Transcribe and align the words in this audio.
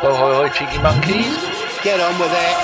Ho, 0.00 0.12
ho, 0.12 0.34
ho, 0.34 0.48
cheeky 0.48 0.76
monkeys. 0.82 1.40
Get 1.82 2.00
on 2.00 2.20
with 2.20 2.28
it. 2.28 2.56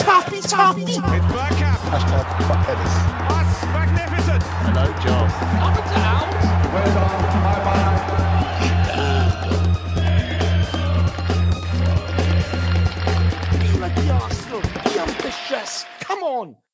Toppy, 0.00 0.40
toppy. 0.40 0.82
It's 0.82 0.96
Bergkamp. 0.96 1.76
Hashtag 1.92 2.24
fuck 2.48 2.64
That's 2.64 3.60
magnificent. 3.68 4.42
Hello, 4.64 4.88
John. 5.04 5.28
Up 5.60 5.76
and 5.76 5.88
down. 5.92 6.24
Be 6.72 7.69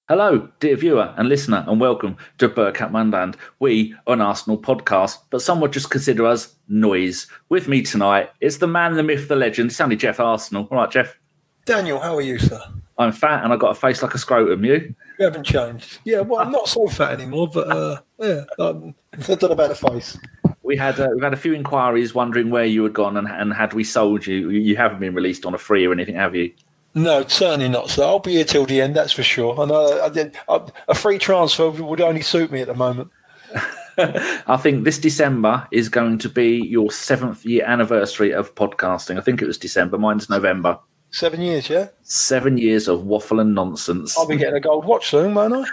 Hello, 0.09 0.49
dear 0.61 0.77
viewer 0.77 1.13
and 1.17 1.29
listener, 1.29 1.65
and 1.67 1.81
welcome 1.81 2.17
to 2.39 2.49
Bergkamp 2.49 2.93
Wonderland. 2.93 3.37
We 3.59 3.93
are 4.07 4.15
an 4.15 4.21
Arsenal 4.21 4.57
podcast, 4.57 5.19
but 5.31 5.43
some 5.43 5.61
would 5.61 5.73
just 5.73 5.91
consider 5.91 6.27
us 6.27 6.55
noise. 6.69 7.27
With 7.49 7.67
me 7.67 7.83
tonight 7.83 8.31
is 8.41 8.61
the 8.61 8.69
man, 8.69 8.95
the 8.95 9.03
myth, 9.03 9.27
the 9.27 9.35
legend. 9.35 9.73
It's 9.73 9.81
only 9.81 9.97
Geoff 9.97 10.21
Arsenal. 10.21 10.69
All 10.71 10.79
right, 10.79 10.89
Geoff. 10.93 11.19
Daniel, 11.65 11.99
how 11.99 12.15
are 12.15 12.21
you, 12.21 12.39
sir? 12.39 12.61
I'm 12.99 13.11
fat 13.11 13.43
and 13.43 13.53
I've 13.53 13.59
got 13.59 13.73
a 13.73 13.75
face 13.75 14.01
like 14.01 14.15
a 14.15 14.19
scrotum. 14.19 14.65
You? 14.65 14.95
You 15.19 15.25
haven't 15.25 15.43
changed. 15.43 15.99
Yeah, 16.05 16.21
well, 16.21 16.41
I'm 16.41 16.53
not 16.53 16.69
so 16.69 16.87
fat 16.87 17.11
anymore, 17.11 17.49
but 17.53 17.69
uh, 17.69 18.01
yeah, 18.21 18.45
um, 18.61 18.95
I 19.13 19.17
don't 19.17 19.43
know 19.43 19.49
about 19.49 19.71
the 19.71 19.91
face. 19.91 20.17
We 20.63 20.77
had 20.77 21.01
uh, 21.01 21.09
we've 21.15 21.25
had 21.25 21.33
a 21.33 21.37
few 21.37 21.53
inquiries 21.53 22.15
wondering 22.15 22.51
where 22.51 22.65
you 22.65 22.85
had 22.85 22.93
gone 22.93 23.17
and, 23.17 23.27
and 23.27 23.53
had 23.53 23.73
we 23.73 23.83
sold 23.83 24.25
you. 24.25 24.51
You 24.51 24.77
haven't 24.77 25.01
been 25.01 25.15
released 25.15 25.45
on 25.45 25.53
a 25.53 25.59
free 25.59 25.85
or 25.85 25.93
anything, 25.93 26.15
have 26.15 26.37
you? 26.37 26.53
No, 26.97 27.27
certainly 27.27 27.69
not, 27.69 27.91
sir. 27.91 28.05
I'll 28.05 28.21
be 28.21 28.33
here 28.33 28.45
till 28.45 28.65
the 28.65 28.81
end, 28.81 28.97
that's 28.97 29.13
for 29.13 29.23
sure. 29.23 29.61
And 29.61 29.71
uh, 29.71 30.03
I 30.03 30.09
did, 30.09 30.35
a 30.49 30.95
free 30.95 31.19
transfer 31.19 31.69
would 31.69 32.01
only 32.01 32.23
suit 32.23 32.51
me 32.51 32.63
at 32.63 32.69
the 32.69 32.75
moment. 32.75 33.11
I 33.99 34.57
think 34.57 34.85
this 34.85 34.99
December 34.99 35.69
is 35.71 35.91
going 35.91 36.17
to 36.19 36.31
be 36.31 36.57
your 36.57 36.91
seventh 36.91 37.45
year 37.45 37.67
anniversary 37.67 38.33
of 38.33 38.55
podcasting. 38.55 39.19
I 39.19 39.21
think 39.21 39.43
it 39.43 39.47
was 39.47 39.59
December. 39.59 39.99
Mine's 39.99 40.31
November. 40.31 40.79
Seven 41.11 41.43
years, 41.43 41.69
yeah? 41.69 41.89
Seven 42.03 42.57
years 42.57 42.89
of 42.89 43.05
waffle 43.05 43.41
and 43.41 43.55
nonsense. 43.55 44.17
I'll 44.19 44.27
be 44.27 44.37
getting 44.37 44.57
a 44.57 44.61
gold 44.61 44.87
watch 44.87 45.11
soon, 45.11 45.35
won't 45.35 45.53
I? 45.53 45.65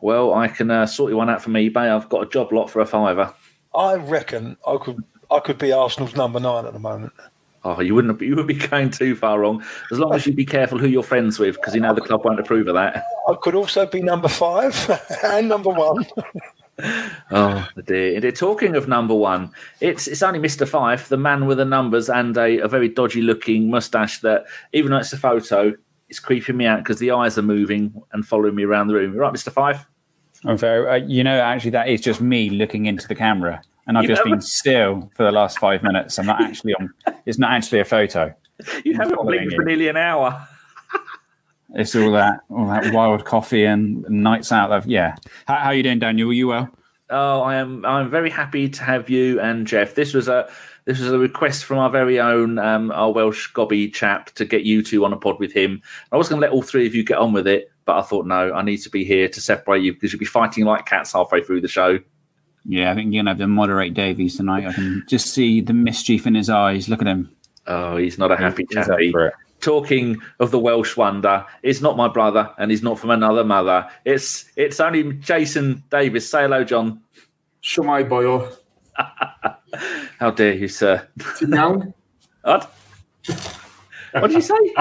Well, 0.00 0.32
I 0.32 0.48
can 0.48 0.70
uh, 0.70 0.86
sort 0.86 1.10
you 1.10 1.18
one 1.18 1.28
out 1.28 1.42
from 1.42 1.52
eBay. 1.54 1.94
I've 1.94 2.08
got 2.08 2.26
a 2.26 2.30
job 2.30 2.54
lot 2.54 2.70
for 2.70 2.80
a 2.80 2.86
fiver. 2.86 3.34
I 3.74 3.96
reckon 3.96 4.56
I 4.66 4.78
could 4.80 5.04
I 5.30 5.40
could 5.40 5.58
be 5.58 5.72
Arsenal's 5.72 6.16
number 6.16 6.40
nine 6.40 6.64
at 6.64 6.72
the 6.72 6.78
moment. 6.80 7.12
Oh, 7.64 7.80
you 7.80 7.94
wouldn't. 7.94 8.20
You 8.30 8.36
would 8.36 8.46
be 8.46 8.54
going 8.54 8.90
too 8.90 9.14
far 9.14 9.40
wrong. 9.40 9.62
As 9.90 9.98
long 9.98 10.14
as 10.14 10.26
you 10.26 10.32
be 10.32 10.46
careful 10.46 10.78
who 10.78 10.86
you're 10.86 11.02
friends 11.02 11.38
with, 11.38 11.56
because 11.56 11.74
you 11.74 11.80
know 11.80 11.94
the 11.94 12.00
club 12.00 12.24
won't 12.24 12.40
approve 12.40 12.68
of 12.68 12.74
that. 12.74 13.04
I 13.28 13.34
could 13.40 13.54
also 13.54 13.86
be 13.86 14.02
number 14.02 14.28
five 14.28 14.74
and 15.24 15.48
number 15.48 15.70
one. 15.70 16.06
Oh 17.30 17.68
dear! 17.84 18.20
dear. 18.20 18.32
Talking 18.32 18.76
of 18.76 18.88
number 18.88 19.14
one, 19.14 19.52
it's 19.80 20.06
it's 20.06 20.22
only 20.22 20.38
Mister 20.38 20.64
Fife, 20.64 21.08
the 21.08 21.16
man 21.16 21.46
with 21.46 21.58
the 21.58 21.64
numbers 21.64 22.08
and 22.08 22.36
a, 22.36 22.60
a 22.60 22.68
very 22.68 22.88
dodgy 22.88 23.20
looking 23.20 23.70
moustache. 23.70 24.20
That 24.20 24.44
even 24.72 24.90
though 24.90 24.98
it's 24.98 25.12
a 25.12 25.18
photo, 25.18 25.74
it's 26.08 26.18
creeping 26.18 26.56
me 26.56 26.66
out 26.66 26.78
because 26.78 26.98
the 26.98 27.10
eyes 27.10 27.36
are 27.36 27.42
moving 27.42 27.92
and 28.12 28.26
following 28.26 28.54
me 28.54 28.64
around 28.64 28.88
the 28.88 28.94
room. 28.94 29.12
You 29.12 29.20
right, 29.20 29.32
Mister 29.32 29.50
Fife? 29.50 29.86
I'm 30.44 30.56
very, 30.56 30.88
uh, 30.88 31.06
you 31.06 31.22
know, 31.22 31.38
actually, 31.38 31.72
that 31.72 31.88
is 31.88 32.00
just 32.00 32.20
me 32.20 32.48
looking 32.48 32.86
into 32.86 33.06
the 33.06 33.14
camera, 33.14 33.62
and 33.90 33.98
I've 33.98 34.04
You 34.04 34.08
just 34.10 34.18
haven't- 34.20 34.32
been 34.34 34.40
still 34.40 35.10
for 35.16 35.24
the 35.24 35.32
last 35.32 35.58
five 35.58 35.82
minutes. 35.82 36.16
I'm 36.16 36.26
not 36.26 36.40
actually 36.48 36.74
on. 36.74 36.94
It's 37.26 37.38
not 37.38 37.50
actually 37.50 37.80
a 37.80 37.84
photo. 37.84 38.32
You 38.84 38.94
haven't 38.94 39.20
blinked 39.26 39.50
you. 39.50 39.56
for 39.56 39.64
nearly 39.64 39.88
an 39.88 39.96
hour. 39.96 40.46
It's 41.74 41.94
all 41.96 42.12
that, 42.12 42.40
all 42.50 42.66
that 42.68 42.92
wild 42.94 43.24
coffee 43.24 43.64
and 43.64 44.02
nights 44.08 44.52
out. 44.52 44.70
Of, 44.70 44.86
yeah. 44.86 45.16
How, 45.46 45.56
how 45.56 45.66
are 45.66 45.74
you 45.74 45.82
doing, 45.82 45.98
Daniel? 45.98 46.30
Are 46.30 46.32
you 46.32 46.46
well? 46.48 46.68
Oh, 47.10 47.40
I 47.42 47.56
am. 47.56 47.84
I'm 47.84 48.08
very 48.10 48.30
happy 48.30 48.68
to 48.68 48.82
have 48.84 49.10
you 49.10 49.40
and 49.40 49.66
Geoff. 49.66 49.94
This 49.96 50.14
was 50.14 50.28
a 50.28 50.48
this 50.84 51.00
was 51.00 51.10
a 51.10 51.18
request 51.18 51.64
from 51.64 51.78
our 51.78 51.90
very 51.90 52.20
own 52.20 52.58
um, 52.60 52.92
our 52.92 53.10
Welsh 53.12 53.48
gobby 53.48 53.88
chap 53.90 54.30
to 54.36 54.44
get 54.44 54.62
you 54.62 54.82
two 54.84 55.04
on 55.04 55.12
a 55.12 55.16
pod 55.16 55.40
with 55.40 55.52
him. 55.52 55.82
I 56.12 56.16
was 56.16 56.28
going 56.28 56.40
to 56.40 56.46
let 56.46 56.52
all 56.54 56.62
three 56.62 56.86
of 56.86 56.94
you 56.94 57.02
get 57.04 57.18
on 57.18 57.32
with 57.32 57.48
it, 57.48 57.70
but 57.84 57.96
I 57.98 58.02
thought 58.02 58.26
no, 58.26 58.52
I 58.52 58.62
need 58.62 58.78
to 58.78 58.90
be 58.90 59.04
here 59.04 59.28
to 59.28 59.40
separate 59.40 59.82
you 59.82 59.92
because 59.92 60.12
you'll 60.12 60.20
be 60.20 60.24
fighting 60.26 60.64
like 60.64 60.86
cats 60.86 61.12
halfway 61.12 61.42
through 61.42 61.60
the 61.62 61.68
show. 61.68 61.98
Yeah, 62.64 62.90
I 62.90 62.94
think 62.94 63.12
you're 63.12 63.20
gonna 63.20 63.30
have 63.30 63.38
to 63.38 63.46
moderate 63.46 63.94
Davies 63.94 64.36
tonight. 64.36 64.66
I 64.66 64.72
can 64.72 65.04
just 65.08 65.28
see 65.28 65.60
the 65.60 65.72
mischief 65.72 66.26
in 66.26 66.34
his 66.34 66.50
eyes. 66.50 66.88
Look 66.88 67.00
at 67.00 67.08
him. 67.08 67.30
Oh, 67.66 67.96
he's 67.96 68.18
not 68.18 68.30
a 68.30 68.36
happy 68.36 68.66
He's 68.68 68.78
up 68.78 68.86
chappy. 68.86 69.14
Talking 69.60 70.16
of 70.38 70.50
the 70.50 70.58
Welsh 70.58 70.96
wonder, 70.96 71.44
it's 71.62 71.82
not 71.82 71.96
my 71.96 72.08
brother, 72.08 72.50
and 72.58 72.70
he's 72.70 72.82
not 72.82 72.98
from 72.98 73.10
another 73.10 73.44
mother. 73.44 73.88
It's 74.04 74.50
it's 74.56 74.80
only 74.80 75.12
Jason 75.14 75.84
Davis. 75.90 76.30
Say 76.30 76.42
hello, 76.42 76.64
John. 76.64 77.02
Siwmai 77.62 78.08
boio. 78.08 78.56
How 80.18 80.30
dare 80.30 80.54
you, 80.54 80.68
sir? 80.68 81.06
Ti'n? 81.18 81.92
What? 82.42 82.74
What 84.12 84.26
did 84.28 84.36
you 84.36 84.42
say? 84.42 84.74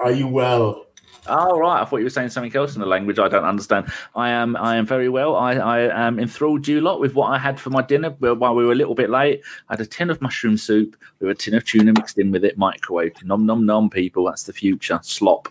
Are 0.00 0.10
you 0.10 0.26
well? 0.26 0.87
Oh 1.28 1.58
right, 1.58 1.80
I 1.80 1.84
thought 1.84 1.98
you 1.98 2.04
were 2.04 2.10
saying 2.10 2.30
something 2.30 2.54
else 2.54 2.74
in 2.74 2.80
the 2.80 2.86
language 2.86 3.18
I 3.18 3.28
don't 3.28 3.44
understand. 3.44 3.92
I 4.14 4.30
am, 4.30 4.56
I 4.56 4.76
am 4.76 4.86
very 4.86 5.08
well. 5.08 5.36
I, 5.36 5.54
I 5.54 6.06
am 6.06 6.18
enthralled 6.18 6.66
you 6.66 6.80
lot 6.80 7.00
with 7.00 7.14
what 7.14 7.30
I 7.30 7.38
had 7.38 7.60
for 7.60 7.70
my 7.70 7.82
dinner. 7.82 8.10
While 8.10 8.54
we 8.54 8.64
were 8.64 8.72
a 8.72 8.76
little 8.76 8.94
bit 8.94 9.10
late, 9.10 9.42
I 9.68 9.74
had 9.74 9.80
a 9.80 9.86
tin 9.86 10.10
of 10.10 10.20
mushroom 10.20 10.56
soup 10.56 10.96
with 11.20 11.30
a 11.30 11.34
tin 11.34 11.54
of 11.54 11.64
tuna 11.64 11.92
mixed 11.92 12.18
in 12.18 12.30
with 12.30 12.44
it, 12.44 12.58
microwave. 12.58 13.12
Nom 13.24 13.44
nom 13.46 13.66
nom, 13.66 13.90
people. 13.90 14.24
That's 14.24 14.44
the 14.44 14.52
future. 14.52 15.00
Slop. 15.02 15.48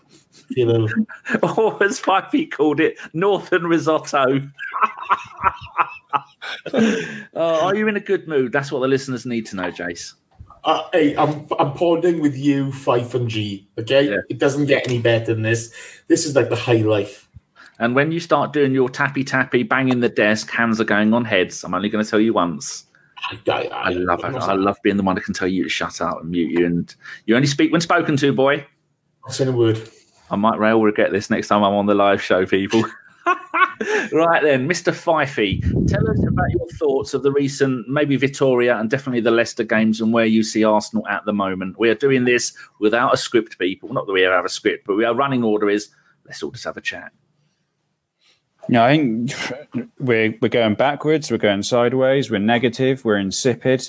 Feel 0.54 0.70
Or 1.42 1.50
oh, 1.58 1.78
as 1.78 2.00
Fyffey 2.00 2.50
called 2.50 2.80
it, 2.80 2.98
Northern 3.12 3.66
risotto. 3.66 4.48
oh, 6.72 7.26
are 7.66 7.74
you 7.74 7.88
in 7.88 7.96
a 7.96 8.00
good 8.00 8.26
mood? 8.28 8.52
That's 8.52 8.72
what 8.72 8.80
the 8.80 8.88
listeners 8.88 9.26
need 9.26 9.46
to 9.46 9.56
know, 9.56 9.70
Jace. 9.70 10.14
Uh, 10.68 10.88
hey, 10.92 11.16
I'm 11.16 11.46
I'm 11.58 11.72
podding 11.72 12.20
with 12.20 12.36
you, 12.36 12.70
Fife 12.72 13.14
and 13.14 13.28
G. 13.28 13.66
Okay, 13.78 14.08
Yeah. 14.10 14.18
it 14.28 14.38
doesn't 14.38 14.66
get 14.66 14.86
any 14.86 15.00
better 15.00 15.34
than 15.34 15.42
this. 15.42 15.72
This 16.08 16.26
is 16.26 16.36
like 16.36 16.50
the 16.50 16.56
high 16.56 16.82
life. 16.82 17.28
And 17.80 17.94
when 17.94 18.12
you 18.12 18.20
start 18.20 18.52
doing 18.52 18.72
your 18.74 18.88
tappy 18.88 19.24
tappy, 19.24 19.62
banging 19.62 20.00
the 20.00 20.08
desk, 20.08 20.50
hands 20.50 20.80
are 20.80 20.84
going 20.84 21.14
on 21.14 21.24
heads. 21.24 21.64
I'm 21.64 21.74
only 21.74 21.88
going 21.88 22.04
to 22.04 22.10
tell 22.10 22.20
you 22.20 22.32
once. 22.34 22.84
I, 23.30 23.38
I, 23.50 23.62
I 23.72 23.88
love 23.90 24.20
it. 24.20 24.34
I 24.36 24.52
love 24.54 24.76
being 24.82 24.96
the 24.96 25.02
one 25.02 25.14
that 25.14 25.24
can 25.24 25.34
tell 25.34 25.48
you 25.48 25.62
to 25.64 25.68
shut 25.68 26.00
up 26.00 26.20
and 26.20 26.30
mute 26.30 26.58
you, 26.58 26.66
and 26.66 26.94
you 27.26 27.34
only 27.34 27.48
speak 27.48 27.72
when 27.72 27.80
spoken 27.80 28.16
to, 28.18 28.32
boy. 28.32 28.66
Not 29.24 29.34
saying 29.34 29.50
a 29.50 29.56
word. 29.56 29.80
I 30.30 30.36
might 30.36 30.58
rail 30.58 30.82
regret 30.82 31.12
this 31.12 31.30
next 31.30 31.48
time 31.48 31.62
I'm 31.64 31.74
on 31.74 31.86
the 31.86 31.94
live 31.94 32.22
show, 32.22 32.44
people. 32.46 32.84
right 34.12 34.42
then, 34.42 34.68
Mr. 34.68 34.92
Fyffey, 34.92 35.62
tell 35.88 36.08
us 36.10 36.26
about 36.26 36.50
your 36.50 36.68
thoughts 36.78 37.14
of 37.14 37.22
the 37.22 37.32
recent, 37.32 37.88
maybe 37.88 38.16
Victoria 38.16 38.76
and 38.78 38.90
definitely 38.90 39.20
the 39.20 39.30
Leicester 39.30 39.64
games 39.64 40.00
and 40.00 40.12
where 40.12 40.26
you 40.26 40.42
see 40.42 40.64
Arsenal 40.64 41.06
at 41.08 41.24
the 41.24 41.32
moment. 41.32 41.78
We 41.78 41.88
are 41.90 41.94
doing 41.94 42.24
this 42.24 42.56
without 42.80 43.14
a 43.14 43.16
script, 43.16 43.58
people. 43.58 43.92
Not 43.92 44.06
that 44.06 44.12
we 44.12 44.22
have 44.22 44.44
a 44.44 44.48
script, 44.48 44.86
but 44.86 44.96
we 44.96 45.04
are 45.04 45.14
running 45.14 45.44
order 45.44 45.70
is 45.70 45.90
let's 46.24 46.42
all 46.42 46.50
just 46.50 46.64
have 46.64 46.76
a 46.76 46.80
chat. 46.80 47.12
No, 48.68 48.84
I 48.84 48.96
think 48.96 49.32
we're 49.98 50.36
we're 50.42 50.48
going 50.48 50.74
backwards. 50.74 51.30
We're 51.30 51.38
going 51.38 51.62
sideways. 51.62 52.30
We're 52.30 52.38
negative. 52.38 53.04
We're 53.04 53.16
insipid. 53.16 53.88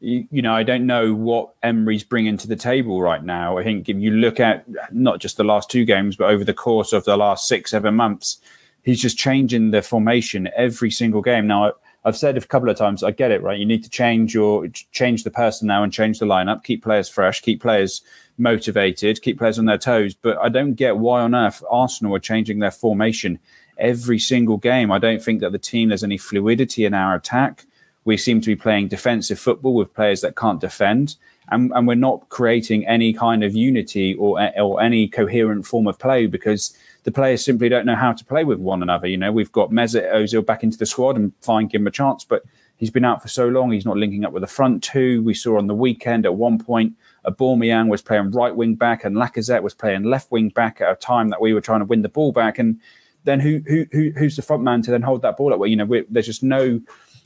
You, 0.00 0.28
you 0.30 0.42
know, 0.42 0.54
I 0.54 0.62
don't 0.62 0.86
know 0.86 1.14
what 1.14 1.54
Emery's 1.62 2.04
bringing 2.04 2.36
to 2.36 2.46
the 2.46 2.54
table 2.54 3.00
right 3.00 3.24
now. 3.24 3.58
I 3.58 3.64
think 3.64 3.88
if 3.88 3.96
you 3.96 4.12
look 4.12 4.38
at 4.38 4.64
not 4.92 5.18
just 5.20 5.38
the 5.38 5.44
last 5.44 5.70
two 5.70 5.84
games, 5.84 6.16
but 6.16 6.30
over 6.30 6.44
the 6.44 6.54
course 6.54 6.92
of 6.92 7.04
the 7.04 7.16
last 7.16 7.48
six, 7.48 7.70
seven 7.70 7.94
months, 7.94 8.38
he's 8.82 9.00
just 9.00 9.18
changing 9.18 9.70
the 9.70 9.82
formation 9.82 10.48
every 10.56 10.90
single 10.90 11.22
game. 11.22 11.46
Now, 11.46 11.74
I've 12.04 12.16
said 12.16 12.36
a 12.36 12.40
couple 12.40 12.70
of 12.70 12.76
times, 12.76 13.02
I 13.02 13.10
get 13.10 13.30
it, 13.30 13.42
right? 13.42 13.58
You 13.58 13.66
need 13.66 13.84
to 13.84 13.90
change 13.90 14.32
your 14.32 14.68
change 14.92 15.24
the 15.24 15.30
person 15.30 15.68
now 15.68 15.82
and 15.82 15.92
change 15.92 16.18
the 16.18 16.26
lineup, 16.26 16.64
keep 16.64 16.82
players 16.82 17.08
fresh, 17.08 17.40
keep 17.42 17.60
players 17.60 18.02
motivated, 18.38 19.20
keep 19.20 19.38
players 19.38 19.58
on 19.58 19.66
their 19.66 19.78
toes. 19.78 20.14
But 20.14 20.38
I 20.38 20.48
don't 20.48 20.74
get 20.74 20.96
why 20.96 21.20
on 21.20 21.34
earth 21.34 21.62
Arsenal 21.70 22.14
are 22.14 22.20
changing 22.20 22.60
their 22.60 22.70
formation 22.70 23.38
every 23.76 24.18
single 24.18 24.56
game. 24.56 24.90
I 24.90 24.98
don't 24.98 25.22
think 25.22 25.40
that 25.40 25.52
the 25.52 25.58
team 25.58 25.88
there's 25.88 26.04
any 26.04 26.18
fluidity 26.18 26.84
in 26.84 26.94
our 26.94 27.14
attack. 27.14 27.66
We 28.04 28.16
seem 28.16 28.40
to 28.40 28.46
be 28.46 28.56
playing 28.56 28.88
defensive 28.88 29.38
football 29.38 29.74
with 29.74 29.92
players 29.92 30.22
that 30.22 30.36
can't 30.36 30.60
defend, 30.60 31.16
and, 31.50 31.72
and 31.74 31.86
we're 31.86 31.94
not 31.94 32.28
creating 32.30 32.86
any 32.86 33.12
kind 33.12 33.44
of 33.44 33.54
unity 33.54 34.14
or 34.14 34.40
or 34.58 34.80
any 34.80 35.08
coherent 35.08 35.66
form 35.66 35.88
of 35.88 35.98
play 35.98 36.26
because 36.26 36.76
the 37.08 37.12
players 37.12 37.42
simply 37.42 37.70
don't 37.70 37.86
know 37.86 37.96
how 37.96 38.12
to 38.12 38.22
play 38.22 38.44
with 38.44 38.58
one 38.58 38.82
another. 38.82 39.06
You 39.06 39.16
know, 39.16 39.32
we've 39.32 39.50
got 39.50 39.70
Mesut 39.70 40.12
Ozil 40.12 40.44
back 40.44 40.62
into 40.62 40.76
the 40.76 40.84
squad 40.84 41.16
and 41.16 41.32
fine, 41.40 41.66
give 41.66 41.80
him 41.80 41.86
a 41.86 41.90
chance, 41.90 42.22
but 42.22 42.44
he's 42.76 42.90
been 42.90 43.06
out 43.06 43.22
for 43.22 43.28
so 43.28 43.48
long. 43.48 43.72
He's 43.72 43.86
not 43.86 43.96
linking 43.96 44.26
up 44.26 44.32
with 44.34 44.42
the 44.42 44.46
front 44.46 44.82
two. 44.82 45.22
We 45.22 45.32
saw 45.32 45.56
on 45.56 45.68
the 45.68 45.74
weekend 45.74 46.26
at 46.26 46.34
one 46.34 46.58
point, 46.58 46.92
Aubameyang 47.24 47.88
was 47.88 48.02
playing 48.02 48.32
right 48.32 48.54
wing 48.54 48.74
back 48.74 49.06
and 49.06 49.16
Lacazette 49.16 49.62
was 49.62 49.72
playing 49.72 50.02
left 50.02 50.30
wing 50.30 50.50
back 50.50 50.82
at 50.82 50.92
a 50.92 50.96
time 50.96 51.30
that 51.30 51.40
we 51.40 51.54
were 51.54 51.62
trying 51.62 51.80
to 51.80 51.86
win 51.86 52.02
the 52.02 52.10
ball 52.10 52.30
back. 52.30 52.58
And 52.58 52.78
then 53.24 53.40
who 53.40 53.62
who, 53.66 53.86
who 53.90 54.10
who's 54.10 54.36
the 54.36 54.42
front 54.42 54.62
man 54.62 54.82
to 54.82 54.90
then 54.90 55.00
hold 55.00 55.22
that 55.22 55.38
ball 55.38 55.54
up? 55.54 55.58
Well, 55.58 55.70
you 55.70 55.76
know, 55.76 56.02
there's 56.10 56.26
just 56.26 56.42
no 56.42 56.78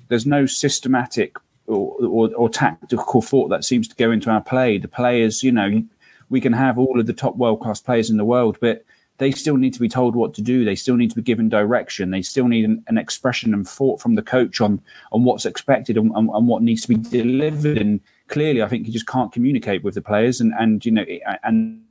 there's 0.07 0.27
no 0.27 0.47
systematic 0.47 1.37
or, 1.67 1.97
or, 2.07 2.33
or 2.37 2.49
tactical 2.49 3.21
thought 3.21 3.49
that 3.49 3.65
seems 3.65 3.89
to 3.89 3.97
go 3.97 4.13
into 4.13 4.31
our 4.31 4.43
play. 4.43 4.79
The 4.79 4.87
players, 4.87 5.43
you 5.43 5.51
know, 5.51 5.83
we 6.31 6.41
can 6.41 6.53
have 6.53 6.79
all 6.79 7.01
of 7.01 7.07
the 7.07 7.13
top 7.13 7.35
world 7.35 7.61
class 7.61 7.81
players 7.81 8.11
in 8.11 8.17
the 8.17 8.25
world, 8.25 8.59
but 8.61 8.85
they 9.23 9.31
still 9.31 9.57
need 9.57 9.73
to 9.73 9.81
be 9.81 9.89
told 9.89 10.17
what 10.17 10.35
to 10.35 10.43
do. 10.43 10.65
They 10.65 10.75
still 10.75 10.97
need 10.97 11.11
to 11.11 11.17
be 11.17 11.23
given 11.23 11.49
direction. 11.49 12.11
They 12.11 12.23
still 12.23 12.49
need 12.49 12.65
an, 12.65 12.83
an 12.89 12.99
expression 12.99 13.55
and 13.55 13.69
thought 13.69 14.01
from 14.01 14.17
the 14.17 14.23
coach 14.23 14.61
on 14.61 14.81
on 15.13 15.23
what's 15.23 15.47
expected 15.47 15.97
and, 15.97 16.11
and, 16.17 16.29
and 16.29 16.49
what 16.49 16.63
needs 16.63 16.83
to 16.83 16.89
be 16.89 16.97
delivered. 16.97 17.79
And 17.79 18.01
clearly, 18.27 18.63
I 18.63 18.69
think 18.69 18.87
you 18.87 18.93
just 18.93 19.07
can't 19.07 19.33
communicate 19.33 19.85
with 19.85 19.95
the 19.95 20.03
players, 20.03 20.41
and 20.41 20.53
and 20.59 20.85
you 20.85 20.91
know, 20.91 21.05
and 21.45 21.83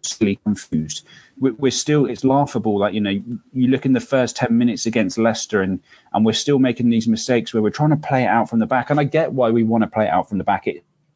just 0.00 0.42
confused. 0.44 1.04
We're 1.38 1.70
still, 1.70 2.06
it's 2.06 2.24
laughable 2.24 2.78
that, 2.78 2.94
you 2.94 3.00
know, 3.00 3.10
you 3.52 3.68
look 3.68 3.84
in 3.84 3.92
the 3.92 4.00
first 4.00 4.36
10 4.36 4.56
minutes 4.56 4.86
against 4.86 5.18
Leicester 5.18 5.60
and, 5.60 5.80
and 6.12 6.24
we're 6.24 6.32
still 6.32 6.58
making 6.58 6.90
these 6.90 7.06
mistakes 7.06 7.52
where 7.52 7.62
we're 7.62 7.70
trying 7.70 7.90
to 7.90 7.96
play 7.96 8.24
it 8.24 8.28
out 8.28 8.48
from 8.48 8.58
the 8.58 8.66
back. 8.66 8.90
And 8.90 8.98
I 8.98 9.04
get 9.04 9.32
why 9.32 9.50
we 9.50 9.62
want 9.62 9.82
to 9.82 9.88
play 9.88 10.06
it 10.06 10.10
out 10.10 10.28
from 10.28 10.38
the 10.38 10.44
back. 10.44 10.66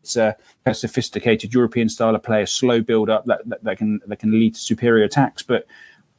It's 0.02 0.16
a, 0.16 0.36
sophisticated 0.72 1.54
European 1.54 1.88
style 1.88 2.14
of 2.14 2.22
play, 2.22 2.42
a 2.42 2.46
slow 2.46 2.80
build 2.80 3.08
up 3.08 3.24
that, 3.26 3.48
that, 3.48 3.64
that, 3.64 3.78
can, 3.78 4.00
that 4.06 4.18
can 4.18 4.32
lead 4.32 4.54
to 4.54 4.60
superior 4.60 5.04
attacks. 5.04 5.42
But 5.42 5.66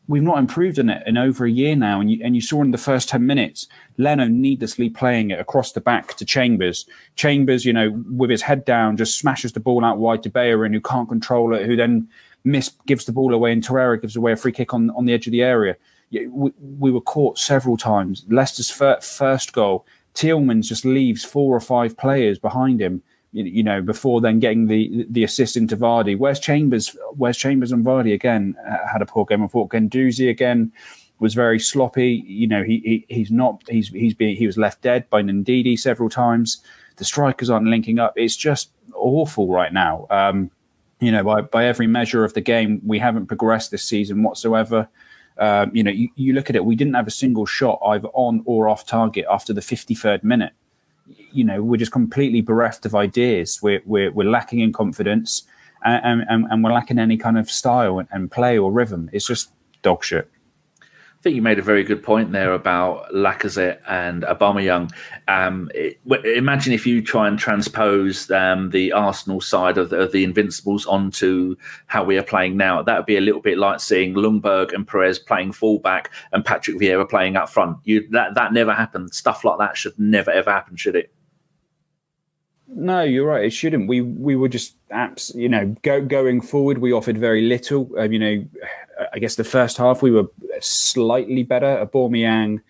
we've 0.07 0.23
not 0.23 0.37
improved 0.37 0.79
in 0.79 0.89
it 0.89 1.05
in 1.07 1.17
over 1.17 1.45
a 1.45 1.51
year 1.51 1.75
now. 1.75 1.99
And 1.99 2.11
you, 2.11 2.19
and 2.23 2.35
you 2.35 2.41
saw 2.41 2.61
in 2.61 2.71
the 2.71 2.77
first 2.77 3.09
10 3.09 3.25
minutes, 3.25 3.67
Leno 3.97 4.27
needlessly 4.27 4.89
playing 4.89 5.31
it 5.31 5.39
across 5.39 5.71
the 5.71 5.81
back 5.81 6.15
to 6.15 6.25
Chambers. 6.25 6.85
Chambers, 7.15 7.65
you 7.65 7.73
know, 7.73 7.91
with 8.11 8.29
his 8.29 8.41
head 8.41 8.65
down, 8.65 8.97
just 8.97 9.17
smashes 9.17 9.53
the 9.53 9.59
ball 9.59 9.85
out 9.85 9.97
wide 9.97 10.23
to 10.23 10.29
Bellerin, 10.29 10.73
who 10.73 10.81
can't 10.81 11.09
control 11.09 11.53
it, 11.53 11.65
who 11.65 11.75
then 11.75 12.07
miss 12.43 12.71
gives 12.85 13.05
the 13.05 13.13
ball 13.13 13.33
away, 13.33 13.51
and 13.51 13.63
Torreira 13.63 14.01
gives 14.01 14.15
away 14.15 14.33
a 14.33 14.37
free 14.37 14.51
kick 14.51 14.73
on, 14.73 14.89
on 14.91 15.05
the 15.05 15.13
edge 15.13 15.27
of 15.27 15.31
the 15.31 15.43
area. 15.43 15.77
We, 16.11 16.51
we 16.59 16.91
were 16.91 17.01
caught 17.01 17.39
several 17.39 17.77
times. 17.77 18.25
Leicester's 18.29 18.69
fir- 18.69 19.01
first 19.01 19.53
goal, 19.53 19.85
Tielemans 20.13 20.67
just 20.67 20.85
leaves 20.85 21.23
four 21.23 21.55
or 21.55 21.59
five 21.59 21.97
players 21.97 22.37
behind 22.37 22.81
him. 22.81 23.01
You, 23.35 23.63
know, 23.63 23.81
before 23.81 24.21
then 24.21 24.39
getting 24.39 24.67
the 24.67 25.07
the 25.09 25.23
assist 25.23 25.57
into 25.57 25.75
Vardy. 25.75 26.15
Where's 26.15 26.39
Chambers? 26.39 26.95
Where's 27.15 27.35
Chambers 27.35 27.71
and 27.71 27.83
Vardy 27.83 28.13
again? 28.13 28.55
Uh, 28.67 28.87
had 28.87 29.01
a 29.01 29.07
poor 29.07 29.25
game. 29.25 29.43
I 29.43 29.47
thought 29.47 29.71
Guendouzi 29.71 30.29
again 30.29 30.71
was 31.19 31.33
very 31.33 31.59
sloppy. 31.59 32.23
You 32.27 32.47
know, 32.47 32.63
he, 32.63 33.05
he 33.09 33.15
he's 33.15 33.31
not. 33.31 33.63
He's 33.67 33.87
he's 33.87 34.13
been 34.13 34.35
he 34.35 34.45
was 34.45 34.57
left 34.57 34.81
dead 34.81 35.09
by 35.09 35.23
Ndidi 35.23 35.79
several 35.79 36.09
times. 36.09 36.61
The 36.97 37.05
strikers 37.05 37.49
aren't 37.49 37.65
linking 37.65 37.97
up. 37.97 38.13
It's 38.15 38.35
just 38.35 38.69
awful 38.93 39.49
right 39.51 39.73
now. 39.73 40.05
Um, 40.11 40.51
you 40.99 41.11
know, 41.11 41.23
by, 41.23 41.41
by 41.41 41.65
every 41.65 41.87
measure 41.87 42.23
of 42.23 42.33
the 42.33 42.41
game, 42.41 42.81
we 42.85 42.99
haven't 42.99 43.25
progressed 43.25 43.71
this 43.71 43.83
season 43.83 44.23
whatsoever. 44.23 44.87
Um, 45.37 45.75
you 45.75 45.83
know, 45.83 45.91
you, 45.91 46.09
you, 46.15 46.33
look 46.33 46.49
at 46.49 46.55
it, 46.55 46.63
we 46.63 46.75
didn't 46.75 46.93
have 46.93 47.07
a 47.07 47.11
single 47.11 47.45
shot 47.45 47.79
either 47.85 48.07
on 48.13 48.43
or 48.45 48.69
off 48.69 48.85
target 48.85 49.25
after 49.29 49.51
the 49.51 49.61
53rd 49.61 50.23
minute. 50.23 50.53
You 51.33 51.43
know, 51.43 51.63
we're 51.63 51.77
just 51.77 51.91
completely 51.91 52.41
bereft 52.41 52.85
of 52.85 52.95
ideas. 52.95 53.59
We're, 53.61 53.81
we're, 53.85 54.11
we're 54.11 54.29
lacking 54.29 54.59
in 54.59 54.71
confidence 54.71 55.43
and, 55.83 56.23
and, 56.29 56.45
and, 56.49 56.63
we're 56.63 56.73
lacking 56.73 56.99
any 56.99 57.17
kind 57.17 57.37
of 57.37 57.49
style 57.49 57.99
and, 57.99 58.07
and 58.11 58.31
play 58.31 58.57
or 58.57 58.71
rhythm. 58.71 59.09
It's 59.11 59.27
just 59.27 59.51
dog 59.81 60.03
shit. 60.03 60.29
I 60.81 61.23
think 61.23 61.37
you 61.37 61.41
made 61.41 61.59
a 61.59 61.63
very 61.63 61.85
good 61.85 62.03
point 62.03 62.33
there 62.33 62.51
about 62.51 63.09
Lacazette 63.13 63.79
and 63.87 64.23
Aubameyang. 64.23 64.91
Um, 65.29 65.71
imagine 66.25 66.73
if 66.73 66.85
you 66.85 67.01
try 67.01 67.29
and 67.29 67.39
transpose 67.39 68.29
um, 68.29 68.71
the 68.71 68.91
Arsenal 68.91 69.39
side 69.39 69.77
of 69.77 69.89
the, 69.89 70.01
of 70.01 70.11
the, 70.11 70.25
Invincibles 70.25 70.85
onto 70.85 71.55
how 71.87 72.03
we 72.03 72.17
are 72.17 72.23
playing 72.23 72.57
now. 72.57 72.81
That 72.81 72.97
would 72.97 73.05
be 73.05 73.15
a 73.15 73.21
little 73.21 73.39
bit 73.39 73.57
like 73.57 73.79
seeing 73.79 74.15
Ljungberg 74.15 74.73
and 74.73 74.85
Pires 74.85 75.17
playing 75.17 75.53
fullback 75.53 76.11
and 76.33 76.43
Patrick 76.43 76.75
Vieira 76.77 77.09
playing 77.09 77.37
up 77.37 77.47
front. 77.47 77.77
You, 77.85 78.05
that 78.09 78.35
that 78.35 78.51
never 78.51 78.73
happened. 78.73 79.13
Stuff 79.13 79.45
like 79.45 79.59
that 79.59 79.77
should 79.77 79.97
never 79.97 80.29
ever 80.29 80.51
happen, 80.51 80.75
should 80.75 80.97
it? 80.97 81.12
No, 82.75 83.03
you're 83.03 83.27
right. 83.27 83.45
It 83.45 83.51
shouldn't. 83.51 83.87
We 83.87 84.01
we 84.01 84.35
were 84.35 84.49
just 84.49 84.75
apps. 84.89 85.33
You 85.35 85.49
know, 85.49 85.75
go, 85.81 86.01
going 86.01 86.41
forward, 86.41 86.79
we 86.79 86.91
offered 86.91 87.17
very 87.17 87.41
little. 87.41 87.89
Um, 87.97 88.11
you 88.11 88.19
know, 88.19 88.45
I 89.13 89.19
guess 89.19 89.35
the 89.35 89.43
first 89.43 89.77
half 89.77 90.01
we 90.01 90.11
were 90.11 90.27
slightly 90.59 91.43
better. 91.43 91.85
Aubameyang 91.85 92.61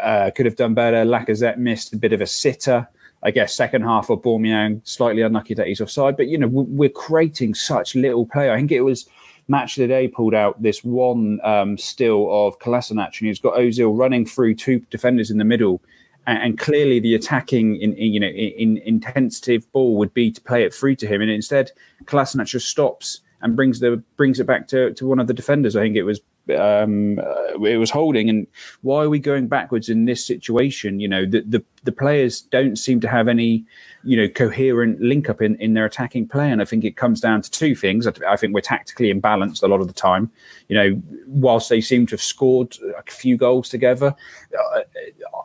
uh, 0.00 0.30
could 0.34 0.46
have 0.46 0.56
done 0.56 0.74
better. 0.74 1.04
Lacazette 1.04 1.58
missed 1.58 1.92
a 1.92 1.96
bit 1.96 2.12
of 2.12 2.20
a 2.20 2.26
sitter. 2.26 2.88
I 3.22 3.30
guess 3.30 3.54
second 3.54 3.82
half 3.82 4.10
of 4.10 4.20
Aubameyang 4.22 4.86
slightly 4.86 5.22
unlucky 5.22 5.54
that 5.54 5.66
he's 5.66 5.80
offside. 5.80 6.16
But 6.16 6.28
you 6.28 6.38
know, 6.38 6.48
we're 6.48 6.90
creating 6.90 7.54
such 7.54 7.94
little 7.94 8.26
play. 8.26 8.50
I 8.50 8.56
think 8.56 8.70
it 8.70 8.82
was 8.82 9.08
match 9.48 9.76
of 9.76 9.82
the 9.82 9.88
day 9.88 10.08
pulled 10.08 10.34
out 10.34 10.62
this 10.62 10.84
one 10.84 11.40
um, 11.42 11.76
still 11.76 12.28
of 12.30 12.58
Kolasinac, 12.58 13.18
and 13.18 13.28
he's 13.28 13.40
got 13.40 13.54
Ozil 13.54 13.98
running 13.98 14.26
through 14.26 14.54
two 14.54 14.80
defenders 14.90 15.30
in 15.30 15.38
the 15.38 15.44
middle 15.44 15.80
and, 16.26 16.58
clearly 16.58 17.00
the 17.00 17.14
attacking 17.14 17.76
in, 17.76 17.92
in 17.94 18.12
you 18.12 18.20
know 18.20 18.28
in, 18.28 18.78
in, 18.78 18.82
intensive 18.86 19.70
ball 19.72 19.96
would 19.96 20.14
be 20.14 20.30
to 20.30 20.40
play 20.40 20.64
it 20.64 20.72
through 20.74 20.96
to 20.96 21.06
him, 21.06 21.20
and 21.20 21.30
instead 21.30 21.70
Kolasinac 22.04 22.46
just 22.46 22.68
stops 22.68 23.20
and 23.42 23.56
brings 23.56 23.80
the 23.80 24.02
brings 24.16 24.40
it 24.40 24.46
back 24.46 24.68
to, 24.68 24.92
to 24.94 25.06
one 25.06 25.18
of 25.18 25.26
the 25.26 25.34
defenders. 25.34 25.76
I 25.76 25.82
think 25.82 25.96
it 25.96 26.04
was 26.04 26.20
um, 26.58 27.18
uh, 27.18 27.62
it 27.62 27.78
was 27.78 27.90
holding. 27.90 28.28
And 28.28 28.46
why 28.82 29.04
are 29.04 29.08
we 29.08 29.18
going 29.18 29.48
backwards 29.48 29.88
in 29.88 30.04
this 30.04 30.24
situation? 30.24 31.00
You 31.00 31.08
know, 31.08 31.24
the, 31.26 31.42
the, 31.42 31.64
the 31.84 31.92
players 31.92 32.42
don't 32.42 32.76
seem 32.76 33.00
to 33.00 33.08
have 33.08 33.28
any, 33.28 33.64
you 34.04 34.16
know, 34.16 34.28
coherent 34.28 35.00
link 35.00 35.28
up 35.28 35.40
in, 35.40 35.56
in 35.56 35.74
their 35.74 35.84
attacking 35.84 36.28
play. 36.28 36.50
And 36.50 36.60
I 36.60 36.64
think 36.64 36.84
it 36.84 36.96
comes 36.96 37.20
down 37.20 37.42
to 37.42 37.50
two 37.50 37.74
things. 37.74 38.06
I, 38.06 38.12
I 38.28 38.36
think 38.36 38.54
we're 38.54 38.60
tactically 38.60 39.12
imbalanced 39.12 39.62
a 39.62 39.66
lot 39.66 39.80
of 39.80 39.86
the 39.86 39.94
time. 39.94 40.30
You 40.68 40.76
know, 40.76 41.02
whilst 41.26 41.68
they 41.68 41.80
seem 41.80 42.06
to 42.06 42.12
have 42.12 42.22
scored 42.22 42.76
a 42.98 43.10
few 43.10 43.36
goals 43.36 43.68
together, 43.68 44.14
uh, 44.58 44.80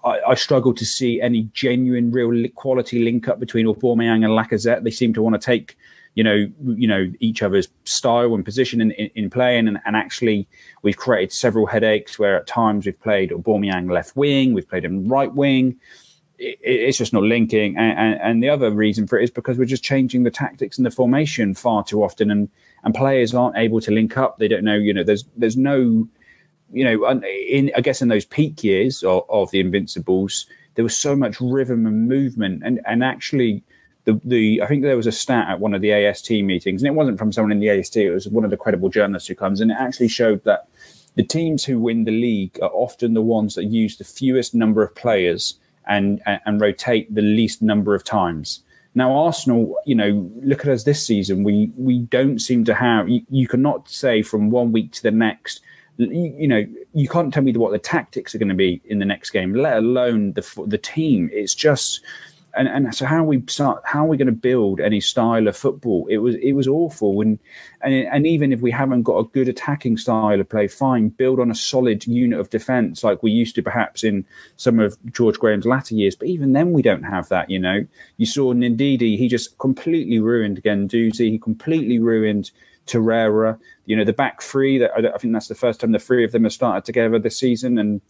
I, 0.05 0.19
I, 0.29 0.35
struggle 0.35 0.73
to 0.73 0.85
see 0.85 1.21
any 1.21 1.43
genuine, 1.53 2.11
real 2.11 2.49
quality 2.55 3.03
link 3.03 3.27
up 3.27 3.39
between 3.39 3.65
Aubameyang 3.65 4.23
and 4.23 4.33
Lacazette. 4.33 4.83
They 4.83 4.91
seem 4.91 5.13
to 5.13 5.21
want 5.21 5.39
to 5.39 5.45
take 5.45 5.77
you 6.15 6.23
know, 6.23 6.47
you 6.65 6.87
know 6.87 7.09
each 7.19 7.41
other's 7.41 7.69
style 7.85 8.33
and 8.33 8.43
position 8.43 8.81
in, 8.81 8.91
in, 8.91 9.09
in 9.15 9.29
playing, 9.29 9.67
and, 9.67 9.79
and, 9.85 9.95
actually 9.95 10.47
we've 10.81 10.97
created 10.97 11.31
several 11.31 11.65
headaches 11.65 12.17
where 12.17 12.35
at 12.35 12.47
times 12.47 12.85
we've 12.85 12.99
played 12.99 13.29
Aubameyang 13.29 13.91
left 13.91 14.15
wing, 14.15 14.53
we've 14.53 14.67
played 14.67 14.83
him 14.83 15.07
right 15.07 15.33
wing. 15.33 15.79
It, 16.39 16.57
it's 16.61 16.97
just 16.97 17.13
not 17.13 17.23
linking, 17.23 17.77
and, 17.77 17.97
and, 17.97 18.21
and, 18.21 18.43
the 18.43 18.49
other 18.49 18.71
reason 18.71 19.07
for 19.07 19.19
it 19.19 19.23
is 19.25 19.31
because 19.31 19.57
we're 19.57 19.65
just 19.65 19.83
changing 19.83 20.23
the 20.23 20.31
tactics 20.31 20.77
and 20.77 20.85
the 20.85 20.91
formation 20.91 21.53
far 21.53 21.83
too 21.83 22.03
often, 22.03 22.31
and 22.31 22.49
and 22.83 22.95
players 22.95 23.33
aren't 23.33 23.57
able 23.57 23.81
to 23.81 23.91
link 23.91 24.17
up. 24.17 24.37
They 24.37 24.47
don't 24.47 24.63
know, 24.63 24.75
you 24.75 24.93
know, 24.93 25.03
there's 25.03 25.25
there's 25.35 25.57
no, 25.57 26.07
you 26.71 26.83
know, 26.85 27.21
in 27.23 27.71
I 27.75 27.81
guess 27.81 28.01
in 28.01 28.07
those 28.07 28.25
peak 28.25 28.63
years 28.63 29.03
of, 29.03 29.23
of 29.29 29.51
the 29.51 29.59
Invincibles, 29.59 30.45
there 30.75 30.83
was 30.83 30.95
so 30.95 31.15
much 31.15 31.41
rhythm 31.41 31.85
and 31.85 32.07
movement, 32.07 32.63
and 32.63 32.79
and 32.85 33.03
actually 33.03 33.63
the, 34.05 34.19
the 34.23 34.61
I 34.61 34.67
think 34.67 34.83
there 34.83 34.97
was 34.97 35.07
a 35.07 35.11
stat 35.11 35.49
at 35.49 35.59
one 35.59 35.73
of 35.73 35.81
the 35.81 35.91
AST 35.91 36.31
meetings, 36.31 36.81
and 36.81 36.87
it 36.87 36.95
wasn't 36.95 37.19
from 37.19 37.31
someone 37.31 37.51
in 37.51 37.59
the 37.59 37.69
AST. 37.69 37.97
It 37.97 38.11
was 38.11 38.27
one 38.27 38.45
of 38.45 38.49
the 38.49 38.57
credible 38.57 38.89
journalists 38.89 39.27
who 39.27 39.35
comes, 39.35 39.61
and 39.61 39.71
it 39.71 39.77
actually 39.79 40.07
showed 40.07 40.43
that 40.45 40.67
the 41.15 41.23
teams 41.23 41.65
who 41.65 41.79
win 41.79 42.05
the 42.05 42.11
league 42.11 42.57
are 42.61 42.71
often 42.71 43.13
the 43.13 43.21
ones 43.21 43.55
that 43.55 43.65
use 43.65 43.97
the 43.97 44.03
fewest 44.03 44.55
number 44.55 44.81
of 44.81 44.95
players 44.95 45.58
and 45.89 46.21
and, 46.25 46.61
rotate 46.61 47.13
the 47.13 47.21
least 47.21 47.61
number 47.61 47.93
of 47.95 48.03
times. 48.03 48.63
Now, 48.95 49.15
Arsenal, 49.15 49.75
you 49.85 49.95
know, 49.95 50.29
look 50.41 50.61
at 50.61 50.71
us 50.71 50.83
this 50.83 51.05
season. 51.05 51.43
We 51.43 51.71
we 51.77 51.99
don't 51.99 52.39
seem 52.39 52.63
to 52.65 52.73
have. 52.73 53.09
You, 53.09 53.21
you 53.29 53.47
cannot 53.47 53.89
say 53.89 54.21
from 54.21 54.49
one 54.49 54.71
week 54.71 54.91
to 54.93 55.03
the 55.03 55.11
next. 55.11 55.61
You, 55.97 56.33
you, 56.37 56.47
know, 56.47 56.65
you 56.93 57.09
can't 57.09 57.33
tell 57.33 57.43
me 57.43 57.51
what 57.53 57.73
the 57.73 57.79
tactics 57.79 58.33
are 58.33 58.37
going 58.37 58.49
to 58.49 58.55
be 58.55 58.81
in 58.85 58.99
the 58.99 59.05
next 59.05 59.31
game, 59.31 59.53
let 59.53 59.77
alone 59.77 60.33
the 60.33 60.63
the 60.65 60.77
team. 60.77 61.29
It's 61.33 61.55
just 61.55 62.01
and 62.55 62.67
and 62.67 62.93
so 62.95 63.05
how 63.05 63.23
we 63.23 63.43
start 63.47 63.81
how 63.85 64.05
are 64.05 64.07
we 64.07 64.17
going 64.17 64.25
to 64.25 64.31
build 64.31 64.79
any 64.79 64.99
style 64.99 65.47
of 65.47 65.55
football 65.55 66.07
it 66.09 66.17
was 66.17 66.35
it 66.35 66.53
was 66.53 66.67
awful 66.67 67.21
and 67.21 67.39
and 67.81 67.93
and 67.93 68.27
even 68.27 68.51
if 68.51 68.61
we 68.61 68.71
haven't 68.71 69.03
got 69.03 69.17
a 69.17 69.23
good 69.29 69.47
attacking 69.47 69.97
style 69.97 70.39
of 70.39 70.49
play 70.49 70.67
fine 70.67 71.09
build 71.09 71.39
on 71.39 71.51
a 71.51 71.55
solid 71.55 72.05
unit 72.07 72.39
of 72.39 72.49
defense 72.49 73.03
like 73.03 73.21
we 73.21 73.31
used 73.31 73.55
to 73.55 73.61
perhaps 73.61 74.03
in 74.03 74.25
some 74.55 74.79
of 74.79 74.97
George 75.11 75.39
Graham's 75.39 75.65
latter 75.65 75.95
years. 75.95 76.15
But 76.15 76.27
even 76.27 76.53
then 76.53 76.71
we 76.71 76.81
don't 76.81 77.03
have 77.03 77.29
that 77.29 77.49
you 77.49 77.59
know? 77.59 77.85
You 78.17 78.25
saw 78.25 78.53
Ndidi 78.53 79.17
he 79.17 79.27
just 79.27 79.57
completely 79.57 80.19
ruined 80.19 80.63
Guendouzi 80.63 81.31
he 81.31 81.39
completely 81.39 81.99
ruined 81.99 82.51
Torreira. 82.87 83.59
You 83.85 83.95
know 83.95 84.05
the 84.05 84.13
back 84.13 84.41
three 84.41 84.77
that 84.79 84.91
I 84.95 85.17
think 85.17 85.33
that's 85.33 85.47
the 85.47 85.55
first 85.55 85.79
time 85.79 85.91
the 85.91 85.99
three 85.99 86.23
of 86.23 86.31
them 86.31 86.43
have 86.43 86.53
started 86.53 86.85
together 86.85 87.19
this 87.19 87.37
season 87.37 87.77
and 87.77 88.01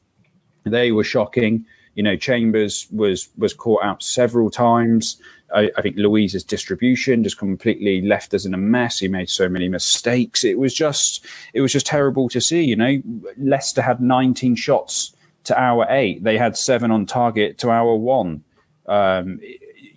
they 0.64 0.92
were 0.92 1.04
shocking 1.04 1.66
you 2.00 2.04
know, 2.04 2.16
Chambers 2.16 2.88
was 2.92 3.28
was 3.38 3.54
caught 3.54 3.84
out 3.84 4.02
several 4.02 4.50
times. 4.50 5.22
I, 5.54 5.70
I, 5.78 5.82
think 5.82 5.98
Luiz's 5.98 6.46
distribution 6.46 7.26
just 7.26 7.38
completely 7.38 8.00
left 8.00 8.34
us 8.34 8.46
in 8.46 8.54
a 8.54 8.58
mess. 8.58 9.00
He 9.00 9.10
made 9.10 9.30
so 9.30 9.50
many 9.50 9.68
mistakes. 9.68 10.46
It 10.46 10.58
was 10.58 10.74
just 10.74 11.26
it 11.54 11.60
was 11.60 11.74
just 11.74 11.86
terrible 11.86 12.30
to 12.30 12.40
see. 12.40 12.64
You 12.64 12.78
know, 12.78 13.02
Leicester 13.38 13.82
had 13.82 14.00
19 14.00 14.56
shots 14.56 15.14
to 15.44 15.62
our 15.62 15.86
eight. 15.90 16.24
They 16.24 16.38
had 16.38 16.56
seven 16.56 16.90
on 16.90 17.06
target 17.06 17.58
to 17.58 17.70
our 17.70 17.94
one. 17.94 18.46
Um, 18.88 19.42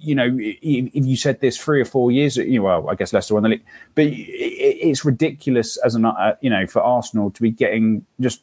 you 0.00 0.16
know, 0.16 0.36
if 0.40 1.06
you 1.06 1.16
said 1.16 1.40
this 1.40 1.56
three 1.56 1.80
or 1.80 1.84
four 1.84 2.10
years, 2.10 2.36
you 2.36 2.58
know, 2.58 2.64
well, 2.64 2.90
I 2.90 2.96
guess 2.96 3.12
Leicester 3.12 3.34
won 3.34 3.44
the 3.44 3.50
league, 3.50 3.64
but 3.94 4.06
it's 4.08 5.04
ridiculous 5.04 5.76
as 5.76 5.94
an, 5.94 6.04
uh, 6.04 6.34
you 6.40 6.50
know, 6.50 6.66
for 6.66 6.82
Arsenal 6.82 7.30
to 7.30 7.42
be 7.42 7.52
getting 7.52 8.04
just 8.18 8.42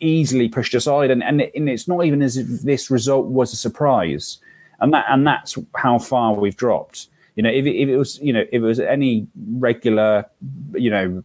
easily 0.00 0.48
pushed 0.48 0.74
aside, 0.74 1.10
and, 1.10 1.22
and, 1.22 1.42
and 1.54 1.68
it's 1.68 1.88
not 1.88 2.04
even 2.04 2.22
as 2.22 2.36
if 2.36 2.46
this 2.62 2.90
result 2.90 3.26
was 3.26 3.52
a 3.52 3.56
surprise, 3.56 4.38
and 4.80 4.92
that 4.92 5.06
and 5.08 5.26
that's 5.26 5.56
how 5.76 5.98
far 5.98 6.34
we've 6.34 6.56
dropped. 6.56 7.08
You 7.34 7.42
know, 7.42 7.50
if 7.50 7.66
it, 7.66 7.76
if 7.76 7.88
it 7.88 7.96
was, 7.96 8.18
you 8.20 8.32
know, 8.32 8.40
if 8.40 8.52
it 8.52 8.60
was 8.60 8.80
any 8.80 9.28
regular, 9.52 10.26
you 10.74 10.90
know, 10.90 11.22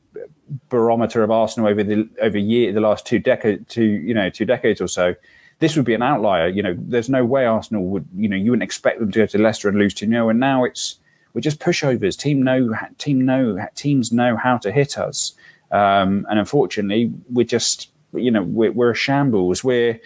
barometer 0.70 1.24
of 1.24 1.32
Arsenal 1.32 1.70
over 1.70 1.84
the 1.84 2.08
over 2.22 2.38
year 2.38 2.72
the 2.72 2.82
last 2.82 3.06
two 3.06 3.20
decades, 3.20 3.66
two 3.68 3.84
you 3.84 4.14
know, 4.14 4.30
two 4.30 4.46
decades 4.46 4.80
or 4.82 4.88
so, 4.88 5.16
this 5.64 5.78
would 5.78 5.86
be 5.86 5.94
an 5.94 6.02
outlier. 6.02 6.50
You 6.50 6.62
know, 6.62 6.76
there's 6.78 7.10
no 7.10 7.24
way 7.24 7.46
Arsenal 7.46 7.86
would, 7.86 8.06
you 8.14 8.28
know, 8.28 8.36
you 8.36 8.52
wouldn't 8.52 8.64
expect 8.64 9.00
them 9.00 9.10
to 9.14 9.20
go 9.20 9.26
to 9.26 9.38
Leicester 9.38 9.70
and 9.70 9.78
lose 9.78 9.94
2 9.94 10.06
0. 10.08 10.28
And 10.28 10.38
now 10.38 10.66
it's, 10.66 11.00
we're 11.34 11.40
just 11.40 11.62
pushovers. 11.62 12.18
Team 12.18 12.44
know, 12.44 12.76
team 12.98 13.26
know, 13.26 13.66
teams 13.74 14.12
know 14.12 14.36
how 14.36 14.58
to 14.58 14.74
hit 14.74 14.98
us. 14.98 15.32
Um, 15.72 16.28
and 16.30 16.38
unfortunately, 16.38 17.14
we're 17.30 17.46
just, 17.46 17.93
you 18.14 18.32
know, 18.32 18.44
we're, 18.44 18.72
we're 18.72 18.92
a 18.92 18.96
shambles. 18.96 19.64
We're, 19.64 20.00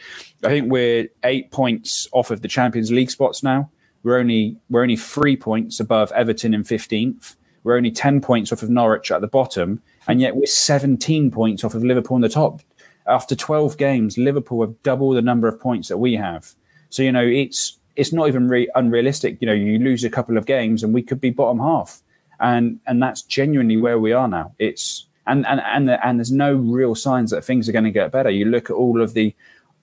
I 0.44 0.48
think 0.48 0.72
we're 0.72 1.08
eight 1.24 1.52
points 1.52 2.08
off 2.12 2.32
of 2.32 2.42
the 2.42 2.48
Champions 2.48 2.92
League 2.92 3.12
spots 3.12 3.44
now. 3.44 3.70
We're 4.04 4.18
only, 4.18 4.58
we're 4.70 4.84
only 4.84 4.98
three 4.98 5.36
points 5.36 5.80
above 5.80 6.12
Everton 6.14 6.54
in 6.54 6.64
15th. 6.64 7.36
We're 7.64 7.76
only 7.76 7.92
10 7.92 8.22
points 8.22 8.54
off 8.54 8.64
of 8.64 8.70
Norwich 8.70 9.12
at 9.12 9.22
the 9.22 9.28
bottom. 9.28 9.82
And 10.08 10.22
yet 10.22 10.36
we're 10.36 10.46
17 10.46 11.32
points 11.32 11.64
off 11.64 11.74
of 11.74 11.84
Liverpool 11.84 12.16
in 12.16 12.22
the 12.22 12.30
top 12.30 12.62
after 13.08 13.36
12 13.36 13.78
games, 13.78 14.18
Liverpool 14.18 14.62
have 14.62 14.82
double 14.84 15.12
the 15.12 15.22
number 15.22 15.48
of 15.48 15.60
points 15.60 15.88
that 15.88 15.98
we 15.98 16.16
have. 16.16 16.54
So, 16.90 17.04
you 17.04 17.12
know, 17.12 17.26
it's 17.26 17.80
it's 17.96 18.14
not 18.14 18.28
even 18.28 18.48
really 18.48 18.70
unrealistic. 18.76 19.38
You 19.42 19.48
know, 19.48 19.54
you 19.54 19.80
lose 19.80 20.04
a 20.04 20.10
couple 20.10 20.38
of 20.38 20.46
games 20.46 20.84
and 20.84 20.94
we 20.94 21.02
could 21.02 21.20
be 21.20 21.32
bottom 21.32 21.60
half. 21.60 22.02
And 22.40 22.80
and 22.86 23.02
that's 23.02 23.22
genuinely 23.22 23.78
where 23.78 24.00
we 24.00 24.14
are 24.14 24.28
now. 24.28 24.54
It's 24.60 25.07
and 25.28 25.46
and 25.46 25.62
and, 25.62 25.88
the, 25.88 26.06
and 26.06 26.20
there's 26.20 26.32
no 26.32 26.56
real 26.56 26.96
signs 26.96 27.32
that 27.32 27.44
things 27.44 27.68
are 27.68 27.72
going 27.72 27.86
to 27.86 27.92
get 27.92 28.12
better. 28.12 28.30
You 28.30 28.46
look 28.46 28.70
at 28.70 28.74
all 28.74 29.02
of 29.02 29.14
the 29.14 29.36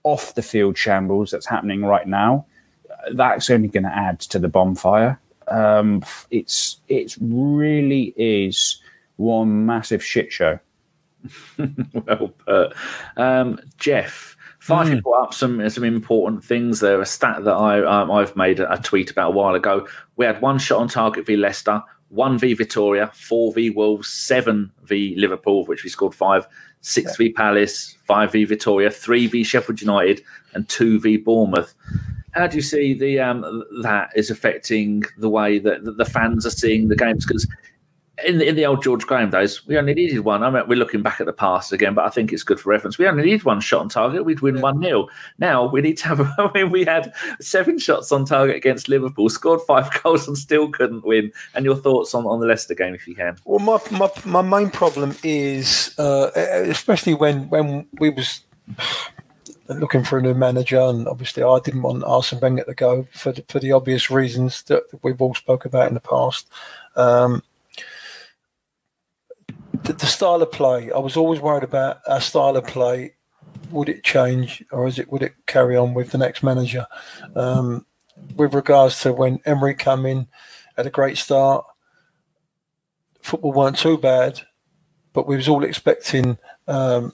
off 0.03 0.35
the 0.35 0.43
field 0.43 0.77
shambles 0.77 1.31
that's 1.31 1.47
happening 1.47 1.85
right 1.85 2.07
now. 2.07 2.47
That's 3.13 3.51
only 3.51 3.69
going 3.69 3.85
to 3.85 3.95
add 3.95 4.21
to 4.21 4.39
the 4.39 4.49
bonfire. 4.49 5.21
Um, 5.49 6.05
it's 6.31 6.81
it's 6.89 7.19
really 7.21 8.15
is 8.17 8.81
one 9.17 9.67
massive 9.67 10.05
shit 10.05 10.33
show. 10.33 10.59
well 11.59 12.29
put. 12.29 12.75
Um, 13.17 13.61
Geoff, 13.79 14.37
Five 14.65 14.87
mm. 14.87 15.03
brought 15.03 15.25
up 15.25 15.35
some 15.35 15.69
some 15.69 15.85
important 15.85 16.43
things 16.43 16.81
there. 16.81 16.99
A 16.99 17.05
stat 17.05 17.45
that 17.45 17.53
I 17.53 17.85
um, 17.85 18.11
I've 18.11 18.35
made 18.35 18.61
a, 18.61 18.81
tweet 18.83 19.11
about 19.11 19.29
a 19.29 19.35
while 19.35 19.55
ago. 19.55 19.87
We 20.17 20.25
had 20.25 20.41
one 20.41 20.59
shot 20.59 20.81
on 20.81 20.89
target 20.89 21.27
v 21.27 21.37
Leicester, 21.37 21.83
one 22.09 22.39
v 22.39 22.55
Victoria, 22.55 23.11
four 23.15 23.53
v 23.53 23.71
Wolves, 23.71 24.09
seven 24.09 24.71
v 24.85 25.15
Liverpool, 25.17 25.65
which 25.67 25.85
we 25.85 25.91
scored 25.91 26.15
five, 26.15 26.47
six 26.81 27.13
yeah. 27.13 27.17
v 27.27 27.33
Palace, 27.33 27.97
five 28.07 28.33
v 28.33 28.45
Victoria, 28.45 28.91
three 28.91 29.27
v 29.27 29.43
Sheffield 29.45 29.81
United, 29.81 30.23
and 30.55 30.69
two 30.69 31.01
v 31.01 31.17
Bournemouth. 31.17 31.75
How 32.33 32.47
do 32.47 32.57
you 32.57 32.63
see 32.63 32.95
the 32.95 33.21
um, 33.21 33.65
that 33.83 34.11
is 34.17 34.31
affecting 34.31 35.05
the 35.19 35.29
way 35.29 35.59
that 35.61 35.97
the 35.97 36.05
fans 36.05 36.45
are 36.45 36.51
seeing 36.51 36.89
the 36.89 36.97
games? 36.97 37.25
Because 37.25 37.47
in 38.25 38.39
the, 38.39 38.47
in 38.47 38.55
the 38.55 38.65
old 38.65 38.83
George 38.83 39.07
Graham 39.07 39.31
days, 39.31 39.67
we 39.67 39.77
only 39.77 39.93
needed 39.93 40.21
one. 40.21 40.45
I 40.45 40.51
mean, 40.51 40.63
we're 40.69 40.79
looking 40.79 41.03
back 41.03 41.21
at 41.21 41.27
the 41.27 41.33
past 41.33 41.73
again, 41.73 41.95
but 41.95 42.05
I 42.05 42.11
think 42.11 42.33
it's 42.33 42.45
good 42.45 42.61
for 42.61 42.71
reference. 42.71 42.97
We 42.97 43.09
only 43.09 43.25
need 43.25 43.43
one 43.45 43.61
shot 43.61 43.81
on 43.81 43.89
target. 43.89 44.25
We'd 44.25 44.41
win 44.41 44.57
yeah. 44.57 44.63
1 44.63 44.83
0. 44.83 45.09
Now 45.39 45.67
we 45.67 45.81
need 45.81 45.97
to 45.99 46.09
have, 46.09 46.21
I 46.39 46.51
mean, 46.55 46.71
we 46.71 46.85
had 46.85 47.13
seven 47.41 47.79
shots 47.79 48.13
on 48.13 48.25
target 48.25 48.57
against 48.57 48.89
Liverpool, 48.89 49.29
scored 49.29 49.61
five 49.63 49.91
goals 50.03 50.29
and 50.29 50.39
still 50.39 50.69
couldn't 50.69 51.05
win. 51.05 51.33
And 51.55 51.65
your 51.65 51.77
thoughts 51.77 52.15
on, 52.15 52.25
on 52.27 52.41
the 52.41 52.47
Leicester 52.47 52.75
game, 52.75 52.95
if 52.95 53.09
you 53.09 53.17
can? 53.17 53.37
Well, 53.45 53.59
my, 53.59 53.79
my, 53.99 54.11
my 54.25 54.43
main 54.43 54.71
problem 54.71 55.17
is, 55.25 55.95
uh, 55.99 56.31
especially 56.37 57.15
when, 57.15 57.49
when 57.49 57.87
we 57.99 58.11
was 58.11 58.45
looking 59.69 60.05
for 60.05 60.19
a 60.19 60.23
new 60.23 60.35
manager, 60.35 60.81
and 60.81 61.09
obviously 61.09 61.43
I 61.43 61.59
didn't 61.65 61.83
want 61.83 62.05
Arsene 62.05 62.39
Wenger 62.39 62.65
to 62.65 62.75
go 62.75 63.07
for 63.13 63.33
the, 63.33 63.45
for 63.49 63.59
the 63.59 63.73
obvious 63.73 64.11
reasons 64.11 64.63
that 64.65 64.85
we've 65.03 65.21
all 65.21 65.35
spoke 65.35 65.65
about 65.65 65.89
in 65.89 65.95
the 65.95 66.01
past. 66.01 66.49
Um, 66.97 67.43
the, 69.85 69.93
the, 69.93 70.07
style 70.07 70.43
of 70.43 70.51
play. 70.51 70.91
I 70.91 70.99
was 70.99 71.17
always 71.17 71.41
worried 71.41 71.63
about 71.63 71.99
our 72.07 72.21
style 72.21 72.57
of 72.57 72.67
play. 72.67 73.15
Would 73.71 73.89
it 73.89 74.03
change, 74.03 74.65
or 74.71 74.87
is 74.87 74.99
it 74.99 75.11
would 75.11 75.23
it 75.23 75.35
carry 75.47 75.77
on 75.77 75.95
with 75.95 76.11
the 76.11 76.19
next 76.19 76.43
manager? 76.43 76.87
Um, 77.35 77.87
with 78.37 78.55
regards 78.55 79.01
to 79.01 79.13
when 79.13 79.41
Emery 79.45 79.75
came 79.75 80.07
in, 80.07 80.27
had 80.77 80.87
a 80.87 80.91
great 80.91 81.19
start. 81.19 81.65
Football 83.21 83.53
weren't 83.53 83.79
too 83.79 83.97
bad, 83.97 84.41
but 85.13 85.27
we 85.27 85.37
was 85.37 85.49
all 85.49 85.65
expecting 85.65 86.39
um, 86.69 87.13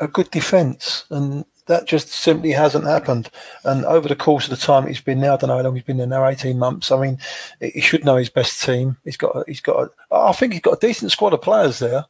a 0.00 0.08
good 0.08 0.30
defence, 0.30 1.04
and 1.10 1.44
that 1.66 1.86
just 1.86 2.08
simply 2.08 2.50
hasn't 2.50 2.84
happened. 2.84 3.30
And 3.64 3.84
over 3.84 4.08
the 4.08 4.16
course 4.16 4.44
of 4.44 4.50
the 4.50 4.66
time 4.66 4.86
he's 4.86 5.00
been 5.00 5.20
there, 5.20 5.32
I 5.32 5.36
don't 5.36 5.48
know 5.48 5.56
how 5.56 5.62
long 5.62 5.74
he's 5.74 5.84
been 5.84 5.98
there 5.98 6.06
now, 6.06 6.26
eighteen 6.26 6.58
months. 6.58 6.90
I 6.90 7.00
mean, 7.00 7.18
he 7.60 7.80
should 7.80 8.04
know 8.04 8.16
his 8.16 8.30
best 8.30 8.62
team. 8.62 8.96
He's 9.04 9.16
got, 9.16 9.44
he's 9.46 9.60
got. 9.60 9.90
A, 10.10 10.14
I 10.14 10.32
think 10.32 10.52
he's 10.52 10.62
got 10.62 10.82
a 10.82 10.86
decent 10.86 11.12
squad 11.12 11.32
of 11.32 11.42
players 11.42 11.78
there, 11.78 12.06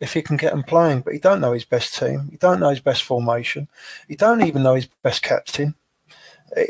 if 0.00 0.12
he 0.12 0.22
can 0.22 0.36
get 0.36 0.52
them 0.52 0.62
playing. 0.62 1.00
But 1.00 1.14
he 1.14 1.18
don't 1.18 1.40
know 1.40 1.52
his 1.52 1.64
best 1.64 1.96
team. 1.96 2.28
He 2.30 2.36
don't 2.36 2.60
know 2.60 2.70
his 2.70 2.80
best 2.80 3.02
formation. 3.02 3.68
He 4.08 4.16
don't 4.16 4.42
even 4.42 4.62
know 4.62 4.74
his 4.74 4.88
best 5.02 5.22
captain. 5.22 5.74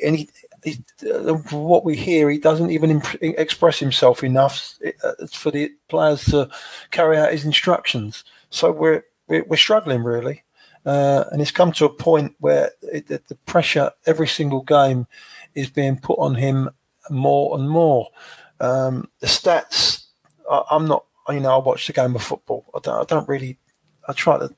And 0.04 0.16
he, 0.16 0.30
he 0.62 0.78
what 1.50 1.84
we 1.84 1.96
hear, 1.96 2.30
he 2.30 2.38
doesn't 2.38 2.70
even 2.70 2.90
imp- 2.92 3.20
express 3.20 3.80
himself 3.80 4.22
enough 4.22 4.78
uh, 5.02 5.26
for 5.26 5.50
the 5.50 5.72
players 5.88 6.24
to 6.26 6.48
carry 6.92 7.18
out 7.18 7.32
his 7.32 7.44
instructions. 7.44 8.22
So 8.50 8.70
we're, 8.70 9.04
we're 9.26 9.56
struggling 9.56 10.04
really. 10.04 10.44
Uh, 10.84 11.24
and 11.30 11.40
it's 11.40 11.50
come 11.50 11.72
to 11.72 11.84
a 11.84 11.88
point 11.88 12.34
where 12.38 12.72
it, 12.82 13.10
it, 13.10 13.28
the 13.28 13.36
pressure 13.46 13.90
every 14.06 14.26
single 14.26 14.62
game 14.62 15.06
is 15.54 15.70
being 15.70 15.96
put 15.96 16.18
on 16.18 16.34
him 16.34 16.68
more 17.10 17.56
and 17.56 17.68
more. 17.68 18.08
Um, 18.60 19.08
the 19.20 19.26
stats, 19.26 20.06
I, 20.50 20.62
am 20.72 20.86
not, 20.86 21.04
you 21.28 21.40
know, 21.40 21.54
I 21.54 21.58
watch 21.58 21.86
the 21.86 21.92
game 21.92 22.14
of 22.14 22.22
football. 22.22 22.66
I 22.74 22.78
don't, 22.80 23.00
I 23.00 23.04
don't 23.04 23.28
really, 23.28 23.58
I 24.08 24.12
try 24.12 24.38
to 24.38 24.52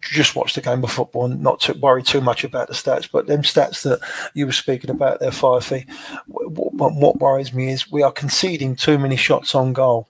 just 0.00 0.34
watch 0.34 0.54
the 0.54 0.60
game 0.60 0.82
of 0.82 0.90
football 0.90 1.26
and 1.26 1.40
not 1.42 1.60
to 1.60 1.74
worry 1.74 2.02
too 2.02 2.20
much 2.20 2.44
about 2.44 2.68
the 2.68 2.74
stats. 2.74 3.08
But 3.10 3.26
them 3.26 3.42
stats 3.42 3.82
that 3.82 4.00
you 4.34 4.46
were 4.46 4.52
speaking 4.52 4.90
about 4.90 5.20
there, 5.20 5.30
Fyffey, 5.30 5.88
what, 6.26 6.94
what 6.94 7.20
worries 7.20 7.52
me 7.52 7.70
is 7.70 7.90
we 7.90 8.02
are 8.02 8.12
conceding 8.12 8.74
too 8.74 8.98
many 8.98 9.16
shots 9.16 9.54
on 9.54 9.72
goal. 9.72 10.08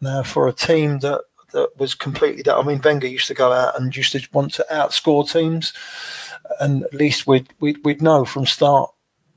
Now, 0.00 0.22
for 0.22 0.48
a 0.48 0.52
team 0.52 0.98
that 1.00 1.22
that 1.52 1.78
was 1.78 1.94
completely. 1.94 2.50
I 2.50 2.62
mean, 2.62 2.80
Wenger 2.82 3.06
used 3.06 3.28
to 3.28 3.34
go 3.34 3.52
out 3.52 3.78
and 3.78 3.96
used 3.96 4.12
to 4.12 4.28
want 4.32 4.54
to 4.54 4.66
outscore 4.70 5.30
teams, 5.30 5.72
and 6.60 6.84
at 6.84 6.94
least 6.94 7.26
we'd 7.26 7.48
we'd, 7.60 7.78
we'd 7.84 8.02
know 8.02 8.24
from 8.24 8.46
start 8.46 8.90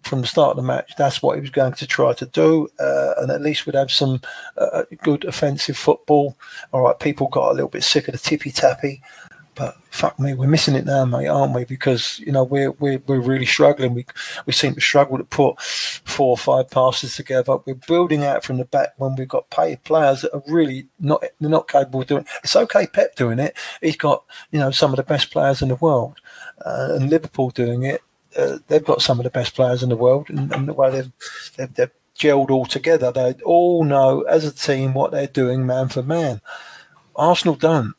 from 0.03 0.21
the 0.21 0.27
start 0.27 0.51
of 0.51 0.57
the 0.57 0.61
match 0.61 0.93
that's 0.97 1.21
what 1.21 1.35
he 1.35 1.41
was 1.41 1.49
going 1.49 1.73
to 1.73 1.87
try 1.87 2.13
to 2.13 2.25
do, 2.27 2.67
uh, 2.79 3.13
and 3.17 3.31
at 3.31 3.41
least 3.41 3.65
we'd 3.65 3.75
have 3.75 3.91
some 3.91 4.21
uh, 4.57 4.83
good 5.01 5.25
offensive 5.25 5.77
football. 5.77 6.37
All 6.71 6.81
right, 6.81 6.99
people 6.99 7.27
got 7.27 7.51
a 7.51 7.53
little 7.53 7.69
bit 7.69 7.83
sick 7.83 8.07
of 8.07 8.11
the 8.11 8.19
tippy 8.19 8.51
tappy. 8.51 9.01
But 9.55 9.77
fuck 9.89 10.19
me, 10.19 10.33
we're 10.33 10.47
missing 10.47 10.75
it 10.75 10.85
now, 10.85 11.05
mate, 11.05 11.27
aren't 11.27 11.55
we? 11.55 11.63
Because 11.63 12.19
you 12.19 12.31
know 12.31 12.43
we're 12.43 12.71
we're, 12.71 13.01
we're 13.07 13.21
really 13.21 13.45
struggling. 13.45 13.93
We 13.93 14.05
we 14.45 14.51
seem 14.51 14.75
to 14.75 14.81
struggle 14.81 15.17
to 15.17 15.23
put 15.23 15.61
four 15.61 16.31
or 16.31 16.37
five 16.37 16.69
passes 16.69 17.15
together. 17.15 17.57
We're 17.65 17.75
building 17.75 18.23
out 18.23 18.43
from 18.43 18.57
the 18.57 18.65
back 18.65 18.89
when 18.97 19.15
we've 19.15 19.27
got 19.27 19.49
paid 19.49 19.83
players 19.83 20.21
that 20.21 20.33
are 20.33 20.43
really 20.47 20.87
not 20.99 21.23
they're 21.39 21.49
not 21.49 21.69
capable 21.69 22.01
of 22.01 22.07
doing. 22.07 22.21
It. 22.23 22.27
It's 22.43 22.55
okay, 22.55 22.87
Pep 22.87 23.15
doing 23.15 23.39
it. 23.39 23.55
He's 23.81 23.95
got 23.95 24.25
you 24.51 24.59
know 24.59 24.71
some 24.71 24.91
of 24.91 24.97
the 24.97 25.03
best 25.03 25.31
players 25.31 25.61
in 25.61 25.69
the 25.69 25.75
world, 25.75 26.19
uh, 26.65 26.89
and 26.91 27.09
Liverpool 27.09 27.49
doing 27.49 27.83
it. 27.83 28.01
Uh, 28.37 28.57
they've 28.67 28.83
got 28.83 29.01
some 29.01 29.19
of 29.19 29.23
the 29.23 29.29
best 29.29 29.55
players 29.55 29.81
in 29.81 29.89
the 29.89 29.95
world, 29.95 30.29
and, 30.29 30.51
and 30.51 30.67
the 30.67 30.73
way 30.73 30.91
they've, 30.91 31.11
they've, 31.55 31.73
they've 31.75 31.91
gelled 32.19 32.49
all 32.49 32.65
together. 32.65 33.09
They 33.09 33.33
all 33.45 33.85
know 33.85 34.21
as 34.23 34.43
a 34.43 34.51
team 34.51 34.93
what 34.93 35.11
they're 35.11 35.27
doing, 35.27 35.65
man 35.65 35.87
for 35.87 36.03
man. 36.03 36.41
Arsenal 37.15 37.55
don't 37.55 37.95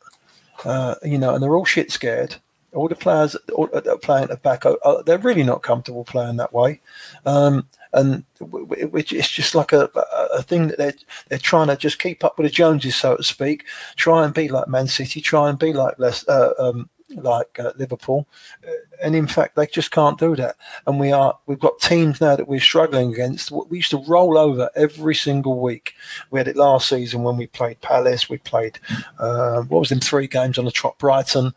uh, 0.65 0.95
you 1.03 1.17
know, 1.17 1.33
and 1.33 1.43
they're 1.43 1.55
all 1.55 1.65
shit 1.65 1.91
scared. 1.91 2.35
All 2.73 2.87
the 2.87 2.95
players 2.95 3.31
that 3.31 3.87
are 3.87 3.97
playing 3.97 4.25
at 4.25 4.29
the 4.29 4.37
back, 4.37 4.63
they're 5.05 5.17
really 5.17 5.43
not 5.43 5.63
comfortable 5.63 6.03
playing 6.03 6.37
that 6.37 6.53
way. 6.53 6.81
Um, 7.25 7.65
and 7.93 8.23
it's 8.39 9.29
just 9.29 9.55
like 9.55 9.71
a, 9.71 9.89
a 10.33 10.43
thing 10.43 10.67
that 10.67 10.77
they're 10.77 10.93
they're 11.29 11.39
trying 11.39 11.67
to 11.67 11.77
just 11.77 11.99
keep 11.99 12.23
up 12.23 12.37
with 12.37 12.45
the 12.45 12.51
Joneses, 12.51 12.95
so 12.95 13.15
to 13.15 13.23
speak. 13.23 13.65
Try 13.95 14.25
and 14.25 14.33
be 14.33 14.49
like 14.49 14.67
Man 14.67 14.87
City. 14.87 15.21
Try 15.21 15.49
and 15.49 15.57
be 15.57 15.73
like 15.73 15.97
less 15.97 16.27
uh, 16.27 16.53
um, 16.59 16.89
like 17.15 17.59
uh, 17.59 17.71
Liverpool, 17.77 18.27
uh, 18.67 18.71
and 19.01 19.15
in 19.15 19.27
fact 19.27 19.55
they 19.55 19.67
just 19.67 19.91
can't 19.91 20.19
do 20.19 20.35
that. 20.35 20.55
And 20.85 20.99
we 20.99 21.11
are 21.11 21.37
we've 21.45 21.59
got 21.59 21.79
teams 21.79 22.19
now 22.19 22.35
that 22.35 22.47
we're 22.47 22.59
struggling 22.59 23.13
against. 23.13 23.51
We 23.51 23.77
used 23.77 23.91
to 23.91 24.03
roll 24.07 24.37
over 24.37 24.69
every 24.75 25.15
single 25.15 25.59
week. 25.59 25.93
We 26.31 26.39
had 26.39 26.47
it 26.47 26.55
last 26.57 26.89
season 26.89 27.23
when 27.23 27.37
we 27.37 27.47
played 27.47 27.81
Palace. 27.81 28.29
We 28.29 28.37
played 28.39 28.79
uh, 29.19 29.61
what 29.63 29.79
was 29.79 29.91
in 29.91 29.99
three 29.99 30.27
games 30.27 30.57
on 30.57 30.65
the 30.65 30.71
trot, 30.71 30.97
Brighton, 30.97 31.53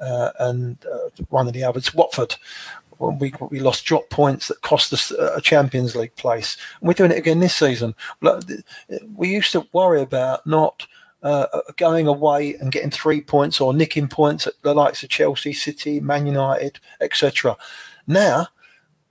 uh, 0.00 0.30
and 0.38 0.78
uh, 0.86 1.24
one 1.28 1.46
of 1.46 1.52
the 1.52 1.64
others, 1.64 1.94
Watford. 1.94 2.36
When 2.98 3.18
we 3.18 3.34
we 3.50 3.58
lost 3.58 3.84
drop 3.84 4.10
points 4.10 4.46
that 4.46 4.62
cost 4.62 4.92
us 4.92 5.10
a 5.10 5.40
Champions 5.40 5.96
League 5.96 6.14
place, 6.14 6.56
and 6.80 6.86
we're 6.86 6.94
doing 6.94 7.10
it 7.10 7.18
again 7.18 7.40
this 7.40 7.56
season. 7.56 7.96
We 9.16 9.28
used 9.28 9.50
to 9.52 9.66
worry 9.72 10.02
about 10.02 10.46
not 10.46 10.86
uh, 11.22 11.46
going 11.76 12.06
away 12.06 12.54
and 12.54 12.72
getting 12.72 12.90
three 12.90 13.20
points 13.20 13.60
or 13.60 13.72
nicking 13.72 14.08
points 14.08 14.46
at 14.46 14.54
the 14.62 14.74
likes 14.74 15.02
of 15.02 15.08
Chelsea, 15.08 15.52
City, 15.52 16.00
Man 16.00 16.26
United, 16.26 16.80
etc. 17.00 17.56
Now 18.06 18.48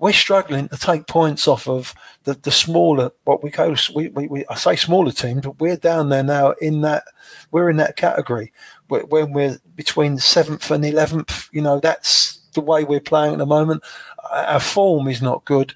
we're 0.02 0.12
struggling 0.12 0.68
to 0.68 0.78
take 0.78 1.06
points 1.06 1.48
off 1.48 1.68
of 1.68 1.94
the, 2.24 2.34
the 2.34 2.52
smaller 2.52 3.12
what 3.26 3.44
we 3.44 3.52
call 3.52 3.76
we, 3.94 4.10
we, 4.10 4.28
we, 4.28 4.46
I 4.50 4.56
say 4.56 4.76
smaller 4.76 5.12
teams, 5.12 5.42
but 5.42 5.60
we're 5.60 5.78
down 5.78 6.10
there 6.10 6.24
now 6.24 6.52
in 6.60 6.82
that 6.82 7.04
we're 7.52 7.70
in 7.70 7.78
that 7.78 7.98
category 7.98 8.52
when 8.88 9.32
we're 9.32 9.60
between 9.76 10.18
seventh 10.18 10.70
and 10.72 10.84
eleventh. 10.84 11.50
You 11.52 11.62
know 11.62 11.80
that's 11.80 12.42
the 12.54 12.62
way 12.62 12.84
we're 12.84 13.00
playing 13.00 13.34
at 13.34 13.38
the 13.38 13.46
moment. 13.46 13.84
Our 14.32 14.60
form 14.60 15.08
is 15.08 15.22
not 15.22 15.46
good. 15.46 15.74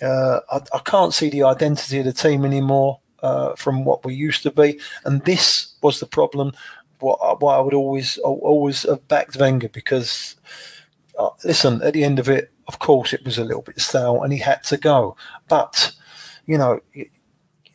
Uh, 0.00 0.40
I, 0.50 0.60
I, 0.72 0.78
can't 0.84 1.14
see 1.14 1.30
the 1.30 1.44
identity 1.44 1.98
of 1.98 2.04
the 2.04 2.12
team 2.12 2.44
anymore 2.44 3.00
uh, 3.24 3.54
from 3.56 3.84
what 3.84 4.04
we 4.04 4.14
used 4.14 4.42
to 4.42 4.50
be, 4.50 4.78
and 5.04 5.24
this 5.24 5.74
was 5.82 5.98
the 5.98 6.06
problem. 6.06 6.52
What, 7.00 7.40
what 7.40 7.58
I 7.58 7.60
would 7.60 7.74
always 7.74 8.18
always 8.18 8.82
have 8.82 9.08
backed 9.08 9.36
Wenger 9.36 9.68
because, 9.68 10.36
uh, 11.18 11.30
listen, 11.42 11.82
at 11.82 11.94
the 11.94 12.04
end 12.04 12.18
of 12.18 12.28
it, 12.28 12.52
of 12.68 12.78
course, 12.78 13.12
it 13.12 13.24
was 13.24 13.38
a 13.38 13.44
little 13.44 13.62
bit 13.62 13.80
stale, 13.80 14.22
and 14.22 14.32
he 14.32 14.38
had 14.38 14.62
to 14.64 14.76
go. 14.76 15.16
But 15.48 15.92
you 16.46 16.58
know, 16.58 16.80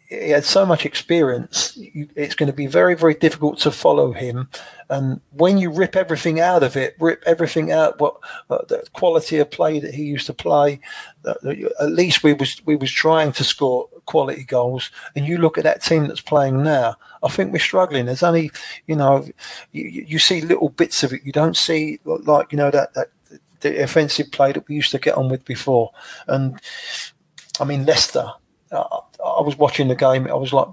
he 0.10 0.30
had 0.32 0.44
so 0.44 0.66
much 0.66 0.86
experience. 0.86 1.78
It's 1.78 2.34
going 2.34 2.48
to 2.48 2.56
be 2.56 2.66
very, 2.66 2.96
very 2.96 3.14
difficult 3.14 3.60
to 3.60 3.72
follow 3.72 4.12
him. 4.12 4.50
And 4.90 5.22
when 5.32 5.60
you 5.60 5.70
rip 5.70 5.96
everything 5.96 6.40
out 6.40 6.64
of 6.64 6.76
it, 6.76 6.96
rip 7.00 7.22
everything 7.28 7.72
out, 7.72 8.00
what 8.00 8.16
uh, 8.50 8.66
the 8.68 8.84
quality 8.94 9.38
of 9.38 9.52
play 9.52 9.80
that 9.80 9.94
he 9.94 10.04
used 10.04 10.26
to 10.26 10.34
play, 10.34 10.80
uh, 11.26 11.36
at 11.80 11.92
least 11.92 12.24
we 12.24 12.34
was 12.34 12.60
we 12.66 12.76
was 12.76 12.92
trying 12.92 13.32
to 13.34 13.44
score 13.44 13.88
quality 14.10 14.44
goals. 14.44 14.92
And 15.16 15.26
you 15.26 15.38
look 15.38 15.58
at 15.58 15.64
that 15.64 15.84
team 15.84 16.08
that's 16.08 16.22
playing 16.22 16.64
now. 16.64 16.96
I 17.24 17.30
think 17.30 17.54
we're 17.54 17.60
struggling. 17.60 18.08
There's 18.08 18.24
only, 18.24 18.52
you 18.88 18.96
know, 18.96 19.28
you, 19.72 20.06
you 20.08 20.20
see 20.20 20.42
little 20.42 20.70
bits 20.70 21.04
of 21.04 21.14
it. 21.14 21.22
You 21.24 21.32
don't 21.32 21.56
see 21.56 22.00
like 22.04 22.52
you 22.52 22.58
know 22.58 22.72
that 22.72 22.94
that 22.96 23.08
the 23.62 23.84
offensive 23.84 24.32
play 24.32 24.52
that 24.52 24.68
we 24.68 24.76
used 24.76 24.92
to 24.92 25.00
get 25.00 25.16
on 25.16 25.30
with 25.30 25.46
before. 25.46 25.92
And 26.28 26.60
I 27.60 27.66
mean 27.66 27.86
Leicester 27.86 28.34
uh, 28.72 29.00
I 29.26 29.42
was 29.42 29.58
watching 29.58 29.88
the 29.88 29.96
game. 29.96 30.28
I 30.28 30.36
was 30.36 30.54
like, 30.54 30.68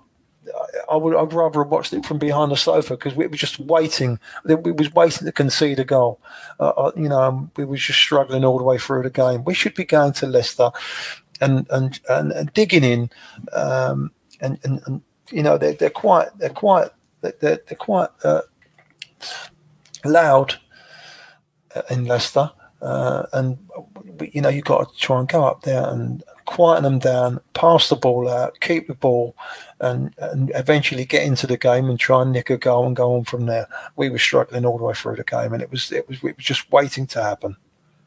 I 0.91 0.97
would 0.97 1.17
I'd 1.17 1.33
rather 1.33 1.61
have 1.63 1.71
watched 1.71 1.93
it 1.93 2.05
from 2.05 2.19
behind 2.19 2.53
the 2.53 2.57
sofa 2.57 2.95
because 2.95 3.15
we 3.15 3.27
were 3.27 3.37
just 3.37 3.59
waiting. 3.59 4.21
We 4.45 4.73
was 4.73 4.93
waiting 4.95 5.27
to 5.27 5.33
concede 5.33 5.81
a 5.81 5.85
goal. 5.85 6.21
Uh, 6.61 6.69
uh 6.69 6.93
you 6.97 7.09
know, 7.09 7.51
we 7.57 7.65
were 7.65 7.77
just 7.77 7.99
struggling 7.99 8.45
all 8.45 8.59
the 8.59 8.65
way 8.65 8.79
through 8.79 9.03
the 9.03 9.11
game. 9.11 9.45
We 9.45 9.55
should 9.55 9.75
be 9.75 9.85
going 9.85 10.13
to 10.15 10.27
Leicester 10.27 10.71
and 11.41 11.67
and 11.71 12.01
and, 12.09 12.53
digging 12.53 12.85
in. 12.85 13.11
Um, 13.53 14.11
and, 14.41 14.59
and, 14.65 14.81
and 14.87 15.03
you 15.31 15.43
know 15.43 15.59
they're, 15.59 15.75
they're 15.75 15.91
quite 15.91 16.29
they're 16.39 16.51
quite 16.51 16.89
they're, 17.21 17.33
they're 17.41 17.77
quite 17.79 18.11
uh, 18.25 18.43
loud 20.05 20.55
in 21.91 22.05
Leicester. 22.05 22.51
Uh, 22.83 23.25
and 23.33 23.59
you 24.33 24.41
know 24.41 24.51
you've 24.51 24.65
got 24.65 24.93
to 24.93 24.99
try 24.99 25.19
and 25.19 25.29
go 25.29 25.45
up 25.45 25.63
there 25.63 25.89
and 25.89 26.23
quieten 26.45 26.85
them 26.85 26.99
down, 26.99 27.41
pass 27.55 27.89
the 27.89 27.97
ball 27.97 28.29
out, 28.29 28.61
keep 28.61 28.87
the 28.87 28.95
ball, 28.95 29.35
and, 29.81 30.15
and 30.19 30.53
eventually 30.55 31.05
get 31.05 31.25
into 31.25 31.47
the 31.47 31.57
game 31.57 31.91
and 31.91 31.99
try 31.99 32.23
and 32.23 32.33
nick 32.33 32.51
a 32.51 32.57
goal 32.57 32.87
and 32.87 32.97
go 32.97 33.15
on 33.15 33.25
from 33.25 33.47
there. 33.47 33.67
We 33.97 34.11
were 34.11 34.19
struggling 34.19 34.65
all 34.65 34.79
the 34.79 34.85
way 34.85 34.95
through 34.95 35.17
the 35.17 35.25
game, 35.25 35.53
and 35.53 35.63
it 35.63 35.71
was 35.71 35.91
it 35.91 36.09
was 36.09 36.19
it 36.19 36.37
was 36.37 36.45
just 36.45 36.71
waiting 36.71 37.07
to 37.09 37.23
happen. 37.23 37.57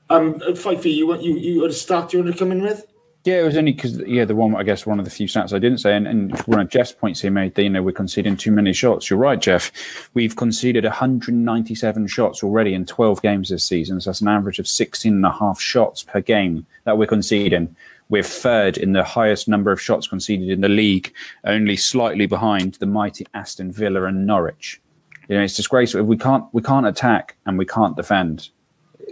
Um, 0.10 0.36
Fyffey, 0.36 0.96
you 0.96 1.16
you 1.20 1.38
you 1.38 1.62
got 1.62 1.70
a 1.70 1.74
start 1.74 2.14
you 2.14 2.20
want 2.20 2.32
to 2.32 2.40
come 2.40 2.52
in 2.52 2.62
with? 2.62 2.86
Yeah, 3.30 3.42
it 3.42 3.44
was 3.44 3.58
only 3.58 3.74
because 3.74 4.00
yeah, 4.08 4.26
the 4.26 4.34
one 4.34 4.56
I 4.56 4.64
guess 4.64 4.88
one 4.88 4.98
of 4.98 5.06
the 5.06 5.12
few 5.12 5.28
stats 5.28 5.54
I 5.54 5.60
didn't 5.60 5.78
say, 5.78 5.96
and, 5.96 6.08
and 6.08 6.36
one 6.48 6.62
of 6.62 6.70
Geoff's 6.70 6.94
points 6.94 7.22
he 7.22 7.30
made, 7.30 7.54
that, 7.54 7.62
you 7.62 7.70
know, 7.70 7.84
we're 7.84 7.92
conceding 7.92 8.36
too 8.36 8.52
many 8.52 8.74
shots. 8.74 9.08
You're 9.08 9.20
right, 9.20 9.40
Geoff. 9.40 9.72
We've 10.16 10.36
conceded 10.36 10.84
197 10.84 12.08
shots 12.08 12.42
already 12.44 12.74
in 12.74 12.88
12 12.88 13.22
games 13.22 13.50
this 13.50 13.64
season, 13.64 14.02
so 14.02 14.10
that's 14.10 14.22
an 14.22 14.30
average 14.30 14.58
of 14.58 14.68
16 14.68 15.14
and 15.14 15.24
a 15.24 15.32
half 15.32 15.62
shots 15.62 16.02
per 16.02 16.22
game 16.22 16.66
that 16.86 16.98
we're 16.98 17.06
conceding. 17.06 17.76
We're 18.10 18.24
third 18.24 18.80
in 18.80 18.94
the 18.94 19.04
highest 19.04 19.48
number 19.48 19.72
of 19.72 19.80
shots 19.80 20.08
conceded 20.08 20.50
in 20.50 20.62
the 20.62 20.68
league, 20.68 21.14
only 21.44 21.76
slightly 21.76 22.26
behind 22.26 22.80
the 22.80 22.88
mighty 22.88 23.28
Aston 23.36 23.72
Villa 23.72 24.06
and 24.06 24.26
Norwich. 24.26 24.82
You 25.28 25.38
know, 25.38 25.44
it's 25.44 25.56
disgraceful. 25.56 26.02
We 26.02 26.18
can't 26.18 26.46
we 26.52 26.64
can't 26.64 26.88
attack 26.88 27.36
and 27.46 27.60
we 27.60 27.68
can't 27.68 27.96
defend. 27.96 28.50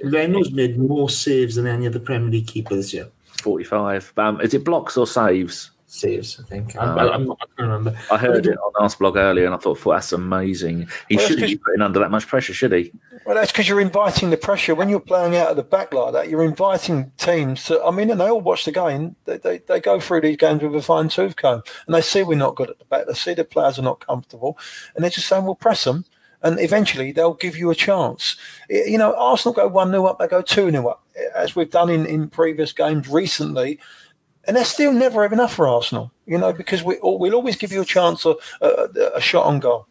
Reynolds 0.04 0.52
made 0.52 0.80
more 0.80 1.08
saves 1.08 1.54
than 1.54 1.68
any 1.68 1.86
other 1.86 2.00
Premier 2.00 2.32
League 2.32 2.48
keeper 2.48 2.76
this 2.76 2.96
year. 2.96 3.10
Forty-five. 3.48 4.14
Um, 4.18 4.42
is 4.42 4.54
it 4.54 4.66
blocks 4.66 4.98
or 4.98 5.08
saves? 5.08 5.72
saves. 5.88 6.40
I 6.40 6.44
think 6.44 6.76
um, 6.76 7.00
I, 7.00 7.10
I'm 7.10 7.26
not, 7.26 7.38
I 7.42 7.46
can't 7.46 7.70
remember. 7.70 7.98
I 8.12 8.18
heard 8.18 8.46
it 8.46 8.58
on 8.58 8.74
Arseblog 8.74 9.16
earlier, 9.16 9.46
and 9.46 9.56
I 9.56 9.58
thought, 9.58 9.84
"Well, 9.84 9.98
that's 9.98 10.12
amazing." 10.12 10.88
He 11.10 11.16
well, 11.16 11.26
shouldn't 11.26 11.48
be 11.48 11.58
putting 11.58 11.82
under 11.82 12.00
that 12.00 12.12
much 12.12 12.28
pressure, 12.28 12.54
should 12.54 12.74
he? 12.74 12.92
Well, 13.26 13.36
that's 13.36 13.52
because 13.52 13.68
you're 13.68 13.82
inviting 13.82 14.30
the 14.30 14.38
pressure 14.38 14.76
when 14.76 14.90
you're 14.90 15.00
playing 15.00 15.36
out 15.36 15.50
of 15.50 15.56
the 15.56 15.64
back 15.64 15.94
like 15.94 16.14
that. 16.14 16.30
You're 16.30 16.44
inviting 16.44 17.12
teams 17.18 17.66
to. 17.66 17.82
I 17.84 17.92
mean, 17.92 18.12
and 18.12 18.20
they 18.20 18.30
all 18.30 18.42
watch 18.42 18.66
the 18.66 18.72
game. 18.72 19.16
They, 19.26 19.38
they, 19.38 19.58
they 19.60 19.80
go 19.80 20.00
through 20.00 20.22
these 20.22 20.38
games 20.38 20.62
with 20.62 20.76
a 20.76 20.82
fine 20.82 21.10
tooth 21.10 21.36
comb, 21.36 21.64
and 21.86 21.96
they 21.96 22.02
see 22.02 22.24
we're 22.24 22.36
not 22.36 22.56
good 22.56 22.70
at 22.70 22.80
the 22.80 22.86
back. 22.86 23.08
They 23.08 23.14
see 23.14 23.34
the 23.34 23.44
players 23.46 23.80
are 23.80 23.84
not 23.84 24.06
comfortable, 24.06 24.58
and 24.96 25.04
they're 25.04 25.12
just 25.12 25.28
saying, 25.28 25.46
"We'll 25.46 25.56
press 25.56 25.84
them." 25.84 26.06
And 26.44 26.60
eventually 26.60 27.12
they'll 27.12 27.34
give 27.34 27.58
you 27.58 27.72
a 27.72 27.76
chance. 27.76 28.36
You 28.70 29.00
know, 29.00 29.16
Arsenal 29.18 29.56
go 29.56 29.68
1 29.68 29.90
0 29.90 30.06
up, 30.06 30.20
they 30.20 30.28
go 30.28 30.44
2 30.44 30.70
0 30.70 30.88
up, 30.88 31.04
as 31.36 31.56
we've 31.56 31.72
done 31.72 31.90
in, 31.90 32.06
in 32.06 32.30
previous 32.30 32.72
games 32.72 33.08
recently 33.08 33.80
and 34.48 34.56
that's 34.56 34.70
still 34.70 34.94
never 34.94 35.26
enough 35.26 35.54
for 35.54 35.68
Arsenal, 35.68 36.12
you 36.26 36.38
know, 36.38 36.54
because 36.54 36.82
we 36.82 36.98
we'll 37.04 37.36
always 37.36 37.58
give 37.58 37.72
you 37.72 37.82
a 37.82 37.86
chance 37.86 38.26
of 38.26 38.38
a, 38.62 39.12
a 39.16 39.22
shot 39.22 39.46
on 39.46 39.60
goal. 39.60 39.88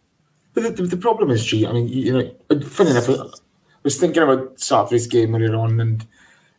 But 0.55 0.77
the, 0.77 0.83
the, 0.85 0.97
problem 0.97 1.31
is, 1.31 1.45
G. 1.45 1.67
I 1.67 1.73
mean, 1.73 1.87
you 1.89 2.13
know, 2.13 2.61
funny 2.61 2.91
enough, 2.91 3.11
I 3.11 3.17
was 3.83 4.01
thinking 4.01 4.23
about 4.23 4.59
Saturday's 4.59 5.07
game 5.07 5.35
earlier 5.35 5.55
on, 5.55 5.79
and 5.79 6.07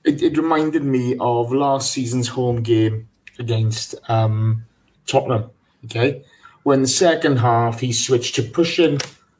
it, 0.03 0.21
it 0.21 0.37
reminded 0.37 0.83
me 0.83 1.17
of 1.19 1.51
last 1.51 1.91
season's 1.91 2.27
home 2.27 2.61
game 2.61 3.09
against 3.39 3.95
um, 4.07 4.63
Tottenham. 5.07 5.49
Okay, 5.85 6.23
when 6.61 6.83
the 6.83 6.87
second 6.87 7.37
half 7.37 7.79
he 7.79 7.91
switched 7.91 8.35
to 8.35 8.43
pushing 8.43 8.99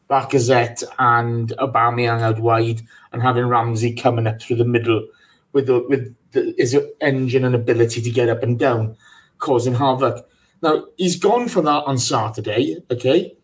Lacazette 0.10 0.84
and 0.98 1.50
Aubameyang 1.60 2.22
out 2.22 2.40
wide, 2.40 2.82
and 3.18 3.26
having 3.26 3.48
Ramsey 3.48 3.96
coming 3.96 4.28
up 4.28 4.40
through 4.40 4.58
the 4.58 4.66
middle 4.66 5.08
with 5.52 5.66
the, 5.66 5.84
with 5.90 6.16
the, 6.34 6.54
his 6.56 6.78
engine 7.02 7.44
and 7.44 7.56
ability 7.56 8.00
to 8.00 8.12
get 8.12 8.30
up 8.30 8.44
and 8.44 8.60
down, 8.60 8.96
causing 9.40 9.74
havoc. 9.74 10.30
Now 10.62 10.86
he's 10.98 11.18
gone 11.18 11.48
for 11.48 11.64
that 11.64 11.84
on 11.86 11.98
Saturday, 11.98 12.78
okay, 12.92 13.36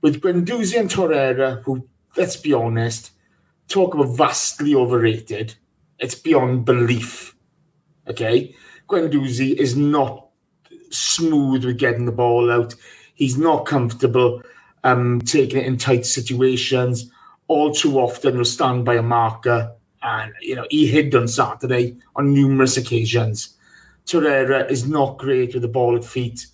with 0.00 0.22
Guendouzi 0.22 0.80
and 0.80 0.88
Torreira, 0.88 1.62
who 1.64 1.86
let's 2.16 2.36
be 2.36 2.54
honest, 2.54 3.10
talk 3.68 3.92
about 3.94 4.16
vastly 4.16 4.74
overrated. 4.74 5.54
It's 5.98 6.14
beyond 6.14 6.64
belief. 6.64 7.36
Okay, 8.08 8.54
Guendouzi 8.88 9.54
is 9.54 9.76
not 9.76 10.28
smooth 10.88 11.66
with 11.66 11.78
getting 11.78 12.06
the 12.06 12.12
ball 12.12 12.50
out. 12.50 12.74
He's 13.14 13.36
not 13.36 13.66
comfortable 13.66 14.42
um, 14.84 15.20
taking 15.20 15.58
it 15.58 15.66
in 15.66 15.76
tight 15.76 16.06
situations. 16.06 17.10
All 17.48 17.72
too 17.72 17.98
often, 17.98 18.36
will 18.36 18.44
stand 18.44 18.84
by 18.84 18.94
a 18.94 19.02
marker 19.02 19.72
and 20.02 20.32
you 20.40 20.54
know 20.54 20.66
he 20.70 20.86
hid 20.86 21.14
on 21.14 21.28
Saturday 21.28 21.96
on 22.16 22.32
numerous 22.32 22.76
occasions. 22.76 23.56
Torreira 24.06 24.70
is 24.70 24.88
not 24.88 25.18
great 25.18 25.52
with 25.52 25.62
the 25.62 25.68
ball 25.68 25.96
at 25.96 26.04
feet. 26.04 26.46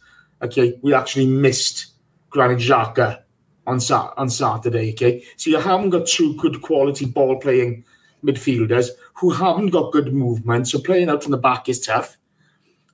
Okay, 0.42 0.78
we 0.82 0.94
actually 0.94 1.26
missed 1.26 1.86
Granit 2.30 2.58
Xhaka 2.58 3.22
on 3.66 3.80
on 4.16 4.30
Saturday. 4.30 4.92
Okay, 4.92 5.24
so 5.36 5.50
you 5.50 5.58
haven't 5.58 5.90
got 5.90 6.06
two 6.06 6.34
good 6.36 6.62
quality 6.62 7.06
ball 7.06 7.36
playing 7.38 7.84
midfielders 8.24 8.88
who 9.14 9.30
haven't 9.30 9.70
got 9.70 9.92
good 9.92 10.12
movement. 10.12 10.68
So 10.68 10.80
playing 10.80 11.08
out 11.08 11.22
from 11.22 11.32
the 11.32 11.38
back 11.38 11.68
is 11.68 11.80
tough. 11.80 12.16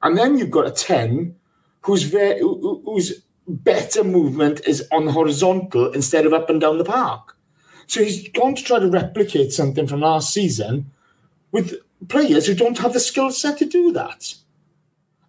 And 0.02 0.16
then 0.16 0.38
you've 0.38 0.50
got 0.50 0.66
a 0.66 0.70
ten 0.70 1.36
who's 1.82 2.02
very 2.02 2.40
whose 2.40 3.22
better 3.46 4.04
movement 4.04 4.60
is 4.66 4.86
on 4.92 5.08
horizontal 5.08 5.92
instead 5.92 6.26
of 6.26 6.32
up 6.32 6.50
and 6.50 6.60
down 6.60 6.78
the 6.78 6.84
park. 6.84 7.36
So 7.90 8.04
he's 8.04 8.28
gone 8.28 8.54
to 8.54 8.62
try 8.62 8.78
to 8.78 8.86
replicate 8.86 9.52
something 9.52 9.88
from 9.88 10.02
last 10.02 10.32
season 10.32 10.92
with 11.50 11.74
players 12.06 12.46
who 12.46 12.54
don't 12.54 12.78
have 12.78 12.92
the 12.92 13.00
skill 13.00 13.32
set 13.32 13.58
to 13.58 13.64
do 13.64 13.90
that. 13.90 14.32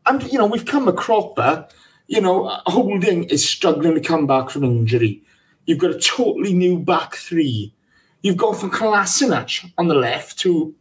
And, 0.06 0.22
you 0.32 0.38
know, 0.38 0.46
we've 0.46 0.64
come 0.64 0.88
a 0.88 0.94
cropper. 0.94 1.68
You 2.06 2.22
know, 2.22 2.62
Holding 2.68 3.24
is 3.24 3.50
struggling 3.50 3.96
to 3.96 4.00
come 4.00 4.28
back 4.28 4.52
from 4.52 4.64
injury. 4.64 5.24
You've 5.66 5.80
got 5.80 5.90
a 5.90 6.00
totally 6.00 6.54
new 6.54 6.78
back 6.78 7.16
three. 7.16 7.74
You've 8.22 8.38
got 8.38 8.60
from 8.60 8.70
Kolasinac 8.70 9.72
on 9.80 9.88
the 9.88 9.96
left, 9.96 10.44
who, 10.44 10.76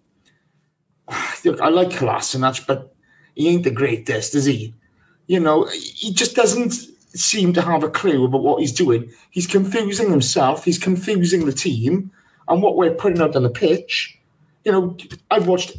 look, 1.46 1.62
I 1.62 1.70
like 1.70 1.88
Kolasinac, 1.88 2.66
but 2.66 2.94
he 3.34 3.48
ain't 3.48 3.64
the 3.64 3.70
greatest, 3.70 4.34
is 4.34 4.44
he? 4.44 4.74
You 5.28 5.40
know, 5.40 5.64
he 5.72 6.12
just 6.12 6.36
doesn't 6.36 6.74
seem 7.14 7.53
to 7.55 7.62
have 7.62 7.83
a 7.83 7.90
clue 7.90 8.25
about 8.25 8.42
what 8.42 8.61
he's 8.61 8.73
doing. 8.73 9.11
He's 9.31 9.46
confusing 9.46 10.11
himself. 10.11 10.64
He's 10.64 10.79
confusing 10.79 11.46
the 11.46 11.53
team 11.53 12.11
and 12.49 12.62
what 12.62 12.77
we're 12.77 12.94
putting 12.94 13.20
out 13.20 13.37
on 13.37 13.42
the 13.42 13.51
pitch. 13.51 14.18
You 14.64 14.73
know, 14.73 14.96
I've 15.31 15.46
watched 15.46 15.77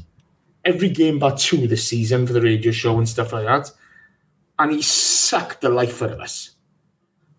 every 0.66 0.90
game 0.90 1.20
but 1.20 1.38
two 1.38 1.68
this 1.68 1.88
season 1.88 2.28
for 2.28 2.34
the 2.34 2.42
radio 2.42 2.72
show 2.72 2.98
and 2.98 3.08
stuff 3.08 3.34
like 3.34 3.46
that, 3.46 3.72
and 4.60 4.72
he 4.72 4.82
sucked 4.82 5.62
the 5.62 5.70
life 5.70 6.02
out 6.02 6.12
of 6.12 6.20
us. 6.20 6.52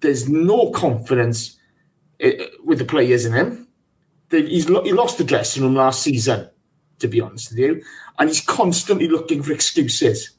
There's 0.00 0.28
no 0.28 0.70
confidence 0.70 1.58
eh, 2.20 2.46
with 2.64 2.78
the 2.78 2.84
players 2.84 3.24
in 3.24 3.32
him. 3.32 3.68
He's 4.30 4.66
he 4.66 4.92
lost 4.92 5.18
the 5.18 5.24
dressing 5.24 5.62
room 5.62 5.74
last 5.74 6.02
season, 6.02 6.48
to 7.00 7.08
be 7.08 7.20
honest 7.20 7.50
with 7.50 7.58
you, 7.58 7.82
and 8.18 8.28
he's 8.28 8.40
constantly 8.40 9.08
looking 9.08 9.42
for 9.42 9.52
excuses. 9.52 10.30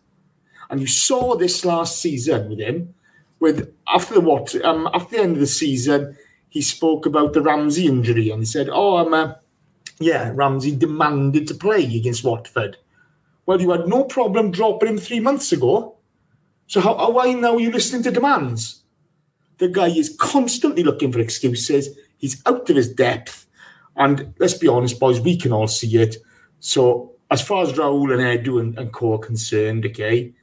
And 0.70 0.82
you 0.82 0.88
saw 0.88 1.36
this 1.36 1.64
last 1.64 2.02
season 2.02 2.50
with 2.50 2.60
him 2.60 2.96
with 3.44 3.76
after 3.94 4.14
the 4.14 4.22
what 4.22 4.56
um, 4.64 4.90
after 4.94 5.18
the 5.18 5.22
end 5.22 5.34
of 5.34 5.42
the 5.42 5.48
season, 5.48 6.18
he 6.48 6.62
spoke 6.62 7.06
about 7.06 7.34
the 7.34 7.42
Ramsey 7.42 7.88
injury 7.88 8.30
and 8.30 8.40
he 8.40 8.46
said, 8.46 8.70
"Oh, 8.72 8.96
I'm 8.96 9.14
uh, 9.14 9.34
yeah, 10.00 10.32
Ramsey 10.34 10.74
demanded 10.74 11.50
to 11.50 11.54
play 11.54 11.84
against 11.84 12.24
Watford. 12.24 12.78
Well, 13.46 13.60
you 13.60 13.72
had 13.72 13.86
no 13.86 14.06
problem 14.06 14.52
dropping 14.52 14.88
him 14.88 14.98
three 14.98 15.20
months 15.20 15.52
ago. 15.52 15.98
So 16.68 16.80
how, 16.80 16.98
how 16.98 17.12
why 17.12 17.34
now 17.34 17.56
are 17.56 17.60
you 17.60 17.70
listening 17.70 18.04
to 18.04 18.12
demands? 18.12 18.82
The 19.58 19.68
guy 19.68 19.90
is 19.90 20.16
constantly 20.18 20.84
looking 20.84 21.12
for 21.12 21.20
excuses. 21.20 21.90
He's 22.18 22.42
out 22.46 22.70
of 22.70 22.76
his 22.78 22.94
depth. 22.94 23.46
And 23.98 24.34
let's 24.40 24.54
be 24.54 24.70
honest, 24.70 25.02
boys, 25.02 25.20
we 25.20 25.36
can 25.36 25.52
all 25.52 25.68
see 25.68 25.98
it. 25.98 26.16
So 26.62 27.12
as 27.30 27.42
far 27.42 27.64
as 27.64 27.74
Raul 27.74 28.14
and 28.14 28.24
Edu 28.24 28.62
and, 28.62 28.80
and 28.80 28.94
Co 28.94 29.16
are 29.16 29.20
concerned, 29.20 29.86
okay, 29.88 30.34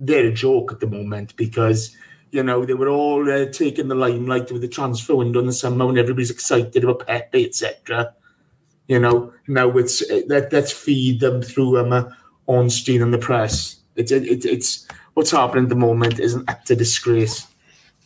they're 0.00 0.28
a 0.28 0.32
joke 0.32 0.72
at 0.72 0.80
the 0.80 0.86
moment 0.86 1.36
because 1.36 1.94
you 2.30 2.42
know 2.42 2.64
they 2.64 2.74
were 2.74 2.88
all 2.88 3.30
uh, 3.30 3.46
taking 3.46 3.88
the 3.88 3.94
limelight 3.94 4.50
with 4.50 4.62
the 4.62 4.68
transfer 4.68 5.14
window 5.14 5.40
in 5.40 5.46
the 5.46 5.52
summer 5.52 5.86
when 5.86 5.98
everybody's 5.98 6.30
excited 6.30 6.82
about 6.82 7.06
Pepe, 7.06 7.44
etc. 7.44 8.14
You 8.88 8.98
know, 8.98 9.32
now 9.46 9.70
it's 9.76 10.02
uh, 10.10 10.22
let, 10.26 10.52
let's 10.52 10.72
feed 10.72 11.20
them 11.20 11.42
through 11.42 11.78
um, 11.78 11.92
uh, 11.92 12.10
Ornstein 12.46 13.02
and 13.02 13.14
the 13.14 13.18
press. 13.18 13.76
It's 13.94 14.10
it, 14.10 14.44
it's 14.44 14.88
what's 15.14 15.30
happening 15.30 15.64
at 15.64 15.70
the 15.70 15.76
moment 15.76 16.18
is 16.18 16.34
an 16.34 16.44
utter 16.48 16.74
disgrace. 16.74 17.46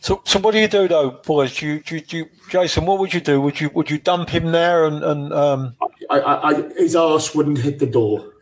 So, 0.01 0.21
so 0.25 0.37
what 0.39 0.51
do 0.51 0.59
you 0.59 0.67
do 0.67 0.87
though, 0.87 1.11
boys? 1.25 1.57
Do 1.57 1.65
you, 1.65 1.79
do 1.79 1.95
you, 1.95 2.01
do 2.01 2.17
you, 2.17 2.29
Jason, 2.49 2.85
what 2.85 2.99
would 2.99 3.13
you 3.13 3.21
do? 3.21 3.41
Would 3.41 3.59
you 3.59 3.71
would 3.73 3.89
you 3.89 3.97
dump 3.97 4.29
him 4.29 4.51
there 4.51 4.85
and 4.85 5.03
and 5.03 5.33
um... 5.33 5.75
I, 6.11 6.19
I, 6.19 6.49
I, 6.51 6.73
his 6.77 6.95
arse 6.95 7.33
wouldn't 7.33 7.57
hit 7.57 7.79
the 7.79 7.87
door. 7.87 8.34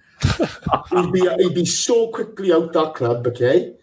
He'd 0.91 1.11
be 1.11 1.21
he'd 1.37 1.55
be 1.55 1.65
so 1.65 2.07
quickly 2.09 2.51
out 2.53 2.73
that 2.73 2.93
club. 2.95 3.27
Okay, 3.27 3.73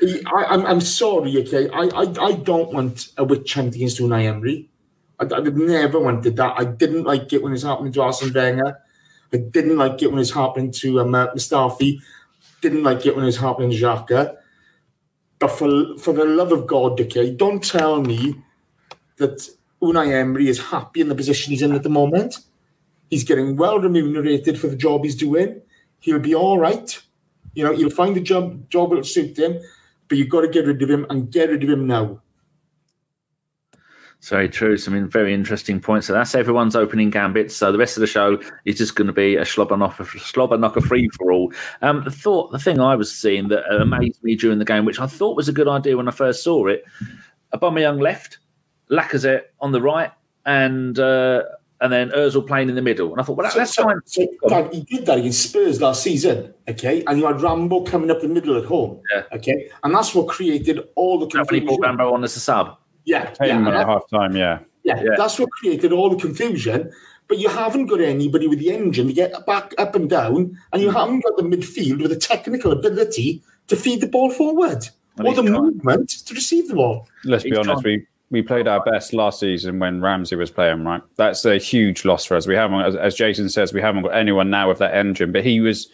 he, 0.00 0.22
I, 0.26 0.44
I'm 0.44 0.66
I'm 0.66 0.80
sorry. 0.80 1.36
Okay, 1.38 1.68
I, 1.70 1.84
I 1.94 2.26
I 2.28 2.32
don't 2.32 2.72
want 2.72 3.08
a 3.16 3.24
witch 3.24 3.54
hunt 3.54 3.74
against 3.74 3.98
Unai 3.98 4.24
Emery. 4.24 4.70
I, 5.18 5.24
never 5.24 5.98
wanted 5.98 6.36
that. 6.36 6.54
I 6.58 6.64
didn't 6.64 7.04
like 7.04 7.32
it 7.32 7.42
when 7.42 7.52
it 7.52 7.54
was 7.54 7.62
happening 7.62 7.92
to 7.92 8.02
Arsene 8.02 8.34
Wenger. 8.34 8.78
I 9.32 9.36
didn't 9.38 9.78
like 9.78 10.02
it 10.02 10.08
when 10.08 10.16
it 10.16 10.26
was 10.26 10.34
happening 10.34 10.70
to 10.72 11.00
um, 11.00 11.14
uh, 11.14 11.28
Mustafi. 11.28 11.98
Didn't 12.60 12.82
like 12.82 13.06
it 13.06 13.14
when 13.14 13.24
it 13.24 13.26
was 13.26 13.38
happening 13.38 13.70
to 13.70 13.76
Xhaka. 13.76 14.36
But 15.38 15.48
for 15.48 15.96
for 15.98 16.12
the 16.12 16.24
love 16.24 16.52
of 16.52 16.66
God, 16.66 17.00
okay, 17.00 17.34
don't 17.34 17.62
tell 17.62 18.02
me 18.02 18.42
that 19.16 19.48
Unai 19.82 20.12
Emery 20.12 20.48
is 20.48 20.58
happy 20.58 21.00
in 21.00 21.08
the 21.08 21.14
position 21.14 21.50
he's 21.50 21.62
in 21.62 21.72
at 21.72 21.82
the 21.82 21.88
moment. 21.88 22.38
He's 23.10 23.24
getting 23.24 23.56
well 23.56 23.78
remunerated 23.78 24.58
for 24.58 24.68
the 24.68 24.76
job 24.76 25.04
he's 25.04 25.16
doing. 25.16 25.60
He'll 26.06 26.20
be 26.20 26.36
all 26.36 26.56
right. 26.56 27.02
You 27.54 27.64
know, 27.64 27.74
he'll 27.74 27.90
find 27.90 28.16
a 28.16 28.20
job 28.20 28.70
job 28.70 28.90
that'll 28.90 29.02
suit 29.02 29.36
him, 29.36 29.60
but 30.06 30.16
you've 30.16 30.28
got 30.28 30.42
to 30.42 30.48
get 30.48 30.64
rid 30.64 30.80
of 30.80 30.88
him 30.88 31.04
and 31.10 31.32
get 31.32 31.50
rid 31.50 31.64
of 31.64 31.68
him 31.68 31.88
now. 31.88 32.22
Very 34.22 34.48
true. 34.48 34.76
Some 34.76 35.10
very 35.10 35.34
interesting 35.34 35.80
points. 35.80 36.06
So 36.06 36.12
that's 36.12 36.36
everyone's 36.36 36.76
opening 36.76 37.10
gambits. 37.10 37.56
So 37.56 37.72
the 37.72 37.78
rest 37.78 37.96
of 37.96 38.02
the 38.02 38.06
show 38.06 38.40
is 38.64 38.78
just 38.78 38.94
going 38.94 39.08
to 39.08 39.12
be 39.12 39.34
a 39.34 39.44
slobber 39.44 39.76
knocker, 39.76 40.04
free 40.04 41.08
for 41.08 41.32
all. 41.32 41.52
Um, 41.82 42.04
the 42.04 42.12
thought, 42.12 42.52
the 42.52 42.60
thing 42.60 42.78
I 42.78 42.94
was 42.94 43.12
seeing 43.12 43.48
that 43.48 43.64
amazed 43.68 44.22
me 44.22 44.36
during 44.36 44.60
the 44.60 44.64
game, 44.64 44.84
which 44.84 45.00
I 45.00 45.06
thought 45.08 45.36
was 45.36 45.48
a 45.48 45.52
good 45.52 45.68
idea 45.68 45.96
when 45.96 46.06
I 46.06 46.12
first 46.12 46.44
saw 46.44 46.68
it, 46.68 46.84
Aubameyang 47.52 48.00
left, 48.00 48.38
Lacazette 48.92 49.46
on 49.60 49.72
the 49.72 49.82
right, 49.82 50.12
and 50.44 51.00
uh, 51.00 51.42
and 51.80 51.92
then 51.92 52.10
Özil 52.10 52.46
playing 52.46 52.68
in 52.68 52.74
the 52.74 52.82
middle. 52.82 53.10
And 53.12 53.20
I 53.20 53.24
thought, 53.24 53.36
well, 53.36 53.50
so, 53.50 53.58
that's 53.58 53.74
so, 53.74 53.84
fine. 53.84 54.00
So, 54.06 54.26
Dad, 54.48 54.72
he 54.72 54.82
did 54.82 55.06
that 55.06 55.18
against 55.18 55.42
Spurs 55.42 55.80
last 55.80 56.02
season, 56.02 56.54
okay? 56.68 57.04
And 57.06 57.18
you 57.18 57.26
had 57.26 57.40
Rambo 57.40 57.82
coming 57.82 58.10
up 58.10 58.20
the 58.20 58.28
middle 58.28 58.56
at 58.56 58.64
home, 58.64 59.00
yeah. 59.12 59.24
okay? 59.32 59.70
And 59.84 59.94
that's 59.94 60.14
what 60.14 60.28
created 60.28 60.80
all 60.94 61.18
the 61.18 61.26
confusion. 61.26 61.66
When 61.66 61.80
Rambo 61.80 62.14
on 62.14 62.24
as 62.24 62.36
a 62.36 62.40
sub. 62.40 62.78
Yeah, 63.04 63.32
yeah, 63.40 63.60
yeah. 63.60 63.80
at 63.80 63.86
half 63.86 64.08
time, 64.10 64.36
yeah. 64.36 64.60
yeah. 64.82 65.02
Yeah, 65.02 65.14
that's 65.16 65.38
what 65.38 65.50
created 65.50 65.92
all 65.92 66.10
the 66.10 66.16
confusion. 66.16 66.92
But 67.28 67.38
you 67.38 67.48
haven't 67.48 67.86
got 67.86 68.00
anybody 68.00 68.46
with 68.46 68.60
the 68.60 68.70
engine 68.70 69.08
to 69.08 69.12
get 69.12 69.46
back 69.46 69.74
up 69.78 69.96
and 69.96 70.08
down, 70.08 70.58
and 70.72 70.82
you 70.82 70.90
mm. 70.90 70.94
haven't 70.94 71.24
got 71.24 71.36
the 71.36 71.42
midfield 71.42 72.00
with 72.00 72.10
the 72.10 72.16
technical 72.16 72.70
ability 72.72 73.42
to 73.66 73.76
feed 73.76 74.00
the 74.00 74.06
ball 74.06 74.30
forward 74.30 74.88
or 75.18 75.34
the 75.34 75.42
trying. 75.42 75.52
movement 75.52 76.08
to 76.08 76.34
receive 76.34 76.68
the 76.68 76.74
ball. 76.74 77.08
Let's 77.24 77.42
he's 77.42 77.52
be 77.52 77.56
honest, 77.56 77.82
trying. 77.82 77.98
we 78.00 78.06
we 78.30 78.42
played 78.42 78.66
our 78.66 78.82
best 78.82 79.12
last 79.12 79.40
season 79.40 79.78
when 79.78 80.00
Ramsey 80.00 80.34
was 80.34 80.50
playing, 80.50 80.84
right? 80.84 81.02
That's 81.16 81.44
a 81.44 81.58
huge 81.58 82.04
loss 82.04 82.24
for 82.24 82.36
us. 82.36 82.46
We 82.46 82.56
haven't, 82.56 82.80
as, 82.80 82.96
as 82.96 83.14
Jason 83.14 83.48
says, 83.48 83.72
we 83.72 83.80
haven't 83.80 84.02
got 84.02 84.14
anyone 84.14 84.50
now 84.50 84.68
with 84.68 84.78
that 84.78 84.94
engine. 84.94 85.30
But 85.30 85.44
he 85.44 85.60
was, 85.60 85.88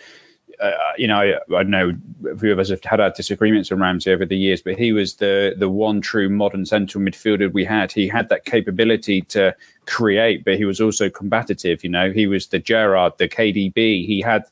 uh, 0.59 0.73
you 0.97 1.07
know, 1.07 1.19
I, 1.19 1.55
I, 1.55 1.63
know 1.63 1.93
a 2.31 2.37
few 2.39 2.51
of 2.51 2.59
us 2.59 2.71
have 2.71 2.83
had 2.85 3.01
our 3.01 3.11
disagreements 3.11 3.71
with 3.71 3.81
Ramsey 3.81 4.13
over 4.13 4.25
the 4.25 4.37
years, 4.37 4.63
but 4.63 4.79
he 4.79 4.93
was 4.93 5.17
the 5.17 5.55
the 5.59 5.69
one 5.69 6.01
true 6.01 6.31
modern 6.31 6.65
central 6.65 7.05
midfielder 7.05 7.53
we 7.53 7.67
had. 7.67 7.93
He 7.93 8.09
had 8.09 8.31
that 8.31 8.47
capability 8.47 9.23
to 9.23 9.55
create, 9.87 10.45
but 10.45 10.57
he 10.57 10.65
was 10.65 10.81
also 10.81 11.11
combative. 11.11 11.85
You 11.85 11.91
know, 11.91 12.13
he 12.13 12.27
was 12.27 12.47
the 12.47 12.59
Gerrard, 12.59 13.13
the 13.19 13.29
KDB. 13.29 14.07
He 14.07 14.23
had 14.23 14.45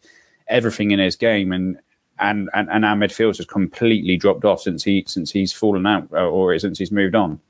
everything 0.48 0.90
in 0.90 0.98
his 0.98 1.16
game, 1.16 1.50
and 1.50 1.78
and 2.18 2.50
and, 2.52 2.68
and 2.70 2.84
our 2.84 2.96
midfield 2.96 3.38
has 3.38 3.46
completely 3.46 4.18
dropped 4.18 4.44
off 4.44 4.60
since 4.60 4.84
he 4.84 5.04
since 5.06 5.30
he's 5.30 5.54
fallen 5.54 5.86
out 5.86 6.08
uh, 6.12 6.28
or 6.28 6.58
since 6.58 6.78
he's 6.78 6.92
moved 6.92 7.14
on. 7.14 7.40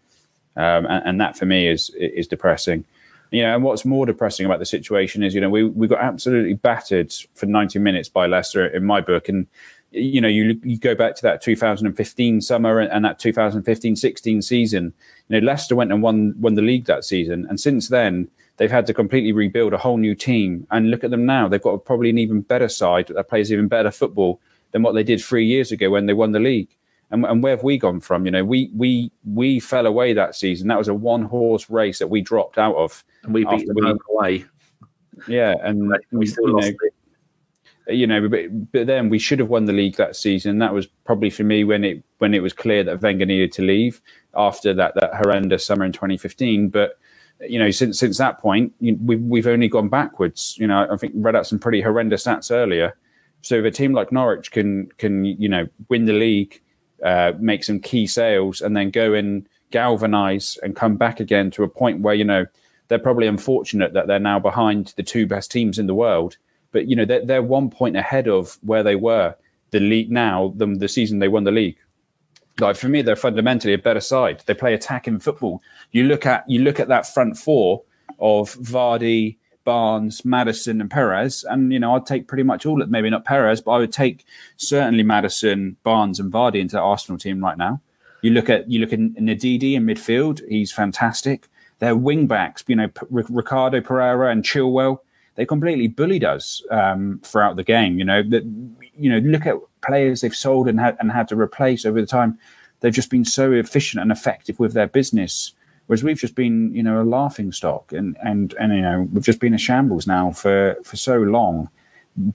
Um, 0.61 0.87
and, 0.87 1.03
and, 1.07 1.21
that 1.21 1.39
for 1.39 1.47
me 1.47 1.69
is 1.69 1.91
is 1.91 2.27
depressing. 2.27 2.85
You 3.31 3.43
know, 3.43 3.55
and 3.55 3.65
what's 3.65 3.85
more 3.85 4.05
depressing 4.05 4.45
about 4.45 4.59
the 4.59 4.67
situation 4.67 5.23
is, 5.23 5.35
you 5.35 5.41
know, 5.41 5.49
we 5.49 5.65
we 5.65 5.87
got 5.89 6.01
absolutely 6.01 6.55
battered 6.55 7.13
for 7.35 7.47
90 7.47 7.79
minutes 7.79 8.09
by 8.09 8.27
Leicester 8.27 8.67
in 8.67 8.85
my 8.85 9.01
book, 9.01 9.29
and 9.29 9.47
you 9.91 10.21
know, 10.21 10.29
you 10.29 10.61
you 10.63 10.79
go 10.79 10.95
back 10.95 11.17
to 11.17 11.23
that 11.23 11.41
2015 11.41 12.41
summer 12.43 12.79
and 12.79 13.05
that 13.05 13.19
2015-16 13.19 14.45
season. 14.45 14.93
You 15.29 15.41
know, 15.41 15.47
Leicester 15.47 15.75
went 15.75 15.93
and 15.93 16.03
won 16.03 16.35
won 16.39 16.55
the 16.55 16.63
league 16.63 16.87
that 16.87 17.05
season, 17.05 17.47
and 17.49 17.59
since 17.59 17.89
then 17.89 18.29
they've 18.59 18.71
had 18.71 18.87
to 18.89 18.95
completely 18.95 19.33
rebuild 19.33 19.73
a 19.73 19.79
whole 19.79 19.97
new 19.97 20.15
team. 20.15 20.67
And 20.71 20.91
look 20.91 21.05
at 21.05 21.11
them 21.11 21.25
now; 21.25 21.49
they've 21.49 21.63
got 21.63 21.85
probably 21.85 22.11
an 22.11 22.19
even 22.19 22.43
better 22.43 22.69
side 22.69 23.09
that 23.09 23.29
plays 23.29 23.51
even 23.51 23.69
better 23.69 23.91
football 23.91 24.41
than 24.73 24.83
what 24.83 24.93
they 24.93 25.03
did 25.03 25.23
three 25.23 25.47
years 25.47 25.73
ago 25.73 25.91
when 25.91 26.07
they 26.07 26.13
won 26.13 26.33
the 26.33 26.41
league. 26.41 26.69
And, 27.11 27.25
and 27.25 27.43
where 27.43 27.57
have 27.57 27.65
we 27.65 27.77
gone 27.77 28.01
from? 28.01 28.25
You 28.25 28.31
know, 28.31 28.45
we 28.45 28.71
we 28.75 29.11
we 29.25 29.61
fell 29.61 29.87
away 29.87 30.13
that 30.13 30.35
season. 30.35 30.69
That 30.69 30.79
was 30.79 30.89
a 30.89 30.95
one 30.95 31.23
horse 31.23 31.69
race 31.69 31.99
that 31.99 32.09
we 32.09 32.21
dropped 32.21 32.59
out 32.59 32.77
of. 32.77 33.05
And 33.25 33.35
we 33.35 33.45
beat 33.45 33.67
them 33.67 33.99
away. 34.11 34.45
Yeah, 35.27 35.55
and 35.63 35.93
we 36.13 36.27
still 36.27 36.47
you 36.47 36.55
lost 36.55 36.69
know, 36.69 36.77
it 36.83 36.95
you 37.89 38.07
know, 38.07 38.29
but, 38.29 38.73
but 38.73 38.87
then 38.87 39.09
we 39.09 39.19
should 39.19 39.39
have 39.39 39.49
won 39.49 39.65
the 39.65 39.73
league 39.73 39.97
that 39.97 40.17
season. 40.17 40.59
That 40.59 40.73
was 40.75 40.87
probably 40.87 41.31
for 41.31 41.45
me 41.45 41.65
when 41.65 41.85
it 41.85 42.03
when 42.19 42.35
it 42.35 42.41
was 42.41 42.53
clear 42.53 42.85
that 42.85 43.03
Wenger 43.03 43.27
needed 43.27 43.53
to 43.53 43.63
leave 43.63 44.01
after 44.35 44.73
that 44.75 44.95
that 44.97 45.15
horrendous 45.15 45.65
summer 45.65 45.85
in 45.85 45.93
2015. 45.93 46.69
But 46.69 46.99
you 47.41 47.59
know, 47.59 47.71
since 47.71 47.99
since 47.99 48.19
that 48.19 48.39
point, 48.39 48.73
you, 48.81 48.99
we've 49.03 49.23
we've 49.23 49.47
only 49.47 49.69
gone 49.69 49.89
backwards. 49.89 50.57
You 50.59 50.67
know, 50.67 50.87
I 50.91 50.97
think 50.97 51.13
read 51.17 51.37
out 51.37 51.47
some 51.47 51.59
pretty 51.59 51.81
horrendous 51.81 52.25
stats 52.25 52.51
earlier. 52.51 52.97
So 53.43 53.57
if 53.57 53.65
a 53.65 53.71
team 53.71 53.93
like 53.93 54.13
Norwich 54.13 54.51
can 54.51 54.89
can 54.99 55.25
you 55.25 55.49
know 55.49 55.67
win 55.89 56.05
the 56.05 56.13
league 56.13 56.61
uh, 57.05 57.33
make 57.39 57.65
some 57.65 57.81
key 57.81 58.07
sales, 58.07 58.61
and 58.61 58.77
then 58.77 58.91
go 58.91 59.15
and 59.15 59.49
galvanize 59.71 60.59
and 60.63 60.77
come 60.77 60.97
back 60.97 61.21
again 61.21 61.51
to 61.53 61.63
a 61.63 61.69
point 61.69 62.01
where 62.01 62.15
you 62.15 62.25
know 62.25 62.47
they're 62.89 62.99
probably 62.99 63.27
unfortunate 63.27 63.93
that 63.93 64.07
they're 64.07 64.19
now 64.19 64.39
behind 64.39 64.93
the 64.97 65.03
two 65.03 65.27
best 65.27 65.51
teams 65.51 65.79
in 65.79 65.87
the 65.87 65.95
world. 65.95 66.37
But 66.73 66.87
you 66.87 66.97
know 66.97 67.05
they're, 67.05 67.25
they're 67.25 67.43
one 67.43 67.71
point 67.71 67.97
ahead 67.97 68.29
of 68.29 68.59
where 68.63 68.83
they 68.83 68.97
were 68.97 69.35
the 69.71 69.81
league 69.81 70.11
now 70.11 70.53
than 70.57 70.79
the 70.79 70.89
season 70.89 71.19
they 71.19 71.29
won 71.29 71.45
the 71.45 71.51
league. 71.51 71.79
Like 72.59 72.77
for 72.77 72.89
me, 72.89 73.03
they're 73.03 73.17
fundamentally 73.17 73.73
a 73.73 73.79
better 73.79 74.01
side. 74.01 74.43
They 74.47 74.55
play 74.55 74.75
attacking 74.75 75.21
football. 75.21 75.63
You 75.93 76.05
look 76.05 76.27
at 76.27 76.49
you 76.49 76.61
look 76.61 76.81
at 76.81 76.89
that 76.89 77.07
front 77.07 77.39
four 77.39 77.83
of 78.19 78.55
Vardy, 78.57 79.37
Barnes, 79.71 80.25
Maddison, 80.25 80.81
and 80.81 80.91
Perez. 80.91 81.45
And, 81.49 81.73
you 81.73 81.79
know, 81.79 81.95
I'd 81.95 82.05
take 82.05 82.27
pretty 82.27 82.43
much 82.43 82.67
all 82.67 82.83
of 82.83 82.91
maybe 82.91 83.09
not 83.09 83.25
Perez, 83.25 83.61
but 83.61 83.71
I 83.71 83.79
would 83.79 83.93
take 83.93 84.25
certainly 84.57 85.05
Maddison, 85.05 85.77
Barnes, 85.85 86.19
and 86.19 86.33
Vardy 86.33 86.61
into 86.61 86.75
the 86.75 86.83
Arsenal 86.83 87.21
team 87.21 87.39
right 87.39 87.57
now. 87.57 87.81
You 88.21 88.33
look 88.33 88.51
at 88.51 88.69
you 88.69 88.81
look 88.81 88.93
at 88.93 88.99
Ndidi 88.99 89.75
in 89.75 89.87
midfield, 89.87 90.43
he's 90.49 90.73
fantastic. 90.73 91.47
Their 91.79 91.95
wing 91.95 92.27
backs, 92.27 92.65
you 92.67 92.75
know, 92.75 92.89
P- 92.89 93.07
Ricardo 93.11 93.81
Pereira 93.81 94.33
and 94.33 94.43
Chilwell, 94.43 94.99
they 95.37 95.47
completely 95.47 95.87
bullied 95.87 96.25
us 96.25 96.65
um, 96.73 97.21
throughout 97.23 97.55
the 97.55 97.63
game. 97.63 97.97
You 97.97 98.05
know, 98.05 98.25
that 98.25 98.43
you 98.99 99.09
know, 99.09 99.19
look 99.19 99.47
at 99.47 99.55
players 99.83 100.23
they've 100.23 100.35
sold 100.35 100.67
and 100.67 100.81
had 100.81 100.97
and 100.99 101.13
had 101.13 101.29
to 101.29 101.37
replace 101.37 101.87
over 101.87 102.01
the 102.01 102.09
time. 102.09 102.41
They've 102.81 102.93
just 102.93 103.11
been 103.11 103.25
so 103.25 103.53
efficient 103.53 104.03
and 104.03 104.11
effective 104.11 104.59
with 104.59 104.73
their 104.73 104.89
business. 104.89 105.53
Whereas 105.91 106.05
we've 106.05 106.21
just 106.21 106.37
been, 106.37 106.73
you 106.73 106.85
know, 106.85 107.03
a 107.03 107.11
laughing 107.19 107.51
stock, 107.51 107.93
and 107.93 108.17
and 108.23 108.55
and 108.61 108.73
you 108.73 108.81
know, 108.81 109.09
we've 109.13 109.25
just 109.25 109.41
been 109.41 109.55
a 109.55 109.59
shambles 109.59 110.07
now 110.07 110.31
for 110.31 110.77
for 110.85 110.95
so 110.95 111.19
long. 111.19 111.69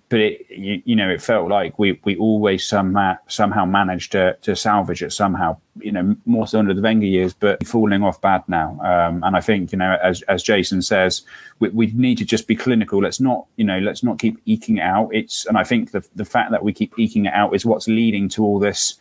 But 0.10 0.20
it, 0.20 0.46
you, 0.50 0.82
you 0.84 0.94
know, 0.94 1.10
it 1.10 1.22
felt 1.22 1.48
like 1.48 1.80
we 1.80 1.98
we 2.04 2.18
always 2.18 2.68
somehow 2.68 3.16
somehow 3.28 3.64
managed 3.64 4.12
to 4.12 4.36
to 4.42 4.58
salvage 4.58 5.02
it 5.02 5.14
somehow. 5.14 5.56
You 5.80 5.94
know, 5.94 6.18
more 6.26 6.48
so 6.48 6.60
under 6.60 6.74
the 6.74 6.82
Wenger 6.82 7.06
years, 7.06 7.34
but 7.34 7.66
falling 7.66 8.04
off 8.04 8.20
bad 8.20 8.44
now. 8.50 8.78
Um, 8.84 9.24
and 9.24 9.38
I 9.38 9.40
think 9.40 9.72
you 9.72 9.78
know, 9.78 9.98
as 10.04 10.22
as 10.24 10.44
Jason 10.44 10.82
says, 10.82 11.22
we, 11.60 11.70
we 11.70 11.86
need 11.94 12.18
to 12.18 12.26
just 12.26 12.48
be 12.48 12.58
clinical. 12.58 13.02
Let's 13.02 13.22
not, 13.22 13.46
you 13.56 13.64
know, 13.64 13.80
let's 13.80 14.04
not 14.04 14.20
keep 14.20 14.38
eking 14.44 14.80
it 14.80 14.84
out. 14.84 15.12
It's 15.14 15.46
and 15.46 15.58
I 15.58 15.64
think 15.64 15.92
the 15.92 16.06
the 16.14 16.26
fact 16.26 16.52
that 16.52 16.62
we 16.66 16.74
keep 16.74 17.00
eking 17.00 17.26
it 17.26 17.34
out 17.34 17.56
is 17.56 17.66
what's 17.66 17.88
leading 17.88 18.28
to 18.32 18.44
all 18.44 18.60
this 18.60 18.96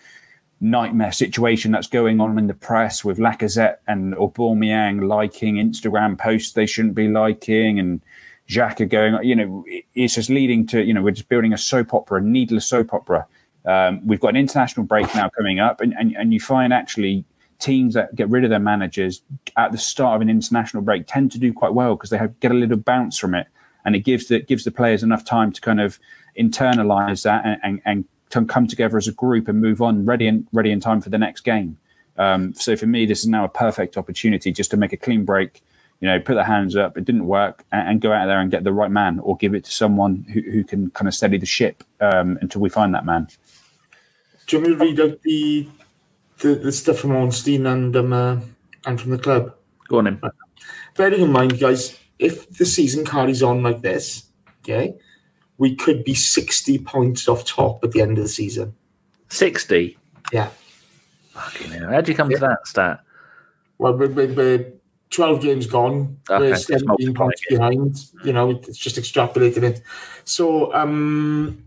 nightmare 0.60 1.12
situation 1.12 1.72
that's 1.72 1.86
going 1.86 2.20
on 2.20 2.38
in 2.38 2.46
the 2.46 2.54
press 2.54 3.04
with 3.04 3.18
Lacazette 3.18 3.76
and 3.86 4.14
Aubameyang 4.14 5.06
liking 5.06 5.56
Instagram 5.56 6.18
posts 6.18 6.52
they 6.52 6.66
shouldn't 6.66 6.94
be 6.94 7.08
liking, 7.08 7.78
and 7.78 8.00
Xhaka 8.48 8.88
going, 8.88 9.22
you 9.22 9.34
know, 9.34 9.64
it's 9.94 10.14
just 10.14 10.30
leading 10.30 10.66
to, 10.68 10.82
you 10.82 10.94
know, 10.94 11.02
we're 11.02 11.10
just 11.10 11.28
building 11.28 11.52
a 11.52 11.58
soap 11.58 11.94
opera, 11.94 12.20
a 12.20 12.24
needless 12.24 12.66
soap 12.66 12.92
opera. 12.92 13.26
Um, 13.64 14.06
we've 14.06 14.20
got 14.20 14.28
an 14.28 14.36
international 14.36 14.84
break 14.86 15.14
now 15.14 15.30
coming 15.30 15.60
up, 15.60 15.80
and, 15.80 15.94
and, 15.98 16.14
and 16.16 16.32
you 16.32 16.40
find 16.40 16.72
actually 16.72 17.24
teams 17.58 17.94
that 17.94 18.14
get 18.14 18.28
rid 18.28 18.44
of 18.44 18.50
their 18.50 18.58
managers 18.58 19.22
at 19.56 19.72
the 19.72 19.78
start 19.78 20.16
of 20.16 20.20
an 20.20 20.28
international 20.28 20.82
break 20.82 21.06
tend 21.06 21.32
to 21.32 21.38
do 21.38 21.52
quite 21.52 21.72
well 21.72 21.94
because 21.96 22.10
they 22.10 22.18
have, 22.18 22.38
get 22.40 22.50
a 22.50 22.54
little 22.54 22.76
bounce 22.76 23.18
from 23.18 23.34
it, 23.34 23.46
and 23.84 23.96
it 23.96 24.00
gives 24.00 24.28
the 24.28 24.40
gives 24.40 24.64
the 24.64 24.70
players 24.70 25.02
enough 25.02 25.24
time 25.24 25.52
to 25.52 25.60
kind 25.60 25.80
of 25.80 25.98
internalize 26.38 27.22
that 27.22 27.44
and, 27.44 27.58
and, 27.62 27.82
and 27.84 28.04
to 28.34 28.44
come 28.44 28.66
together 28.66 28.96
as 28.96 29.08
a 29.08 29.12
group 29.12 29.48
and 29.48 29.60
move 29.60 29.80
on 29.80 30.04
ready 30.04 30.26
and 30.26 30.46
ready 30.52 30.70
in 30.70 30.80
time 30.80 31.00
for 31.00 31.10
the 31.10 31.18
next 31.18 31.42
game. 31.42 31.78
Um, 32.16 32.54
so 32.54 32.76
for 32.76 32.86
me, 32.86 33.06
this 33.06 33.20
is 33.20 33.26
now 33.26 33.44
a 33.44 33.48
perfect 33.48 33.96
opportunity 33.96 34.52
just 34.52 34.70
to 34.70 34.76
make 34.76 34.92
a 34.92 34.96
clean 34.96 35.24
break. 35.24 35.62
You 36.00 36.08
know, 36.08 36.20
put 36.20 36.34
the 36.34 36.44
hands 36.44 36.76
up. 36.76 36.98
It 36.98 37.04
didn't 37.04 37.26
work, 37.26 37.64
and, 37.72 37.88
and 37.88 38.00
go 38.00 38.12
out 38.12 38.26
there 38.26 38.40
and 38.40 38.50
get 38.50 38.64
the 38.64 38.72
right 38.72 38.90
man, 38.90 39.20
or 39.20 39.36
give 39.36 39.54
it 39.54 39.64
to 39.64 39.70
someone 39.70 40.26
who, 40.32 40.42
who 40.42 40.64
can 40.64 40.90
kind 40.90 41.08
of 41.08 41.14
steady 41.14 41.38
the 41.38 41.46
ship 41.46 41.82
um, 42.00 42.36
until 42.42 42.60
we 42.60 42.68
find 42.68 42.94
that 42.94 43.06
man. 43.06 43.28
Do 44.46 44.56
you 44.56 44.62
want 44.62 44.70
me 44.70 44.78
to 44.78 44.84
read 44.84 45.00
out 45.00 45.22
the 45.22 45.68
the, 46.40 46.54
the 46.56 46.72
stuff 46.72 46.98
from 46.98 47.12
Ornstein 47.12 47.66
and 47.66 47.96
um, 47.96 48.12
uh, 48.12 48.40
and 48.86 49.00
from 49.00 49.12
the 49.12 49.18
club? 49.18 49.54
Go 49.88 49.98
on, 49.98 50.06
in. 50.08 50.20
Bearing 50.96 51.22
in 51.22 51.32
mind, 51.32 51.58
guys, 51.58 51.98
if 52.18 52.50
the 52.50 52.66
season 52.66 53.04
carries 53.04 53.42
on 53.42 53.62
like 53.62 53.80
this, 53.80 54.24
okay, 54.62 54.94
we 55.58 55.74
could 55.74 56.04
be 56.04 56.14
sixty 56.14 56.78
points 56.78 57.28
off 57.28 57.44
top 57.44 57.82
at 57.84 57.92
the 57.92 58.00
end 58.00 58.18
of 58.18 58.24
the 58.24 58.28
season. 58.28 58.74
60. 59.28 59.98
Yeah. 60.32 60.50
Fucking 61.30 61.72
hell. 61.72 61.90
How'd 61.90 62.08
you 62.08 62.14
come 62.14 62.30
to 62.30 62.38
that 62.38 62.66
stat? 62.66 63.00
Well, 63.78 63.96
we're, 63.96 64.08
we're, 64.08 64.32
we're 64.32 64.72
12 65.10 65.42
games 65.42 65.66
gone. 65.66 66.18
Okay, 66.30 66.50
we're 66.50 66.56
17 66.56 67.14
points 67.14 67.42
it. 67.42 67.50
behind. 67.50 68.04
You 68.24 68.32
know, 68.32 68.50
it's 68.50 68.78
just 68.78 68.96
extrapolating 68.96 69.62
it. 69.62 69.82
So, 70.24 70.72
um, 70.74 71.64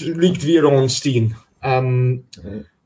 leaked 0.00 0.42
via 0.42 0.62
Ornstein. 0.62 1.34
Um, 1.62 2.24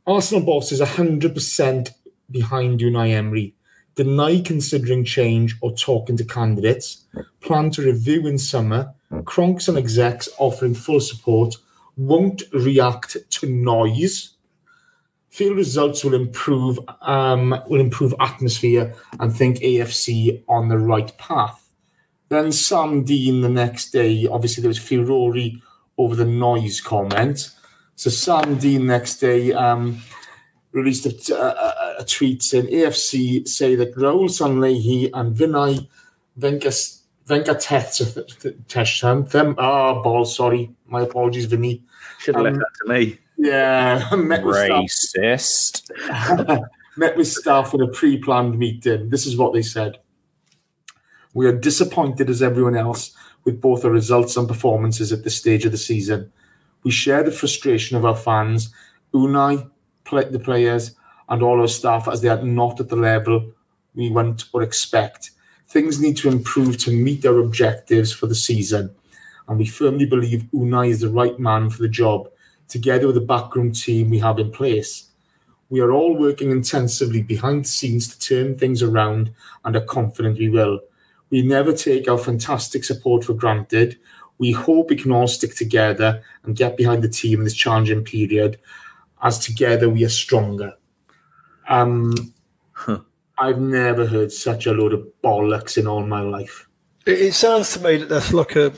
Arsenal 0.07 0.45
boss 0.45 0.73
is 0.73 0.81
100% 0.81 1.91
behind 2.31 2.81
Unai 2.81 3.11
Emery. 3.11 3.55
Deny 3.95 4.41
considering 4.41 5.05
change 5.05 5.57
or 5.63 5.75
talking 5.75 6.17
to 6.19 6.25
candidates. 6.25 7.05
Plan 7.41 7.71
to 7.71 7.83
review 7.83 8.27
in 8.27 8.39
summer. 8.39 8.95
Kroenkes 9.11 9.69
and 9.69 9.79
execs 9.79 10.29
offering 10.39 10.75
full 10.75 11.01
support. 11.01 11.57
Won't 11.97 12.43
react 12.53 13.17
to 13.31 13.47
noise 13.47 14.37
Field 15.37 15.59
results 15.59 16.03
will 16.03 16.15
improve 16.15 16.81
um, 17.03 17.55
will 17.67 17.79
improve 17.79 18.15
atmosphere 18.19 18.95
and 19.21 19.37
think 19.37 19.59
AFC 19.59 20.43
on 20.49 20.71
the 20.71 20.79
right 20.79 21.15
path. 21.19 21.75
Then 22.31 22.53
Sam 22.53 23.05
Dean 23.05 23.43
the 23.43 23.51
next 23.51 23.91
day, 23.91 24.27
obviously 24.27 24.63
there 24.63 24.71
was 24.71 24.79
furore 24.79 25.37
over 25.99 26.17
the 26.17 26.25
noise 26.25 26.81
comment. 26.81 27.51
So 27.97 28.09
Sam 28.09 28.57
Dean 28.57 28.87
next 28.87 29.19
day 29.19 29.53
um, 29.53 29.99
released 30.73 31.05
a, 31.05 31.35
a, 31.35 31.97
a 32.01 32.05
tweet 32.07 32.43
saying 32.43 32.69
AFC 32.69 33.47
say 33.47 33.75
that 33.75 33.95
Raul 33.95 34.31
Sanllehi 34.31 35.11
and 35.13 35.37
Vinay 35.37 35.87
Venkas 36.41 36.96
Venkatesham, 37.29 39.31
them 39.31 39.55
ah 39.59 40.03
ball, 40.03 40.25
sorry, 40.25 40.71
my 40.87 41.03
apologies, 41.03 41.47
Vinny. 41.47 41.83
Should 42.19 42.37
have 42.37 42.45
left 42.45 42.57
Um, 42.57 42.61
that 42.61 42.85
to 42.85 42.93
me. 42.93 43.19
Yeah, 43.37 44.09
met 44.17 44.45
with 44.45 44.57
staff 44.57 45.19
Racist. 45.19 45.91
met 46.97 47.17
with 47.17 47.29
staff 47.29 47.75
in 47.75 47.83
a 47.83 47.89
pre-planned 47.89 48.59
meeting. 48.59 49.11
This 49.11 49.27
is 49.27 49.37
what 49.37 49.53
they 49.53 49.63
said. 49.63 49.99
We 51.35 51.47
are 51.47 51.57
disappointed 51.57 52.31
as 52.31 52.43
everyone 52.43 52.77
else 52.77 53.15
with 53.45 53.61
both 53.61 53.83
the 53.83 53.91
results 53.91 54.37
and 54.37 54.49
performances 54.49 55.13
at 55.13 55.23
this 55.23 55.37
stage 55.37 55.65
of 55.67 55.73
the 55.73 55.79
season. 55.79 56.33
We 56.83 56.91
share 56.91 57.23
the 57.23 57.33
frustration 57.33 57.97
of 57.97 58.05
our 58.05 58.17
fans, 58.17 58.73
Unai, 59.13 59.69
play, 60.05 60.25
the 60.25 60.39
players, 60.39 60.97
and 61.29 61.43
all 61.43 61.61
our 61.61 61.69
staff 61.69 62.09
as 62.09 62.23
they 62.23 62.29
are 62.29 62.43
not 62.43 62.81
at 62.81 62.89
the 62.89 62.97
level 62.97 63.53
we 63.95 64.11
want 64.11 64.45
or 64.53 64.63
expect. 64.63 65.33
Things 65.69 66.01
need 66.01 66.17
to 66.19 66.29
improve 66.29 66.79
to 66.79 66.93
meet 66.93 67.27
our 67.27 67.39
objectives 67.39 68.13
for 68.13 68.27
the 68.27 68.35
season, 68.35 68.95
and 69.49 69.59
we 69.59 69.67
firmly 69.67 70.07
believe 70.07 70.49
Unai 70.55 70.89
is 70.89 71.01
the 71.01 71.09
right 71.09 71.39
man 71.39 71.71
for 71.71 71.83
the 71.83 71.89
job, 71.89 72.31
together 72.69 73.07
with 73.07 73.17
the 73.17 73.21
backroom 73.21 73.73
team 73.73 74.11
we 74.11 74.21
have 74.21 74.39
in 74.39 74.53
place. 74.53 75.11
We 75.69 75.81
are 75.81 75.91
all 75.91 76.17
working 76.17 76.53
intensively 76.53 77.23
behind 77.23 77.65
the 77.65 77.69
scenes 77.69 78.09
to 78.09 78.19
turn 78.19 78.57
things 78.57 78.83
around 78.83 79.35
and 79.65 79.75
are 79.75 79.81
confident 79.81 80.39
we 80.39 80.49
will. 80.49 80.81
We 81.31 81.43
never 81.43 81.73
take 81.73 82.09
our 82.09 82.19
fantastic 82.19 82.85
support 82.85 83.25
for 83.25 83.35
granted. 83.35 83.99
We 84.39 84.53
hope 84.53 84.91
we 84.91 84.97
can 84.97 85.11
all 85.11 85.27
stick 85.27 85.57
together 85.57 86.23
and 86.45 86.55
get 86.55 86.77
behind 86.77 87.03
the 87.03 87.09
team 87.09 87.41
in 87.41 87.45
this 87.45 87.55
challenging 87.55 88.05
period, 88.05 88.61
as 89.21 89.41
together 89.41 89.89
we 89.89 90.05
are 90.05 90.09
stronger. 90.09 90.75
Um, 91.69 92.15
I've 93.39 93.61
never 93.61 94.07
heard 94.07 94.33
such 94.33 94.67
a 94.67 94.73
load 94.73 94.93
of 94.93 95.07
bollocks 95.23 95.77
in 95.77 95.87
all 95.87 96.05
my 96.07 96.21
life. 96.21 96.69
It, 97.05 97.21
it 97.21 97.35
sounds 97.35 97.73
to 97.75 97.81
me 97.81 97.99
that 97.99 98.09
that's 98.09 98.33
like 98.33 98.57
a, 98.57 98.73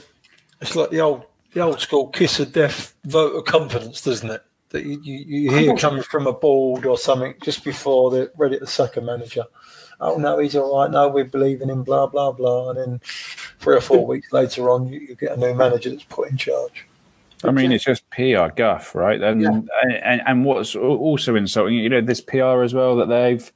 it's 0.60 0.74
like 0.74 0.90
the 0.90 1.00
old 1.00 1.24
the 1.52 1.60
old 1.60 1.80
school 1.80 2.08
kiss 2.08 2.40
of 2.40 2.52
death 2.52 2.94
vote 3.04 3.34
of 3.34 3.44
confidence, 3.44 4.02
doesn't 4.02 4.30
it? 4.30 4.42
That 4.70 4.84
you, 4.84 5.00
you, 5.02 5.18
you 5.26 5.56
hear 5.56 5.76
coming 5.76 6.02
from 6.02 6.26
a 6.26 6.32
board 6.32 6.84
or 6.84 6.98
something 6.98 7.34
just 7.42 7.64
before 7.64 8.10
they're 8.10 8.30
ready 8.36 8.58
to 8.58 8.66
sack 8.66 8.96
a 8.96 9.00
manager. 9.00 9.44
Oh 10.00 10.16
no, 10.16 10.38
he's 10.38 10.54
all 10.54 10.78
right. 10.78 10.90
No, 10.90 11.08
we 11.08 11.22
believe 11.22 11.62
in 11.62 11.70
him. 11.70 11.82
Blah 11.84 12.08
blah 12.08 12.32
blah. 12.32 12.70
And 12.70 12.78
then 12.78 13.00
three 13.58 13.76
or 13.76 13.80
four 13.80 14.06
weeks 14.06 14.32
later 14.32 14.70
on, 14.70 14.88
you, 14.88 15.00
you 15.00 15.14
get 15.14 15.32
a 15.32 15.36
new 15.36 15.54
manager 15.54 15.90
that's 15.90 16.04
put 16.04 16.30
in 16.30 16.36
charge. 16.36 16.86
I 17.44 17.52
mean, 17.52 17.70
it's 17.70 17.84
just 17.84 18.08
PR 18.10 18.48
guff, 18.54 18.94
right? 18.94 19.20
And, 19.20 19.40
Yeah. 19.40 19.60
and 20.02 20.22
and 20.26 20.44
what's 20.44 20.74
also 20.74 21.34
insulting, 21.36 21.76
you 21.76 21.88
know, 21.88 22.00
this 22.00 22.20
PR 22.20 22.62
as 22.62 22.74
well 22.74 22.96
that 22.96 23.08
they've 23.08 23.50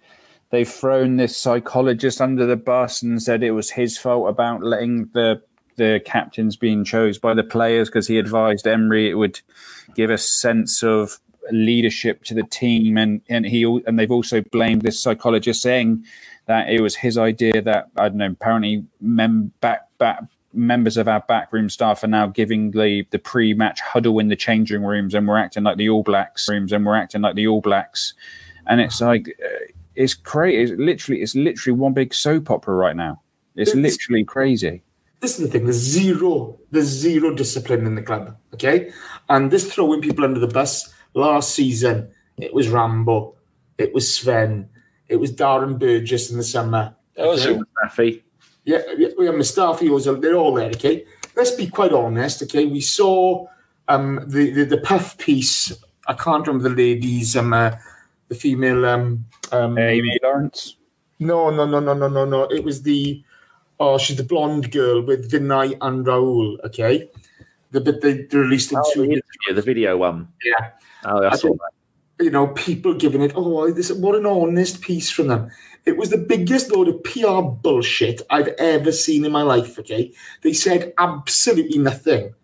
they've 0.53 0.69
thrown 0.69 1.17
this 1.17 1.37
psychologist 1.37 2.21
under 2.21 2.47
the 2.47 2.57
bus 2.57 3.03
and 3.03 3.21
said 3.21 3.43
it 3.43 3.51
was 3.51 3.71
his 3.71 3.99
fault 3.99 4.29
about 4.29 4.63
letting 4.63 5.07
the 5.13 5.43
the 5.77 6.01
captains 6.05 6.55
being 6.55 6.85
chose 6.85 7.19
by 7.19 7.33
the 7.35 7.43
players 7.43 7.89
because 7.89 8.07
he 8.07 8.19
advised 8.19 8.67
Emery 8.67 9.09
it 9.09 9.15
would 9.15 9.41
give 9.97 10.11
a 10.11 10.19
sense 10.19 10.83
of 10.83 11.19
leadership 11.51 12.23
to 12.25 12.35
the 12.35 12.43
team, 12.45 12.97
and 12.97 13.21
and 13.29 13.47
he 13.47 13.65
and 13.87 13.99
they've 13.99 14.11
also 14.11 14.43
blamed 14.53 14.83
this 14.83 15.03
psychologist 15.03 15.63
saying 15.63 16.05
that 16.47 16.69
it 16.69 16.81
was 16.81 16.97
his 16.97 17.19
idea 17.19 17.61
that 17.63 17.89
I 17.97 18.09
don't 18.09 18.19
know. 18.19 18.27
Apparently, 18.27 18.85
mem- 19.01 19.53
back 19.61 19.89
back 19.99 20.23
members 20.55 20.99
of 20.99 21.09
our 21.09 21.21
backroom 21.21 21.71
staff 21.71 22.05
are 22.05 22.09
now 22.09 22.27
giving 22.27 22.73
the 22.73 23.07
the 23.11 23.19
pre-match 23.19 23.81
huddle 23.81 24.19
in 24.19 24.29
the 24.29 24.37
changing 24.37 24.85
rooms, 24.85 25.15
and 25.15 25.27
we're 25.27 25.39
acting 25.39 25.65
like 25.65 25.79
the 25.79 25.89
All 25.89 26.03
Blacks 26.03 26.49
rooms, 26.49 26.73
and 26.73 26.87
we're 26.87 26.97
acting 26.97 27.23
like 27.23 27.35
the 27.35 27.47
All 27.47 27.61
Blacks, 27.61 28.15
and 28.67 28.81
it's 28.81 29.01
like 29.01 29.37
uh, 29.45 29.73
it's 29.95 30.15
crazy. 30.15 30.63
It's 30.63 30.73
literally 30.79 31.23
it's 31.23 31.35
literally 31.35 31.79
one 31.79 31.93
big 31.93 32.15
soap 32.15 32.51
opera 32.51 32.75
right 32.75 32.97
now. 32.97 33.21
It's 33.57 33.71
It's- 33.71 33.83
literally 33.93 34.25
crazy. 34.25 34.83
this 35.21 35.39
is 35.39 35.45
the 35.47 35.51
thing. 35.53 35.65
There's 35.65 35.77
zero, 35.77 36.59
there's 36.73 36.87
zero 36.87 37.33
discipline 37.35 37.87
in 37.87 37.95
the 37.95 38.03
club. 38.03 38.37
Okay, 38.55 38.91
and 39.29 39.51
this 39.51 39.73
throwing 39.73 40.01
people 40.01 40.25
under 40.25 40.41
the 40.41 40.49
bus. 40.49 40.93
Last 41.15 41.55
season, 41.55 42.09
it 42.39 42.55
was 42.55 42.69
Rambo, 42.69 43.37
it 43.77 43.93
was 43.93 44.15
Sven, 44.15 44.69
it 45.09 45.17
was 45.17 45.31
Darren 45.31 45.79
Burgess 45.79 46.31
in 46.31 46.39
the 46.39 46.43
summer. 46.43 46.95
That 47.17 47.27
was 47.29 47.47
okay? 47.47 48.09
it. 48.09 48.23
Yeah, 48.65 48.81
yeah, 48.97 49.09
we 49.19 49.27
have 49.27 49.35
Mustafi. 49.35 49.91
Was 49.91 50.05
they're 50.07 50.35
all 50.37 50.55
there. 50.55 50.71
Okay, 50.71 51.05
let's 51.37 51.51
be 51.51 51.67
quite 51.67 51.93
honest. 51.93 52.43
Okay, 52.45 52.65
we 52.67 52.81
saw 52.81 53.47
um 53.89 54.25
the 54.27 54.51
the, 54.53 54.65
the 54.65 54.79
puff 54.79 55.19
piece. 55.19 55.73
I 56.09 56.15
can't 56.15 56.47
remember 56.47 56.69
the 56.71 56.75
ladies. 56.75 57.37
Um, 57.37 57.53
uh, 57.53 57.73
the 58.29 58.35
female. 58.35 58.87
Um, 58.87 59.27
um, 59.53 59.79
Amy 59.79 60.19
Lawrence. 60.23 60.77
no, 61.19 61.51
no, 61.51 61.65
no, 61.67 61.81
no, 61.81 61.95
no, 61.95 62.09
no, 62.09 62.25
no. 62.25 62.43
It 62.45 62.65
was 62.65 62.83
the 62.83 63.23
oh, 63.81 63.99
she's 63.99 64.17
the 64.17 64.25
blonde 64.25 64.71
girl 64.73 65.03
with 65.03 65.31
Vinay 65.31 65.77
and 65.81 66.07
Raul. 66.07 66.59
Okay, 66.65 67.09
the 67.71 67.81
but 67.81 68.01
they 68.01 68.15
they 68.25 68.39
released 68.39 68.73
in 68.73 68.79
Oh, 68.79 68.91
two. 68.95 69.01
the 69.03 69.07
interview, 69.07 69.55
the 69.55 69.63
video 69.63 69.97
one. 69.97 70.29
Yeah. 70.45 70.71
Oh, 71.05 71.23
I 71.23 71.31
I 71.33 71.37
saw 71.37 71.49
think- 71.49 71.61
that. 71.61 72.25
you 72.25 72.31
know, 72.31 72.49
people 72.49 72.95
giving 72.95 73.23
it, 73.23 73.33
oh, 73.35 73.71
this 73.73 73.91
what 73.93 74.15
an 74.15 74.27
honest 74.27 74.81
piece 74.81 75.11
from 75.11 75.29
them. 75.29 75.51
It 75.85 75.97
was 75.97 76.11
the 76.11 76.19
biggest 76.19 76.71
load 76.71 76.87
of 76.87 77.03
PR 77.03 77.41
bullshit 77.43 78.23
I've 78.31 78.49
ever 78.59 78.93
seen 78.93 79.25
in 79.25 79.33
my 79.33 79.43
life. 79.43 79.79
Okay, 79.81 80.13
they 80.43 80.53
said 80.53 80.93
absolutely 80.99 81.79
nothing. 81.79 82.35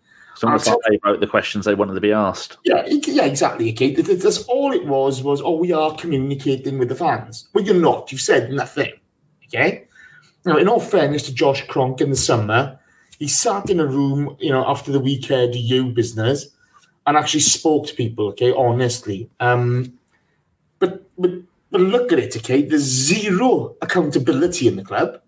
Almost 0.43 0.67
like 0.67 0.77
they 0.89 0.99
wrote 1.03 1.19
the 1.19 1.27
questions 1.27 1.65
they 1.65 1.75
wanted 1.75 1.95
to 1.95 2.01
be 2.01 2.11
asked. 2.11 2.57
Yeah, 2.63 2.85
yeah, 2.87 3.25
exactly. 3.25 3.71
Okay, 3.71 3.93
That- 3.95 4.05
that- 4.05 4.21
that's 4.21 4.43
all 4.45 4.71
it 4.71 4.85
was. 4.85 5.23
Was 5.23 5.41
oh, 5.41 5.55
we 5.57 5.71
are 5.71 5.95
communicating 5.95 6.77
with 6.79 6.89
the 6.89 6.95
fans. 6.95 7.49
Well, 7.53 7.63
you're 7.63 7.75
not. 7.75 8.11
You 8.11 8.17
said 8.17 8.51
nothing. 8.51 8.93
Okay. 9.47 9.85
Now, 10.45 10.57
in 10.57 10.67
all 10.69 10.79
fairness 10.79 11.23
to 11.23 11.33
Josh 11.33 11.65
Kroenke 11.67 12.01
in 12.01 12.11
the 12.11 12.15
summer, 12.15 12.79
he 13.17 13.27
sat 13.27 13.69
in 13.69 13.79
a 13.79 13.85
room, 13.85 14.37
you 14.39 14.51
know, 14.51 14.63
after 14.65 14.91
the 14.91 14.99
weekend 14.99 15.55
you 15.55 15.85
business, 15.91 16.47
and 17.05 17.17
actually 17.17 17.41
spoke 17.41 17.87
to 17.87 17.93
people. 17.95 18.27
Okay, 18.29 18.53
honestly. 18.53 19.29
Um, 19.39 19.93
but 20.79 21.03
but 21.17 21.31
but 21.71 21.81
look 21.81 22.11
at 22.13 22.19
it. 22.19 22.37
Okay, 22.37 22.61
there's 22.61 22.83
zero 22.83 23.75
accountability 23.81 24.67
in 24.67 24.75
the 24.77 24.83
club. 24.83 25.19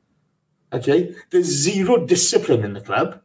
Okay, 0.74 1.14
there's 1.32 1.48
zero 1.48 2.06
discipline 2.06 2.64
in 2.64 2.74
the 2.74 2.82
club. 2.82 3.20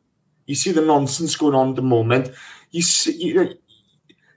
You 0.47 0.55
see 0.55 0.73
the 0.73 0.81
nonsense 0.81 1.37
going 1.37 1.55
on 1.55 1.71
at 1.71 1.77
the 1.77 1.83
moment. 1.83 2.31
You 2.71 2.83
see, 2.83 3.17
you 3.17 3.35
know, 3.35 3.53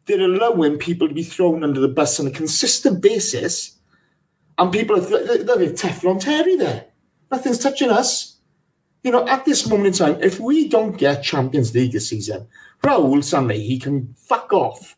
they're 0.05 0.21
allowing 0.21 0.77
people 0.77 1.07
to 1.07 1.13
be 1.13 1.23
thrown 1.23 1.63
under 1.63 1.79
the 1.79 1.87
bus 1.87 2.19
on 2.19 2.27
a 2.27 2.31
consistent 2.31 3.01
basis, 3.01 3.77
and 4.57 4.71
people 4.71 4.97
are 4.97 5.05
th- 5.07 5.45
they're 5.45 5.71
Teflon 5.71 6.19
Terry 6.19 6.55
there. 6.55 6.87
Nothing's 7.31 7.59
touching 7.59 7.91
us. 7.91 8.37
You 9.03 9.11
know, 9.11 9.25
at 9.27 9.45
this 9.45 9.67
moment 9.67 9.87
in 9.87 9.93
time, 9.93 10.21
if 10.21 10.39
we 10.39 10.67
don't 10.67 10.97
get 10.97 11.23
Champions 11.23 11.73
League 11.73 11.93
this 11.93 12.09
season, 12.09 12.47
Raul 12.83 13.23
Sunday, 13.23 13.59
he 13.59 13.79
can 13.79 14.13
fuck 14.17 14.51
off. 14.51 14.97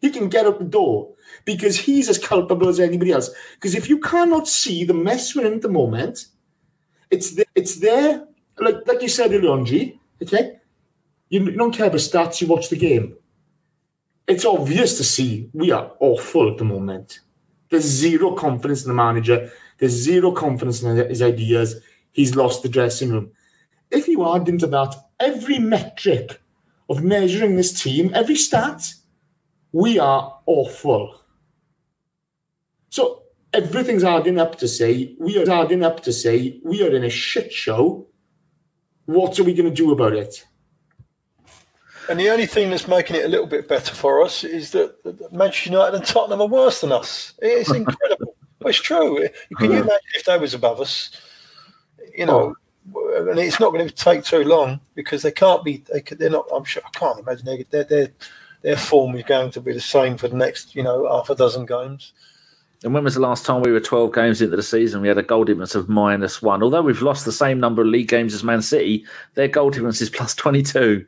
He 0.00 0.10
can 0.10 0.28
get 0.28 0.46
out 0.46 0.58
the 0.58 0.64
door 0.64 1.14
because 1.44 1.78
he's 1.78 2.08
as 2.08 2.18
culpable 2.18 2.68
as 2.68 2.78
anybody 2.78 3.12
else. 3.12 3.30
Because 3.54 3.74
if 3.74 3.88
you 3.88 3.98
cannot 3.98 4.46
see 4.46 4.84
the 4.84 4.94
mess 4.94 5.34
we're 5.34 5.46
in 5.46 5.54
at 5.54 5.62
the 5.62 5.68
moment, 5.68 6.26
it's 7.10 7.34
there, 7.34 7.46
it's 7.54 7.76
there. 7.76 8.26
Like 8.58 8.86
like 8.86 9.02
you 9.02 9.08
said 9.08 9.30
G. 9.64 9.98
Okay, 10.22 10.56
you, 11.28 11.44
you 11.44 11.56
don't 11.56 11.74
care 11.74 11.86
about 11.86 11.98
stats. 11.98 12.40
You 12.40 12.46
watch 12.46 12.68
the 12.68 12.76
game. 12.76 13.16
It's 14.26 14.44
obvious 14.44 14.96
to 14.96 15.04
see 15.04 15.50
we 15.52 15.70
are 15.70 15.92
awful 16.00 16.50
at 16.50 16.58
the 16.58 16.64
moment. 16.64 17.20
There's 17.70 17.84
zero 17.84 18.32
confidence 18.34 18.84
in 18.84 18.88
the 18.88 18.94
manager. 18.94 19.50
There's 19.78 19.92
zero 19.92 20.32
confidence 20.32 20.82
in 20.82 20.96
his 20.96 21.22
ideas. 21.22 21.76
He's 22.12 22.34
lost 22.34 22.62
the 22.62 22.68
dressing 22.68 23.10
room. 23.10 23.32
If 23.90 24.08
you 24.08 24.34
add 24.34 24.48
into 24.48 24.66
that 24.68 24.94
every 25.20 25.58
metric 25.58 26.40
of 26.88 27.02
measuring 27.02 27.56
this 27.56 27.82
team, 27.82 28.10
every 28.14 28.36
stat, 28.36 28.94
we 29.72 29.98
are 29.98 30.40
awful. 30.46 31.20
So 32.88 33.22
everything's 33.52 34.04
adding 34.04 34.38
up 34.38 34.56
to 34.58 34.68
say 34.68 35.14
we 35.18 35.38
are 35.42 35.50
adding 35.50 35.84
up 35.84 36.02
to 36.04 36.12
say 36.12 36.60
we 36.64 36.82
are 36.82 36.94
in 36.94 37.04
a 37.04 37.10
shit 37.10 37.52
show. 37.52 38.06
What 39.06 39.38
are 39.38 39.44
we 39.44 39.54
going 39.54 39.68
to 39.68 39.74
do 39.74 39.92
about 39.92 40.12
it? 40.12 40.44
And 42.08 42.20
the 42.20 42.30
only 42.30 42.46
thing 42.46 42.70
that's 42.70 42.86
making 42.86 43.16
it 43.16 43.24
a 43.24 43.28
little 43.28 43.46
bit 43.46 43.68
better 43.68 43.94
for 43.94 44.22
us 44.22 44.44
is 44.44 44.70
that 44.72 44.94
Manchester 45.32 45.70
United 45.70 45.96
and 45.96 46.06
Tottenham 46.06 46.40
are 46.40 46.46
worse 46.46 46.80
than 46.80 46.92
us. 46.92 47.34
It's 47.38 47.70
incredible. 47.74 48.36
but 48.60 48.68
it's 48.68 48.80
true. 48.80 49.28
Can 49.56 49.72
you 49.72 49.78
imagine 49.78 50.00
if 50.14 50.24
they 50.24 50.38
was 50.38 50.54
above 50.54 50.80
us? 50.80 51.10
You 52.16 52.26
know, 52.26 52.54
oh. 52.94 53.28
and 53.28 53.38
it's 53.38 53.60
not 53.60 53.72
going 53.72 53.88
to 53.88 53.94
take 53.94 54.24
too 54.24 54.44
long 54.44 54.80
because 54.94 55.22
they 55.22 55.32
can't 55.32 55.64
be. 55.64 55.84
They, 55.92 56.00
they're 56.00 56.30
not. 56.30 56.46
I'm 56.54 56.64
sure. 56.64 56.82
I 56.84 56.96
can't 56.96 57.18
imagine 57.18 57.44
they, 57.44 57.62
their 57.64 57.84
their 57.84 58.12
their 58.62 58.76
form 58.76 59.14
is 59.16 59.24
going 59.24 59.50
to 59.52 59.60
be 59.60 59.72
the 59.72 59.80
same 59.80 60.16
for 60.16 60.28
the 60.28 60.36
next, 60.36 60.74
you 60.74 60.82
know, 60.82 61.08
half 61.08 61.30
a 61.30 61.34
dozen 61.34 61.66
games. 61.66 62.12
And 62.84 62.92
when 62.92 63.04
was 63.04 63.14
the 63.14 63.20
last 63.20 63.46
time 63.46 63.62
we 63.62 63.72
were 63.72 63.80
12 63.80 64.14
games 64.14 64.42
into 64.42 64.56
the 64.56 64.62
season? 64.62 65.00
We 65.00 65.08
had 65.08 65.18
a 65.18 65.22
goal 65.22 65.44
difference 65.44 65.74
of 65.74 65.88
minus 65.88 66.42
one. 66.42 66.62
Although 66.62 66.82
we've 66.82 67.02
lost 67.02 67.24
the 67.24 67.32
same 67.32 67.58
number 67.58 67.82
of 67.82 67.88
league 67.88 68.08
games 68.08 68.34
as 68.34 68.44
Man 68.44 68.62
City, 68.62 69.04
their 69.34 69.48
goal 69.48 69.70
difference 69.70 70.00
is 70.00 70.10
plus 70.10 70.34
22. 70.34 71.04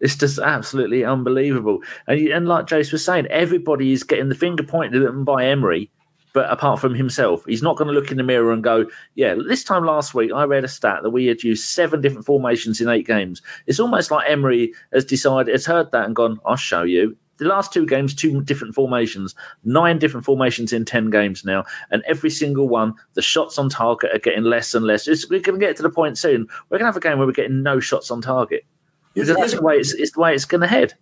It's 0.00 0.16
just 0.16 0.38
absolutely 0.38 1.04
unbelievable. 1.04 1.80
And, 2.06 2.18
and 2.28 2.48
like 2.48 2.66
Jace 2.66 2.90
was 2.90 3.04
saying, 3.04 3.26
everybody 3.26 3.92
is 3.92 4.02
getting 4.02 4.30
the 4.30 4.34
finger 4.34 4.62
pointed 4.62 5.02
at 5.02 5.06
them 5.06 5.24
by 5.24 5.44
Emery, 5.44 5.90
but 6.32 6.50
apart 6.50 6.80
from 6.80 6.94
himself, 6.94 7.44
he's 7.44 7.62
not 7.62 7.76
going 7.76 7.88
to 7.88 7.94
look 7.94 8.10
in 8.10 8.16
the 8.16 8.22
mirror 8.22 8.52
and 8.52 8.62
go, 8.62 8.86
Yeah, 9.14 9.34
this 9.46 9.64
time 9.64 9.84
last 9.84 10.14
week, 10.14 10.32
I 10.32 10.44
read 10.44 10.64
a 10.64 10.68
stat 10.68 11.02
that 11.02 11.10
we 11.10 11.26
had 11.26 11.42
used 11.42 11.64
seven 11.64 12.00
different 12.00 12.24
formations 12.24 12.80
in 12.80 12.88
eight 12.88 13.06
games. 13.06 13.42
It's 13.66 13.80
almost 13.80 14.10
like 14.10 14.28
Emery 14.28 14.72
has 14.92 15.04
decided, 15.04 15.52
has 15.52 15.66
heard 15.66 15.90
that 15.92 16.06
and 16.06 16.16
gone, 16.16 16.40
I'll 16.46 16.56
show 16.56 16.82
you. 16.82 17.16
The 17.40 17.46
last 17.46 17.72
two 17.72 17.86
games, 17.86 18.14
two 18.14 18.42
different 18.42 18.74
formations, 18.74 19.34
nine 19.64 19.98
different 19.98 20.26
formations 20.26 20.74
in 20.74 20.84
10 20.84 21.08
games 21.08 21.42
now. 21.42 21.64
And 21.90 22.02
every 22.06 22.28
single 22.28 22.68
one, 22.68 22.92
the 23.14 23.22
shots 23.22 23.56
on 23.56 23.70
target 23.70 24.14
are 24.14 24.18
getting 24.18 24.44
less 24.44 24.74
and 24.74 24.84
less. 24.84 25.08
It's, 25.08 25.28
we're 25.30 25.40
going 25.40 25.58
to 25.58 25.66
get 25.66 25.74
to 25.76 25.82
the 25.82 25.88
point 25.88 26.18
soon. 26.18 26.46
We're 26.68 26.76
going 26.76 26.92
to 26.92 26.92
have 26.92 26.96
a 26.98 27.00
game 27.00 27.16
where 27.16 27.26
we're 27.26 27.32
getting 27.32 27.62
no 27.62 27.80
shots 27.80 28.10
on 28.10 28.20
target. 28.20 28.66
Here's, 29.14 29.28
Because 29.28 29.40
that's 29.40 29.54
the 29.54 29.62
way 29.62 29.76
it's, 29.76 29.94
it's 29.94 30.12
the 30.12 30.20
way 30.20 30.34
it's 30.34 30.44
going 30.44 30.60
to 30.60 30.66
head. 30.66 30.92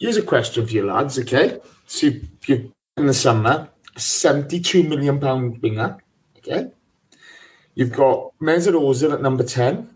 here's 0.00 0.16
a 0.16 0.22
question 0.22 0.66
for 0.66 0.72
you 0.72 0.86
lads, 0.86 1.18
okay? 1.18 1.60
So 1.86 2.06
you, 2.06 2.22
you 2.46 2.72
in 2.96 3.06
the 3.06 3.12
summer, 3.12 3.68
72 3.98 4.84
million 4.84 5.20
pound 5.20 5.60
winger, 5.60 5.98
okay? 6.38 6.70
You've 7.74 7.92
got 7.92 8.32
Mesut 8.40 8.72
Ozil 8.72 9.12
at 9.12 9.20
number 9.20 9.44
10. 9.44 9.88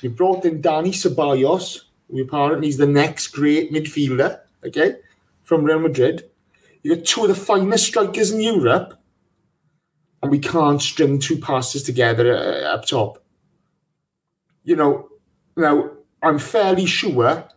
You've 0.00 0.16
brought 0.16 0.46
in 0.46 0.62
Dani 0.62 0.88
Ceballos, 0.88 1.82
who 2.10 2.22
apparently 2.22 2.68
is 2.68 2.78
the 2.78 2.86
next 2.86 3.28
great 3.28 3.72
midfielder, 3.72 4.40
okay, 4.64 4.96
from 5.42 5.64
Real 5.64 5.80
Madrid. 5.80 6.28
You've 6.82 6.98
got 6.98 7.06
two 7.06 7.22
of 7.22 7.28
the 7.28 7.34
finest 7.34 7.86
strikers 7.86 8.32
in 8.32 8.40
Europe, 8.40 8.94
and 10.22 10.30
we 10.30 10.38
can't 10.38 10.82
string 10.82 11.18
two 11.18 11.38
passes 11.38 11.82
together 11.82 12.34
uh, 12.34 12.74
up 12.74 12.86
top. 12.86 13.22
You 14.64 14.76
know, 14.76 15.08
now 15.56 15.90
I'm 16.22 16.38
fairly 16.38 16.86
sure 16.86 17.48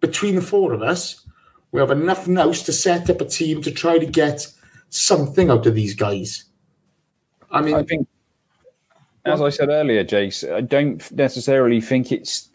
between 0.00 0.36
the 0.36 0.42
four 0.42 0.72
of 0.72 0.82
us, 0.82 1.26
we 1.72 1.80
have 1.80 1.90
enough 1.90 2.28
nous 2.28 2.62
to 2.62 2.72
set 2.72 3.10
up 3.10 3.20
a 3.20 3.24
team 3.24 3.62
to 3.62 3.70
try 3.70 3.98
to 3.98 4.06
get 4.06 4.46
something 4.88 5.50
out 5.50 5.66
of 5.66 5.74
these 5.74 5.94
guys. 5.94 6.44
I 7.50 7.60
mean, 7.60 7.74
I 7.74 7.82
think, 7.82 8.08
as 9.24 9.40
I 9.40 9.48
said 9.50 9.68
earlier, 9.68 10.04
Jace, 10.04 10.50
I 10.52 10.60
don't 10.60 11.10
necessarily 11.12 11.80
think 11.80 12.12
it's 12.12 12.48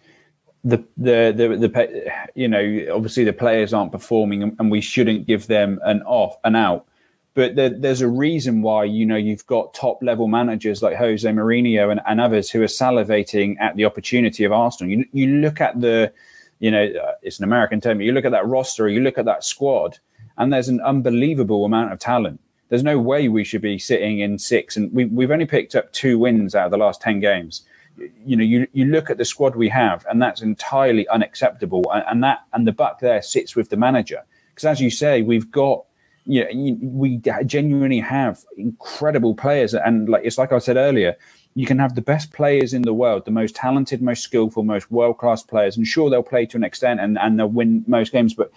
the 0.63 0.77
the 0.97 1.33
the, 1.35 1.67
the 1.67 2.11
you 2.35 2.47
know 2.47 2.85
obviously 2.93 3.23
the 3.23 3.33
players 3.33 3.73
aren't 3.73 3.91
performing 3.91 4.43
and, 4.43 4.71
we 4.71 4.81
shouldn't 4.81 5.25
give 5.25 5.47
them 5.47 5.79
an 5.83 6.01
off 6.03 6.37
an 6.43 6.55
out. 6.55 6.85
But 7.33 7.55
there, 7.55 7.69
there's 7.69 8.01
a 8.01 8.07
reason 8.07 8.61
why 8.61 8.83
you 8.83 9.05
know 9.05 9.15
you've 9.15 9.45
got 9.47 9.73
top 9.73 10.03
level 10.03 10.27
managers 10.27 10.83
like 10.83 10.97
Jose 10.97 11.27
Mourinho 11.27 11.91
and, 11.91 12.01
and 12.05 12.21
others 12.21 12.51
who 12.51 12.61
are 12.61 12.67
salivating 12.67 13.59
at 13.59 13.75
the 13.75 13.85
opportunity 13.85 14.43
of 14.43 14.51
Arsenal. 14.51 14.91
You 14.91 15.05
you 15.13 15.27
look 15.37 15.61
at 15.61 15.79
the 15.81 16.13
you 16.59 16.69
know 16.69 16.83
uh, 16.83 17.13
it's 17.23 17.39
an 17.39 17.45
American 17.45 17.81
term. 17.81 18.01
You 18.01 18.11
look 18.11 18.25
at 18.25 18.31
that 18.31 18.45
roster, 18.45 18.87
you 18.87 19.01
look 19.01 19.17
at 19.17 19.25
that 19.25 19.43
squad, 19.43 19.97
and 20.37 20.53
there's 20.53 20.69
an 20.69 20.81
unbelievable 20.81 21.65
amount 21.65 21.91
of 21.91 21.99
talent. 21.99 22.39
There's 22.69 22.83
no 22.83 22.99
way 22.99 23.27
we 23.27 23.43
should 23.43 23.61
be 23.61 23.79
sitting 23.79 24.19
in 24.19 24.37
six, 24.37 24.77
and 24.77 24.93
we, 24.93 25.05
we've 25.05 25.31
only 25.31 25.45
picked 25.45 25.75
up 25.75 25.91
two 25.91 26.19
wins 26.19 26.53
out 26.53 26.65
of 26.65 26.71
the 26.71 26.77
last 26.77 27.01
ten 27.01 27.19
games. 27.19 27.63
You 27.97 28.35
know, 28.35 28.43
you 28.43 28.67
you 28.73 28.85
look 28.85 29.09
at 29.09 29.17
the 29.17 29.25
squad 29.25 29.55
we 29.55 29.69
have, 29.69 30.05
and 30.09 30.21
that's 30.21 30.41
entirely 30.41 31.07
unacceptable. 31.09 31.83
And, 31.93 32.03
and 32.07 32.23
that 32.23 32.39
and 32.53 32.67
the 32.67 32.71
buck 32.71 32.99
there 32.99 33.21
sits 33.21 33.55
with 33.55 33.69
the 33.69 33.77
manager, 33.77 34.23
because 34.49 34.65
as 34.65 34.81
you 34.81 34.89
say, 34.89 35.21
we've 35.21 35.51
got 35.51 35.85
you 36.25 36.43
know, 36.43 36.77
we 36.81 37.17
genuinely 37.45 37.99
have 37.99 38.45
incredible 38.57 39.35
players, 39.35 39.73
and 39.73 40.07
like 40.09 40.23
it's 40.23 40.37
like 40.37 40.51
I 40.51 40.59
said 40.59 40.77
earlier, 40.77 41.15
you 41.55 41.65
can 41.65 41.79
have 41.79 41.95
the 41.95 42.01
best 42.01 42.31
players 42.31 42.73
in 42.73 42.83
the 42.83 42.93
world, 42.93 43.25
the 43.25 43.31
most 43.31 43.55
talented, 43.55 44.01
most 44.01 44.23
skillful, 44.23 44.63
most 44.63 44.91
world 44.91 45.17
class 45.17 45.43
players, 45.43 45.77
and 45.77 45.85
sure 45.85 46.09
they'll 46.09 46.23
play 46.23 46.45
to 46.45 46.57
an 46.57 46.63
extent 46.63 46.99
and, 46.99 47.17
and 47.17 47.39
they'll 47.39 47.47
win 47.47 47.83
most 47.87 48.11
games, 48.11 48.33
but 48.33 48.51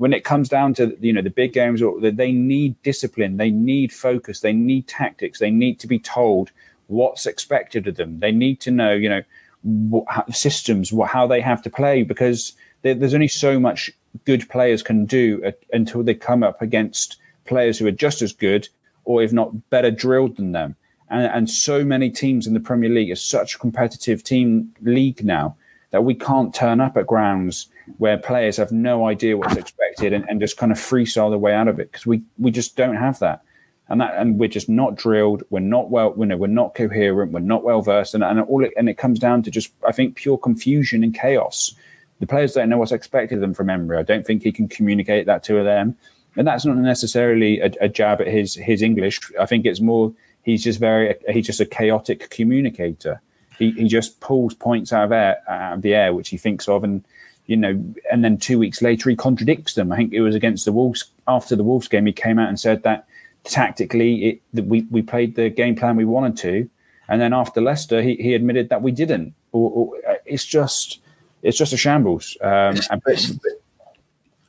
when 0.00 0.14
it 0.14 0.24
comes 0.24 0.48
down 0.48 0.72
to 0.72 0.96
you 1.00 1.12
know 1.12 1.20
the 1.20 1.28
big 1.28 1.52
games, 1.52 1.82
or 1.82 2.00
they 2.00 2.32
need 2.32 2.80
discipline, 2.82 3.36
they 3.36 3.50
need 3.50 3.92
focus, 3.92 4.40
they 4.40 4.54
need 4.54 4.88
tactics, 4.88 5.38
they 5.38 5.50
need 5.50 5.78
to 5.78 5.86
be 5.86 5.98
told 5.98 6.50
what's 6.90 7.26
expected 7.26 7.86
of 7.86 7.96
them. 7.96 8.18
They 8.18 8.32
need 8.32 8.60
to 8.60 8.70
know, 8.70 8.92
you 8.92 9.08
know, 9.08 9.22
what, 9.62 10.06
systems, 10.34 10.92
what, 10.92 11.10
how 11.10 11.26
they 11.26 11.40
have 11.40 11.62
to 11.62 11.70
play, 11.70 12.02
because 12.02 12.52
there, 12.82 12.94
there's 12.94 13.14
only 13.14 13.28
so 13.28 13.60
much 13.60 13.90
good 14.24 14.48
players 14.48 14.82
can 14.82 15.06
do 15.06 15.42
uh, 15.44 15.52
until 15.72 16.02
they 16.02 16.14
come 16.14 16.42
up 16.42 16.60
against 16.60 17.16
players 17.44 17.78
who 17.78 17.86
are 17.86 17.92
just 17.92 18.22
as 18.22 18.32
good, 18.32 18.68
or 19.04 19.22
if 19.22 19.32
not 19.32 19.70
better 19.70 19.90
drilled 19.90 20.36
than 20.36 20.52
them. 20.52 20.76
And, 21.08 21.26
and 21.26 21.50
so 21.50 21.84
many 21.84 22.10
teams 22.10 22.46
in 22.46 22.54
the 22.54 22.60
Premier 22.60 22.90
League 22.90 23.10
is 23.10 23.22
such 23.22 23.54
a 23.54 23.58
competitive 23.58 24.24
team 24.24 24.74
league 24.82 25.24
now 25.24 25.56
that 25.90 26.04
we 26.04 26.14
can't 26.14 26.54
turn 26.54 26.80
up 26.80 26.96
at 26.96 27.06
grounds 27.06 27.68
where 27.98 28.16
players 28.16 28.56
have 28.56 28.70
no 28.70 29.06
idea 29.06 29.36
what's 29.36 29.56
expected 29.56 30.12
and, 30.12 30.24
and 30.28 30.40
just 30.40 30.56
kind 30.56 30.70
of 30.70 30.78
freestyle 30.78 31.30
their 31.30 31.38
way 31.38 31.52
out 31.52 31.66
of 31.66 31.80
it 31.80 31.90
because 31.90 32.06
we, 32.06 32.22
we 32.38 32.50
just 32.50 32.76
don't 32.76 32.96
have 32.96 33.18
that. 33.18 33.42
And 33.90 34.00
that 34.00 34.14
and 34.16 34.38
we're 34.38 34.48
just 34.48 34.68
not 34.68 34.94
drilled. 34.94 35.42
We're 35.50 35.60
not 35.60 35.90
well. 35.90 36.14
You 36.16 36.26
know, 36.26 36.36
we're 36.36 36.46
not 36.46 36.74
coherent. 36.74 37.32
We're 37.32 37.40
not 37.40 37.64
well 37.64 37.82
versed, 37.82 38.14
and, 38.14 38.22
and 38.22 38.40
all 38.40 38.64
it, 38.64 38.72
and 38.76 38.88
it 38.88 38.98
comes 38.98 39.18
down 39.18 39.42
to 39.42 39.50
just 39.50 39.72
I 39.86 39.92
think 39.92 40.14
pure 40.14 40.38
confusion 40.38 41.02
and 41.02 41.12
chaos. 41.12 41.74
The 42.20 42.26
players 42.26 42.52
don't 42.52 42.68
know 42.68 42.78
what's 42.78 42.92
expected 42.92 43.36
of 43.36 43.40
them 43.40 43.54
from 43.54 43.68
Emery. 43.68 43.98
I 43.98 44.02
don't 44.02 44.24
think 44.24 44.42
he 44.42 44.52
can 44.52 44.68
communicate 44.68 45.26
that 45.26 45.42
to 45.44 45.64
them, 45.64 45.96
and 46.36 46.46
that's 46.46 46.64
not 46.64 46.76
necessarily 46.76 47.60
a, 47.60 47.72
a 47.80 47.88
jab 47.88 48.20
at 48.20 48.28
his 48.28 48.54
his 48.54 48.80
English. 48.80 49.20
I 49.40 49.46
think 49.46 49.66
it's 49.66 49.80
more 49.80 50.12
he's 50.42 50.62
just 50.62 50.78
very 50.78 51.16
he's 51.28 51.46
just 51.46 51.60
a 51.60 51.66
chaotic 51.66 52.30
communicator. 52.30 53.20
He 53.58 53.72
he 53.72 53.88
just 53.88 54.20
pulls 54.20 54.54
points 54.54 54.92
out 54.92 55.06
of 55.06 55.12
air 55.12 55.38
out 55.48 55.74
of 55.74 55.82
the 55.82 55.94
air 55.94 56.14
which 56.14 56.28
he 56.28 56.36
thinks 56.36 56.68
of, 56.68 56.84
and 56.84 57.04
you 57.46 57.56
know, 57.56 57.82
and 58.12 58.22
then 58.22 58.38
two 58.38 58.58
weeks 58.58 58.80
later 58.80 59.10
he 59.10 59.16
contradicts 59.16 59.74
them. 59.74 59.90
I 59.90 59.96
think 59.96 60.12
it 60.12 60.20
was 60.20 60.36
against 60.36 60.64
the 60.64 60.72
Wolves 60.72 61.10
after 61.26 61.56
the 61.56 61.64
Wolves 61.64 61.88
game. 61.88 62.06
He 62.06 62.12
came 62.12 62.38
out 62.38 62.48
and 62.48 62.60
said 62.60 62.84
that 62.84 63.06
tactically 63.44 64.40
it, 64.54 64.64
we 64.64 64.82
we 64.90 65.02
played 65.02 65.36
the 65.36 65.50
game 65.50 65.74
plan 65.74 65.96
we 65.96 66.04
wanted 66.04 66.36
to, 66.38 66.68
and 67.08 67.20
then 67.20 67.32
after 67.32 67.60
Leicester 67.60 68.02
he, 68.02 68.16
he 68.16 68.34
admitted 68.34 68.68
that 68.68 68.82
we 68.82 68.92
didn't. 68.92 69.34
Or, 69.52 69.70
or 69.70 69.96
uh, 70.08 70.14
it's 70.24 70.44
just 70.44 71.00
it's 71.42 71.58
just 71.58 71.72
a 71.72 71.76
shambles. 71.76 72.36
Um, 72.40 72.76
and- 72.90 73.40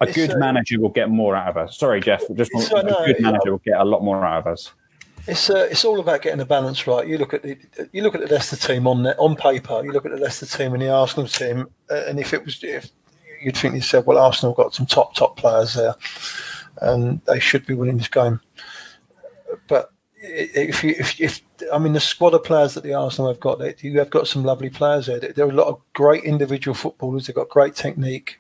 a 0.01 0.11
good 0.11 0.37
manager 0.37 0.79
will 0.79 0.89
get 0.89 1.09
more 1.09 1.35
out 1.35 1.47
of 1.47 1.57
us. 1.57 1.77
Sorry, 1.77 2.01
Jeff. 2.01 2.21
Just 2.33 2.51
It's, 2.53 2.71
a 2.71 2.83
no, 2.83 3.05
good 3.05 3.17
yeah. 3.19 3.31
manager 3.31 3.51
will 3.51 3.61
get 3.63 3.79
a 3.79 3.85
lot 3.85 4.03
more 4.03 4.25
out 4.25 4.39
of 4.39 4.47
us. 4.47 4.71
It's 5.27 5.51
uh, 5.51 5.67
it's 5.69 5.85
all 5.85 5.99
about 5.99 6.23
getting 6.23 6.39
the 6.39 6.45
balance 6.45 6.87
right. 6.87 7.07
You 7.07 7.19
look 7.19 7.35
at 7.35 7.43
the 7.43 7.55
you 7.91 8.01
look 8.01 8.15
at 8.15 8.21
the 8.21 8.27
Leicester 8.27 8.55
team 8.55 8.87
on 8.87 9.03
the, 9.03 9.15
on 9.17 9.35
paper. 9.35 9.83
You 9.83 9.91
look 9.91 10.05
at 10.05 10.11
the 10.11 10.17
Leicester 10.17 10.47
team 10.47 10.73
and 10.73 10.81
the 10.81 10.89
Arsenal 10.89 11.27
team, 11.27 11.67
uh, 11.91 12.05
and 12.07 12.19
if 12.19 12.33
it 12.33 12.43
was 12.43 12.59
if 12.63 12.89
you'd 13.43 13.55
think 13.55 13.75
you 13.75 13.81
said, 13.81 14.07
well, 14.07 14.17
Arsenal 14.17 14.55
got 14.55 14.73
some 14.73 14.87
top 14.87 15.13
top 15.13 15.37
players 15.37 15.75
there, 15.75 15.93
and 16.81 17.21
they 17.27 17.39
should 17.39 17.67
be 17.67 17.75
winning 17.75 17.97
this 17.97 18.07
game. 18.07 18.39
If 20.23 20.83
you 20.83 20.95
if, 20.97 21.19
if 21.19 21.41
I 21.73 21.79
mean 21.79 21.93
the 21.93 21.99
squad 21.99 22.35
of 22.35 22.43
players 22.43 22.75
that 22.75 22.83
the 22.83 22.93
Arsenal 22.93 23.31
have 23.31 23.39
got, 23.39 23.57
they, 23.57 23.73
you 23.79 23.97
have 23.97 24.11
got 24.11 24.27
some 24.27 24.43
lovely 24.43 24.69
players 24.69 25.07
there. 25.07 25.19
There 25.19 25.45
are 25.45 25.49
a 25.49 25.53
lot 25.53 25.67
of 25.67 25.81
great 25.93 26.23
individual 26.23 26.75
footballers. 26.75 27.25
They've 27.25 27.35
got 27.35 27.49
great 27.49 27.75
technique, 27.75 28.39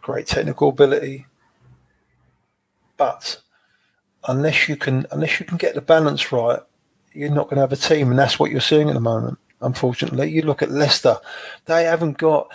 great 0.00 0.26
technical 0.26 0.70
ability, 0.70 1.26
but 2.96 3.42
unless 4.26 4.68
you 4.68 4.76
can 4.76 5.06
unless 5.10 5.38
you 5.38 5.44
can 5.44 5.58
get 5.58 5.74
the 5.74 5.82
balance 5.82 6.32
right, 6.32 6.60
you're 7.12 7.30
not 7.30 7.44
going 7.44 7.56
to 7.56 7.62
have 7.62 7.72
a 7.72 7.76
team, 7.76 8.10
and 8.10 8.18
that's 8.18 8.38
what 8.38 8.50
you're 8.50 8.60
seeing 8.60 8.88
at 8.88 8.94
the 8.94 9.00
moment. 9.00 9.38
Unfortunately, 9.60 10.30
you 10.30 10.40
look 10.42 10.62
at 10.62 10.70
Leicester; 10.70 11.18
they 11.66 11.84
haven't 11.84 12.16
got 12.16 12.48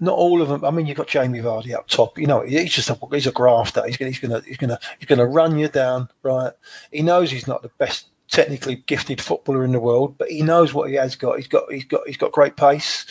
not 0.00 0.16
all 0.16 0.40
of 0.40 0.48
them. 0.48 0.64
I 0.64 0.70
mean, 0.70 0.86
you've 0.86 0.96
got 0.96 1.08
Jamie 1.08 1.40
Vardy 1.40 1.74
up 1.74 1.88
top. 1.88 2.18
You 2.18 2.26
know, 2.26 2.42
he's 2.42 2.72
just 2.72 2.90
a 2.90 2.98
he's 3.10 3.26
a 3.26 3.32
grafter. 3.32 3.84
He's 3.86 3.96
gonna 3.96 4.10
he's 4.10 4.20
gonna 4.20 4.42
he's 4.46 4.56
gonna 4.56 4.78
he's 4.98 5.08
gonna 5.08 5.26
run 5.26 5.58
you 5.58 5.68
down. 5.68 6.08
Right? 6.22 6.52
He 6.92 7.02
knows 7.02 7.30
he's 7.30 7.48
not 7.48 7.62
the 7.62 7.70
best 7.78 8.06
technically 8.28 8.76
gifted 8.86 9.20
footballer 9.20 9.64
in 9.64 9.72
the 9.72 9.80
world, 9.80 10.16
but 10.18 10.30
he 10.30 10.42
knows 10.42 10.72
what 10.72 10.88
he 10.88 10.96
has 10.96 11.16
got. 11.16 11.36
He's 11.36 11.48
got 11.48 11.70
he's 11.70 11.84
got 11.84 12.06
he's 12.06 12.16
got 12.16 12.32
great 12.32 12.56
pace. 12.56 13.06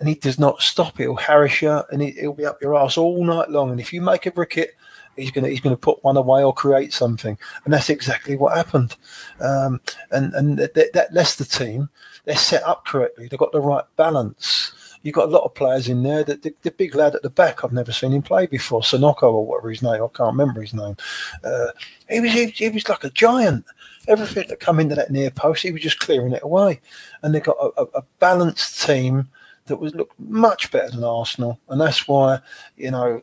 And 0.00 0.08
he 0.08 0.16
does 0.16 0.40
not 0.40 0.60
stop. 0.60 0.98
He'll 0.98 1.14
harass 1.14 1.62
you, 1.62 1.80
and 1.92 2.02
he, 2.02 2.10
he'll 2.10 2.32
be 2.32 2.44
up 2.44 2.60
your 2.60 2.74
ass 2.76 2.98
all 2.98 3.24
night 3.24 3.48
long. 3.48 3.70
And 3.70 3.78
if 3.78 3.92
you 3.92 4.02
make 4.02 4.26
a 4.26 4.32
ricket, 4.34 4.74
he's 5.16 5.30
to 5.32 5.40
he's 5.46 5.60
to 5.60 5.76
put 5.76 6.02
one 6.02 6.16
away 6.16 6.42
or 6.42 6.52
create 6.52 6.92
something, 6.92 7.38
and 7.64 7.72
that's 7.72 7.88
exactly 7.90 8.36
what 8.36 8.56
happened. 8.56 8.96
Um, 9.40 9.80
and 10.10 10.34
and 10.34 10.58
that, 10.58 10.92
that 10.92 11.14
Leicester 11.14 11.44
team, 11.44 11.90
they're 12.24 12.36
set 12.36 12.64
up 12.64 12.84
correctly. 12.84 13.28
They've 13.28 13.38
got 13.38 13.52
the 13.52 13.60
right 13.60 13.84
balance. 13.96 14.72
You've 15.04 15.14
got 15.14 15.28
a 15.28 15.30
lot 15.30 15.44
of 15.44 15.54
players 15.54 15.88
in 15.88 16.02
there. 16.02 16.24
That 16.24 16.42
the, 16.42 16.54
the, 16.62 16.70
big 16.70 16.94
lad 16.94 17.14
at 17.14 17.22
the 17.22 17.28
back, 17.28 17.62
I've 17.62 17.74
never 17.74 17.92
seen 17.92 18.12
him 18.12 18.22
play 18.22 18.46
before. 18.46 18.80
Sonoko 18.80 19.24
or 19.24 19.46
whatever 19.46 19.68
his 19.68 19.82
name, 19.82 20.02
I 20.02 20.08
can't 20.16 20.32
remember 20.32 20.62
his 20.62 20.72
name. 20.72 20.96
Uh, 21.44 21.66
he 22.08 22.20
was 22.20 22.32
he, 22.32 22.46
he, 22.46 22.70
was 22.70 22.88
like 22.88 23.04
a 23.04 23.10
giant. 23.10 23.66
Everything 24.08 24.48
that 24.48 24.60
come 24.60 24.80
into 24.80 24.94
that 24.94 25.10
near 25.10 25.30
post, 25.30 25.62
he 25.62 25.72
was 25.72 25.82
just 25.82 25.98
clearing 25.98 26.32
it 26.32 26.42
away. 26.42 26.80
And 27.22 27.34
they 27.34 27.40
got 27.40 27.56
a, 27.60 27.82
a, 27.82 27.84
a 27.98 28.02
balanced 28.18 28.82
team 28.82 29.28
that 29.66 29.76
was 29.76 29.94
looked 29.94 30.18
much 30.18 30.70
better 30.70 30.90
than 30.90 31.04
Arsenal, 31.04 31.60
and 31.68 31.80
that's 31.80 32.08
why 32.08 32.40
you 32.76 32.90
know 32.90 33.22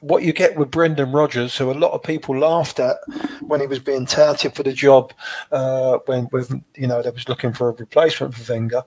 what 0.00 0.22
you 0.22 0.32
get 0.32 0.56
with 0.56 0.70
Brendan 0.70 1.10
Rodgers, 1.10 1.56
who 1.56 1.70
a 1.70 1.72
lot 1.72 1.92
of 1.92 2.02
people 2.02 2.38
laughed 2.38 2.78
at 2.78 2.98
when 3.40 3.60
he 3.60 3.66
was 3.66 3.78
being 3.78 4.06
touted 4.06 4.54
for 4.54 4.62
the 4.62 4.72
job, 4.72 5.12
uh, 5.52 5.98
when, 6.06 6.24
when 6.24 6.64
you 6.74 6.86
know 6.86 7.02
they 7.02 7.10
was 7.10 7.28
looking 7.28 7.52
for 7.54 7.70
a 7.70 7.72
replacement 7.72 8.34
for 8.34 8.52
Wenger. 8.52 8.82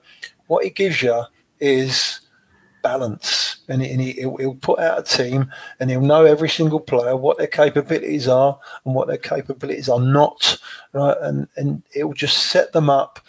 What 0.46 0.64
he 0.64 0.70
gives 0.70 1.02
you 1.02 1.24
is 1.62 2.20
balance, 2.82 3.58
and, 3.68 3.80
he, 3.80 3.90
and 3.92 4.00
he, 4.00 4.12
he'll 4.12 4.56
put 4.56 4.80
out 4.80 4.98
a 4.98 5.02
team, 5.02 5.50
and 5.80 5.88
he'll 5.88 6.00
know 6.00 6.24
every 6.24 6.48
single 6.48 6.80
player 6.80 7.16
what 7.16 7.38
their 7.38 7.46
capabilities 7.46 8.28
are 8.28 8.58
and 8.84 8.94
what 8.94 9.08
their 9.08 9.16
capabilities 9.16 9.88
are 9.88 10.00
not, 10.00 10.58
right? 10.92 11.16
And 11.22 11.48
and 11.56 11.82
it 11.94 12.04
will 12.04 12.14
just 12.14 12.46
set 12.46 12.72
them 12.72 12.90
up 12.90 13.20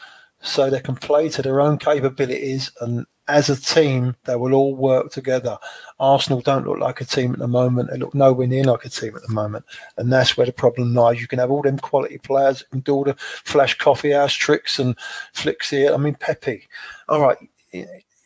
so 0.42 0.70
they 0.70 0.82
can 0.82 0.96
play 0.96 1.30
to 1.30 1.42
their 1.42 1.62
own 1.62 1.78
capabilities 1.78 2.72
and 2.82 3.06
as 3.28 3.50
a 3.50 3.60
team, 3.60 4.16
they 4.26 4.36
will 4.36 4.54
all 4.54 4.76
work 4.76 5.12
together. 5.12 5.58
Arsenal 6.00 6.42
don't 6.42 6.68
look 6.68 6.80
like 6.80 7.00
a 7.00 7.06
team 7.06 7.32
at 7.32 7.40
the 7.40 7.48
moment. 7.48 7.90
They 7.90 7.98
look 7.98 8.14
nowhere 8.14 8.48
near 8.48 8.66
like 8.66 8.84
a 8.84 8.90
team 8.90 9.16
at 9.16 9.22
the 9.22 9.34
moment. 9.34 9.66
And 9.98 10.12
that's 10.12 10.36
where 10.36 10.46
the 10.46 10.52
problem 10.52 10.94
lies. 10.94 11.22
You 11.22 11.28
can 11.28 11.40
have 11.40 11.52
all 11.52 11.62
them 11.62 11.80
quality 11.80 12.18
players 12.18 12.64
and 12.72 12.84
do 12.84 12.94
all 12.94 13.04
the 13.06 13.16
flash 13.18 13.78
coffee 13.78 14.12
house 14.12 14.34
tricks 14.34 14.78
and 14.78 14.98
flicks 15.32 15.70
here. 15.70 15.94
I 15.94 15.98
mean, 15.98 16.16
Pepe. 16.16 16.68
All 17.08 17.22
right, 17.22 17.38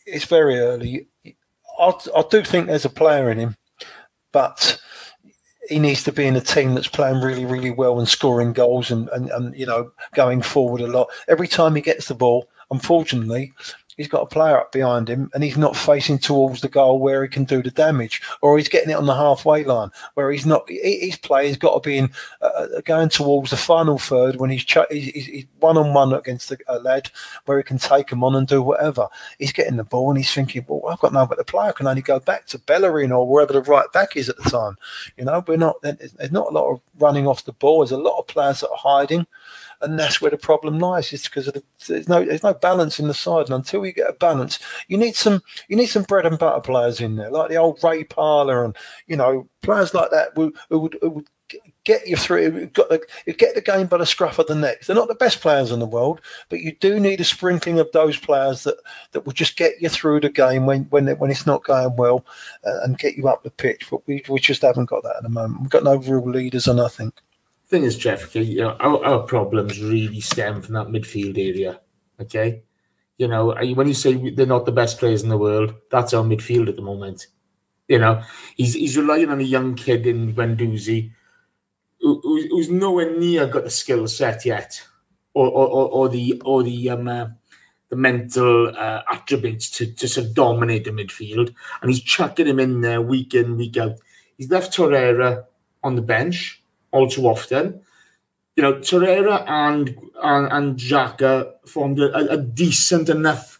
it's 0.07 0.25
very 0.25 0.57
early. 0.59 1.07
I, 1.79 1.93
I 2.15 2.23
do 2.29 2.43
think 2.43 2.67
there's 2.67 2.85
a 2.85 2.89
player 2.89 3.29
in 3.29 3.37
him, 3.37 3.57
but 4.31 4.79
he 5.69 5.79
needs 5.79 6.03
to 6.05 6.11
be 6.11 6.25
in 6.25 6.35
a 6.35 6.41
team 6.41 6.73
that's 6.73 6.87
playing 6.87 7.21
really, 7.21 7.45
really 7.45 7.71
well 7.71 7.99
and 7.99 8.07
scoring 8.07 8.53
goals 8.53 8.89
and, 8.89 9.09
and, 9.09 9.29
and 9.29 9.55
you 9.55 9.65
know, 9.65 9.91
going 10.15 10.41
forward 10.41 10.81
a 10.81 10.87
lot. 10.87 11.09
Every 11.27 11.47
time 11.47 11.75
he 11.75 11.81
gets 11.81 12.07
the 12.07 12.15
ball, 12.15 12.47
unfortunately, 12.71 13.53
he's 13.97 14.07
got 14.07 14.21
a 14.21 14.27
player 14.27 14.59
up 14.59 14.71
behind 14.71 15.09
him 15.09 15.29
and 15.33 15.43
he's 15.43 15.57
not 15.57 15.75
facing 15.75 16.19
towards 16.19 16.61
the 16.61 16.69
goal 16.69 16.99
where 16.99 17.23
he 17.23 17.29
can 17.29 17.43
do 17.43 17.61
the 17.61 17.71
damage, 17.71 18.21
or 18.41 18.57
he's 18.57 18.69
getting 18.69 18.91
it 18.91 18.97
on 18.97 19.07
the 19.07 19.15
halfway 19.15 19.63
line 19.63 19.89
where 20.13 20.31
he's 20.31 20.45
not. 20.45 20.63
His 20.69 21.17
play's 21.17 21.57
got 21.57 21.81
to 21.81 21.87
be 21.87 21.97
in 21.97 22.11
uh, 22.41 22.45
uh, 22.45 22.81
going 22.81 23.09
towards 23.09 23.49
the 23.49 23.57
final 23.57 23.97
third 23.97 24.37
when 24.37 24.49
he's 24.49 24.65
he's 24.89 25.45
one 25.59 25.77
on 25.77 25.93
one 25.93 26.13
against 26.13 26.51
a 26.51 26.79
lad 26.79 27.09
where 27.45 27.57
he 27.57 27.63
can 27.63 27.77
take 27.77 28.11
him 28.11 28.23
on 28.23 28.35
and 28.35 28.47
do 28.47 28.61
whatever. 28.61 29.07
He's 29.39 29.51
getting 29.51 29.77
the 29.77 29.83
ball 29.83 30.09
and 30.09 30.17
he's 30.17 30.33
thinking, 30.33 30.65
well, 30.67 30.91
I've 30.91 30.99
got 30.99 31.13
no 31.13 31.25
but 31.25 31.37
the 31.37 31.43
player. 31.43 31.73
Can 31.73 31.87
only 31.87 32.01
go 32.01 32.19
back 32.19 32.45
to 32.47 32.59
Bellerin 32.59 33.11
or 33.11 33.27
wherever 33.27 33.53
the 33.53 33.61
right 33.61 33.91
back 33.91 34.15
is 34.15 34.29
at 34.29 34.37
the 34.37 34.49
time. 34.49 34.77
You 35.17 35.25
know, 35.25 35.43
we're 35.47 35.57
not. 35.57 35.81
There's 35.81 36.31
not 36.31 36.47
a 36.47 36.53
lot 36.53 36.71
of 36.71 36.81
running 36.99 37.27
off 37.27 37.45
the 37.45 37.53
ball. 37.53 37.79
There's 37.79 37.91
a 37.91 37.97
lot 37.97 38.19
of 38.19 38.27
players 38.27 38.61
that 38.61 38.69
are 38.69 38.77
hiding 38.77 39.25
and 39.81 39.99
that's 39.99 40.21
where 40.21 40.31
the 40.31 40.37
problem 40.37 40.79
lies. 40.79 41.13
It's 41.13 41.27
because 41.27 41.45
the, 41.45 41.63
there's 41.87 42.09
no 42.09 42.25
there's 42.25 42.43
no 42.43 42.53
balance 42.53 42.99
in 42.99 43.07
the 43.07 43.13
side, 43.13 43.45
and 43.45 43.55
until 43.55 43.85
you 43.85 43.91
get 43.91 44.09
a 44.09 44.13
balance, 44.13 44.59
you 44.87 44.97
need 44.97 45.15
some 45.15 45.41
you 45.67 45.75
need 45.75 45.87
some 45.87 46.03
bread 46.03 46.25
and 46.25 46.39
butter 46.39 46.61
players 46.61 47.01
in 47.01 47.15
there, 47.15 47.31
like 47.31 47.49
the 47.49 47.57
old 47.57 47.83
Ray 47.83 48.03
Parlour, 48.03 48.65
and 48.65 48.75
you 49.07 49.15
know 49.15 49.47
players 49.61 49.93
like 49.93 50.11
that 50.11 50.29
who, 50.35 50.53
who 50.69 50.79
would, 50.79 50.97
who 51.01 51.09
would 51.09 51.27
get 51.83 52.07
you 52.07 52.17
through. 52.17 52.67
Got 52.67 52.89
the, 52.89 53.33
get 53.33 53.55
the 53.55 53.61
game 53.61 53.87
by 53.87 53.97
the 53.97 54.05
scruff 54.05 54.39
of 54.39 54.47
the 54.47 54.55
neck. 54.55 54.85
They're 54.85 54.95
not 54.95 55.07
the 55.07 55.15
best 55.15 55.41
players 55.41 55.71
in 55.71 55.79
the 55.79 55.85
world, 55.85 56.21
but 56.49 56.59
you 56.59 56.73
do 56.73 56.99
need 56.99 57.21
a 57.21 57.23
sprinkling 57.23 57.79
of 57.79 57.91
those 57.91 58.17
players 58.17 58.63
that, 58.63 58.77
that 59.11 59.25
will 59.25 59.33
just 59.33 59.57
get 59.57 59.81
you 59.81 59.89
through 59.89 60.21
the 60.21 60.29
game 60.29 60.65
when 60.65 60.83
when 60.85 61.07
when 61.17 61.31
it's 61.31 61.45
not 61.45 61.63
going 61.63 61.95
well, 61.95 62.25
uh, 62.65 62.81
and 62.83 62.97
get 62.97 63.15
you 63.15 63.27
up 63.27 63.43
the 63.43 63.51
pitch. 63.51 63.87
But 63.89 64.05
we 64.07 64.23
we 64.27 64.39
just 64.39 64.61
haven't 64.61 64.85
got 64.85 65.03
that 65.03 65.17
at 65.17 65.23
the 65.23 65.29
moment. 65.29 65.61
We've 65.61 65.69
got 65.69 65.83
no 65.83 65.97
real 65.97 66.27
leaders, 66.27 66.67
I 66.67 66.87
think 66.87 67.21
thing 67.67 67.83
is, 67.83 67.97
Jeff, 67.97 68.25
okay, 68.25 68.41
you 68.41 68.61
know, 68.61 68.71
our, 68.79 69.03
our 69.03 69.23
problems 69.23 69.81
really 69.81 70.21
stem 70.21 70.61
from 70.61 70.75
that 70.75 70.87
midfield 70.87 71.37
area. 71.37 71.79
Okay, 72.19 72.63
you 73.17 73.27
know, 73.27 73.55
when 73.75 73.87
you 73.87 73.93
say 73.93 74.31
they're 74.31 74.45
not 74.45 74.65
the 74.65 74.71
best 74.71 74.99
players 74.99 75.23
in 75.23 75.29
the 75.29 75.37
world, 75.37 75.73
that's 75.91 76.13
our 76.13 76.23
midfield 76.23 76.69
at 76.69 76.75
the 76.75 76.81
moment. 76.81 77.27
You 77.87 77.99
know, 77.99 78.21
he's 78.55 78.73
he's 78.73 78.97
relying 78.97 79.29
on 79.29 79.39
a 79.39 79.43
young 79.43 79.75
kid 79.75 80.07
in 80.07 80.33
Guendouzi 80.33 81.11
who, 82.01 82.47
who's 82.49 82.69
nowhere 82.69 83.17
near 83.17 83.47
got 83.47 83.63
the 83.63 83.69
skill 83.69 84.07
set 84.07 84.45
yet, 84.45 84.81
or 85.33 85.47
or, 85.47 85.67
or, 85.67 85.89
or 85.89 86.09
the 86.09 86.41
or 86.45 86.63
the 86.63 86.89
um 86.89 87.07
uh, 87.07 87.27
the 87.89 87.95
mental 87.95 88.69
uh, 88.75 89.01
attributes 89.11 89.69
to, 89.71 89.93
to 89.93 90.07
sort 90.07 90.27
of 90.27 90.33
dominate 90.33 90.83
the 90.83 90.91
midfield, 90.91 91.53
and 91.81 91.89
he's 91.89 92.01
chucking 92.01 92.47
him 92.47 92.59
in 92.59 92.81
there 92.81 93.01
week 93.01 93.33
in 93.33 93.57
week 93.57 93.77
out. 93.77 93.99
He's 94.37 94.51
left 94.51 94.75
Torreira 94.75 95.45
on 95.83 95.95
the 95.95 96.01
bench 96.01 96.56
all 96.91 97.09
too 97.09 97.27
often. 97.27 97.81
You 98.55 98.63
know, 98.63 98.73
Torreira 98.75 99.43
and 99.47 99.95
and, 100.21 100.51
and 100.51 100.77
Xhaka 100.77 101.51
formed 101.67 101.99
a, 101.99 102.31
a, 102.31 102.37
decent 102.37 103.07
enough 103.07 103.59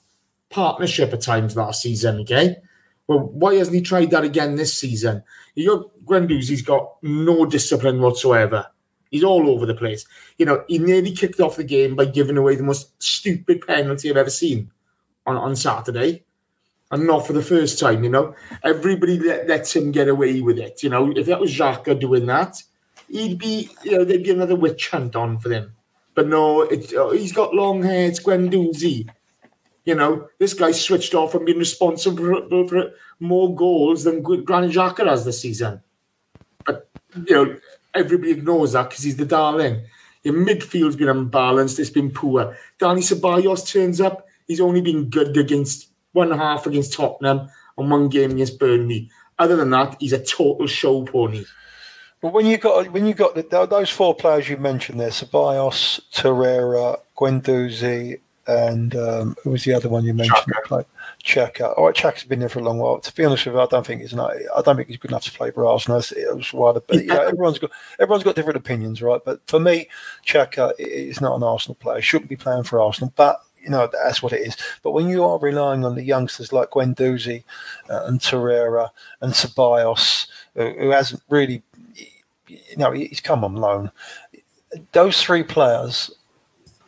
partnership 0.49 1.13
at 1.13 1.21
times 1.21 1.55
last 1.55 1.83
season. 1.83 2.21
Okay, 2.21 2.57
well, 3.07 3.19
why 3.19 3.55
hasn't 3.55 3.75
he 3.75 3.81
tried 3.81 4.11
that 4.11 4.23
again 4.23 4.55
this 4.55 4.73
season? 4.73 5.23
You 5.55 5.67
got 5.67 6.05
Guendouzi's 6.05 6.61
got 6.61 6.97
no 7.03 7.45
discipline 7.45 8.01
whatsoever. 8.01 8.67
He's 9.11 9.23
all 9.23 9.49
over 9.49 9.65
the 9.65 9.75
place. 9.75 10.05
You 10.37 10.45
know, 10.45 10.63
he 10.67 10.79
nearly 10.79 11.11
kicked 11.11 11.39
off 11.39 11.55
the 11.55 11.63
game 11.63 11.95
by 11.95 12.05
giving 12.05 12.37
away 12.37 12.55
the 12.55 12.63
most 12.63 13.01
stupid 13.01 13.65
penalty 13.65 14.09
I've 14.09 14.17
ever 14.17 14.29
seen 14.29 14.71
on, 15.25 15.37
on 15.37 15.55
Saturday. 15.55 16.23
And 16.89 17.05
not 17.05 17.27
for 17.27 17.33
the 17.33 17.41
first 17.41 17.79
time, 17.79 18.03
you 18.03 18.09
know. 18.09 18.33
Everybody 18.63 19.19
let, 19.19 19.47
lets 19.47 19.75
him 19.75 19.91
get 19.91 20.07
away 20.07 20.39
with 20.39 20.57
it. 20.57 20.83
You 20.83 20.89
know, 20.89 21.11
if 21.11 21.25
that 21.25 21.39
was 21.39 21.51
Xhaka 21.51 21.99
doing 21.99 22.25
that, 22.27 22.61
he'd 23.09 23.37
be, 23.37 23.69
you 23.83 23.91
know, 23.91 24.03
there'd 24.03 24.23
be 24.23 24.31
another 24.31 24.55
witch 24.55 24.89
hunt 24.89 25.15
on 25.15 25.39
for 25.39 25.49
them. 25.49 25.73
But 26.15 26.27
no, 26.27 26.61
it, 26.61 26.93
oh, 26.95 27.11
he's 27.11 27.31
got 27.31 27.53
long 27.53 27.83
hair. 27.83 28.07
It's 28.07 28.19
Guendouzi. 28.19 29.07
You 29.85 29.95
know, 29.95 30.27
this 30.39 30.53
guy 30.53 30.71
switched 30.71 31.13
off 31.13 31.35
and 31.35 31.45
been 31.45 31.59
responsible 31.59 32.47
for, 32.49 32.67
for 32.67 32.91
more 33.19 33.55
goals 33.55 34.03
than 34.03 34.21
Granit 34.21 34.71
Xhaka 34.71 35.07
has 35.07 35.25
this 35.25 35.41
season. 35.41 35.81
But, 36.65 36.89
you 37.25 37.35
know, 37.35 37.57
everybody 37.93 38.31
ignores 38.31 38.73
that 38.73 38.89
because 38.89 39.03
he's 39.03 39.17
the 39.17 39.25
darling. 39.25 39.85
Your 40.23 40.33
midfield's 40.33 40.97
been 40.97 41.07
unbalanced. 41.07 41.79
It's 41.79 41.89
been 41.89 42.11
poor. 42.11 42.57
Dani 42.79 42.99
Ceballos 42.99 43.71
turns 43.71 44.01
up. 44.01 44.27
He's 44.47 44.59
only 44.59 44.81
been 44.81 45.09
good 45.09 45.37
against 45.37 45.89
one 46.11 46.31
half 46.31 46.65
against 46.65 46.93
Tottenham 46.93 47.47
and 47.77 47.91
one 47.91 48.09
game 48.09 48.31
against 48.31 48.59
Burnley. 48.59 49.09
Other 49.39 49.55
than 49.55 49.69
that, 49.69 49.95
he's 49.99 50.13
a 50.13 50.23
total 50.23 50.67
show 50.67 51.03
pony. 51.05 51.45
But 52.27 52.33
when 52.33 52.45
you 52.45 52.57
got 52.57 52.91
when 52.91 53.05
you 53.05 53.13
got 53.13 53.35
the, 53.35 53.65
those 53.65 53.89
four 53.89 54.13
players 54.13 54.49
you 54.49 54.57
mentioned 54.57 54.99
there, 54.99 55.11
Ceballos, 55.11 56.01
Torreira, 56.13 56.99
Guendouzi, 57.17 58.19
and 58.47 58.93
um, 58.97 59.37
who 59.45 59.51
was 59.51 59.63
the 59.63 59.73
other 59.73 59.87
one 59.87 60.03
you 60.03 60.13
mentioned? 60.13 60.51
played? 60.65 60.83
Xhaka. 61.23 61.73
All 61.77 61.85
right, 61.85 61.95
Xhaka's 61.95 62.25
been 62.25 62.39
there 62.41 62.49
for 62.49 62.59
a 62.59 62.63
long 62.63 62.79
while. 62.79 62.99
To 62.99 63.15
be 63.15 63.23
honest 63.23 63.45
with 63.45 63.55
you, 63.55 63.61
I 63.61 63.65
don't 63.67 63.87
think 63.87 64.01
he's 64.01 64.13
not. 64.13 64.33
I 64.57 64.61
don't 64.61 64.75
think 64.75 64.89
he's 64.89 64.97
good 64.97 65.11
enough 65.11 65.23
to 65.23 65.31
play 65.31 65.51
for 65.51 65.65
Arsenal. 65.65 65.99
It's- 65.99 66.11
It 66.11 66.35
was 66.35 66.53
rather, 66.53 66.81
but 66.81 66.97
you 66.97 67.05
know, 67.05 67.21
everyone's 67.21 67.59
got 67.59 67.71
everyone's 67.97 68.25
got 68.25 68.35
different 68.35 68.57
opinions, 68.57 69.01
right? 69.01 69.21
But 69.23 69.39
for 69.47 69.61
me, 69.61 69.87
Xhaka 70.25 70.73
is 70.77 71.21
not 71.21 71.37
an 71.37 71.43
Arsenal 71.43 71.75
player. 71.75 72.01
Shouldn't 72.01 72.29
be 72.29 72.35
playing 72.35 72.63
for 72.63 72.81
Arsenal, 72.81 73.13
but. 73.15 73.39
You 73.59 73.71
know 73.71 73.89
that's 73.91 74.23
what 74.23 74.31
it 74.31 74.47
is. 74.47 74.55
But 74.81 74.91
when 74.91 75.09
you 75.09 75.25
are 75.25 75.37
relying 75.39 75.83
on 75.83 75.95
the 75.95 76.03
youngsters 76.03 76.53
like 76.53 76.69
Guendouzi 76.69 77.43
uh, 77.89 78.05
and 78.05 78.17
Torreira 78.21 78.91
and 79.19 79.33
Ceballos, 79.33 80.27
who, 80.55 80.69
who 80.79 80.89
hasn't 80.91 81.21
really, 81.27 81.61
you 82.47 82.77
know, 82.77 82.91
he's 82.91 83.21
come 83.21 83.43
on 83.43 83.55
loan. 83.55 83.91
Those 84.91 85.21
three 85.21 85.43
players 85.43 86.11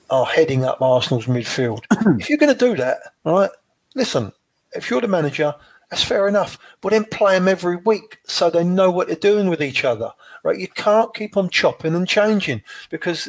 are 0.09 0.25
heading 0.25 0.65
up 0.65 0.81
Arsenal's 0.81 1.25
midfield. 1.25 1.83
if 2.19 2.29
you're 2.29 2.37
going 2.37 2.53
to 2.53 2.65
do 2.67 2.75
that, 2.75 2.97
right? 3.25 3.51
listen, 3.95 4.31
if 4.73 4.89
you're 4.89 5.01
the 5.01 5.07
manager, 5.07 5.53
that's 5.89 6.03
fair 6.03 6.27
enough. 6.27 6.57
But 6.81 6.91
then 6.91 7.05
play 7.05 7.35
them 7.35 7.47
every 7.47 7.77
week 7.77 8.19
so 8.25 8.49
they 8.49 8.63
know 8.63 8.91
what 8.91 9.07
they're 9.07 9.15
doing 9.15 9.49
with 9.49 9.61
each 9.61 9.83
other. 9.83 10.11
Right? 10.43 10.57
You 10.57 10.67
can't 10.67 11.13
keep 11.13 11.37
on 11.37 11.49
chopping 11.49 11.95
and 11.95 12.07
changing 12.07 12.61
because 12.89 13.27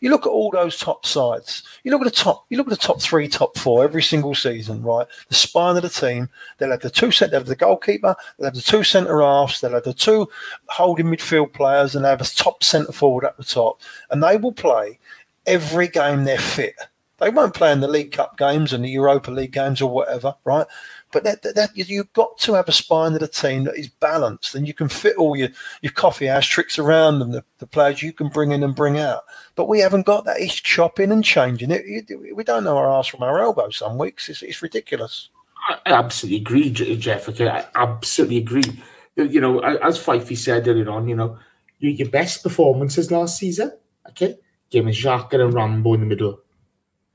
you 0.00 0.10
look 0.10 0.26
at 0.26 0.30
all 0.30 0.50
those 0.50 0.78
top 0.78 1.04
sides. 1.06 1.62
You 1.84 1.90
look 1.90 2.00
at 2.02 2.04
the 2.04 2.10
top. 2.10 2.46
You 2.50 2.56
look 2.56 2.66
at 2.66 2.70
the 2.70 2.76
top 2.76 3.00
three, 3.00 3.28
top 3.28 3.58
four 3.58 3.84
every 3.84 4.02
single 4.02 4.34
season. 4.34 4.82
Right? 4.82 5.06
The 5.28 5.34
spine 5.34 5.76
of 5.76 5.82
the 5.82 5.88
team. 5.88 6.28
They'll 6.58 6.70
have 6.70 6.80
the 6.80 6.90
two 6.90 7.10
cent. 7.10 7.30
They'll 7.30 7.40
have 7.40 7.48
the 7.48 7.56
goalkeeper. 7.56 8.14
They'll 8.38 8.46
have 8.46 8.54
the 8.54 8.60
two 8.60 8.84
centre 8.84 9.20
halves. 9.20 9.60
They'll 9.60 9.72
have 9.72 9.84
the 9.84 9.94
two 9.94 10.28
holding 10.68 11.06
midfield 11.06 11.52
players, 11.52 11.94
and 11.94 12.04
they 12.04 12.10
have 12.10 12.20
a 12.20 12.24
top 12.24 12.62
centre 12.62 12.92
forward 12.92 13.24
at 13.24 13.36
the 13.36 13.44
top. 13.44 13.80
And 14.10 14.22
they 14.22 14.36
will 14.36 14.52
play 14.52 14.98
every 15.46 15.88
game 15.88 16.24
they're 16.24 16.38
fit. 16.38 16.76
They 17.18 17.30
won't 17.30 17.54
play 17.54 17.70
in 17.70 17.78
the 17.78 17.86
League 17.86 18.10
Cup 18.10 18.36
games 18.36 18.72
and 18.72 18.84
the 18.84 18.88
Europa 18.88 19.30
League 19.30 19.52
games 19.52 19.80
or 19.80 19.88
whatever, 19.88 20.34
right? 20.44 20.66
But 21.12 21.24
that, 21.24 21.42
that, 21.42 21.54
that 21.54 21.70
you've 21.76 22.12
got 22.12 22.38
to 22.38 22.54
have 22.54 22.68
a 22.68 22.72
spine 22.72 23.12
of 23.12 23.20
the 23.20 23.28
team 23.28 23.64
that 23.64 23.78
is 23.78 23.88
balanced, 23.88 24.54
and 24.54 24.66
you 24.66 24.74
can 24.74 24.88
fit 24.88 25.16
all 25.16 25.36
your, 25.36 25.50
your 25.82 25.92
coffee 25.92 26.26
house 26.26 26.46
tricks 26.46 26.78
around 26.78 27.18
them, 27.18 27.32
the, 27.32 27.44
the 27.58 27.66
players 27.66 28.02
you 28.02 28.12
can 28.12 28.28
bring 28.28 28.50
in 28.50 28.62
and 28.62 28.74
bring 28.74 28.98
out. 28.98 29.22
But 29.54 29.68
we 29.68 29.80
haven't 29.80 30.06
got 30.06 30.24
that. 30.24 30.40
It's 30.40 30.54
chopping 30.54 31.12
and 31.12 31.22
changing. 31.22 31.70
It, 31.70 31.84
it, 31.86 32.36
we 32.36 32.44
don't 32.44 32.64
know 32.64 32.78
our 32.78 32.90
ass 32.90 33.08
from 33.08 33.22
our 33.22 33.40
elbow 33.40 33.70
some 33.70 33.98
weeks. 33.98 34.28
It's, 34.28 34.42
it's 34.42 34.62
ridiculous. 34.62 35.28
I 35.68 35.92
absolutely 35.92 36.38
agree, 36.38 36.70
Jeff. 36.70 37.28
Okay, 37.28 37.48
I 37.48 37.64
absolutely 37.74 38.38
agree. 38.38 38.82
You 39.14 39.40
know, 39.40 39.60
as 39.60 40.02
Fyffey 40.02 40.36
said 40.36 40.66
earlier 40.66 40.90
on, 40.90 41.08
you 41.08 41.14
know, 41.14 41.38
your, 41.78 42.08
best 42.08 42.42
performances 42.42 43.10
last 43.10 43.38
season, 43.38 43.72
okay, 44.08 44.38
game 44.70 44.88
of 44.88 44.94
Xhaka 44.94 45.34
and 45.34 45.52
Rambo 45.52 45.94
in 45.94 46.00
the 46.00 46.06
middle. 46.06 46.40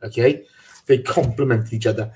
Okay, 0.03 0.45
they 0.85 0.99
complement 0.99 1.73
each 1.73 1.87
other. 1.87 2.13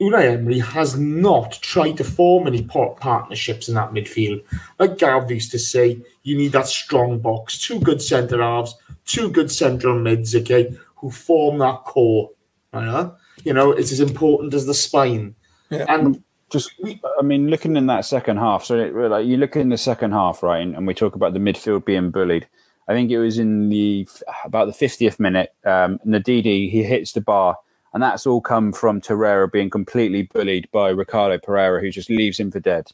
Unai 0.00 0.34
Emery 0.34 0.58
has 0.58 0.98
not 0.98 1.52
tried 1.62 1.96
to 1.96 2.04
form 2.04 2.46
any 2.46 2.62
partnerships 2.62 3.68
in 3.68 3.74
that 3.76 3.92
midfield. 3.92 4.44
Like 4.78 4.98
Gav 4.98 5.30
used 5.30 5.50
to 5.52 5.58
say, 5.58 5.98
you 6.22 6.36
need 6.36 6.52
that 6.52 6.66
strong 6.66 7.18
box, 7.18 7.58
two 7.58 7.80
good 7.80 8.02
centre 8.02 8.42
halves, 8.42 8.74
two 9.06 9.30
good 9.30 9.50
central 9.50 9.98
mids, 9.98 10.34
okay, 10.34 10.76
who 10.96 11.10
form 11.10 11.58
that 11.58 11.84
core. 11.84 12.30
You 12.74 12.80
know, 12.80 13.14
you 13.44 13.52
know 13.54 13.70
it's 13.72 13.92
as 13.92 14.00
important 14.00 14.52
as 14.52 14.66
the 14.66 14.74
spine. 14.74 15.34
Yeah. 15.70 15.86
And 15.88 16.22
just 16.50 16.70
I 17.18 17.22
mean, 17.22 17.48
looking 17.48 17.76
in 17.76 17.86
that 17.86 18.04
second 18.04 18.36
half. 18.36 18.64
So 18.64 18.78
it- 18.78 18.94
like 18.94 19.26
you 19.26 19.38
look 19.38 19.56
in 19.56 19.70
the 19.70 19.78
second 19.78 20.12
half, 20.12 20.42
right, 20.42 20.60
and, 20.60 20.76
and 20.76 20.86
we 20.86 20.92
talk 20.92 21.14
about 21.14 21.32
the 21.32 21.38
midfield 21.40 21.86
being 21.86 22.10
bullied. 22.10 22.46
I 22.88 22.92
think 22.92 23.10
it 23.10 23.18
was 23.18 23.38
in 23.38 23.68
the 23.70 24.06
about 24.44 24.66
the 24.66 24.72
fiftieth 24.72 25.18
minute. 25.18 25.54
Um, 25.64 25.98
Ndidi 26.06 26.70
he 26.70 26.84
hits 26.84 27.12
the 27.12 27.20
bar, 27.20 27.56
and 27.96 28.02
that's 28.02 28.26
all 28.26 28.42
come 28.42 28.74
from 28.74 29.00
Torreira 29.00 29.50
being 29.50 29.70
completely 29.70 30.24
bullied 30.24 30.70
by 30.70 30.90
Ricardo 30.90 31.38
Pereira, 31.38 31.80
who 31.80 31.90
just 31.90 32.10
leaves 32.10 32.38
him 32.38 32.50
for 32.50 32.60
dead. 32.60 32.92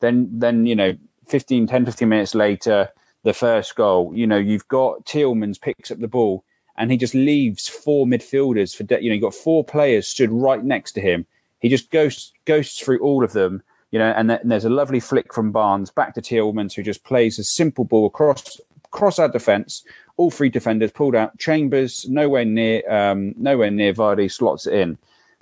Then, 0.00 0.28
then 0.30 0.66
you 0.66 0.76
know, 0.76 0.94
15, 1.26 1.66
10, 1.66 1.86
15 1.86 2.06
minutes 2.06 2.34
later, 2.34 2.90
the 3.22 3.32
first 3.32 3.74
goal. 3.76 4.12
You 4.14 4.26
know, 4.26 4.36
you've 4.36 4.68
got 4.68 5.06
Tielemans 5.06 5.58
picks 5.58 5.90
up 5.90 6.00
the 6.00 6.06
ball, 6.06 6.44
and 6.76 6.90
he 6.90 6.98
just 6.98 7.14
leaves 7.14 7.66
four 7.66 8.04
midfielders 8.04 8.76
for 8.76 8.82
dead. 8.82 9.02
You 9.02 9.08
know, 9.08 9.14
you've 9.14 9.22
got 9.22 9.34
four 9.34 9.64
players 9.64 10.06
stood 10.06 10.30
right 10.30 10.62
next 10.62 10.92
to 10.92 11.00
him. 11.00 11.24
He 11.60 11.70
just 11.70 11.90
ghosts 11.90 12.34
ghosts 12.44 12.78
through 12.78 12.98
all 12.98 13.24
of 13.24 13.32
them. 13.32 13.62
You 13.90 14.00
know, 14.00 14.12
and, 14.14 14.28
th- 14.28 14.40
and 14.42 14.50
there's 14.50 14.66
a 14.66 14.70
lovely 14.70 15.00
flick 15.00 15.32
from 15.32 15.50
Barnes 15.50 15.90
back 15.90 16.12
to 16.12 16.20
Tielemans, 16.20 16.74
who 16.74 16.82
just 16.82 17.04
plays 17.04 17.38
a 17.38 17.44
simple 17.44 17.86
ball 17.86 18.04
across 18.04 18.60
across 18.92 19.18
our 19.18 19.28
defence. 19.28 19.84
All 20.16 20.30
three 20.30 20.50
defenders 20.50 20.92
pulled 20.92 21.14
out. 21.14 21.38
Chambers 21.38 22.06
nowhere 22.08 22.44
near, 22.44 22.82
um, 22.90 23.34
nowhere 23.38 23.70
near 23.70 23.94
Vardy 23.94 24.30
slots 24.30 24.66
it 24.66 24.74
in. 24.74 24.98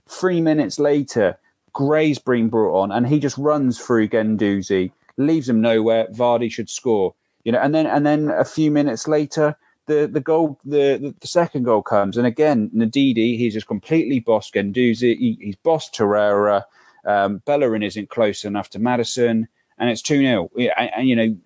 Three 0.06 0.40
minutes 0.40 0.78
later, 0.78 1.36
Gray's 1.72 2.18
being 2.18 2.48
brought 2.48 2.80
on, 2.80 2.92
and 2.92 3.06
he 3.06 3.18
just 3.18 3.38
runs 3.38 3.78
through 3.78 4.08
Guendouzi, 4.08 4.92
leaves 5.16 5.48
him 5.48 5.60
nowhere. 5.60 6.06
Vardy 6.08 6.50
should 6.50 6.70
score, 6.70 7.14
you 7.44 7.52
know. 7.52 7.60
And 7.60 7.74
then 7.74 7.86
and 7.86 8.06
then 8.06 8.30
a 8.30 8.44
few 8.44 8.70
minutes 8.70 9.06
later, 9.06 9.56
the 9.86 10.08
the 10.10 10.20
goal, 10.20 10.58
the 10.64 11.14
the, 11.20 11.26
second 11.26 11.64
goal 11.64 11.82
comes, 11.82 12.16
and 12.16 12.26
again 12.26 12.70
Ndidi, 12.74 13.36
he's 13.36 13.54
just 13.54 13.66
completely 13.66 14.20
bossed 14.20 14.54
Guendouzi. 14.54 15.16
He, 15.16 15.38
he's 15.40 15.56
bossed 15.56 15.94
Torreira. 15.94 16.64
Um, 17.04 17.38
Bellerin 17.46 17.82
isn't 17.82 18.10
close 18.10 18.44
enough 18.44 18.70
to 18.70 18.78
Maddison, 18.78 19.48
and 19.78 19.90
it's 19.90 20.02
two 20.02 20.18
0 20.18 20.50
and, 20.56 20.90
and 20.96 21.08
you 21.08 21.16
know 21.16 21.36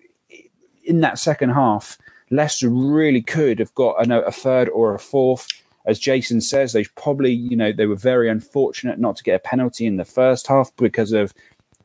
in 0.85 1.01
that 1.01 1.19
second 1.19 1.49
half, 1.49 1.97
Leicester 2.31 2.69
really 2.69 3.21
could 3.21 3.59
have 3.59 3.73
got 3.75 4.05
a, 4.05 4.25
a 4.25 4.31
third 4.31 4.69
or 4.69 4.95
a 4.95 4.99
fourth. 4.99 5.47
As 5.85 5.99
Jason 5.99 6.41
says, 6.41 6.73
they 6.73 6.85
probably, 6.95 7.31
you 7.31 7.55
know, 7.55 7.71
they 7.71 7.85
were 7.85 7.95
very 7.95 8.29
unfortunate 8.29 8.99
not 8.99 9.15
to 9.17 9.23
get 9.23 9.35
a 9.35 9.39
penalty 9.39 9.85
in 9.85 9.97
the 9.97 10.05
first 10.05 10.47
half 10.47 10.75
because 10.77 11.11
of 11.11 11.33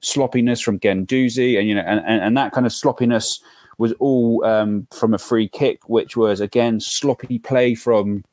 sloppiness 0.00 0.60
from 0.60 0.78
Guendouzi, 0.78 1.58
and 1.58 1.68
you 1.68 1.74
know, 1.74 1.82
and, 1.82 2.00
and, 2.06 2.22
and 2.22 2.36
that 2.36 2.52
kind 2.52 2.64
of 2.66 2.72
sloppiness 2.72 3.40
was 3.76 3.92
all 3.98 4.44
um, 4.44 4.86
from 4.90 5.12
a 5.14 5.18
free 5.18 5.48
kick, 5.48 5.88
which 5.88 6.16
was 6.16 6.40
again 6.40 6.80
sloppy 6.80 7.38
play 7.38 7.74
from 7.74 8.24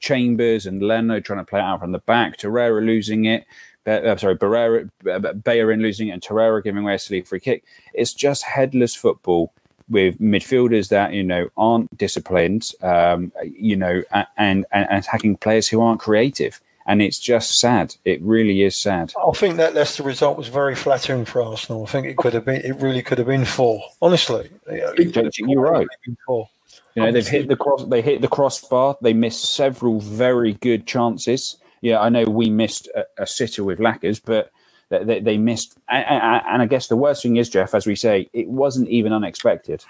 Chambers 0.00 0.66
and 0.66 0.82
Leno 0.82 1.20
trying 1.20 1.38
to 1.38 1.44
play 1.44 1.60
it 1.60 1.64
out 1.64 1.80
from 1.80 1.92
the 1.92 1.98
back, 2.00 2.36
Torreira 2.38 2.84
losing 2.84 3.24
it. 3.26 3.44
Uh, 3.84 4.16
sorry, 4.16 4.36
Barrera, 4.36 4.88
Bayerin 5.02 5.82
losing 5.82 6.08
it, 6.08 6.12
and 6.12 6.22
Torreira 6.22 6.62
giving 6.62 6.82
away 6.82 6.94
a 6.94 6.98
silly 6.98 7.22
free 7.22 7.40
kick. 7.40 7.64
It's 7.94 8.14
just 8.14 8.44
headless 8.44 8.94
football 8.94 9.52
with 9.88 10.18
midfielders 10.18 10.88
that 10.88 11.12
you 11.12 11.22
know 11.22 11.48
aren't 11.56 11.96
disciplined, 11.96 12.72
um, 12.82 13.32
you 13.44 13.76
know, 13.76 14.02
and, 14.12 14.26
and, 14.36 14.66
and 14.72 14.98
attacking 14.98 15.36
players 15.36 15.68
who 15.68 15.80
aren't 15.80 16.00
creative, 16.00 16.60
and 16.86 17.02
it's 17.02 17.18
just 17.18 17.58
sad. 17.58 17.94
It 18.04 18.20
really 18.22 18.62
is 18.62 18.76
sad. 18.76 19.12
I 19.16 19.32
think 19.32 19.56
that 19.56 19.74
Leicester 19.74 20.02
result 20.02 20.36
was 20.36 20.48
very 20.48 20.74
flattering 20.74 21.24
for 21.24 21.42
Arsenal. 21.42 21.84
I 21.84 21.86
think 21.86 22.06
it 22.06 22.16
could 22.16 22.34
have 22.34 22.44
been, 22.44 22.62
it 22.62 22.76
really 22.76 23.02
could 23.02 23.18
have 23.18 23.26
been 23.26 23.44
four. 23.44 23.82
Honestly, 24.00 24.50
you're 24.70 25.60
right. 25.60 25.88
Four. 26.26 26.48
You 26.94 27.02
know, 27.02 27.12
they've 27.12 27.26
hit 27.26 27.48
the 27.48 27.56
cross. 27.56 27.84
They 27.84 28.02
hit 28.02 28.20
the 28.20 28.28
crossbar. 28.28 28.98
They 29.00 29.14
missed 29.14 29.54
several 29.54 30.00
very 30.00 30.54
good 30.54 30.86
chances. 30.86 31.56
Yeah, 31.80 32.00
I 32.00 32.10
know 32.10 32.24
we 32.24 32.50
missed 32.50 32.88
a, 32.94 33.06
a 33.18 33.26
sitter 33.26 33.64
with 33.64 33.80
Lackers, 33.80 34.20
but 34.20 34.50
they, 34.98 35.20
they 35.20 35.38
missed. 35.38 35.78
And, 35.88 36.62
I 36.62 36.66
guess 36.66 36.88
the 36.88 36.96
worst 36.96 37.22
thing 37.22 37.36
is, 37.36 37.48
Jeff, 37.48 37.74
as 37.74 37.86
we 37.86 37.96
say, 37.96 38.28
it 38.32 38.48
wasn't 38.48 38.88
even 38.88 39.12
unexpected. 39.12 39.84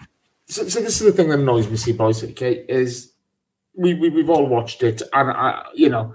So, 0.46 0.68
so 0.68 0.80
this 0.80 1.00
is 1.00 1.07
the 1.07 1.12
thing 1.12 1.28
that 1.28 1.38
annoys 1.38 1.68
me, 1.68 1.76
see, 1.76 1.92
boys. 1.92 2.22
Okay, 2.22 2.64
is 2.68 3.12
we, 3.74 3.94
we 3.94 4.11
we've 4.11 4.30
all 4.30 4.46
watched 4.46 4.82
it, 4.82 5.03
and 5.12 5.30
I, 5.30 5.66
you 5.74 5.88
know, 5.88 6.14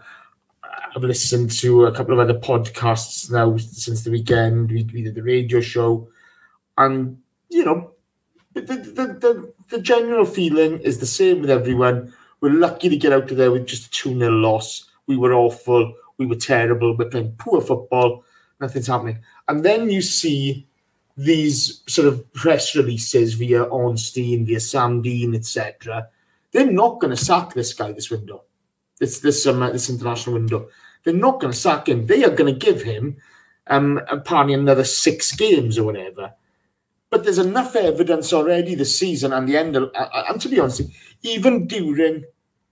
I've 0.95 1.03
listened 1.03 1.51
to 1.59 1.85
a 1.85 1.91
couple 1.91 2.13
of 2.13 2.19
other 2.19 2.39
podcasts 2.39 3.31
now 3.31 3.57
since 3.57 4.03
the 4.03 4.11
weekend. 4.11 4.71
We, 4.71 4.88
we 4.93 5.03
did 5.03 5.15
the 5.15 5.23
radio 5.23 5.59
show, 5.61 6.07
and 6.77 7.17
you 7.49 7.65
know, 7.65 7.91
the 8.53 8.61
the, 8.61 8.75
the 8.75 9.53
the 9.69 9.81
general 9.81 10.25
feeling 10.25 10.79
is 10.79 10.99
the 10.99 11.05
same 11.05 11.41
with 11.41 11.49
everyone. 11.49 12.13
We're 12.39 12.51
lucky 12.51 12.89
to 12.89 12.97
get 12.97 13.13
out 13.13 13.31
of 13.31 13.38
there 13.38 13.51
with 13.51 13.65
just 13.65 13.88
a 13.88 13.89
two 13.89 14.17
0 14.17 14.31
loss. 14.31 14.89
We 15.07 15.17
were 15.17 15.33
awful. 15.33 15.95
We 16.17 16.25
were 16.25 16.35
terrible. 16.35 16.95
We're 16.95 17.09
playing 17.09 17.35
poor 17.38 17.61
football. 17.61 18.23
Nothing's 18.59 18.87
happening. 18.87 19.19
And 19.47 19.63
then 19.63 19.89
you 19.89 20.01
see 20.01 20.67
these 21.15 21.81
sort 21.87 22.07
of 22.07 22.31
press 22.33 22.75
releases 22.75 23.33
via 23.33 23.63
Ornstein, 23.63 24.45
via 24.45 24.59
Sam 24.59 25.01
Dean, 25.01 25.33
etc. 25.35 26.07
They're 26.51 26.71
not 26.71 26.99
going 26.99 27.15
to 27.15 27.23
sack 27.23 27.53
this 27.53 27.73
guy 27.73 27.91
this 27.91 28.09
window, 28.09 28.43
this 28.99 29.19
this 29.19 29.45
um, 29.47 29.59
this 29.59 29.89
international 29.89 30.35
window. 30.35 30.69
They're 31.03 31.13
not 31.13 31.39
going 31.39 31.53
to 31.53 31.59
sack 31.59 31.89
him. 31.89 32.05
They 32.05 32.23
are 32.23 32.35
going 32.35 32.53
to 32.53 32.65
give 32.65 32.83
him 32.83 33.17
um, 33.67 34.01
apparently 34.09 34.53
another 34.53 34.83
six 34.83 35.31
games 35.35 35.77
or 35.77 35.85
whatever. 35.85 36.33
But 37.09 37.23
there's 37.23 37.37
enough 37.37 37.75
evidence 37.75 38.33
already 38.33 38.75
this 38.75 38.99
season 38.99 39.31
and 39.31 39.47
the 39.47 39.57
end 39.57 39.75
of, 39.75 39.91
uh, 39.95 40.23
and 40.27 40.41
to 40.41 40.49
be 40.49 40.59
honest, 40.59 40.81
even 41.21 41.65
during 41.67 42.25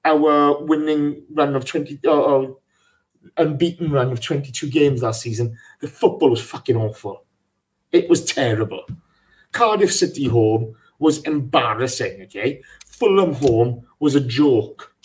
our 0.04 0.64
winning 0.64 1.24
run 1.34 1.56
of 1.56 1.66
20 1.66 2.00
or, 2.06 2.12
or 2.12 2.58
unbeaten 3.38 3.92
run 3.92 4.12
of 4.12 4.22
22 4.22 4.70
games 4.70 5.04
last 5.04 5.22
season, 5.22 5.58
the 5.82 5.88
football 5.88 6.30
was 6.30 6.42
fucking 6.42 6.76
awful. 6.76 7.24
It 7.92 8.10
was 8.10 8.26
terrible. 8.26 8.86
Cardiff 9.52 9.94
City 9.94 10.26
home 10.26 10.76
was 11.00 11.24
embarrassing, 11.24 12.22
okay? 12.24 12.62
Fulham 12.86 13.34
home 13.34 13.86
was 14.00 14.16
a 14.16 14.22
joke. 14.22 14.96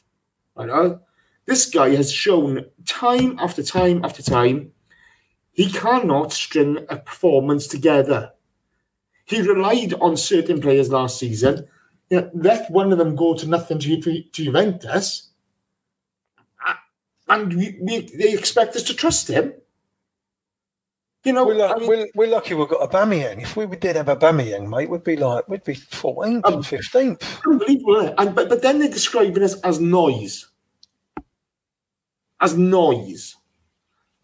I 0.56 0.66
know. 0.66 1.00
This 1.46 1.66
guy 1.66 1.94
has 1.96 2.12
shown 2.12 2.66
time 2.86 3.36
after 3.38 3.62
time 3.62 4.04
after 4.04 4.22
time 4.22 4.72
he 5.52 5.70
cannot 5.70 6.32
string 6.32 6.86
a 6.88 6.96
performance 6.96 7.66
together. 7.66 8.32
He 9.24 9.42
relied 9.42 9.94
on 9.94 10.16
certain 10.16 10.60
players 10.60 10.90
last 10.90 11.18
season. 11.18 11.66
You 12.08 12.22
know, 12.22 12.30
let 12.34 12.70
one 12.70 12.92
of 12.92 12.98
them 12.98 13.14
go 13.14 13.34
to 13.34 13.46
nothing 13.46 13.78
to, 13.78 14.00
to 14.00 14.22
Juventus, 14.32 15.28
uh, 15.28 15.29
and 17.30 17.54
we, 17.54 17.78
we, 17.80 18.00
they 18.00 18.34
expect 18.34 18.76
us 18.76 18.82
to 18.84 18.94
trust 18.94 19.28
him. 19.28 19.54
You 21.24 21.34
know, 21.34 21.46
We're, 21.46 21.54
lu- 21.54 21.64
I 21.64 21.78
mean, 21.78 21.88
we're, 21.88 22.08
we're 22.14 22.28
lucky 22.30 22.54
we've 22.54 22.68
got 22.68 22.90
Aubameyang. 22.90 23.42
If 23.42 23.54
we 23.56 23.66
did 23.66 23.96
have 23.96 24.06
Aubameyang, 24.06 24.68
mate, 24.68 24.88
we'd 24.90 25.04
be 25.04 25.16
like, 25.16 25.46
we'd 25.48 25.64
be 25.64 25.74
14th 25.74 26.44
Um, 26.46 26.54
and 26.54 26.64
15th. 26.64 27.22
unbelievable. 27.46 28.14
And 28.18 28.34
but, 28.34 28.48
but 28.48 28.62
then 28.62 28.78
they're 28.78 28.88
describing 28.90 29.42
us 29.42 29.54
as 29.60 29.80
noise. 29.80 30.48
As 32.40 32.56
noise. 32.56 33.36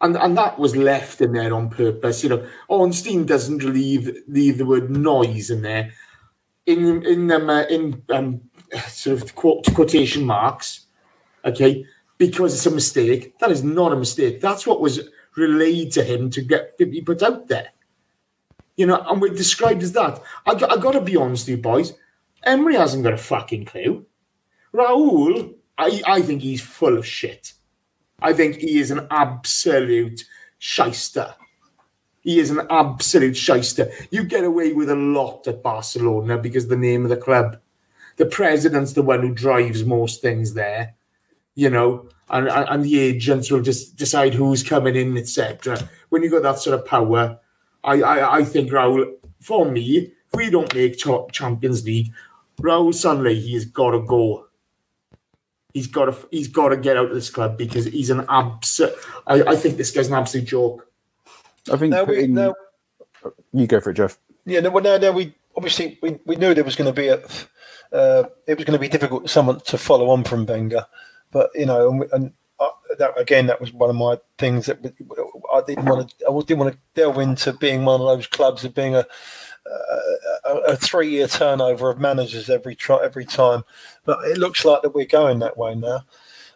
And 0.00 0.16
and 0.16 0.36
that 0.36 0.58
was 0.58 0.74
left 0.76 1.20
in 1.20 1.32
there 1.32 1.54
on 1.54 1.70
purpose. 1.70 2.22
You 2.22 2.30
know, 2.30 2.46
Ornstein 2.68 3.24
doesn't 3.26 3.62
leave 3.62 4.14
leave 4.28 4.58
the 4.58 4.66
word 4.66 4.90
noise 4.90 5.50
in 5.50 5.62
there. 5.62 5.92
In 6.66 7.04
in 7.06 7.30
um, 7.32 7.48
uh, 7.48 7.62
in 7.64 8.02
um, 8.10 8.40
sort 8.88 9.22
of 9.22 9.34
quote, 9.34 9.64
quotation 9.74 10.24
marks, 10.24 10.86
okay, 11.44 11.84
because 12.18 12.54
it's 12.54 12.66
a 12.66 12.70
mistake. 12.70 13.38
That 13.38 13.50
is 13.50 13.62
not 13.62 13.92
a 13.92 13.96
mistake. 13.96 14.40
That's 14.40 14.66
what 14.66 14.80
was 14.80 15.00
relayed 15.36 15.92
to 15.92 16.04
him 16.04 16.30
to 16.30 16.42
get 16.42 16.78
to 16.78 16.86
be 16.86 17.02
put 17.02 17.22
out 17.22 17.48
there. 17.48 17.68
You 18.76 18.86
know, 18.86 19.04
and 19.08 19.20
we're 19.20 19.34
described 19.34 19.82
as 19.82 19.92
that. 19.92 20.20
I, 20.46 20.54
got- 20.54 20.76
I 20.76 20.80
got 20.80 20.92
to 20.92 21.00
be 21.00 21.16
honest 21.16 21.46
with 21.48 21.56
you, 21.58 21.62
boys. 21.62 21.94
Emery 22.42 22.76
hasn't 22.76 23.04
got 23.04 23.14
a 23.14 23.18
fucking 23.18 23.64
clue. 23.64 24.06
Raul, 24.74 25.54
I, 25.78 26.02
I 26.06 26.22
think 26.22 26.42
he's 26.42 26.60
full 26.60 26.96
of 26.98 27.06
shit. 27.06 27.54
I 28.20 28.32
think 28.32 28.56
he 28.56 28.78
is 28.78 28.90
an 28.90 29.06
absolute 29.10 30.24
shyster. 30.58 31.34
He 32.20 32.38
is 32.38 32.50
an 32.50 32.66
absolute 32.70 33.36
shyster. 33.36 33.90
You 34.10 34.24
get 34.24 34.44
away 34.44 34.72
with 34.72 34.90
a 34.90 34.96
lot 34.96 35.46
at 35.46 35.62
Barcelona 35.62 36.38
because 36.38 36.66
the 36.68 36.76
name 36.76 37.04
of 37.04 37.10
the 37.10 37.16
club. 37.16 37.58
The 38.16 38.26
president's 38.26 38.94
the 38.94 39.02
one 39.02 39.20
who 39.20 39.34
drives 39.34 39.84
most 39.84 40.22
things 40.22 40.54
there, 40.54 40.94
you 41.56 41.68
know, 41.68 42.08
and, 42.30 42.48
and, 42.48 42.68
and 42.68 42.84
the 42.84 42.98
agents 43.00 43.50
will 43.50 43.62
just 43.62 43.96
decide 43.96 44.34
who's 44.34 44.62
coming 44.62 44.94
in, 44.94 45.16
etc. 45.16 45.78
When 46.10 46.22
you've 46.22 46.32
got 46.32 46.42
that 46.42 46.58
sort 46.60 46.78
of 46.78 46.86
power, 46.86 47.38
I, 47.82 48.02
I, 48.02 48.36
I 48.38 48.44
think 48.44 48.70
Raul, 48.70 49.12
for 49.40 49.68
me, 49.68 50.12
if 50.28 50.34
we 50.34 50.50
don't 50.50 50.72
make 50.74 50.98
cha- 50.98 51.26
Champions 51.28 51.84
League, 51.84 52.12
Raul 52.60 52.92
Sanllehi, 52.92 53.40
he's 53.40 53.64
got 53.64 53.90
to 53.90 54.00
go. 54.00 54.46
He's 55.74 55.86
got 55.86 56.06
to 56.06 56.16
he's 56.30 56.48
got 56.48 56.70
to 56.70 56.76
get 56.76 56.96
out 56.96 57.06
of 57.10 57.14
this 57.14 57.28
club 57.28 57.58
because 57.58 57.84
he's 57.84 58.08
an 58.10 58.24
absolute. 58.28 58.94
I, 59.26 59.42
I 59.42 59.56
think 59.56 59.76
this 59.76 59.90
guy's 59.90 60.08
an 60.08 60.14
absolute 60.14 60.46
joke. 60.46 60.86
I 61.70 61.76
think 61.76 61.90
Now 61.90 62.04
we, 62.04 62.26
now, 62.28 62.54
you 63.52 63.66
go 63.66 63.80
for 63.80 63.90
it, 63.90 63.94
Jeff. 63.94 64.18
yeah, 64.46 64.60
no, 64.60 64.70
well, 64.70 64.82
now, 64.82 64.96
now 64.96 65.12
we 65.12 65.34
obviously 65.56 65.98
we, 66.02 66.18
we 66.24 66.36
knew 66.36 66.54
there 66.54 66.64
was 66.64 66.76
going 66.76 66.92
to 66.92 66.98
be 66.98 67.08
a, 67.08 67.16
uh, 67.92 68.24
it 68.46 68.56
was 68.56 68.64
going 68.64 68.72
to 68.72 68.78
be 68.78 68.88
difficult 68.88 69.22
for 69.22 69.28
someone 69.28 69.60
to 69.60 69.76
follow 69.76 70.08
on 70.10 70.24
from 70.24 70.46
Wenger, 70.46 70.86
but 71.36 71.50
you 71.54 71.66
know, 71.66 71.90
and, 71.90 72.12
and 72.12 72.32
uh, 72.58 72.68
that, 72.98 73.20
again, 73.20 73.46
that 73.46 73.60
was 73.60 73.70
one 73.70 73.90
of 73.90 73.96
my 73.96 74.18
things 74.38 74.64
that 74.64 74.78
I 75.52 75.60
didn't 75.66 75.84
want 75.84 76.08
to. 76.08 76.26
I 76.26 76.40
didn't 76.40 76.60
want 76.60 76.72
to 76.72 76.78
delve 76.94 77.18
into 77.18 77.52
being 77.52 77.84
one 77.84 78.00
of 78.00 78.06
those 78.06 78.26
clubs 78.26 78.64
of 78.64 78.74
being 78.74 78.96
a 78.96 79.04
a, 80.46 80.50
a 80.68 80.76
three 80.76 81.10
year 81.10 81.28
turnover 81.28 81.90
of 81.90 82.00
managers 82.00 82.48
every 82.48 82.74
try, 82.74 83.04
every 83.04 83.26
time, 83.26 83.64
but 84.06 84.18
it 84.24 84.38
looks 84.38 84.64
like 84.64 84.80
that 84.80 84.94
we're 84.94 85.04
going 85.04 85.40
that 85.40 85.58
way 85.58 85.74
now, 85.74 86.04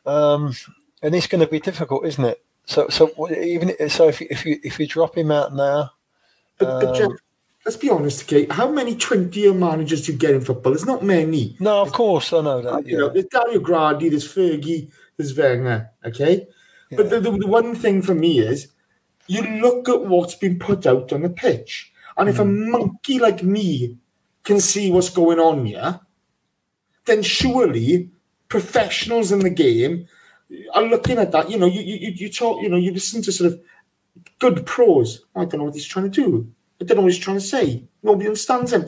um, 0.06 0.54
and 1.02 1.14
it's 1.14 1.26
going 1.26 1.44
to 1.44 1.50
be 1.50 1.60
difficult, 1.60 2.06
isn't 2.06 2.24
it? 2.24 2.42
So, 2.64 2.88
so 2.88 3.10
even 3.30 3.74
so, 3.90 4.08
if 4.08 4.22
you, 4.22 4.28
if 4.30 4.46
you 4.46 4.60
if 4.62 4.80
you 4.80 4.86
drop 4.86 5.18
him 5.18 5.30
out 5.30 5.54
now, 5.54 5.90
But, 6.58 6.80
but 6.80 6.94
Jeff, 6.94 7.10
Um, 7.10 7.18
let's 7.64 7.76
be 7.76 7.90
honest, 7.90 8.22
okay? 8.24 8.46
How 8.50 8.70
many 8.70 8.96
twenty-year 8.96 9.54
managers 9.54 10.06
do 10.06 10.12
you 10.12 10.18
get 10.18 10.34
in 10.34 10.40
football? 10.40 10.72
There's 10.72 10.86
not 10.86 11.02
many. 11.04 11.56
no, 11.60 11.82
of 11.82 11.92
course 11.92 12.32
I 12.32 12.40
know 12.42 12.62
that. 12.62 12.86
You 12.86 12.98
know, 12.98 13.06
Yeah, 13.06 13.12
there's 13.12 13.26
Dario 13.26 13.60
Gradi, 13.60 14.10
there's 14.10 14.26
Fergie, 14.26 14.90
there's 15.16 15.36
Wenger. 15.36 15.90
Okay, 16.04 16.46
but 16.96 17.10
the, 17.10 17.20
the, 17.20 17.30
the 17.30 17.46
one 17.46 17.74
thing 17.74 18.02
for 18.02 18.14
me 18.14 18.40
is 18.40 18.68
you 19.26 19.42
look 19.42 19.88
at 19.88 20.06
what's 20.06 20.34
been 20.34 20.58
put 20.58 20.86
out 20.86 21.12
on 21.12 21.22
the 21.22 21.30
pitch, 21.30 21.92
and 22.16 22.28
if 22.28 22.38
a 22.38 22.44
Hmm. 22.44 22.70
monkey 22.70 23.18
like 23.18 23.42
me 23.42 23.96
can 24.44 24.60
see 24.60 24.90
what's 24.90 25.10
going 25.10 25.38
on 25.38 25.66
here, 25.66 26.00
then 27.04 27.22
surely 27.22 28.10
professionals 28.48 29.30
in 29.32 29.40
the 29.40 29.50
game 29.50 30.06
are 30.74 30.82
looking 30.82 31.18
at 31.18 31.30
that. 31.32 31.50
You 31.50 31.58
know, 31.58 31.66
you 31.66 31.80
you 31.82 31.96
you- 31.96 32.14
you 32.16 32.28
talk, 32.32 32.62
you 32.62 32.68
know, 32.68 32.76
you 32.76 32.92
listen 32.92 33.22
to 33.22 33.32
sort 33.32 33.52
of 33.52 33.60
good 34.38 34.66
pros. 34.66 35.24
I 35.36 35.44
don't 35.44 35.58
know 35.58 35.64
what 35.64 35.74
he's 35.74 35.86
trying 35.86 36.10
to 36.10 36.22
do. 36.24 36.50
I 36.80 36.84
don't 36.84 36.96
know 36.96 37.02
what 37.02 37.12
he's 37.12 37.20
trying 37.20 37.38
to 37.38 37.42
say. 37.42 37.84
Nobody 38.02 38.26
understands 38.26 38.72
him. 38.72 38.86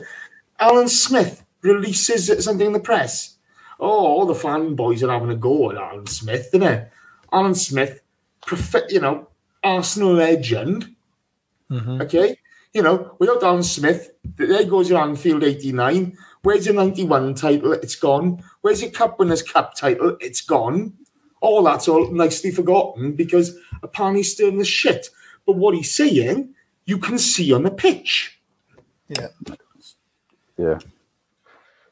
Alan 0.59 0.87
Smith 0.87 1.45
releases 1.61 2.43
something 2.43 2.67
in 2.67 2.73
the 2.73 2.79
press. 2.79 3.37
Oh, 3.79 3.87
all 3.89 4.25
the 4.25 4.33
fanboys 4.33 5.07
are 5.07 5.11
having 5.11 5.31
a 5.31 5.35
go 5.35 5.71
at 5.71 5.77
Alan 5.77 6.07
Smith, 6.07 6.47
isn't 6.53 6.63
it? 6.63 6.91
Alan 7.31 7.55
Smith, 7.55 8.01
prof- 8.45 8.89
you 8.89 8.99
know, 8.99 9.27
Arsenal 9.63 10.13
legend. 10.13 10.95
Mm-hmm. 11.69 12.01
Okay, 12.01 12.37
you 12.73 12.81
know, 12.81 13.15
without 13.19 13.43
Alan 13.43 13.63
Smith, 13.63 14.11
there 14.23 14.65
goes 14.65 14.89
your 14.89 15.01
Anfield 15.01 15.43
'89. 15.43 16.17
Where's 16.43 16.65
your 16.65 16.75
'91 16.75 17.35
title? 17.35 17.73
It's 17.73 17.95
gone. 17.95 18.43
Where's 18.61 18.81
your 18.81 18.91
Cup 18.91 19.19
Winners' 19.19 19.41
Cup 19.41 19.75
title? 19.75 20.17
It's 20.19 20.41
gone. 20.41 20.93
All 21.41 21.63
that's 21.63 21.87
all 21.87 22.11
nicely 22.11 22.51
forgotten 22.51 23.13
because 23.13 23.57
apparently 23.81 24.19
he's 24.19 24.33
stirring 24.33 24.59
the 24.59 24.65
shit. 24.65 25.09
But 25.45 25.57
what 25.57 25.75
he's 25.75 25.93
saying, 25.93 26.53
you 26.85 26.97
can 26.97 27.17
see 27.17 27.53
on 27.53 27.63
the 27.63 27.71
pitch. 27.71 28.39
yeah. 29.09 29.27
Yeah. 30.57 30.79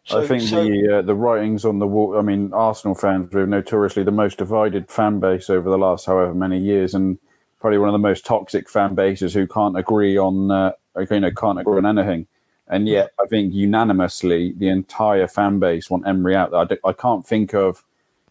So, 0.03 0.21
I 0.21 0.27
think 0.27 0.43
so- 0.43 0.63
the 0.63 0.97
uh, 0.97 1.01
the 1.01 1.15
writings 1.15 1.63
on 1.65 1.79
the 1.79 1.87
wall. 1.87 2.17
I 2.17 2.21
mean, 2.21 2.51
Arsenal 2.53 2.95
fans 2.95 3.31
were 3.33 3.45
notoriously 3.47 4.03
the 4.03 4.11
most 4.11 4.37
divided 4.37 4.89
fan 4.89 5.19
base 5.19 5.49
over 5.49 5.69
the 5.69 5.77
last 5.77 6.05
however 6.05 6.33
many 6.33 6.59
years, 6.59 6.93
and 6.93 7.17
probably 7.59 7.77
one 7.77 7.89
of 7.89 7.93
the 7.93 7.99
most 7.99 8.25
toxic 8.25 8.69
fan 8.69 8.95
bases 8.95 9.33
who 9.33 9.47
can't 9.47 9.77
agree 9.77 10.17
on 10.17 10.51
uh, 10.51 10.71
you 11.09 11.19
know 11.19 11.31
can't 11.31 11.59
agree 11.59 11.77
on 11.77 11.85
anything. 11.85 12.27
And 12.67 12.87
yet, 12.87 13.11
I 13.21 13.25
think 13.27 13.53
unanimously 13.53 14.53
the 14.57 14.69
entire 14.69 15.27
fan 15.27 15.59
base 15.59 15.89
want 15.89 16.07
Emery 16.07 16.35
out. 16.35 16.53
I, 16.53 16.63
don't- 16.65 16.79
I 16.85 16.93
can't 16.93 17.25
think 17.25 17.53
of 17.53 17.83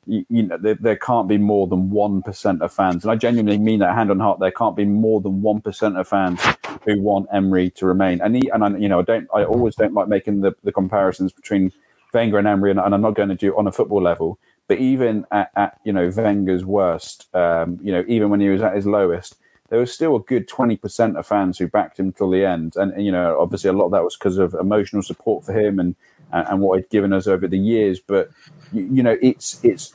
you, 0.07 0.25
know 0.45 0.59
there, 0.59 0.75
there 0.75 0.97
can't 0.97 1.29
be 1.29 1.39
more 1.39 1.67
than 1.67 1.91
one 1.91 2.23
percent 2.23 2.63
of 2.63 2.73
fans, 2.73 3.05
and 3.05 3.13
I 3.13 3.17
genuinely 3.17 3.59
mean 3.59 3.81
that 3.81 3.95
hand 3.95 4.11
on 4.11 4.19
heart. 4.21 4.41
There 4.41 4.51
can't 4.51 4.77
be 4.77 4.85
more 4.85 5.21
than 5.21 5.43
one 5.43 5.61
percent 5.61 5.97
of 5.99 6.09
fans 6.09 6.41
who 6.85 7.01
want 7.01 7.29
Emery 7.33 7.71
to 7.71 7.87
remain. 7.87 8.21
And 8.21 8.37
he, 8.37 8.49
and 8.49 8.65
I, 8.65 8.77
you 8.77 8.89
know, 8.89 9.01
I 9.01 9.03
don't. 9.03 9.29
I 9.35 9.45
always 9.45 9.77
don't 9.77 9.95
like 9.95 10.09
making 10.09 10.41
the, 10.41 10.55
the 10.65 10.73
comparisons 10.73 11.33
between 11.33 11.73
Wenger 12.13 12.39
and 12.39 12.49
Emery, 12.49 12.71
and, 12.71 12.81
and 12.81 12.95
I'm 12.95 13.03
not 13.03 13.15
going 13.15 13.29
to 13.29 13.35
do 13.35 13.53
it 13.53 13.59
on 13.59 13.67
a 13.67 13.73
football 13.73 14.03
level. 14.03 14.39
But 14.69 14.79
even 14.79 15.27
at, 15.31 15.51
at 15.57 15.79
you 15.85 15.93
know 15.93 16.11
Wenger's 16.15 16.65
worst, 16.65 17.29
um, 17.35 17.79
you 17.83 17.93
know, 17.93 18.05
even 18.09 18.31
when 18.31 18.41
he 18.41 18.49
was 18.49 18.63
at 18.63 18.75
his 18.75 18.87
lowest, 18.87 19.37
there 19.69 19.79
was 19.79 19.93
still 19.93 20.17
a 20.17 20.21
good 20.21 20.49
twenty 20.49 20.77
percent 20.77 21.17
of 21.17 21.27
fans 21.27 21.59
who 21.59 21.69
backed 21.69 21.99
him 21.99 22.13
till 22.13 22.31
the 22.31 22.45
end. 22.45 22.75
And, 22.77 22.93
and, 22.93 23.05
you 23.05 23.13
know, 23.13 23.39
obviously 23.39 23.69
a 23.71 23.75
lot 23.75 23.87
of 23.87 23.93
that 23.93 24.05
was 24.05 24.17
because 24.17 24.39
of 24.39 24.55
emotional 24.55 25.03
support 25.03 25.45
for 25.45 25.53
him 25.53 25.79
and 25.79 25.95
and, 26.33 26.49
and 26.49 26.61
what 26.61 26.78
he'd 26.78 26.91
given 26.91 27.12
us 27.12 27.26
over 27.26 27.47
the 27.47 27.59
years. 27.59 28.01
But 28.01 28.31
you, 28.72 28.89
you 28.93 29.03
know, 29.03 29.16
it's 29.20 29.62
it's 29.64 29.93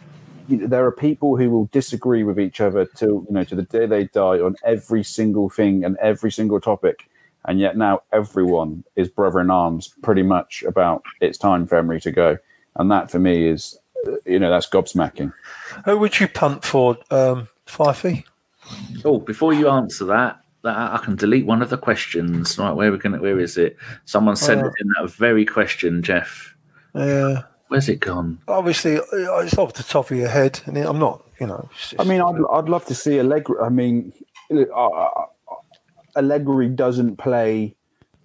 you 0.48 0.58
know, 0.58 0.68
there 0.68 0.86
are 0.86 0.92
people 0.92 1.38
who 1.38 1.50
will 1.50 1.66
disagree 1.72 2.24
with 2.24 2.40
each 2.40 2.62
other 2.62 2.86
till 2.86 3.26
you 3.28 3.32
know 3.32 3.44
to 3.44 3.56
the 3.56 3.64
day 3.64 3.86
they 3.86 4.06
die 4.06 4.40
on 4.40 4.56
every 4.64 5.04
single 5.04 5.50
thing 5.50 5.84
and 5.84 5.98
every 5.98 6.32
single 6.32 6.60
topic, 6.60 7.10
and 7.46 7.60
yet 7.60 7.78
now 7.78 8.02
everyone 8.12 8.84
is 8.96 9.10
brother 9.10 9.40
in 9.40 9.50
arms 9.50 9.94
pretty 10.02 10.24
much 10.24 10.64
about 10.64 11.04
it's 11.22 11.38
time 11.38 11.66
for 11.66 11.78
Emery 11.78 12.02
to 12.02 12.12
go, 12.12 12.38
and 12.76 12.92
that 12.92 13.10
for 13.10 13.20
me 13.20 13.48
is 13.48 13.78
uh, 14.08 14.12
you 14.26 14.40
know 14.40 14.50
that's 14.50 14.70
gobsmacking. 14.70 15.34
who 15.86 15.98
would 15.98 16.20
you 16.20 16.28
punt 16.28 16.64
for, 16.64 16.98
um, 17.12 17.48
Fyffey? 17.66 18.26
Oh, 19.04 19.20
before 19.20 19.54
you 19.54 19.70
answer 19.70 20.06
that, 20.06 20.40
that 20.66 20.76
I 20.94 20.98
can 21.04 21.16
delete 21.16 21.46
one 21.46 21.62
of 21.62 21.70
the 21.70 21.78
questions. 21.78 22.58
Right, 22.60 22.72
where 22.74 22.90
are 22.90 22.92
we 22.92 22.98
going? 22.98 23.20
Where 23.22 23.40
is 23.40 23.58
it? 23.58 23.78
Someone 24.06 24.36
sent 24.36 24.62
Oh. 24.64 24.72
in 24.82 24.88
that 25.00 25.12
very 25.12 25.46
question, 25.46 26.04
Jeff. 26.04 26.56
Yeah, 26.94 27.44
Where's 27.70 27.88
it 27.90 28.00
gone? 28.00 28.40
obviously 28.48 28.98
uh, 28.98 29.02
it's 29.40 29.58
off 29.58 29.74
the 29.74 29.84
top 29.84 30.12
of 30.12 30.18
your 30.18 30.28
head, 30.30 30.60
and 30.66 30.78
I'm 30.78 31.00
not, 31.00 31.24
you 31.40 31.48
know. 31.48 31.70
it's 31.72 31.94
I 32.00 32.04
mean, 32.04 32.22
I'd, 32.22 32.36
I'd 32.52 32.70
love 32.70 32.86
to 32.86 32.96
see 32.96 33.20
Allegri. 33.20 33.56
I 33.62 33.70
mean, 33.70 34.12
uh, 34.52 34.62
uh, 34.74 35.10
Allegri 36.16 36.70
doesn't 36.70 37.18
play 37.18 37.76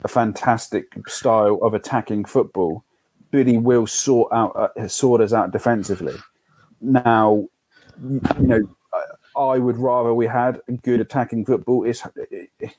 a 0.04 0.08
fantastic 0.08 0.86
style 1.08 1.58
of 1.62 1.74
attacking 1.74 2.24
football, 2.24 2.84
but 3.32 3.46
he 3.46 3.58
will 3.58 3.86
sort 3.86 4.32
out 4.32 4.54
uh, 4.76 4.88
sort 4.88 5.20
us 5.20 5.32
out 5.32 5.50
defensively. 5.52 6.14
Now, 6.80 7.46
you 8.02 8.20
know, 8.38 8.60
I- 9.36 9.40
I 9.40 9.58
would 9.58 9.76
rather 9.78 10.12
we 10.14 10.26
had 10.26 10.60
good 10.82 11.00
attacking 11.00 11.44
football. 11.46 11.84
It's 11.84 12.02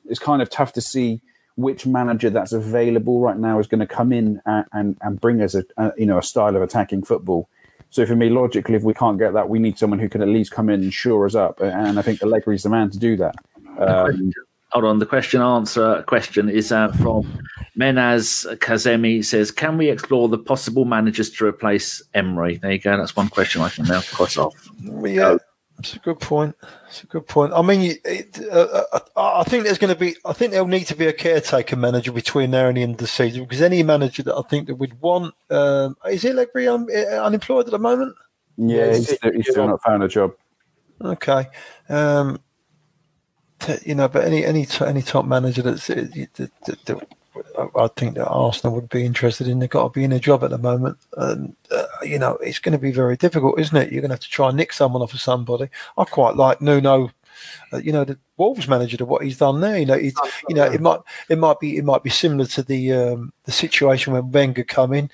it's 0.09 0.19
kind 0.19 0.41
of 0.41 0.49
tough 0.49 0.73
to 0.73 0.81
see 0.81 1.21
which 1.55 1.85
manager 1.85 2.29
that's 2.29 2.53
available 2.53 3.19
right 3.19 3.37
now 3.37 3.59
is 3.59 3.67
going 3.67 3.81
to 3.81 3.85
come 3.87 4.13
in 4.13 4.41
and, 4.45 4.65
and, 4.71 4.97
and 5.01 5.19
bring 5.19 5.41
us 5.41 5.53
a, 5.53 5.63
a 5.77 5.91
you 5.97 6.05
know 6.05 6.17
a 6.17 6.23
style 6.23 6.55
of 6.55 6.61
attacking 6.61 7.03
football 7.03 7.49
So 7.89 8.05
for 8.05 8.15
me, 8.15 8.29
logically, 8.29 8.75
if 8.75 8.83
we 8.83 8.93
can't 8.93 9.19
get 9.19 9.33
that, 9.33 9.49
we 9.49 9.59
need 9.59 9.77
someone 9.77 9.99
who 9.99 10.07
can 10.07 10.21
at 10.21 10.29
least 10.29 10.51
come 10.51 10.69
in 10.69 10.81
and 10.81 10.93
shore 10.93 11.25
us 11.25 11.35
up. 11.35 11.59
And 11.59 11.99
I 11.99 12.01
think 12.01 12.21
Allegri 12.23 12.55
is 12.55 12.63
the 12.63 12.69
man 12.69 12.89
to 12.91 12.97
do 12.97 13.17
that. 13.17 13.35
Um, 13.77 14.31
Hold 14.71 14.85
on. 14.85 14.99
The 14.99 15.05
question 15.05 15.41
answer 15.41 16.01
question 16.07 16.47
is 16.47 16.71
uh, 16.71 16.93
from 16.93 17.23
Menaz 17.77 18.45
Kazemi. 18.59 19.23
Says, 19.25 19.51
"Can 19.51 19.77
we 19.77 19.89
explore 19.89 20.29
the 20.29 20.37
possible 20.37 20.85
managers 20.85 21.29
to 21.31 21.45
replace 21.45 22.01
Emery?" 22.13 22.55
There 22.55 22.71
you 22.71 22.79
go. 22.79 22.95
That's 22.95 23.13
one 23.17 23.27
question 23.27 23.61
I 23.61 23.67
can 23.69 23.83
now 23.85 23.99
cross 23.99 24.37
off. 24.37 24.69
Yeah, 25.03 25.35
it's 25.83 25.95
a 25.95 25.99
good 25.99 26.19
point. 26.19 26.55
It's 26.87 27.03
a 27.03 27.07
good 27.07 27.27
point. 27.27 27.53
I 27.53 27.61
mean, 27.61 27.97
it, 28.05 28.39
uh, 28.51 28.83
I 29.15 29.43
think 29.43 29.63
there's 29.63 29.77
going 29.77 29.93
to 29.93 29.99
be. 29.99 30.15
I 30.25 30.33
think 30.33 30.51
there'll 30.51 30.67
need 30.67 30.85
to 30.85 30.95
be 30.95 31.07
a 31.07 31.13
caretaker 31.13 31.75
manager 31.75 32.11
between 32.11 32.51
now 32.51 32.67
and 32.67 32.77
the 32.77 32.83
end 32.83 32.93
of 32.93 32.97
the 32.99 33.07
season 33.07 33.43
because 33.43 33.61
any 33.61 33.83
manager 33.83 34.23
that 34.23 34.35
I 34.35 34.41
think 34.43 34.67
that 34.67 34.75
would 34.75 35.01
want 35.01 35.33
um, 35.49 35.97
is 36.09 36.23
Allegri 36.23 36.67
un, 36.67 36.87
unemployed 36.91 37.65
at 37.65 37.71
the 37.71 37.79
moment. 37.79 38.15
yeah, 38.57 38.93
he's, 38.93 39.15
still, 39.15 39.31
he's 39.33 39.49
still 39.49 39.67
not 39.67 39.81
found 39.81 40.03
a 40.03 40.07
job. 40.07 40.33
Okay. 41.01 41.47
Um, 41.89 42.39
you 43.83 43.95
know, 43.95 44.07
but 44.07 44.23
any 44.25 44.45
any 44.45 44.67
any 44.85 45.01
top 45.01 45.25
manager 45.25 45.61
that's 45.61 45.89
uh, 45.89 46.07
that, 46.35 46.51
that, 46.65 46.85
that, 46.85 47.15
I 47.55 47.87
think 47.95 48.15
that 48.15 48.27
Arsenal 48.27 48.75
would 48.75 48.89
be 48.89 49.05
interested 49.05 49.47
in. 49.47 49.59
They've 49.59 49.69
got 49.69 49.83
to 49.83 49.99
be 49.99 50.03
in 50.03 50.11
a 50.11 50.19
job 50.19 50.43
at 50.43 50.49
the 50.49 50.57
moment, 50.57 50.97
and 51.17 51.55
uh, 51.71 51.85
you 52.03 52.19
know 52.19 52.35
it's 52.35 52.59
going 52.59 52.73
to 52.73 52.79
be 52.79 52.91
very 52.91 53.15
difficult, 53.15 53.59
isn't 53.59 53.75
it? 53.75 53.91
You're 53.91 54.01
going 54.01 54.09
to 54.09 54.15
have 54.15 54.21
to 54.21 54.29
try 54.29 54.49
and 54.49 54.57
nick 54.57 54.73
someone 54.73 55.01
off 55.01 55.13
of 55.13 55.21
somebody. 55.21 55.69
I 55.97 56.03
quite 56.03 56.35
like 56.35 56.61
Nuno. 56.61 57.11
Uh, 57.71 57.77
you 57.77 57.91
know 57.91 58.03
the 58.03 58.19
Wolves 58.37 58.67
manager 58.67 58.97
to 58.97 59.05
what 59.05 59.23
he's 59.23 59.37
done 59.37 59.61
there. 59.61 59.77
You 59.77 59.85
know, 59.85 59.97
he's, 59.97 60.15
you 60.49 60.55
know 60.55 60.65
it 60.65 60.81
might 60.81 60.99
it 61.29 61.37
might 61.37 61.59
be 61.59 61.77
it 61.77 61.85
might 61.85 62.03
be 62.03 62.09
similar 62.09 62.45
to 62.47 62.63
the 62.63 62.91
um, 62.91 63.33
the 63.45 63.51
situation 63.51 64.11
when 64.13 64.31
Wenger 64.31 64.65
come 64.65 64.93
in. 64.93 65.09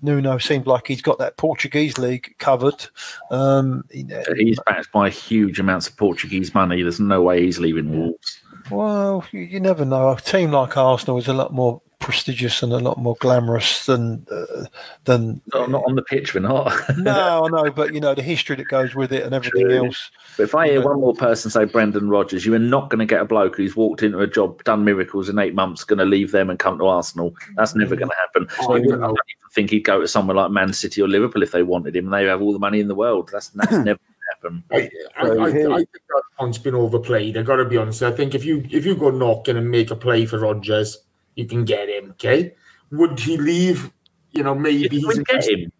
Nuno 0.00 0.38
seems 0.38 0.66
like 0.66 0.86
he's 0.86 1.02
got 1.02 1.18
that 1.18 1.36
Portuguese 1.36 1.98
league 1.98 2.34
covered. 2.38 2.86
Um, 3.30 3.84
you 3.90 4.04
know, 4.04 4.22
He's 4.36 4.58
backed 4.66 4.90
by 4.92 5.10
huge 5.10 5.60
amounts 5.60 5.88
of 5.88 5.96
Portuguese 5.96 6.54
money. 6.54 6.82
There's 6.82 7.00
no 7.00 7.20
way 7.20 7.42
he's 7.42 7.58
leaving 7.58 7.96
Wolves. 7.96 8.40
Well, 8.70 9.24
you, 9.32 9.40
you 9.40 9.60
never 9.60 9.84
know. 9.84 10.10
A 10.10 10.20
team 10.20 10.50
like 10.52 10.76
Arsenal 10.76 11.18
is 11.18 11.28
a 11.28 11.32
lot 11.32 11.52
more 11.52 11.80
prestigious 11.98 12.62
and 12.62 12.72
a 12.72 12.78
lot 12.78 12.96
more 12.96 13.16
glamorous 13.20 13.86
than 13.86 14.26
uh, 14.30 14.64
than. 15.04 15.40
No, 15.52 15.66
not 15.66 15.84
on 15.86 15.94
the 15.94 16.02
pitch, 16.02 16.34
we're 16.34 16.40
not. 16.40 16.72
No, 16.98 17.44
I 17.44 17.48
know, 17.48 17.70
but 17.70 17.94
you 17.94 18.00
know 18.00 18.14
the 18.14 18.22
history 18.22 18.56
that 18.56 18.68
goes 18.68 18.94
with 18.94 19.12
it 19.12 19.24
and 19.24 19.34
everything 19.34 19.66
True. 19.66 19.86
else. 19.86 20.10
But 20.36 20.44
if 20.44 20.54
I 20.54 20.68
hear 20.68 20.82
one 20.82 21.00
more 21.00 21.14
person 21.14 21.50
say 21.50 21.64
Brendan 21.64 22.08
Rodgers, 22.08 22.46
you 22.46 22.54
are 22.54 22.58
not 22.58 22.90
going 22.90 23.00
to 23.00 23.06
get 23.06 23.20
a 23.20 23.24
bloke 23.24 23.56
who's 23.56 23.76
walked 23.76 24.02
into 24.02 24.20
a 24.20 24.26
job, 24.26 24.62
done 24.64 24.84
miracles 24.84 25.28
in 25.28 25.38
eight 25.38 25.54
months, 25.54 25.84
going 25.84 25.98
to 25.98 26.04
leave 26.04 26.32
them 26.32 26.50
and 26.50 26.58
come 26.58 26.78
to 26.78 26.86
Arsenal. 26.86 27.34
That's 27.56 27.74
never 27.74 27.96
going 27.96 28.10
to 28.10 28.16
happen. 28.16 28.48
Oh, 28.60 28.76
I 28.76 28.78
no. 28.80 28.96
don't 28.96 29.10
even 29.10 29.50
think 29.52 29.70
he'd 29.70 29.80
go 29.80 30.00
to 30.00 30.08
somewhere 30.08 30.36
like 30.36 30.50
Man 30.50 30.72
City 30.72 31.02
or 31.02 31.08
Liverpool 31.08 31.42
if 31.42 31.50
they 31.52 31.62
wanted 31.62 31.96
him. 31.96 32.06
and 32.06 32.14
They 32.14 32.24
have 32.24 32.40
all 32.40 32.52
the 32.52 32.58
money 32.58 32.80
in 32.80 32.88
the 32.88 32.94
world. 32.94 33.30
That's, 33.32 33.48
that's 33.48 33.72
never 33.72 33.84
going 33.84 33.96
to 33.96 34.07
happen. 34.30 34.64
I, 34.72 34.90
I, 35.16 35.28
I, 35.28 35.46
I 35.46 35.50
think 35.52 35.90
that 36.08 36.22
point's 36.38 36.58
been 36.58 36.74
overplayed. 36.74 37.36
I 37.36 37.42
got 37.42 37.56
to 37.56 37.64
be 37.64 37.76
honest. 37.76 38.02
I 38.02 38.10
think 38.10 38.34
if 38.34 38.44
you 38.44 38.66
if 38.70 38.84
you 38.86 38.94
go 38.94 39.10
knocking 39.10 39.56
and 39.56 39.70
make 39.70 39.90
a 39.90 39.96
play 39.96 40.26
for 40.26 40.38
Rodgers, 40.38 40.98
you 41.34 41.46
can 41.46 41.64
get 41.64 41.88
him. 41.88 42.10
Okay, 42.12 42.54
would 42.90 43.18
he 43.18 43.36
leave? 43.36 43.90
You 44.32 44.42
know, 44.42 44.54
maybe 44.54 44.82
You 44.82 44.88
he's 44.90 45.06
would 45.06 45.26
get 45.26 45.36
invested. 45.36 45.58
him. 45.60 45.72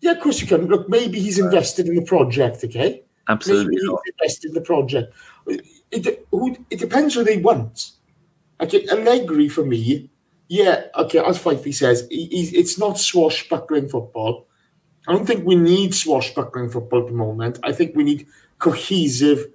Yeah, 0.00 0.12
of 0.12 0.20
course 0.20 0.40
you 0.40 0.46
can. 0.46 0.66
Look, 0.66 0.88
maybe 0.88 1.20
he's 1.20 1.38
invested 1.38 1.88
in 1.88 1.94
the 1.94 2.04
project. 2.04 2.64
Okay, 2.64 3.02
Absolutely 3.28 3.76
maybe 3.76 3.80
he's 3.80 4.12
invested 4.18 4.48
in 4.48 4.54
the 4.54 4.60
project. 4.62 5.12
It, 5.92 6.26
who, 6.30 6.56
it 6.70 6.78
depends 6.78 7.14
who 7.14 7.24
they 7.24 7.38
want. 7.38 7.92
Okay, 8.60 8.86
Allegri 8.88 9.48
for 9.48 9.64
me, 9.64 10.10
yeah, 10.50 10.86
okay, 10.96 11.20
as 11.20 11.38
Fyffey 11.38 11.72
says, 11.72 12.08
he, 12.10 12.26
he's, 12.26 12.52
it's 12.52 12.76
not 12.76 12.98
swashbuckling 12.98 13.88
football. 13.88 14.48
I 15.08 15.12
don't 15.12 15.26
think 15.26 15.46
we 15.46 15.56
need 15.56 15.94
swashbuckling 15.94 16.70
football 16.70 17.00
at 17.00 17.06
the 17.06 17.12
moment. 17.12 17.58
I 17.62 17.72
think 17.72 17.96
we 17.96 18.04
need 18.04 18.26
cohesive, 18.58 19.46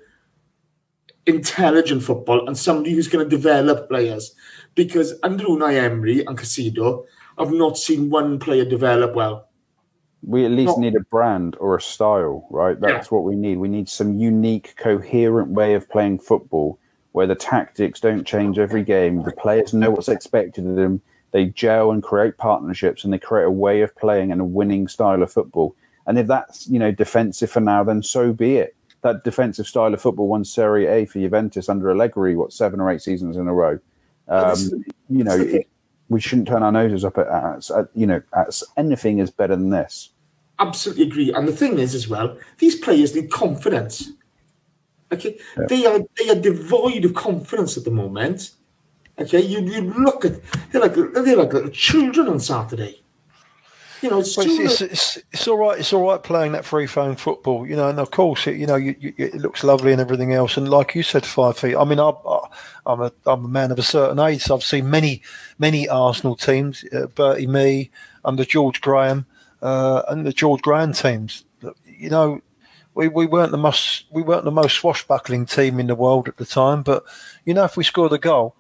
intelligent 1.26 2.04
football 2.04 2.48
and 2.48 2.58
somebody 2.58 2.92
who's 2.94 3.08
going 3.08 3.28
to 3.28 3.30
develop 3.30 3.88
players. 3.90 4.36
Because 4.76 5.14
under 5.24 5.46
Unai 5.46 5.76
Emery 5.76 6.26
and 6.26 6.38
Carcedo, 6.38 7.06
I've 7.38 7.52
not 7.52 7.78
seen 7.78 8.10
one 8.10 8.40
player 8.40 8.66
develop 8.66 9.16
well. 9.16 9.48
We 10.24 10.46
at 10.46 10.52
least 10.52 10.78
No. 10.78 10.84
need 10.84 10.96
a 10.96 11.02
brand 11.02 11.56
or 11.60 11.76
a 11.76 11.82
style, 11.82 12.48
right? 12.50 12.80
That's 12.80 13.12
what 13.12 13.24
we 13.24 13.36
need. 13.36 13.60
We 13.60 13.68
need 13.68 13.88
some 13.88 14.18
unique, 14.18 14.74
coherent 14.78 15.50
way 15.50 15.76
of 15.76 15.88
playing 15.90 16.20
football 16.20 16.80
where 17.12 17.28
the 17.28 17.36
tactics 17.36 18.00
don't 18.00 18.26
change 18.26 18.58
every 18.58 18.84
game. 18.84 19.24
The 19.24 19.32
players 19.32 19.74
know 19.74 19.92
what's 19.92 20.10
expected 20.10 20.66
of 20.66 20.76
them. 20.76 21.02
They 21.36 21.48
gel 21.48 21.92
and 21.92 22.02
create 22.02 22.38
partnerships 22.38 23.04
and 23.04 23.12
they 23.12 23.20
create 23.20 23.44
a 23.44 23.52
way 23.52 23.82
of 23.82 23.94
playing 23.98 24.32
and 24.32 24.40
a 24.40 24.46
winning 24.46 24.88
style 24.88 25.22
of 25.22 25.30
football. 25.30 25.76
And 26.08 26.18
if 26.18 26.28
that's, 26.28 26.66
you 26.70 26.80
know, 26.80 26.94
defensive 26.94 27.52
for 27.52 27.60
now, 27.60 27.84
then 27.84 28.04
so 28.04 28.32
be 28.32 28.56
it. 28.56 28.74
That 29.02 29.26
defensive 29.26 29.68
style 29.68 29.94
of 29.94 30.02
football 30.02 30.30
won 30.30 30.46
Serie 30.46 30.88
A 30.88 31.04
for 31.04 31.20
Juventus 31.20 31.68
under 31.68 31.92
Allegri, 31.92 32.38
what, 32.38 32.54
seven 32.54 32.80
or 32.80 32.90
eight 32.90 33.02
seasons 33.02 33.36
in 33.36 33.50
a 33.50 33.54
row. 33.54 33.78
Um, 34.30 34.86
you 35.10 35.26
know, 35.26 35.36
it, 35.36 35.68
we 36.08 36.22
shouldn't 36.22 36.48
turn 36.48 36.64
our 36.64 36.72
noses 36.72 37.04
up 37.04 37.18
at, 37.18 37.28
at, 37.28 37.70
at 37.70 37.90
you 37.94 38.08
know, 38.08 38.22
at 38.34 38.62
anything 38.78 39.20
is 39.20 39.30
better 39.30 39.58
than 39.58 39.72
this. 39.72 40.12
Absolutely 40.60 41.04
agree. 41.04 41.34
And 41.34 41.50
the 41.50 41.52
thing 41.52 41.80
is, 41.80 41.94
as 41.96 42.08
well, 42.08 42.38
these 42.60 42.76
players 42.80 43.14
need 43.14 43.30
confidence. 43.30 44.10
Okay, 45.12 45.38
they 45.68 45.86
are 45.86 46.00
they 46.18 46.30
are 46.30 46.40
devoid 46.40 47.04
of 47.04 47.14
confidence 47.14 47.76
at 47.76 47.84
the 47.84 47.92
moment. 47.92 48.52
Okay, 49.18 49.42
you, 49.42 49.62
you 49.62 49.82
look 49.82 50.26
at 50.26 50.34
they're 50.72 50.82
like 50.82 50.94
they're 50.96 51.38
like 51.38 51.54
little 51.54 51.70
children 51.70 52.28
on 52.28 52.40
Saturday. 52.40 53.02
You 54.02 54.10
know, 54.10 54.20
it's, 54.20 54.38
Well, 54.38 54.48
it's, 54.48 54.82
it's, 54.82 55.18
it's, 55.32 55.48
all 55.48 55.58
right. 55.58 55.80
It's 55.80 55.94
all 55.94 56.08
right 56.08 56.22
playing 56.22 56.52
that 56.52 56.66
free 56.66 56.86
phone 56.86 57.16
football, 57.16 57.66
you 57.66 57.76
know. 57.76 57.90
And 57.90 57.98
of 57.98 58.12
course, 58.12 58.46
it, 58.46 58.58
you 58.58 58.68
know, 58.68 58.76
you, 58.76 58.96
you, 59.00 59.14
it 59.18 59.36
looks 59.36 59.64
lovely 59.64 59.94
and 59.94 60.02
everything 60.02 60.34
else. 60.34 60.58
And 60.58 60.70
like 60.70 60.94
you 60.96 61.02
said, 61.02 61.24
Fyffey. 61.24 61.80
I 61.80 61.86
mean, 61.86 62.00
I, 62.00 62.12
I'm 62.86 63.02
a 63.02 63.12
I'm 63.26 63.46
a 63.46 63.48
man 63.48 63.72
of 63.72 63.80
a 63.80 63.84
certain 63.84 64.20
age, 64.20 64.44
so 64.44 64.56
I've 64.56 64.64
seen 64.64 64.90
many 64.90 65.22
many 65.58 65.88
Arsenal 65.88 66.36
teams. 66.36 66.84
Uh, 66.94 67.08
Bertie 67.08 67.48
Mee 67.48 67.90
under 68.26 68.44
George 68.44 68.82
Graham 68.82 69.26
uh, 69.62 70.04
and 70.10 70.26
the 70.26 70.34
George 70.34 70.62
Graham 70.62 70.94
teams. 70.94 71.46
You 71.86 72.10
know, 72.10 72.42
we, 72.94 73.08
we 73.08 73.26
weren't 73.26 73.52
the 73.52 73.58
most 73.58 74.06
we 74.12 74.22
weren't 74.22 74.46
the 74.46 74.52
most 74.52 74.76
swashbuckling 74.76 75.46
team 75.46 75.80
in 75.80 75.88
the 75.88 75.96
world 75.96 76.28
at 76.28 76.38
the 76.38 76.46
time, 76.46 76.84
but 76.84 77.04
you 77.46 77.54
know, 77.54 77.64
if 77.64 77.78
we 77.78 77.84
scored 77.84 78.14
a 78.14 78.18
goal, 78.18 78.56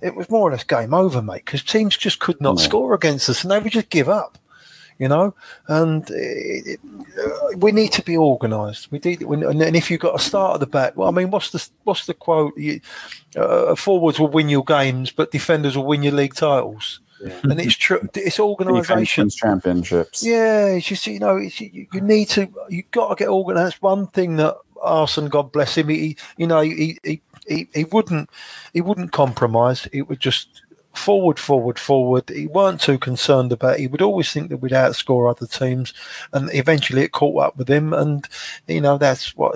it 0.00 0.14
was 0.14 0.30
more 0.30 0.48
or 0.48 0.52
less 0.52 0.64
game 0.64 0.94
over, 0.94 1.20
mate. 1.22 1.44
Because 1.44 1.62
teams 1.62 1.96
just 1.96 2.18
could 2.18 2.40
not 2.40 2.60
score 2.60 2.94
against 2.94 3.28
us, 3.28 3.42
and 3.42 3.50
they 3.50 3.58
would 3.58 3.72
just 3.72 3.90
give 3.90 4.08
up 4.08 4.38
you 4.98 5.08
know. 5.08 5.34
And 5.68 6.08
it, 6.10 6.66
it, 6.66 6.80
uh, 7.24 7.56
we 7.56 7.72
need 7.72 7.92
to 7.92 8.02
be 8.02 8.16
organised. 8.16 8.90
We 8.90 8.98
need, 8.98 9.22
when- 9.22 9.44
and, 9.44 9.62
and 9.62 9.76
if 9.76 9.90
you've 9.90 10.00
got 10.00 10.16
a 10.16 10.22
start 10.22 10.54
at 10.54 10.60
the 10.60 10.66
back, 10.66 10.96
well, 10.96 11.08
I 11.08 11.12
mean, 11.12 11.30
what's 11.30 11.50
the 11.50 11.66
what's 11.84 12.06
the 12.06 12.14
quote? 12.14 12.56
You, 12.56 12.80
uh, 13.36 13.74
forwards 13.74 14.18
will 14.18 14.28
win 14.28 14.48
your 14.48 14.64
games, 14.64 15.10
but 15.10 15.30
defenders 15.30 15.76
will 15.76 15.86
win 15.86 16.02
your 16.02 16.12
league 16.14 16.34
titles. 16.34 17.00
And 17.42 17.60
it's 17.60 17.74
true. 17.74 18.08
It's 18.14 18.38
organisation. 18.38 19.28
championships. 19.28 20.24
Yeah, 20.24 20.66
it's 20.66 20.86
just 20.86 21.06
you 21.06 21.18
know, 21.18 21.36
it's, 21.36 21.60
you, 21.60 21.86
you 21.92 22.00
need 22.00 22.28
to. 22.30 22.48
You 22.68 22.84
got 22.92 23.08
to 23.08 23.14
get 23.16 23.28
organised. 23.28 23.82
One 23.82 24.06
thing 24.06 24.36
that 24.36 24.56
Arson, 24.80 25.28
God 25.28 25.50
bless 25.50 25.76
him, 25.76 25.88
he 25.88 26.16
you 26.36 26.46
know 26.46 26.60
he 26.60 26.98
he, 27.02 27.20
he 27.48 27.68
he 27.74 27.84
wouldn't 27.84 28.30
he 28.72 28.80
wouldn't 28.80 29.12
compromise. 29.12 29.88
It 29.92 30.08
would 30.08 30.20
just 30.20 30.62
forward, 30.94 31.38
forward, 31.38 31.78
forward. 31.78 32.28
He 32.28 32.46
weren't 32.46 32.80
too 32.80 32.98
concerned 32.98 33.52
about. 33.52 33.78
He 33.78 33.86
would 33.86 34.02
always 34.02 34.32
think 34.32 34.50
that 34.50 34.58
we'd 34.58 34.72
outscore 34.72 35.30
other 35.30 35.46
teams, 35.46 35.94
and 36.32 36.50
eventually 36.52 37.02
it 37.02 37.12
caught 37.12 37.42
up 37.42 37.56
with 37.56 37.68
him. 37.70 37.92
And 37.92 38.26
you 38.66 38.80
know 38.80 38.98
that's 38.98 39.36
what 39.36 39.54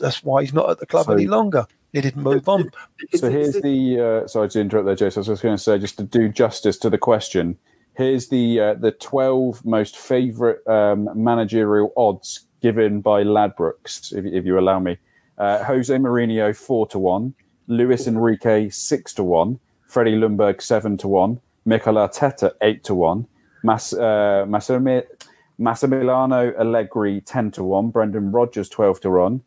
that's 0.00 0.22
why 0.22 0.42
he's 0.42 0.54
not 0.54 0.70
at 0.70 0.78
the 0.78 0.86
club 0.86 1.06
So- 1.06 1.12
any 1.12 1.26
longer. 1.26 1.66
He 1.92 2.00
didn't 2.00 2.24
move 2.24 2.48
on. 2.48 2.72
So 3.14 3.30
here's 3.30 3.54
the. 3.54 4.00
Uh, 4.24 4.26
sorry 4.26 4.48
to 4.48 4.60
interrupt 4.60 4.86
there, 4.86 4.96
Jason. 4.96 5.20
I 5.20 5.20
was 5.20 5.26
just 5.28 5.42
going 5.44 5.56
to 5.56 5.62
say, 5.62 5.78
just 5.78 5.96
to 5.98 6.02
do 6.02 6.28
justice 6.28 6.76
to 6.78 6.90
the 6.90 6.98
question, 6.98 7.56
here's 7.96 8.30
the 8.30 8.58
uh, 8.58 8.74
the 8.74 8.90
twelve 8.90 9.64
most 9.64 9.96
favourite 9.96 10.58
um, 10.66 11.08
managerial 11.14 11.92
odds 11.96 12.46
given 12.60 13.00
by 13.00 13.22
Ladbrokes, 13.22 14.12
if, 14.12 14.24
if 14.24 14.44
you 14.44 14.58
allow 14.58 14.80
me. 14.80 14.98
Uh, 15.38 15.62
Jose 15.64 15.94
Mourinho 15.94 16.56
four 16.56 16.86
to 16.88 16.98
one, 16.98 17.34
Luis 17.66 18.06
Enrique 18.06 18.68
six 18.68 19.12
to 19.14 19.24
one, 19.24 19.58
Freddie 19.86 20.16
Ljungberg 20.16 20.62
seven 20.62 20.96
to 20.98 21.08
one, 21.08 21.40
Mikel 21.64 21.94
Arteta 21.94 22.52
eight 22.62 22.84
to 22.84 22.94
one, 22.94 23.26
Mas, 23.62 23.92
uh, 23.94 24.44
Massimi- 24.46 25.04
Massimiliano 25.60 26.56
Allegri 26.58 27.20
ten 27.22 27.50
to 27.52 27.64
one, 27.64 27.90
Brendan 27.90 28.30
Rodgers 28.32 28.68
twelve 28.68 29.00
to 29.00 29.10
one. 29.10 29.42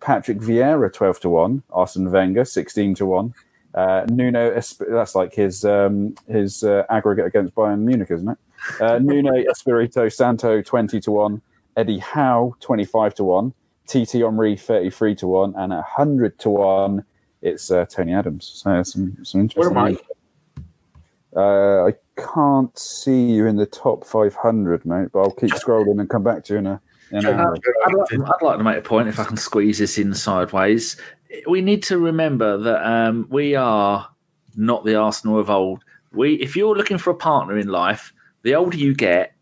Patrick 0.00 0.38
Vieira 0.38 0.92
twelve 0.92 1.18
to 1.20 1.28
one, 1.30 1.62
Arsene 1.70 2.10
Wenger 2.10 2.44
sixteen 2.44 2.94
to 2.96 3.06
one, 3.06 3.34
uh, 3.74 4.04
Nuno 4.10 4.50
Esp- 4.54 4.88
that's 4.90 5.14
like 5.14 5.34
his 5.34 5.64
um, 5.64 6.14
his 6.28 6.62
uh, 6.62 6.84
aggregate 6.90 7.26
against 7.26 7.54
Bayern 7.54 7.80
Munich, 7.80 8.10
isn't 8.10 8.28
it? 8.28 8.38
Uh, 8.80 8.98
Nuno 8.98 9.32
Espirito 9.50 10.08
Santo 10.10 10.60
twenty 10.62 11.00
to 11.00 11.10
one, 11.10 11.40
Eddie 11.76 11.98
Howe 11.98 12.54
twenty 12.60 12.84
five 12.84 13.14
to 13.14 13.24
one, 13.24 13.54
TT 13.86 14.22
Omri 14.22 14.56
thirty 14.56 14.90
three 14.90 15.14
to 15.16 15.26
one, 15.26 15.54
and 15.56 15.72
hundred 15.72 16.38
to 16.40 16.50
one. 16.50 17.04
It's 17.42 17.70
uh, 17.70 17.86
Tony 17.86 18.14
Adams. 18.14 18.46
So 18.62 18.82
some 18.82 19.18
some 19.24 19.48
Where 19.50 19.70
am 19.70 19.78
I? 19.78 19.96
Uh, 21.34 21.88
I 21.88 21.94
can't 22.16 22.76
see 22.78 23.26
you 23.32 23.46
in 23.46 23.56
the 23.56 23.66
top 23.66 24.06
500, 24.06 24.86
mate, 24.86 25.08
but 25.12 25.18
I'll 25.18 25.32
keep 25.32 25.50
scrolling 25.52 26.00
and 26.00 26.08
come 26.08 26.22
back 26.22 26.44
to 26.44 26.54
you 26.54 26.58
in 26.60 26.66
a 26.66 26.80
I'd, 27.14 27.94
like, 27.94 28.12
I'd 28.12 28.42
like 28.42 28.58
to 28.58 28.64
make 28.64 28.78
a 28.78 28.82
point 28.82 29.08
if 29.08 29.20
I 29.20 29.24
can 29.24 29.36
squeeze 29.36 29.78
this 29.78 29.98
in 29.98 30.12
sideways. 30.14 30.96
We 31.46 31.60
need 31.60 31.82
to 31.84 31.98
remember 31.98 32.56
that 32.58 32.84
um, 32.84 33.26
we 33.30 33.54
are 33.54 34.08
not 34.56 34.84
the 34.84 34.96
Arsenal 34.96 35.38
of 35.38 35.50
old. 35.50 35.84
We, 36.12 36.34
if 36.36 36.56
you're 36.56 36.76
looking 36.76 36.98
for 36.98 37.10
a 37.10 37.14
partner 37.14 37.58
in 37.58 37.68
life, 37.68 38.12
the 38.42 38.54
older 38.54 38.76
you 38.76 38.94
get, 38.94 39.34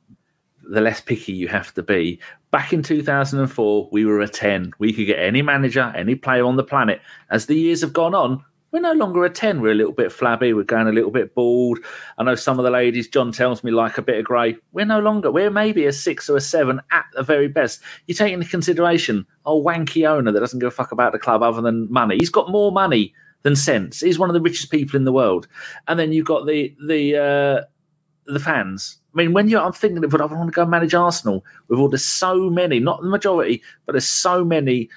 the 0.62 0.80
less 0.80 1.00
picky 1.00 1.32
you 1.32 1.48
have 1.48 1.72
to 1.74 1.82
be. 1.82 2.20
Back 2.54 2.72
in 2.72 2.84
2004, 2.84 3.88
we 3.90 4.04
were 4.04 4.20
a 4.20 4.28
10. 4.28 4.74
We 4.78 4.92
could 4.92 5.06
get 5.06 5.18
any 5.18 5.42
manager, 5.42 5.92
any 5.96 6.14
player 6.14 6.44
on 6.44 6.54
the 6.54 6.62
planet. 6.62 7.00
As 7.28 7.46
the 7.46 7.56
years 7.56 7.80
have 7.80 7.92
gone 7.92 8.14
on, 8.14 8.44
we're 8.70 8.78
no 8.78 8.92
longer 8.92 9.24
a 9.24 9.28
10. 9.28 9.60
We're 9.60 9.72
a 9.72 9.74
little 9.74 9.92
bit 9.92 10.12
flabby. 10.12 10.52
We're 10.52 10.62
going 10.62 10.86
a 10.86 10.92
little 10.92 11.10
bit 11.10 11.34
bald. 11.34 11.80
I 12.16 12.22
know 12.22 12.36
some 12.36 12.60
of 12.60 12.64
the 12.64 12.70
ladies, 12.70 13.08
John 13.08 13.32
tells 13.32 13.64
me, 13.64 13.72
like 13.72 13.98
a 13.98 14.02
bit 14.02 14.20
of 14.20 14.24
grey. 14.24 14.54
We're 14.70 14.84
no 14.84 15.00
longer. 15.00 15.32
We're 15.32 15.50
maybe 15.50 15.84
a 15.84 15.92
six 15.92 16.30
or 16.30 16.36
a 16.36 16.40
seven 16.40 16.80
at 16.92 17.06
the 17.14 17.24
very 17.24 17.48
best. 17.48 17.80
You 18.06 18.14
take 18.14 18.32
into 18.32 18.48
consideration 18.48 19.26
a 19.44 19.50
wanky 19.50 20.08
owner 20.08 20.30
that 20.30 20.38
doesn't 20.38 20.60
give 20.60 20.68
a 20.68 20.70
fuck 20.70 20.92
about 20.92 21.10
the 21.10 21.18
club 21.18 21.42
other 21.42 21.60
than 21.60 21.92
money. 21.92 22.18
He's 22.20 22.30
got 22.30 22.52
more 22.52 22.70
money 22.70 23.14
than 23.42 23.56
sense. 23.56 23.98
He's 23.98 24.20
one 24.20 24.30
of 24.30 24.34
the 24.34 24.40
richest 24.40 24.70
people 24.70 24.96
in 24.96 25.06
the 25.06 25.12
world. 25.12 25.48
And 25.88 25.98
then 25.98 26.12
you've 26.12 26.26
got 26.26 26.46
the 26.46 26.72
the 26.86 27.16
uh, 27.16 28.32
the 28.32 28.38
fans. 28.38 29.00
I 29.14 29.18
mean, 29.18 29.32
when 29.32 29.48
you're, 29.48 29.60
I'm 29.60 29.72
thinking 29.72 30.02
of, 30.04 30.12
what 30.12 30.20
I 30.20 30.24
want 30.26 30.48
to 30.48 30.54
go 30.54 30.66
manage 30.66 30.94
Arsenal 30.94 31.44
with 31.68 31.78
all 31.78 31.88
there's 31.88 32.04
so 32.04 32.50
many, 32.50 32.80
not 32.80 33.00
the 33.00 33.08
majority, 33.08 33.62
but 33.86 33.92
there's 33.92 34.08
so 34.08 34.44
many 34.44 34.88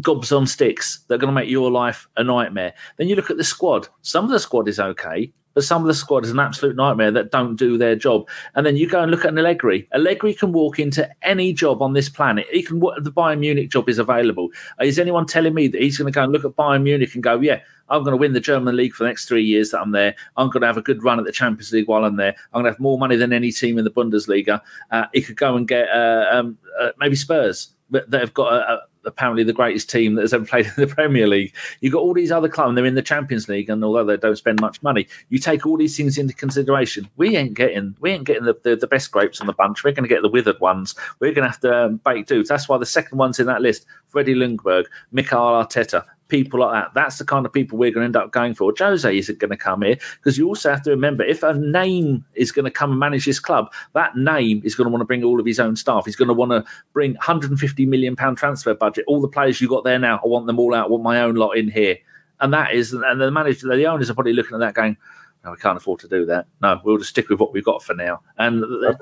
gobs 0.00 0.30
on 0.30 0.46
sticks 0.46 1.00
that 1.08 1.14
are 1.14 1.18
going 1.18 1.34
to 1.34 1.40
make 1.40 1.50
your 1.50 1.70
life 1.70 2.06
a 2.16 2.22
nightmare. 2.22 2.74
Then 2.96 3.08
you 3.08 3.16
look 3.16 3.30
at 3.30 3.38
the 3.38 3.44
squad. 3.44 3.88
Some 4.02 4.24
of 4.24 4.30
the 4.30 4.38
squad 4.38 4.68
is 4.68 4.78
okay, 4.78 5.32
but 5.56 5.64
some 5.64 5.80
of 5.80 5.88
the 5.88 5.94
squad 5.94 6.22
is 6.22 6.30
an 6.30 6.38
absolute 6.38 6.76
nightmare 6.76 7.10
that 7.10 7.30
don't 7.30 7.56
do 7.56 7.78
their 7.78 7.96
job. 7.96 8.28
And 8.54 8.66
then 8.66 8.76
you 8.76 8.86
go 8.86 9.00
and 9.00 9.10
look 9.10 9.24
at 9.24 9.30
an 9.30 9.38
Allegri. 9.38 9.88
Allegri 9.94 10.34
can 10.34 10.52
walk 10.52 10.78
into 10.78 11.08
any 11.22 11.54
job 11.54 11.80
on 11.80 11.94
this 11.94 12.10
planet. 12.10 12.46
He 12.52 12.62
can. 12.62 12.78
The 12.78 13.10
Bayern 13.10 13.38
Munich 13.38 13.70
job 13.70 13.88
is 13.88 13.98
available. 13.98 14.50
Is 14.82 14.98
anyone 14.98 15.24
telling 15.24 15.54
me 15.54 15.66
that 15.68 15.80
he's 15.80 15.96
going 15.96 16.12
to 16.12 16.14
go 16.14 16.24
and 16.24 16.30
look 16.30 16.44
at 16.44 16.50
Bayern 16.50 16.82
Munich 16.82 17.14
and 17.14 17.22
go, 17.22 17.40
yeah, 17.40 17.60
I'm 17.88 18.02
going 18.02 18.12
to 18.12 18.18
win 18.18 18.34
the 18.34 18.40
German 18.40 18.76
league 18.76 18.92
for 18.92 19.04
the 19.04 19.08
next 19.08 19.28
three 19.28 19.44
years 19.44 19.70
that 19.70 19.80
I'm 19.80 19.92
there. 19.92 20.14
I'm 20.36 20.50
going 20.50 20.60
to 20.60 20.66
have 20.66 20.76
a 20.76 20.82
good 20.82 21.02
run 21.02 21.18
at 21.18 21.24
the 21.24 21.32
Champions 21.32 21.72
League 21.72 21.88
while 21.88 22.04
I'm 22.04 22.16
there. 22.16 22.36
I'm 22.52 22.60
going 22.60 22.64
to 22.64 22.72
have 22.72 22.80
more 22.80 22.98
money 22.98 23.16
than 23.16 23.32
any 23.32 23.50
team 23.50 23.78
in 23.78 23.84
the 23.84 23.90
Bundesliga. 23.90 24.60
Uh, 24.90 25.06
he 25.14 25.22
could 25.22 25.36
go 25.36 25.56
and 25.56 25.66
get 25.66 25.88
uh, 25.88 26.26
um, 26.30 26.58
uh, 26.78 26.90
maybe 26.98 27.16
Spurs, 27.16 27.72
but 27.88 28.10
they've 28.10 28.34
got 28.34 28.52
a, 28.52 28.72
a 28.74 28.82
apparently 29.06 29.44
the 29.44 29.52
greatest 29.52 29.88
team 29.88 30.14
that 30.14 30.22
has 30.22 30.34
ever 30.34 30.44
played 30.44 30.66
in 30.76 30.86
the 30.86 30.86
Premier 30.86 31.26
League. 31.26 31.54
You've 31.80 31.92
got 31.92 32.00
all 32.00 32.14
these 32.14 32.32
other 32.32 32.48
clubs, 32.48 32.70
and 32.70 32.78
they're 32.78 32.84
in 32.84 32.94
the 32.94 33.02
Champions 33.02 33.48
League, 33.48 33.70
and 33.70 33.82
although 33.84 34.04
they 34.04 34.16
don't 34.16 34.36
spend 34.36 34.60
much 34.60 34.82
money, 34.82 35.06
you 35.28 35.38
take 35.38 35.66
all 35.66 35.76
these 35.76 35.96
things 35.96 36.18
into 36.18 36.34
consideration. 36.34 37.08
We 37.16 37.36
ain't 37.36 37.54
getting 37.54 37.96
we 38.00 38.10
ain't 38.10 38.24
getting 38.24 38.44
the, 38.44 38.56
the, 38.62 38.76
the 38.76 38.86
best 38.86 39.10
grapes 39.10 39.40
on 39.40 39.46
the 39.46 39.52
bunch. 39.52 39.84
We're 39.84 39.92
going 39.92 40.08
to 40.08 40.14
get 40.14 40.22
the 40.22 40.28
withered 40.28 40.60
ones. 40.60 40.94
We're 41.20 41.32
going 41.32 41.44
to 41.44 41.50
have 41.50 41.60
to 41.60 41.84
um, 41.86 41.96
bake 42.04 42.26
dudes. 42.26 42.48
That's 42.48 42.68
why 42.68 42.78
the 42.78 42.86
second 42.86 43.18
ones 43.18 43.38
in 43.38 43.46
that 43.46 43.62
list: 43.62 43.86
Freddie 44.08 44.34
Ljungberg, 44.34 44.84
Mikel 45.12 45.38
Arteta. 45.38 46.04
People 46.28 46.60
like 46.60 46.72
that. 46.72 46.90
That's 46.94 47.18
the 47.18 47.24
kind 47.24 47.46
of 47.46 47.52
people 47.52 47.78
we're 47.78 47.92
going 47.92 48.02
to 48.02 48.06
end 48.06 48.16
up 48.16 48.32
going 48.32 48.54
for. 48.54 48.74
Jose 48.76 49.16
isn't 49.16 49.38
going 49.38 49.50
to 49.50 49.56
come 49.56 49.82
here 49.82 49.96
because 50.16 50.36
you 50.36 50.48
also 50.48 50.70
have 50.70 50.82
to 50.82 50.90
remember 50.90 51.22
if 51.22 51.42
a 51.42 51.54
name 51.54 52.24
is 52.34 52.50
going 52.50 52.64
to 52.64 52.70
come 52.70 52.90
and 52.90 52.98
manage 52.98 53.26
this 53.26 53.38
club, 53.38 53.72
that 53.94 54.16
name 54.16 54.60
is 54.64 54.74
going 54.74 54.86
to 54.86 54.90
want 54.90 55.02
to 55.02 55.06
bring 55.06 55.22
all 55.22 55.38
of 55.38 55.46
his 55.46 55.60
own 55.60 55.76
staff. 55.76 56.04
He's 56.04 56.16
going 56.16 56.28
to 56.28 56.34
want 56.34 56.50
to 56.50 56.64
bring 56.92 57.12
150 57.12 57.86
million 57.86 58.16
pound 58.16 58.38
transfer 58.38 58.74
budget. 58.74 59.04
All 59.06 59.20
the 59.20 59.28
players 59.28 59.60
you 59.60 59.68
got 59.68 59.84
there 59.84 59.98
now, 59.98 60.20
I 60.24 60.26
want 60.26 60.46
them 60.46 60.58
all 60.58 60.74
out. 60.74 60.86
I 60.86 60.88
want 60.88 61.04
my 61.04 61.20
own 61.20 61.36
lot 61.36 61.52
in 61.52 61.68
here, 61.68 61.96
and 62.40 62.52
that 62.52 62.74
is, 62.74 62.92
and 62.92 63.20
the 63.20 63.30
manager, 63.30 63.68
the 63.68 63.86
owners 63.86 64.10
are 64.10 64.14
probably 64.14 64.32
looking 64.32 64.54
at 64.54 64.60
that 64.60 64.74
going, 64.74 64.96
no, 65.44 65.52
we 65.52 65.58
can't 65.58 65.76
afford 65.76 66.00
to 66.00 66.08
do 66.08 66.26
that. 66.26 66.46
No, 66.60 66.80
we'll 66.84 66.98
just 66.98 67.10
stick 67.10 67.28
with 67.28 67.38
what 67.38 67.52
we've 67.52 67.64
got 67.64 67.82
for 67.84 67.94
now. 67.94 68.20
And 68.36 68.64
they're 68.82 68.98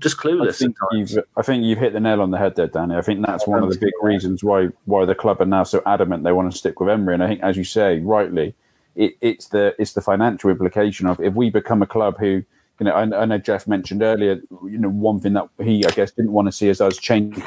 just, 0.00 0.20
just 0.22 0.22
I 0.22 0.52
think, 0.52 0.76
you've, 0.92 1.24
I 1.36 1.42
think 1.42 1.64
you've 1.64 1.78
hit 1.78 1.92
the 1.92 2.00
nail 2.00 2.20
on 2.20 2.30
the 2.30 2.38
head 2.38 2.56
there, 2.56 2.66
Danny. 2.66 2.94
I 2.96 3.02
think 3.02 3.24
that's 3.26 3.46
one 3.46 3.62
of 3.62 3.70
the 3.70 3.78
big 3.78 3.92
reasons 4.02 4.44
why 4.44 4.68
why 4.84 5.04
the 5.04 5.14
club 5.14 5.40
are 5.40 5.46
now 5.46 5.64
so 5.64 5.82
adamant 5.86 6.24
they 6.24 6.32
want 6.32 6.50
to 6.50 6.58
stick 6.58 6.80
with 6.80 6.88
Emery. 6.88 7.14
And 7.14 7.22
I 7.22 7.28
think, 7.28 7.42
as 7.42 7.56
you 7.56 7.64
say, 7.64 8.00
rightly, 8.00 8.54
it, 8.96 9.16
it's 9.20 9.48
the 9.48 9.74
it's 9.78 9.92
the 9.92 10.00
financial 10.00 10.50
implication 10.50 11.06
of 11.06 11.20
if 11.20 11.34
we 11.34 11.50
become 11.50 11.82
a 11.82 11.86
club 11.86 12.18
who, 12.18 12.42
you 12.80 12.86
know, 12.86 12.92
I, 12.92 13.22
I 13.22 13.24
know 13.24 13.38
Jeff 13.38 13.66
mentioned 13.66 14.02
earlier, 14.02 14.40
you 14.64 14.78
know, 14.78 14.90
one 14.90 15.20
thing 15.20 15.34
that 15.34 15.48
he 15.62 15.84
I 15.86 15.90
guess 15.90 16.10
didn't 16.12 16.32
want 16.32 16.48
to 16.48 16.52
see 16.52 16.68
is 16.68 16.80
us 16.80 16.98
changing 16.98 17.42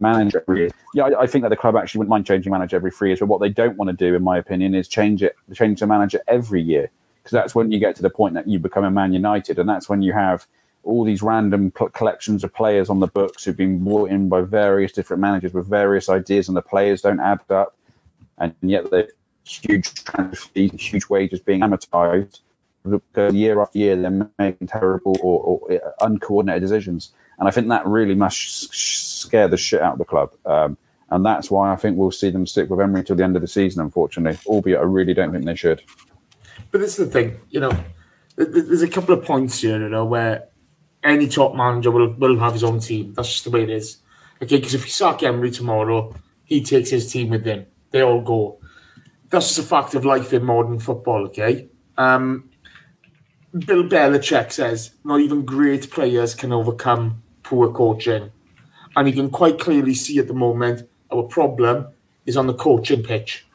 manager 0.00 0.42
every 0.48 0.60
year. 0.60 0.70
Yeah, 0.94 1.04
I, 1.04 1.22
I 1.22 1.26
think 1.26 1.42
that 1.42 1.50
the 1.50 1.56
club 1.56 1.76
actually 1.76 2.00
wouldn't 2.00 2.10
mind 2.10 2.26
changing 2.26 2.50
manager 2.50 2.76
every 2.76 2.90
three 2.90 3.10
years, 3.10 3.20
but 3.20 3.26
what 3.26 3.40
they 3.40 3.50
don't 3.50 3.76
want 3.76 3.88
to 3.90 3.96
do, 3.96 4.14
in 4.14 4.22
my 4.22 4.38
opinion, 4.38 4.74
is 4.74 4.88
change 4.88 5.22
it, 5.22 5.36
change 5.52 5.80
the 5.80 5.86
manager 5.86 6.20
every 6.26 6.62
year, 6.62 6.90
because 7.22 7.32
that's 7.32 7.54
when 7.54 7.70
you 7.70 7.78
get 7.78 7.94
to 7.96 8.02
the 8.02 8.10
point 8.10 8.34
that 8.34 8.48
you 8.48 8.58
become 8.58 8.84
a 8.84 8.90
Man 8.90 9.12
United, 9.12 9.58
and 9.58 9.68
that's 9.68 9.88
when 9.88 10.02
you 10.02 10.12
have 10.12 10.46
all 10.84 11.04
these 11.04 11.22
random 11.22 11.70
collections 11.70 12.44
of 12.44 12.52
players 12.54 12.88
on 12.90 13.00
the 13.00 13.06
books 13.06 13.44
who've 13.44 13.56
been 13.56 13.82
brought 13.82 14.10
in 14.10 14.28
by 14.28 14.40
various 14.42 14.92
different 14.92 15.20
managers 15.20 15.52
with 15.52 15.66
various 15.68 16.08
ideas, 16.08 16.48
and 16.48 16.56
the 16.56 16.62
players 16.62 17.02
don't 17.02 17.20
add 17.20 17.40
up, 17.50 17.76
and 18.38 18.54
yet 18.62 18.90
the 18.90 19.08
huge 19.44 20.04
transfer 20.04 20.48
fees, 20.54 20.72
huge 20.74 21.08
wages 21.08 21.40
being 21.40 21.60
amortized. 21.60 22.40
Because 22.86 23.32
year 23.32 23.62
after 23.62 23.78
year, 23.78 23.96
they're 23.96 24.30
making 24.38 24.66
terrible 24.66 25.16
or, 25.22 25.40
or 25.40 25.80
uncoordinated 26.00 26.62
decisions, 26.62 27.12
and 27.38 27.48
I 27.48 27.50
think 27.50 27.68
that 27.68 27.86
really 27.86 28.14
must 28.14 28.74
scare 28.74 29.48
the 29.48 29.56
shit 29.56 29.80
out 29.80 29.94
of 29.94 29.98
the 29.98 30.04
club. 30.04 30.32
Um, 30.44 30.76
and 31.10 31.24
that's 31.24 31.50
why 31.50 31.72
I 31.72 31.76
think 31.76 31.96
we'll 31.96 32.10
see 32.10 32.30
them 32.30 32.46
stick 32.46 32.68
with 32.68 32.80
Emery 32.80 33.04
till 33.04 33.16
the 33.16 33.24
end 33.24 33.36
of 33.36 33.42
the 33.42 33.48
season, 33.48 33.80
unfortunately. 33.82 34.38
Albeit, 34.46 34.78
I 34.78 34.82
really 34.82 35.14
don't 35.14 35.32
think 35.32 35.44
they 35.44 35.54
should. 35.54 35.82
But 36.70 36.80
this 36.80 36.98
is 36.98 37.06
the 37.06 37.12
thing, 37.12 37.38
you 37.50 37.60
know, 37.60 37.70
th- 38.36 38.52
th- 38.52 38.66
there's 38.66 38.82
a 38.82 38.88
couple 38.88 39.14
of 39.14 39.24
points 39.24 39.60
here, 39.60 39.80
you 39.80 39.88
know, 39.88 40.04
where 40.04 40.48
any 41.04 41.28
top 41.28 41.54
manager 41.54 41.90
will, 41.90 42.12
will 42.14 42.38
have 42.38 42.54
his 42.54 42.64
own 42.64 42.80
team. 42.80 43.14
That's 43.14 43.30
just 43.30 43.44
the 43.44 43.50
way 43.50 43.62
it 43.62 43.70
is. 43.70 43.98
Okay, 44.42 44.56
because 44.56 44.74
if 44.74 44.84
you 44.84 44.90
sack 44.90 45.22
Emery 45.22 45.50
tomorrow, 45.50 46.14
he 46.44 46.62
takes 46.62 46.90
his 46.90 47.12
team 47.12 47.30
with 47.30 47.44
him. 47.44 47.66
They 47.90 48.02
all 48.02 48.20
go. 48.20 48.58
That's 49.30 49.48
just 49.48 49.58
a 49.60 49.62
fact 49.62 49.94
of 49.94 50.04
life 50.04 50.32
in 50.32 50.44
modern 50.44 50.78
football, 50.78 51.26
okay? 51.26 51.68
Um, 51.96 52.50
Bill 53.56 53.84
Belichick 53.84 54.50
says 54.50 54.92
not 55.04 55.20
even 55.20 55.44
great 55.44 55.90
players 55.90 56.34
can 56.34 56.52
overcome 56.52 57.22
poor 57.44 57.72
coaching. 57.72 58.32
And 58.96 59.08
you 59.08 59.14
can 59.14 59.30
quite 59.30 59.60
clearly 59.60 59.94
see 59.94 60.18
at 60.18 60.26
the 60.26 60.34
moment 60.34 60.88
our 61.12 61.22
problem 61.22 61.88
is 62.26 62.36
on 62.36 62.48
the 62.48 62.54
coaching 62.54 63.02
pitch. 63.02 63.46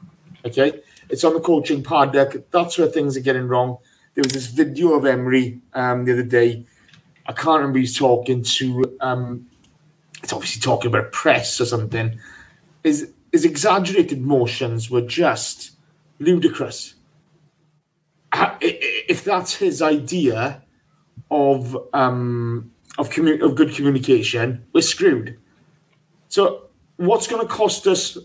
Okay? 0.46 0.82
It's 1.10 1.24
on 1.24 1.34
the 1.34 1.42
coaching 1.42 1.84
paddock. 1.84 2.50
That's 2.52 2.78
where 2.78 2.88
things 2.88 3.18
are 3.18 3.22
getting 3.22 3.48
wrong. 3.48 3.78
There 4.16 4.24
was 4.24 4.34
this 4.34 4.48
video 4.48 4.94
of 4.94 5.06
Emery 5.06 5.60
um, 5.74 6.06
the 6.06 6.14
other 6.14 6.24
day. 6.24 6.66
I 7.30 7.32
can't 7.32 7.60
remember 7.60 7.78
he's 7.78 7.96
talking 7.96 8.42
to 8.42 8.98
um, 9.02 9.46
it's 10.24 10.34
obviously 10.34 10.62
talking 10.62 10.90
about 10.90 11.12
press 11.12 11.62
or 11.62 11.66
something. 11.66 12.20
His 12.84 13.14
his 13.32 13.46
exaggerated 13.46 14.20
motions 14.20 14.90
were 14.90 15.02
just 15.02 15.74
ludicrous. 16.18 16.96
If 18.62 19.24
that's 19.24 19.54
his 19.54 19.80
idea 19.84 20.64
of 21.30 21.78
um, 21.94 22.72
of 22.98 23.12
commu- 23.12 23.44
of 23.44 23.54
good 23.54 23.76
communication, 23.76 24.66
we're 24.74 24.82
screwed. 24.82 25.38
So, 26.30 26.70
what's 26.98 27.28
going 27.28 27.48
to 27.48 27.54
cost 27.54 27.86
us 27.86 28.18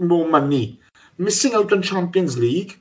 more 0.00 0.26
money? 0.26 0.80
Missing 1.16 1.54
out 1.54 1.72
on 1.72 1.82
Champions 1.82 2.36
League 2.36 2.80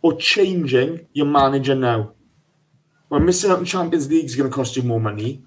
or 0.00 0.16
changing 0.16 1.06
your 1.12 1.26
manager 1.26 1.74
now? 1.74 2.12
Well, 3.10 3.20
missing 3.20 3.50
out 3.50 3.58
on 3.58 3.64
Champions 3.64 4.08
League 4.08 4.26
is 4.26 4.36
going 4.36 4.50
to 4.50 4.54
cost 4.54 4.76
you 4.76 4.82
more 4.82 5.00
money. 5.00 5.42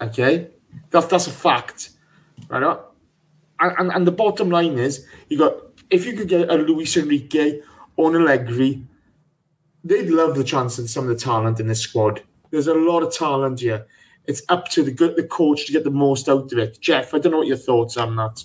Okay, 0.00 0.48
that's 0.90 1.06
that's 1.06 1.26
a 1.26 1.30
fact, 1.30 1.90
right? 2.48 2.62
Uh, 2.62 2.78
And, 3.60 3.74
and, 3.78 3.92
and 3.92 4.06
the 4.06 4.12
bottom 4.12 4.50
line 4.50 4.78
is, 4.78 5.04
you 5.28 5.38
got 5.38 5.54
if 5.90 6.06
you 6.06 6.12
could 6.16 6.28
get 6.28 6.50
a 6.50 6.54
Luis 6.54 6.96
Enrique 6.96 7.60
or 7.96 8.14
an 8.14 8.22
Allegri, 8.22 8.82
they'd 9.82 10.10
love 10.10 10.36
the 10.36 10.44
chance 10.44 10.78
and 10.78 10.88
some 10.88 11.08
of 11.08 11.10
the 11.10 11.16
talent 11.16 11.58
in 11.60 11.66
this 11.66 11.80
squad. 11.80 12.22
There's 12.50 12.68
a 12.68 12.74
lot 12.74 13.02
of 13.02 13.12
talent 13.12 13.60
here. 13.60 13.86
It's 14.26 14.42
up 14.48 14.68
to 14.68 14.82
the 14.82 14.92
good 14.92 15.16
the 15.16 15.24
coach 15.24 15.66
to 15.66 15.72
get 15.72 15.84
the 15.84 15.90
most 15.90 16.28
out 16.28 16.52
of 16.52 16.58
it. 16.58 16.78
Jeff, 16.80 17.14
I 17.14 17.18
don't 17.18 17.32
know 17.32 17.38
what 17.38 17.46
your 17.46 17.56
thoughts 17.56 17.96
on 17.96 18.16
that. 18.16 18.44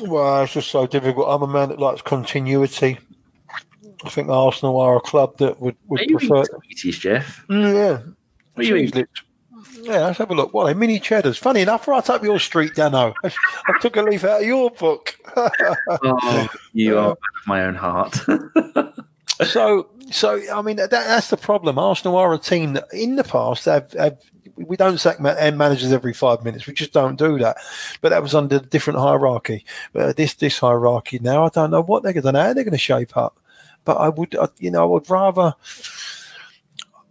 Well, 0.00 0.44
it's 0.44 0.54
just 0.54 0.70
so 0.70 0.86
difficult. 0.86 1.26
I'm 1.28 1.42
a 1.42 1.46
man 1.46 1.68
that 1.70 1.80
likes 1.80 2.00
continuity. 2.00 2.98
I 4.04 4.08
think 4.08 4.28
Arsenal 4.28 4.80
are 4.80 4.96
a 4.96 5.00
club 5.00 5.36
that 5.38 5.60
would, 5.60 5.74
Are 5.74 5.78
would 5.88 6.10
you 6.10 6.18
prefer. 6.18 6.44
sweeties, 6.44 6.98
Jeff? 6.98 7.44
Mm, 7.48 7.74
yeah. 7.74 8.12
What 8.54 8.66
are 8.66 8.76
you. 8.76 9.06
Yeah, 9.82 10.06
let's 10.06 10.18
have 10.18 10.30
a 10.30 10.34
look. 10.34 10.52
What 10.52 10.66
they? 10.66 10.74
Mini 10.74 10.98
cheddars. 10.98 11.38
Funny 11.38 11.60
enough, 11.60 11.88
right 11.88 12.08
up 12.08 12.22
your 12.22 12.38
street, 12.38 12.74
Dano. 12.74 13.14
I 13.24 13.78
took 13.80 13.96
a 13.96 14.02
leaf 14.02 14.24
out 14.24 14.42
of 14.42 14.46
your 14.46 14.70
book. 14.70 15.16
Oh, 16.02 16.48
you 16.72 16.98
are 16.98 17.16
my 17.46 17.64
own 17.64 17.74
heart. 17.74 18.18
so, 19.44 19.88
so 20.10 20.40
I 20.52 20.62
mean, 20.62 20.76
that, 20.76 20.90
that's 20.90 21.30
the 21.30 21.36
problem. 21.36 21.78
Arsenal 21.78 22.16
are 22.16 22.34
a 22.34 22.38
team 22.38 22.74
that, 22.74 22.86
in 22.92 23.16
the 23.16 23.24
past, 23.24 23.64
have, 23.66 23.92
have 23.92 24.18
we 24.56 24.76
don't 24.76 24.98
sack 24.98 25.20
ma- 25.20 25.34
managers 25.50 25.92
every 25.92 26.12
five 26.12 26.44
minutes. 26.44 26.66
We 26.66 26.74
just 26.74 26.92
don't 26.92 27.16
do 27.16 27.38
that. 27.38 27.56
But 28.00 28.10
that 28.10 28.22
was 28.22 28.34
under 28.34 28.56
a 28.56 28.60
different 28.60 28.98
hierarchy. 28.98 29.64
But 29.92 30.16
this 30.16 30.34
this 30.34 30.58
hierarchy 30.58 31.18
now, 31.20 31.46
I 31.46 31.48
don't 31.48 31.70
know 31.70 31.82
what 31.82 32.02
they're 32.02 32.12
going 32.12 32.24
to 32.24 32.32
know 32.32 32.42
how 32.42 32.52
they're 32.52 32.64
going 32.64 32.72
to 32.72 32.78
shape 32.78 33.16
up. 33.16 33.39
But 33.90 33.96
I 33.96 34.08
would, 34.08 34.36
I, 34.36 34.46
you 34.60 34.70
know, 34.70 34.82
I 34.82 34.86
would 34.86 35.10
rather. 35.10 35.52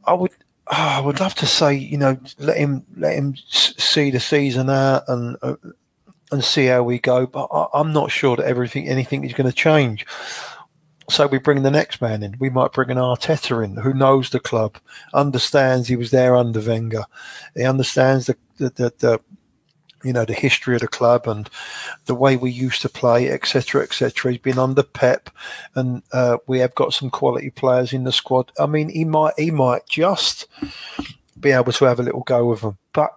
I 0.06 0.14
would. 0.14 0.32
oh, 0.68 0.74
I 0.74 1.02
would 1.02 1.20
love 1.20 1.36
to 1.36 1.46
say, 1.46 1.74
you 1.74 1.98
know, 1.98 2.18
let 2.38 2.56
him 2.56 2.86
let 2.96 3.18
him 3.18 3.36
see 3.50 4.12
the 4.12 4.22
season 4.22 4.70
out 4.70 5.04
and 5.10 5.36
uh, 5.42 5.58
and 6.32 6.42
see 6.42 6.68
how 6.68 6.84
we 6.84 6.98
go. 6.98 7.28
But 7.28 7.50
I, 7.52 7.66
I'm 7.74 7.92
not 7.92 8.12
sure 8.12 8.38
that 8.38 8.46
everything 8.46 8.88
anything 8.88 9.26
is 9.26 9.34
going 9.34 9.50
to 9.50 9.54
change. 9.54 10.06
So 11.10 11.28
we 11.28 11.38
bring 11.38 11.64
the 11.64 11.70
next 11.70 12.00
man 12.00 12.24
in. 12.24 12.38
We 12.40 12.50
might 12.50 12.72
bring 12.72 12.92
an 12.92 12.98
Arteta 12.98 13.62
in 13.62 13.76
who 13.76 13.94
knows 13.94 14.30
the 14.30 14.40
club, 14.40 14.78
understands 15.14 15.90
he 15.90 15.98
was 15.98 16.12
there 16.12 16.34
under 16.34 16.62
Wenger. 16.62 17.04
He 17.58 17.66
understands 17.66 18.28
the 18.28 18.38
the, 18.56 18.70
the, 18.70 18.94
the 19.00 19.22
you 20.04 20.14
know 20.14 20.26
the 20.26 20.34
history 20.34 20.76
of 20.76 20.82
the 20.82 20.88
club 20.88 21.28
and 21.28 21.50
the 22.06 22.16
way 22.16 22.38
we 22.38 22.52
used 22.52 22.82
to 22.82 22.90
play, 22.90 23.30
etc., 23.30 23.84
etc. 23.84 24.32
He's 24.32 24.42
been 24.42 24.60
under 24.60 24.84
Pep, 24.84 25.30
and 25.76 26.04
uh, 26.12 26.38
we 26.48 26.60
have 26.60 26.76
got 26.76 26.94
some 26.94 27.10
quality 27.10 27.50
players 27.50 27.94
in 27.94 28.04
the 28.04 28.12
squad. 28.12 28.52
I 28.60 28.66
mean, 28.66 28.90
he 28.90 29.06
might 29.06 29.34
he 29.38 29.52
might 29.52 29.88
just 29.88 30.48
be 31.40 31.52
able 31.52 31.72
to 31.74 31.86
have 31.86 32.00
a 32.00 32.04
little 32.04 32.24
go 32.24 32.46
with 32.46 32.62
them. 32.62 32.78
But 32.94 33.16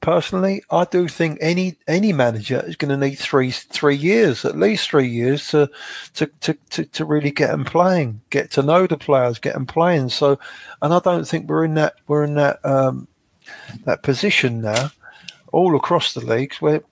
personally, 0.00 0.62
I 0.70 0.84
do 0.84 1.08
think 1.08 1.38
any 1.40 1.76
any 1.86 2.12
manager 2.12 2.62
is 2.66 2.76
going 2.76 2.98
to 2.98 3.06
need 3.06 3.18
three 3.18 3.50
three 3.50 3.96
years, 3.96 4.44
at 4.44 4.58
least 4.58 4.88
three 4.88 5.08
years, 5.08 5.48
to 5.48 5.70
to 6.14 6.26
to 6.40 6.54
to, 6.70 6.84
to 6.84 7.04
really 7.04 7.30
get 7.30 7.50
them 7.50 7.64
playing, 7.64 8.20
get 8.30 8.50
to 8.52 8.62
know 8.62 8.86
the 8.86 8.98
players, 8.98 9.38
get 9.38 9.54
them 9.54 9.66
playing. 9.66 10.10
So, 10.10 10.38
and 10.82 10.92
I 10.92 10.98
don't 11.00 11.26
think 11.26 11.48
we're 11.48 11.64
in 11.64 11.74
that 11.74 11.94
we're 12.06 12.24
in 12.24 12.34
that 12.34 12.64
um, 12.64 13.08
that 13.84 14.02
position 14.02 14.60
now 14.60 14.90
all 15.56 15.74
across 15.74 16.12
the 16.12 16.20
leagues 16.20 16.60
where 16.60 16.82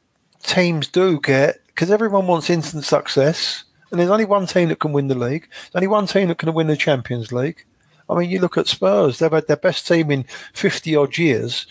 teams 0.42 0.88
do 0.88 1.20
get 1.20 1.58
because 1.66 1.90
everyone 1.90 2.26
wants 2.26 2.48
instant 2.48 2.84
success, 2.84 3.64
and 3.90 4.00
there's 4.00 4.10
only 4.10 4.24
one 4.24 4.46
team 4.46 4.70
that 4.70 4.78
can 4.78 4.92
win 4.92 5.08
the 5.08 5.14
league. 5.14 5.48
There's 5.50 5.74
only 5.74 5.88
one 5.88 6.06
team 6.06 6.28
that 6.28 6.38
can 6.38 6.54
win 6.54 6.68
the 6.68 6.76
Champions 6.76 7.30
League. 7.30 7.62
I 8.08 8.14
mean, 8.14 8.30
you 8.30 8.40
look 8.40 8.56
at 8.56 8.66
Spurs; 8.66 9.18
they've 9.18 9.30
had 9.30 9.48
their 9.48 9.58
best 9.58 9.86
team 9.86 10.10
in 10.10 10.24
fifty 10.54 10.96
odd 10.96 11.18
years, 11.18 11.66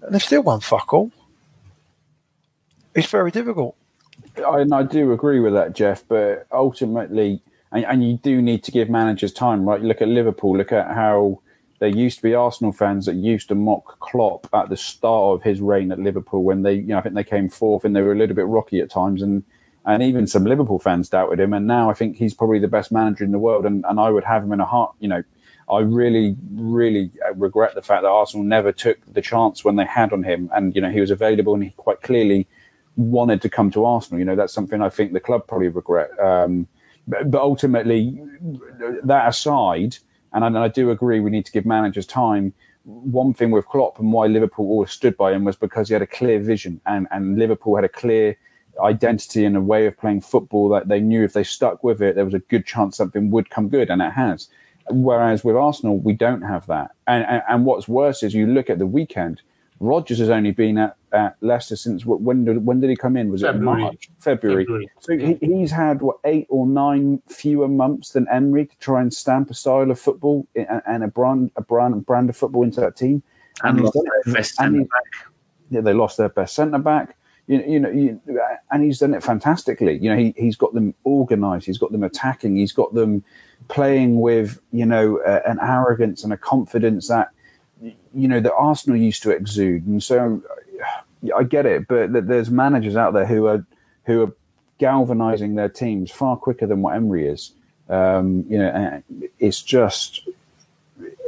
and 0.00 0.14
they've 0.14 0.22
still 0.22 0.42
won 0.42 0.60
fuck 0.60 0.94
all. 0.94 1.12
It's 2.94 3.10
very 3.10 3.30
difficult. 3.30 3.76
I, 4.38 4.60
and 4.60 4.72
I 4.72 4.82
do 4.82 5.12
agree 5.12 5.40
with 5.40 5.52
that, 5.52 5.74
Geoff. 5.74 6.04
But 6.08 6.46
ultimately, 6.52 7.42
and, 7.70 7.84
and 7.84 8.02
you 8.02 8.16
do 8.16 8.40
need 8.40 8.64
to 8.64 8.70
give 8.70 8.88
managers 8.88 9.32
time, 9.32 9.68
right? 9.68 9.82
You 9.82 9.88
look 9.88 10.00
at 10.00 10.08
Liverpool. 10.08 10.56
Look 10.56 10.72
at 10.72 10.86
how 10.86 11.40
there 11.84 11.94
used 11.94 12.16
to 12.16 12.22
be 12.22 12.34
Arsenal 12.34 12.72
fans 12.72 13.04
that 13.04 13.14
used 13.14 13.48
to 13.48 13.54
mock 13.54 13.98
Klopp 14.00 14.48
at 14.54 14.70
the 14.70 14.76
start 14.76 15.34
of 15.34 15.42
his 15.42 15.60
reign 15.60 15.92
at 15.92 15.98
Liverpool 15.98 16.42
when 16.42 16.62
they, 16.62 16.76
you 16.76 16.86
know, 16.86 16.98
I 16.98 17.02
think 17.02 17.14
they 17.14 17.22
came 17.22 17.50
fourth 17.50 17.84
and 17.84 17.94
they 17.94 18.00
were 18.00 18.12
a 18.12 18.16
little 18.16 18.34
bit 18.34 18.46
rocky 18.46 18.80
at 18.80 18.90
times, 18.90 19.20
and 19.20 19.44
and 19.84 20.02
even 20.02 20.26
some 20.26 20.46
Liverpool 20.46 20.78
fans 20.78 21.10
doubted 21.10 21.38
him. 21.38 21.52
And 21.52 21.66
now 21.66 21.90
I 21.90 21.92
think 21.92 22.16
he's 22.16 22.32
probably 22.32 22.58
the 22.58 22.68
best 22.68 22.90
manager 22.90 23.22
in 23.22 23.32
the 23.32 23.38
world, 23.38 23.66
and, 23.66 23.84
and 23.86 24.00
I 24.00 24.08
would 24.08 24.24
have 24.24 24.42
him 24.42 24.52
in 24.54 24.60
a 24.60 24.64
heart. 24.64 24.94
You 24.98 25.08
know, 25.08 25.22
I 25.70 25.80
really, 25.80 26.36
really 26.54 27.10
regret 27.34 27.74
the 27.74 27.82
fact 27.82 28.02
that 28.02 28.08
Arsenal 28.08 28.46
never 28.46 28.72
took 28.72 28.96
the 29.12 29.20
chance 29.20 29.62
when 29.62 29.76
they 29.76 29.84
had 29.84 30.10
on 30.14 30.22
him, 30.22 30.48
and 30.54 30.74
you 30.74 30.80
know 30.80 30.90
he 30.90 31.00
was 31.00 31.10
available 31.10 31.52
and 31.52 31.64
he 31.64 31.70
quite 31.76 32.00
clearly 32.00 32.46
wanted 32.96 33.42
to 33.42 33.50
come 33.50 33.70
to 33.72 33.84
Arsenal. 33.84 34.20
You 34.20 34.24
know, 34.24 34.36
that's 34.36 34.54
something 34.54 34.80
I 34.80 34.88
think 34.88 35.12
the 35.12 35.20
club 35.20 35.46
probably 35.46 35.68
regret. 35.68 36.18
Um, 36.18 36.66
but, 37.06 37.30
but 37.30 37.42
ultimately, 37.42 38.18
that 39.02 39.28
aside 39.28 39.98
and 40.34 40.44
I, 40.44 40.64
I, 40.64 40.68
do 40.68 40.90
agree 40.90 41.20
we 41.20 41.30
need 41.30 41.46
to 41.46 41.52
give 41.52 41.64
managers 41.64 42.06
time. 42.06 42.52
One 42.84 43.32
thing 43.32 43.50
with 43.50 43.66
Klopp 43.66 43.98
and 43.98 44.12
why 44.12 44.26
Liverpool 44.26 44.66
always 44.66 44.90
stood 44.90 45.16
by 45.16 45.32
him 45.32 45.44
was 45.44 45.56
because 45.56 45.88
he 45.88 45.94
had 45.94 46.02
a 46.02 46.06
clear 46.06 46.38
vision 46.38 46.80
and, 46.84 47.06
and 47.10 47.38
Liverpool 47.38 47.76
had 47.76 47.84
a 47.84 47.88
clear 47.88 48.36
identity 48.82 49.44
and 49.44 49.56
a 49.56 49.60
way 49.60 49.86
of 49.86 49.98
playing 49.98 50.20
football 50.20 50.68
that 50.70 50.88
they 50.88 51.00
knew 51.00 51.24
if 51.24 51.32
they 51.32 51.44
stuck 51.44 51.84
with 51.84 52.02
it, 52.02 52.14
there 52.14 52.24
was 52.24 52.34
a 52.34 52.40
good 52.40 52.66
chance 52.66 52.96
something 52.96 53.30
would 53.30 53.50
come 53.50 53.68
good, 53.68 53.90
and 53.90 54.02
it 54.02 54.12
has. 54.12 54.48
Whereas 54.90 55.44
with 55.44 55.56
Arsenal, 55.56 55.98
we 55.98 56.12
don't 56.12 56.42
have 56.42 56.66
that. 56.66 56.90
And, 57.06 57.24
and, 57.26 57.42
and 57.48 57.64
what's 57.64 57.88
worse 57.88 58.22
is 58.22 58.34
you 58.34 58.46
look 58.46 58.68
at 58.68 58.78
the 58.78 58.86
weekend, 58.86 59.40
Rodgers 59.84 60.18
has 60.18 60.30
only 60.30 60.50
been 60.50 60.78
at, 60.78 60.96
at 61.12 61.36
Leicester 61.40 61.76
since 61.76 62.04
when 62.06 62.44
did 62.44 62.64
when 62.64 62.80
did 62.80 62.90
he 62.90 62.96
come 62.96 63.16
in? 63.16 63.30
Was 63.30 63.42
February. 63.42 63.82
it 63.82 63.84
March, 63.84 64.10
February? 64.18 64.64
February. 64.64 64.90
So 65.00 65.16
he, 65.16 65.34
he's 65.40 65.70
had 65.70 66.02
what 66.02 66.16
eight 66.24 66.46
or 66.48 66.66
nine 66.66 67.22
fewer 67.28 67.68
months 67.68 68.10
than 68.10 68.26
Emery 68.28 68.66
to 68.66 68.78
try 68.78 69.00
and 69.00 69.12
stamp 69.12 69.50
a 69.50 69.54
style 69.54 69.90
of 69.90 70.00
football 70.00 70.46
and, 70.56 70.82
and 70.86 71.04
a 71.04 71.08
brand 71.08 71.50
a 71.56 71.62
brand 71.62 72.04
brand 72.06 72.30
of 72.30 72.36
football 72.36 72.62
into 72.62 72.80
that 72.80 72.96
team. 72.96 73.22
And, 73.62 73.78
he's 73.78 73.84
lost 73.84 74.08
their 74.24 74.34
best 74.34 74.60
And 74.60 74.74
centre 74.74 74.88
back. 74.88 75.32
yeah, 75.70 75.80
they 75.80 75.92
lost 75.92 76.16
their 76.16 76.28
best 76.28 76.54
centre 76.54 76.78
back. 76.78 77.16
You, 77.46 77.62
you 77.66 77.78
know, 77.78 77.90
you, 77.90 78.20
and 78.70 78.82
he's 78.82 78.98
done 79.00 79.12
it 79.12 79.22
fantastically. 79.22 79.98
You 79.98 80.10
know, 80.10 80.16
he 80.16 80.34
he's 80.36 80.56
got 80.56 80.72
them 80.72 80.94
organised. 81.04 81.66
He's 81.66 81.78
got 81.78 81.92
them 81.92 82.02
attacking. 82.02 82.56
He's 82.56 82.72
got 82.72 82.94
them 82.94 83.22
playing 83.68 84.20
with 84.20 84.60
you 84.72 84.86
know 84.86 85.18
uh, 85.18 85.42
an 85.46 85.58
arrogance 85.60 86.24
and 86.24 86.32
a 86.32 86.38
confidence 86.38 87.08
that 87.08 87.28
you 88.14 88.28
know 88.28 88.40
that 88.40 88.54
Arsenal 88.54 88.98
used 88.98 89.22
to 89.24 89.30
exude. 89.30 89.86
And 89.86 90.02
so 90.02 90.42
I 91.36 91.42
get 91.44 91.66
it, 91.66 91.88
but 91.88 92.12
there's 92.12 92.50
managers 92.50 92.96
out 92.96 93.14
there 93.14 93.26
who 93.26 93.46
are 93.46 93.64
who 94.06 94.22
are 94.24 94.32
galvanizing 94.78 95.54
their 95.54 95.68
teams 95.68 96.10
far 96.10 96.36
quicker 96.36 96.66
than 96.66 96.82
what 96.82 96.96
Emery 96.96 97.28
is. 97.28 97.52
Um, 97.88 98.44
you 98.48 98.58
know, 98.58 99.02
it's 99.38 99.62
just 99.62 100.28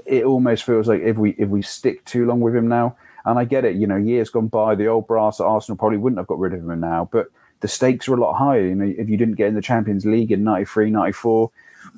it 0.04 0.24
almost 0.24 0.64
feels 0.64 0.88
like 0.88 1.02
if 1.02 1.16
we 1.16 1.30
if 1.32 1.48
we 1.48 1.62
stick 1.62 2.04
too 2.04 2.26
long 2.26 2.40
with 2.40 2.54
him 2.54 2.68
now, 2.68 2.96
and 3.24 3.38
I 3.38 3.44
get 3.44 3.64
it, 3.64 3.76
you 3.76 3.86
know, 3.86 3.96
years 3.96 4.30
gone 4.30 4.48
by, 4.48 4.74
the 4.74 4.86
old 4.86 5.06
brass 5.06 5.40
at 5.40 5.46
Arsenal 5.46 5.76
probably 5.76 5.98
wouldn't 5.98 6.18
have 6.18 6.28
got 6.28 6.38
rid 6.38 6.54
of 6.54 6.60
him 6.60 6.80
now, 6.80 7.08
but 7.10 7.28
the 7.60 7.68
stakes 7.68 8.08
are 8.08 8.14
a 8.14 8.20
lot 8.20 8.34
higher. 8.34 8.66
You 8.66 8.74
know, 8.74 8.94
if 8.96 9.08
you 9.08 9.16
didn't 9.16 9.34
get 9.34 9.48
in 9.48 9.54
the 9.54 9.62
Champions 9.62 10.06
League 10.06 10.30
in 10.30 10.44
93, 10.44 10.90
94, 10.90 11.50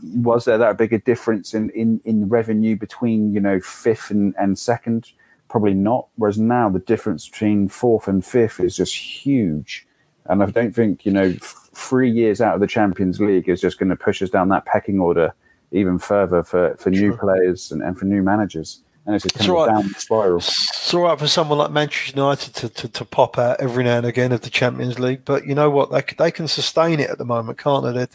was 0.03 0.45
there 0.45 0.59
that 0.59 0.79
big 0.79 0.93
a 0.93 0.99
difference 0.99 1.55
in, 1.55 1.71
in, 1.71 2.01
in 2.05 2.29
revenue 2.29 2.77
between, 2.77 3.33
you 3.33 3.41
know, 3.41 3.61
fifth 3.61 4.11
and, 4.11 4.35
and 4.39 4.59
second? 4.59 5.13
Probably 5.49 5.75
not. 5.75 6.09
Whereas 6.17 6.39
now 6.39 6.69
the 6.69 6.79
difference 6.79 7.29
between 7.29 7.69
fourth 7.69 8.09
and 8.09 8.25
fifth 8.25 8.61
is 8.61 8.77
just 8.77 8.95
huge. 8.95 9.87
And 10.27 10.43
I 10.43 10.47
don't 10.47 10.75
think, 10.75 11.07
you 11.07 11.13
know, 11.13 11.35
f- 11.41 11.71
three 11.73 12.11
years 12.11 12.41
out 12.41 12.55
of 12.55 12.61
the 12.61 12.67
Champions 12.67 13.21
League 13.21 13.49
is 13.49 13.61
just 13.61 13.79
going 13.79 13.89
to 13.89 13.97
push 13.97 14.21
us 14.23 14.31
down 14.31 14.49
that 14.51 14.67
pecking 14.67 15.01
order 15.01 15.33
even 15.73 15.99
further 15.99 16.43
for, 16.43 16.75
for 16.77 16.91
new 16.91 17.17
players 17.17 17.73
and, 17.73 17.83
and 17.83 17.99
for 17.99 18.05
new 18.05 18.23
managers. 18.23 18.83
And 19.09 19.17
it's 19.17 19.25
just 19.25 19.39
kind 19.39 19.49
of 19.49 19.57
right. 19.57 19.69
down 19.69 19.95
spiral. 19.95 20.37
It's 20.37 20.93
all 20.93 21.05
right 21.05 21.19
for 21.19 21.27
someone 21.27 21.57
like 21.57 21.71
Manchester 21.71 22.13
United 22.15 22.55
to, 22.57 22.69
to, 22.69 22.89
to 22.89 23.05
pop 23.07 23.39
out 23.39 23.59
every 23.59 23.83
now 23.83 23.97
and 23.97 24.05
again 24.05 24.33
of 24.33 24.43
the 24.43 24.51
Champions 24.51 24.99
League, 24.99 25.25
but 25.25 25.47
you 25.47 25.55
know 25.55 25.71
what? 25.71 25.91
They 25.91 26.03
they 26.19 26.31
can 26.31 26.47
sustain 26.47 27.01
it 27.01 27.09
at 27.09 27.17
the 27.17 27.25
moment, 27.25 27.57
can't 27.57 27.87
they? 27.87 27.93
Their, 27.93 28.09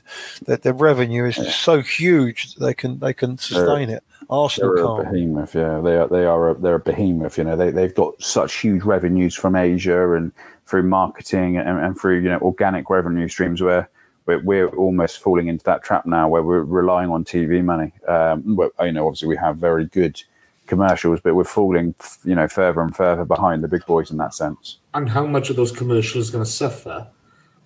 their, 0.46 0.58
their 0.58 0.74
revenue 0.74 1.26
is 1.26 1.36
so 1.56 1.82
huge 1.82 2.54
that 2.54 2.64
they 2.64 2.76
can 2.76 3.00
they 3.00 3.12
can 3.12 3.40
sustain 3.40 3.90
it. 3.90 4.04
Arsenal 4.30 4.76
They're 4.76 4.84
a 4.84 4.88
can't. 4.88 5.12
behemoth, 5.12 5.56
yeah. 5.56 5.82
They 5.82 5.98
are. 5.98 6.08
They 6.08 6.26
are. 6.26 6.50
A, 6.52 6.54
they're 6.54 6.76
a 6.76 6.80
behemoth. 6.80 7.40
You 7.40 7.46
know, 7.46 7.56
they 7.56 7.72
they've 7.72 7.96
got 7.96 8.22
such 8.22 8.60
huge 8.60 8.84
revenues 8.84 9.34
from 9.34 9.56
Asia 9.56 10.14
and 10.14 10.32
through 10.68 10.84
marketing 10.84 11.58
and, 11.58 11.80
and 11.80 12.00
through 12.00 12.20
you 12.20 12.30
know 12.30 12.40
organic 12.42 12.92
revenue 12.92 13.28
streams 13.28 13.64
where 13.64 13.90
we're, 14.28 14.44
we're 14.44 14.70
almost 14.76 15.20
falling 15.24 15.48
into 15.48 15.64
that 15.66 15.82
trap 15.82 16.06
now 16.06 16.30
where 16.30 16.44
we're 16.44 16.62
relying 16.62 17.10
on 17.10 17.26
TV 17.26 17.64
money. 17.64 17.92
Um, 18.08 18.56
well, 18.56 18.70
you 18.82 18.92
know, 18.92 19.08
obviously 19.08 19.28
we 19.28 19.38
have 19.38 19.58
very 19.58 19.86
good 19.86 20.22
commercials, 20.68 21.20
but 21.22 21.36
we're 21.36 21.44
falling 21.44 21.94
you 22.24 22.36
know 22.36 22.48
further 22.48 22.82
and 22.82 22.96
further 22.96 23.26
behind 23.26 23.64
the 23.64 23.68
big 23.68 23.86
boys 23.86 24.12
in 24.12 24.18
that 24.18 24.34
sense. 24.34 24.80
and 24.94 25.10
how 25.10 25.26
much 25.26 25.50
of 25.50 25.56
those 25.56 25.72
commercials 25.72 26.30
are 26.30 26.34
going 26.34 26.44
to 26.46 26.50
suffer 26.50 27.08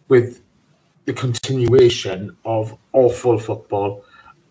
with 0.07 0.41
the 1.05 1.13
continuation 1.13 2.35
of 2.43 2.77
awful 2.93 3.37
football, 3.39 4.03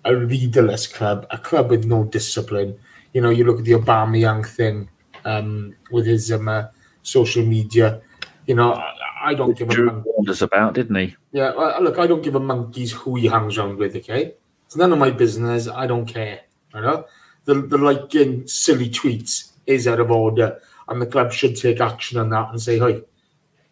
a 0.04 0.12
leaderless 0.12 0.86
club, 0.86 1.26
a 1.30 1.38
club 1.38 1.70
with 1.70 1.84
no 1.84 2.04
discipline. 2.04 2.78
You 3.12 3.20
know, 3.22 3.30
you 3.30 3.44
look 3.44 3.58
at 3.58 3.64
the 3.64 3.72
Aubameyang 3.72 4.46
thing 4.46 4.88
um, 5.24 5.74
with 5.90 6.06
his 6.06 6.30
um, 6.32 6.48
uh, 6.48 6.64
social 7.02 7.44
media. 7.44 8.00
You 8.46 8.54
know, 8.54 8.72
I, 8.74 8.94
I 9.30 9.34
don't 9.34 9.56
give 9.58 9.68
a 9.70 9.74
Drew 9.74 9.86
mon- 9.86 10.02
warned 10.06 10.30
us 10.30 10.40
about, 10.42 10.74
didn't 10.74 10.96
he? 10.96 11.16
yeah. 11.32 11.52
well, 11.54 11.82
Look, 11.82 11.98
I 11.98 12.06
don't 12.06 12.22
give 12.22 12.36
a 12.36 12.40
monkeys 12.40 12.92
who 12.92 13.16
he 13.16 13.26
hangs 13.26 13.58
around 13.58 13.76
with. 13.78 13.96
Okay, 13.96 14.34
it's 14.66 14.76
none 14.76 14.92
of 14.92 14.98
my 14.98 15.10
business. 15.10 15.66
I 15.68 15.86
don't 15.86 16.06
care. 16.06 16.40
You 16.74 16.80
know, 16.82 17.06
the 17.46 17.54
the 17.54 17.78
liking 17.78 18.46
silly 18.46 18.90
tweets 18.90 19.52
is 19.66 19.88
out 19.88 20.00
of 20.00 20.10
order, 20.10 20.60
and 20.88 21.00
the 21.00 21.06
club 21.06 21.32
should 21.32 21.56
take 21.56 21.80
action 21.80 22.18
on 22.18 22.30
that 22.30 22.50
and 22.50 22.60
say, 22.60 22.78
"Hey, 22.78 23.02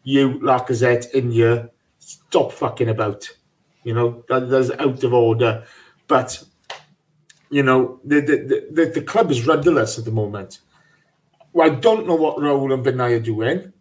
you 0.02 0.38
Lacazette 0.40 1.10
in 1.12 1.30
here, 1.30 1.70
stop 1.98 2.52
fucking 2.52 2.88
about." 2.88 3.28
You 3.84 3.94
know, 3.94 4.24
that 4.28 4.48
that's 4.48 4.70
out 4.70 5.04
of 5.04 5.12
order. 5.12 5.64
But 6.08 6.42
you 7.50 7.62
know, 7.62 8.00
the 8.04 8.20
the, 8.20 8.68
the, 8.72 8.86
the 8.86 9.02
club 9.02 9.30
is 9.30 9.46
rudderless 9.46 9.98
at 9.98 10.06
the 10.06 10.10
moment. 10.10 10.60
Well, 11.52 11.70
I 11.70 11.74
don't 11.74 12.06
know 12.06 12.16
what 12.16 12.38
Raul 12.38 12.72
and 12.72 12.84
Vinai 12.84 13.16
are 13.16 13.20
doing, 13.20 13.72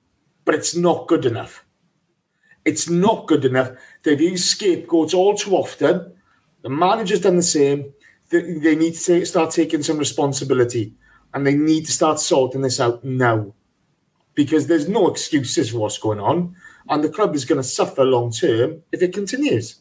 but 0.45 0.55
it's 0.55 0.75
not 0.75 1.07
good 1.07 1.25
enough. 1.25 1.65
It's 2.65 2.89
not 2.89 3.27
good 3.27 3.45
enough. 3.45 3.71
They've 4.03 4.19
used 4.21 4.45
scapegoats 4.45 5.13
all 5.13 5.35
too 5.35 5.55
often. 5.55 6.13
The 6.61 6.69
manager's 6.69 7.21
done 7.21 7.35
the 7.35 7.43
same. 7.43 7.93
They, 8.33 8.75
need 8.75 8.95
to 8.95 9.25
start 9.25 9.51
taking 9.51 9.83
some 9.83 9.99
responsibility 9.99 10.93
and 11.33 11.45
they 11.45 11.53
need 11.53 11.85
to 11.85 11.91
start 11.91 12.19
sorting 12.19 12.61
this 12.61 12.79
out 12.79 13.03
now 13.03 13.53
because 14.33 14.65
there's 14.65 14.89
no 14.89 15.07
excuses 15.07 15.69
for 15.69 15.77
what's 15.77 15.99
going 15.99 16.19
on 16.19 16.55
and 16.89 17.03
the 17.03 17.09
club 17.09 17.35
is 17.35 17.45
going 17.45 17.61
to 17.61 17.67
suffer 17.67 18.03
long 18.03 18.31
term 18.31 18.81
if 18.91 19.03
it 19.03 19.13
continues. 19.13 19.79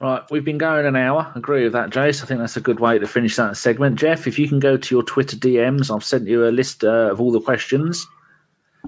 Right, 0.00 0.22
we've 0.30 0.44
been 0.44 0.58
going 0.58 0.86
an 0.86 0.96
hour. 0.96 1.32
Agree 1.34 1.64
with 1.64 1.72
that, 1.72 1.90
Jace. 1.90 2.22
I 2.22 2.26
think 2.26 2.40
that's 2.40 2.56
a 2.56 2.60
good 2.60 2.78
way 2.78 2.98
to 2.98 3.06
finish 3.06 3.36
that 3.36 3.56
segment. 3.56 3.98
Geoff, 3.98 4.26
if 4.26 4.38
you 4.38 4.48
can 4.48 4.58
go 4.58 4.76
to 4.76 4.94
your 4.94 5.02
Twitter 5.02 5.36
DMs, 5.36 5.94
I've 5.94 6.04
sent 6.04 6.28
you 6.28 6.46
a 6.46 6.50
list 6.50 6.84
uh, 6.84 7.10
of 7.10 7.20
all 7.20 7.32
the 7.32 7.40
questions. 7.40 8.06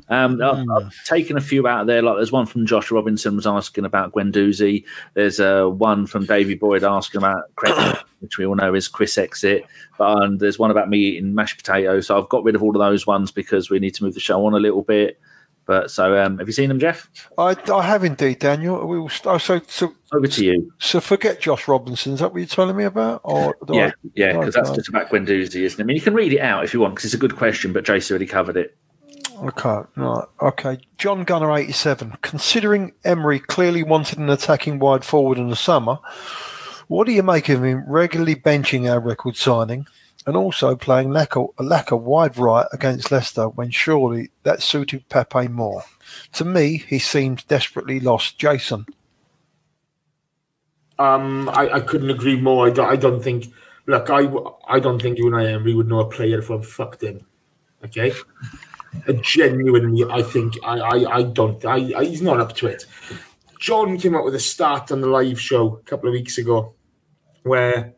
Um, 0.09 0.41
I've, 0.43 0.65
I've 0.71 1.05
taken 1.05 1.37
a 1.37 1.41
few 1.41 1.67
out 1.67 1.83
of 1.83 1.87
there. 1.87 2.03
Like 2.03 2.17
there's 2.17 2.33
one 2.33 2.47
from 2.47 2.67
Josh 2.67 2.91
Robinson 2.91 3.37
was 3.37 3.47
asking 3.47 3.85
about 3.85 4.13
Guendouzi. 4.13 4.85
There's 5.15 5.41
uh, 5.41 5.67
one 5.67 6.07
from 6.07 6.27
Davey 6.27 6.55
Boyd 6.55 6.85
asking 6.85 7.19
about 7.19 7.55
Chris, 7.57 7.77
which 8.21 8.39
we 8.39 8.47
all 8.47 8.55
know 8.55 8.75
is 8.75 8.89
Chris 8.89 9.19
Exit. 9.19 9.65
But 9.99 10.23
um, 10.23 10.39
there's 10.39 10.59
one 10.59 10.71
about 10.71 10.89
me 10.89 10.99
eating 10.99 11.35
mashed 11.35 11.59
potatoes. 11.59 12.07
So 12.07 12.21
I've 12.21 12.29
got 12.29 12.45
rid 12.45 12.55
of 12.55 12.63
all 12.63 12.75
of 12.77 12.81
those 12.81 13.07
ones 13.07 13.31
because 13.31 13.71
we 13.71 13.79
need 13.79 13.95
to 13.95 14.05
move 14.05 14.15
the 14.15 14.21
show 14.21 14.45
on 14.47 14.55
a 14.55 14.59
little 14.59 14.83
bit. 14.83 15.19
But 15.67 15.91
so, 15.91 16.17
um, 16.17 16.39
have 16.39 16.47
you 16.47 16.53
seen 16.53 16.69
them, 16.69 16.79
Geoff? 16.79 17.11
I, 17.37 17.57
I 17.73 17.83
have 17.83 18.05
indeed, 18.05 18.39
Daniel. 18.39 18.87
We 18.87 19.01
will, 19.01 19.11
oh, 19.25 19.39
so, 19.39 19.61
so, 19.67 19.93
Over 20.15 20.29
to 20.29 20.45
you. 20.45 20.73
so 20.79 21.01
forget 21.01 21.41
Josh 21.41 21.67
Robinson. 21.67 22.13
Is 22.13 22.21
that 22.21 22.33
what 22.33 22.39
you're 22.39 22.47
telling 22.47 22.77
me 22.77 22.85
about? 22.85 23.23
Or 23.25 23.57
Yeah, 23.69 23.87
I- 23.87 23.93
yeah, 24.15 24.33
because 24.39 24.55
that's 24.55 24.71
just 24.71 24.89
about 24.89 25.11
Guendouzi, 25.11 25.63
isn't 25.63 25.81
it? 25.81 25.83
I 25.83 25.85
mean, 25.85 25.97
you 25.97 26.03
can 26.03 26.15
read 26.15 26.33
it 26.33 26.39
out 26.39 26.63
if 26.63 26.73
you 26.73 26.79
want 26.79 26.95
because 26.95 27.07
it's 27.07 27.15
a 27.15 27.19
good 27.19 27.35
question, 27.35 27.73
but 27.73 27.85
Jace 27.85 28.09
already 28.13 28.27
covered 28.27 28.57
it. 28.57 28.77
Okay, 29.43 29.80
right. 29.97 30.24
Okay. 30.41 30.78
John 30.99 31.24
Gunner, 31.24 31.53
87. 31.53 32.16
Considering 32.22 32.93
Emery 33.05 33.39
clearly 33.39 33.82
wanted 33.82 34.18
an 34.18 34.30
attacking 34.30 34.78
wide 34.78 35.05
forward 35.05 35.39
in 35.39 35.51
the 35.51 35.57
summer, 35.57 35.99
what 36.89 37.07
do 37.07 37.12
you 37.12 37.22
make 37.22 37.49
of 37.49 37.64
him 37.64 37.84
regularly 37.87 38.34
benching 38.34 38.91
our 38.91 39.01
record 39.01 39.37
signing 39.37 39.87
and 40.26 40.37
also 40.37 40.74
playing 40.74 41.11
Laka, 41.11 41.55
Laka 41.57 42.01
wide 42.01 42.39
right 42.39 42.66
against 42.72 43.12
Leicester 43.12 43.49
when 43.49 43.70
surely 43.70 44.30
that 44.45 44.62
suited 44.62 45.09
Pepe 45.09 45.49
more? 45.49 45.82
To 46.34 46.45
me, 46.45 46.84
he 46.89 46.99
seems 46.99 47.45
desperately 47.45 48.01
lost. 48.01 48.39
Jason. 48.39 48.87
Um, 50.99 51.51
I, 51.51 51.68
I 51.74 51.80
couldn't 51.80 52.11
agree 52.11 52.41
more. 52.41 52.68
I 52.68 52.70
don't, 52.70 52.89
I 52.89 52.97
don't 52.97 53.22
think. 53.22 53.53
Look, 53.87 54.09
I, 54.09 54.26
I 54.66 54.80
don't 54.80 55.01
think 55.01 55.18
you 55.18 55.26
and 55.26 55.37
I 55.37 55.53
Emery 55.53 55.74
would 55.74 55.89
know 55.89 56.01
a 56.01 56.09
player 56.09 56.39
if 56.39 56.51
I 56.51 56.61
fucked 56.62 57.03
him. 57.03 57.20
Okay, 57.84 58.12
genuinely, 59.22 60.05
I 60.11 60.22
think 60.22 60.55
I, 60.64 60.78
I, 60.78 61.16
I 61.16 61.22
don't. 61.22 61.64
I, 61.64 61.93
I, 61.97 62.05
he's 62.05 62.22
not 62.22 62.41
up 62.41 62.55
to 62.57 62.66
it. 62.66 62.84
John 63.61 63.99
came 63.99 64.14
out 64.14 64.24
with 64.24 64.34
a 64.34 64.41
stat 64.41 64.93
on 64.93 65.01
the 65.01 65.09
live 65.09 65.41
show 65.41 65.76
a 65.76 65.82
couple 65.82 66.09
of 66.09 66.12
weeks 66.12 66.39
ago, 66.39 66.74
where 67.43 67.95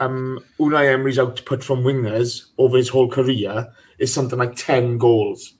um, 0.00 0.40
Unai 0.58 0.92
Emery's 0.92 1.18
output 1.18 1.64
from 1.64 1.84
wingers 1.84 2.46
over 2.58 2.76
his 2.76 2.88
whole 2.88 3.08
career 3.08 3.72
is 3.98 4.12
something 4.12 4.38
like 4.38 4.56
ten 4.56 4.98
goals. 4.98 5.54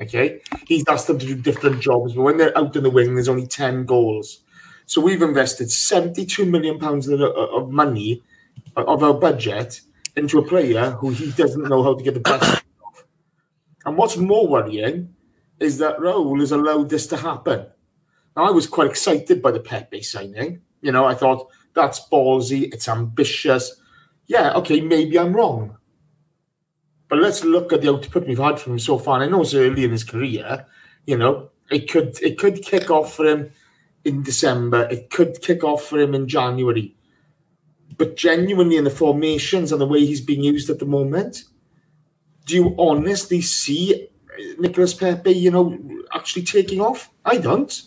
Okay, 0.00 0.40
he's 0.66 0.84
asked 0.88 1.08
them 1.08 1.18
to 1.18 1.26
do 1.26 1.34
different 1.34 1.80
jobs, 1.80 2.14
but 2.14 2.22
when 2.22 2.36
they're 2.36 2.56
out 2.56 2.76
in 2.76 2.84
the 2.84 2.90
wing, 2.90 3.14
there's 3.14 3.28
only 3.28 3.46
ten 3.46 3.84
goals. 3.84 4.42
So 4.86 5.00
we've 5.00 5.20
invested 5.20 5.70
seventy-two 5.70 6.46
million 6.46 6.78
pounds 6.78 7.08
of 7.08 7.70
money 7.70 8.22
of 8.76 9.02
our 9.02 9.14
budget 9.14 9.80
into 10.16 10.38
a 10.38 10.46
player 10.46 10.90
who 10.92 11.10
he 11.10 11.32
doesn't 11.32 11.68
know 11.68 11.82
how 11.82 11.94
to 11.94 12.02
get 12.02 12.14
the 12.14 12.20
best. 12.20 12.62
And 13.88 13.96
what's 13.96 14.18
more 14.18 14.46
worrying 14.46 15.14
is 15.60 15.78
that 15.78 15.98
Raul 15.98 16.40
has 16.40 16.52
allowed 16.52 16.90
this 16.90 17.06
to 17.06 17.16
happen. 17.16 17.66
Now, 18.36 18.44
I 18.44 18.50
was 18.50 18.66
quite 18.66 18.90
excited 18.90 19.40
by 19.40 19.50
the 19.50 19.60
Pepe 19.60 20.02
signing. 20.02 20.60
You 20.82 20.92
know, 20.92 21.06
I 21.06 21.14
thought 21.14 21.48
that's 21.72 22.06
ballsy, 22.08 22.72
it's 22.72 22.86
ambitious. 22.86 23.80
Yeah, 24.26 24.52
okay, 24.56 24.82
maybe 24.82 25.18
I'm 25.18 25.34
wrong. 25.34 25.78
But 27.08 27.20
let's 27.20 27.42
look 27.44 27.72
at 27.72 27.80
the 27.80 27.90
output 27.90 28.26
we've 28.26 28.38
had 28.38 28.60
from 28.60 28.74
him 28.74 28.78
so 28.78 28.98
far. 28.98 29.16
And 29.16 29.24
I 29.24 29.28
know 29.28 29.40
it's 29.40 29.54
early 29.54 29.84
in 29.84 29.90
his 29.90 30.04
career. 30.04 30.66
You 31.06 31.16
know, 31.16 31.48
it 31.70 31.90
could 31.90 32.20
it 32.22 32.38
could 32.38 32.62
kick 32.62 32.90
off 32.90 33.14
for 33.14 33.24
him 33.24 33.50
in 34.04 34.22
December. 34.22 34.86
It 34.90 35.08
could 35.08 35.40
kick 35.40 35.64
off 35.64 35.84
for 35.84 35.98
him 35.98 36.14
in 36.14 36.28
January. 36.28 36.94
But 37.96 38.16
genuinely, 38.16 38.76
in 38.76 38.84
the 38.84 38.90
formations 38.90 39.72
and 39.72 39.80
the 39.80 39.86
way 39.86 40.04
he's 40.04 40.20
being 40.20 40.44
used 40.44 40.68
at 40.68 40.78
the 40.78 40.84
moment, 40.84 41.44
do 42.48 42.54
you 42.54 42.74
honestly 42.78 43.40
see 43.42 44.08
Nicholas 44.58 44.94
Pepe, 44.94 45.30
you 45.30 45.50
know, 45.50 45.78
actually 46.14 46.42
taking 46.42 46.80
off? 46.80 47.10
I 47.24 47.36
don't. 47.36 47.82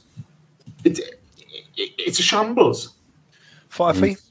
It, 0.83 0.99
it 0.99 1.91
it's 1.97 2.19
a 2.19 2.23
shambles. 2.23 2.93
Fyffey? 3.69 4.21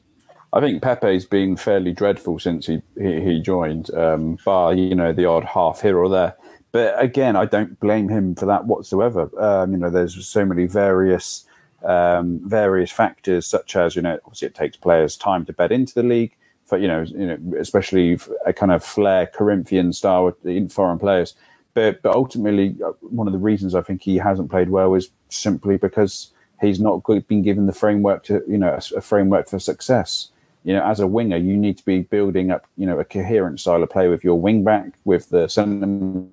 I 0.53 0.61
think 0.61 0.83
Pepe's 0.83 1.25
been 1.25 1.57
fairly 1.57 1.93
dreadful 1.93 2.39
since 2.39 2.67
he 2.67 2.81
he, 2.97 3.21
he 3.21 3.41
joined, 3.41 3.93
um, 3.95 4.39
bar 4.45 4.73
you 4.73 4.95
know 4.95 5.13
the 5.13 5.27
odd 5.27 5.45
half 5.45 5.83
here 5.83 5.99
or 5.99 6.09
there. 6.09 6.37
But 6.73 7.03
again, 7.03 7.35
I 7.35 7.47
don't 7.47 7.79
blame 7.81 8.09
him 8.09 8.37
for 8.37 8.47
that 8.47 8.67
whatsoever. 8.67 9.29
Um, 9.39 9.73
you 9.73 9.79
know, 9.79 9.91
there's 9.91 10.25
so 10.27 10.45
many 10.45 10.67
various 10.67 11.45
um, 11.83 12.41
various 12.49 12.93
factors, 12.93 13.47
such 13.47 13.75
as 13.75 13.97
you 13.97 14.03
know, 14.03 14.19
obviously 14.25 14.47
it 14.47 14.55
takes 14.55 14.77
players 14.77 15.17
time 15.17 15.45
to 15.47 15.53
bed 15.53 15.73
into 15.73 15.95
the 15.95 16.05
league. 16.05 16.37
For 16.71 16.79
you 16.79 16.87
know, 16.87 17.03
you 17.03 17.27
know, 17.27 17.59
especially 17.59 18.17
a 18.47 18.53
kind 18.53 18.71
of 18.71 18.85
flair 18.85 19.27
Corinthian 19.27 19.93
style 19.93 20.33
the 20.45 20.69
foreign 20.69 21.01
players. 21.01 21.35
But 21.75 22.01
but 22.01 22.15
ultimately, 22.15 22.77
uh, 22.85 22.93
one 23.01 23.27
of 23.27 23.33
the 23.33 23.41
reasons 23.41 23.75
I 23.75 23.83
think 23.83 24.03
he 24.03 24.17
hasn't 24.17 24.51
played 24.51 24.71
well 24.71 24.95
is 24.95 25.11
simply 25.31 25.77
because 25.77 26.33
he's 26.61 26.79
not 26.79 27.05
been 27.27 27.43
given 27.43 27.67
the 27.67 27.73
framework 27.73 28.23
to 28.25 28.45
you 28.47 28.57
know 28.57 28.69
a, 28.69 28.99
a 28.99 29.01
framework 29.01 29.49
for 29.49 29.59
success. 29.59 30.31
You 30.63 30.75
know, 30.75 30.85
as 30.85 31.01
a 31.01 31.09
winger, 31.09 31.39
you 31.39 31.57
need 31.57 31.77
to 31.79 31.85
be 31.85 32.03
building 32.03 32.53
up 32.53 32.69
you 32.77 32.87
know 32.87 33.01
a 33.01 33.05
coherent 33.05 33.59
style 33.59 33.83
of 33.83 33.91
play 33.91 34.07
with 34.07 34.23
your 34.23 34.41
wing 34.41 34.63
back, 34.63 34.95
with 35.05 35.29
the 35.31 35.49
centre 35.49 36.27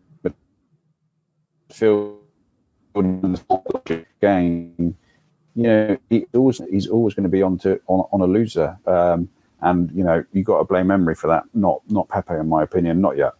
field 1.72 2.20
game. 4.22 4.96
You 5.56 5.64
know, 5.64 5.98
he 6.12 6.28
always 6.36 6.62
he's 6.70 6.88
always 6.88 7.16
going 7.16 7.24
to 7.24 7.30
be 7.30 7.42
on 7.42 7.58
to 7.60 7.82
on, 7.88 8.08
on 8.12 8.22
a 8.22 8.32
loser. 8.32 8.78
Um, 8.86 9.30
and 9.62 9.92
you 9.92 10.04
know, 10.04 10.24
you 10.34 10.44
got 10.44 10.60
to 10.60 10.64
blame 10.64 10.92
Emery 10.92 11.16
for 11.16 11.28
that, 11.28 11.44
not 11.54 11.82
not 11.90 12.08
Pepe, 12.10 12.34
in 12.36 12.48
my 12.50 12.64
opinion, 12.64 13.02
not 13.02 13.18
yet. 13.18 13.34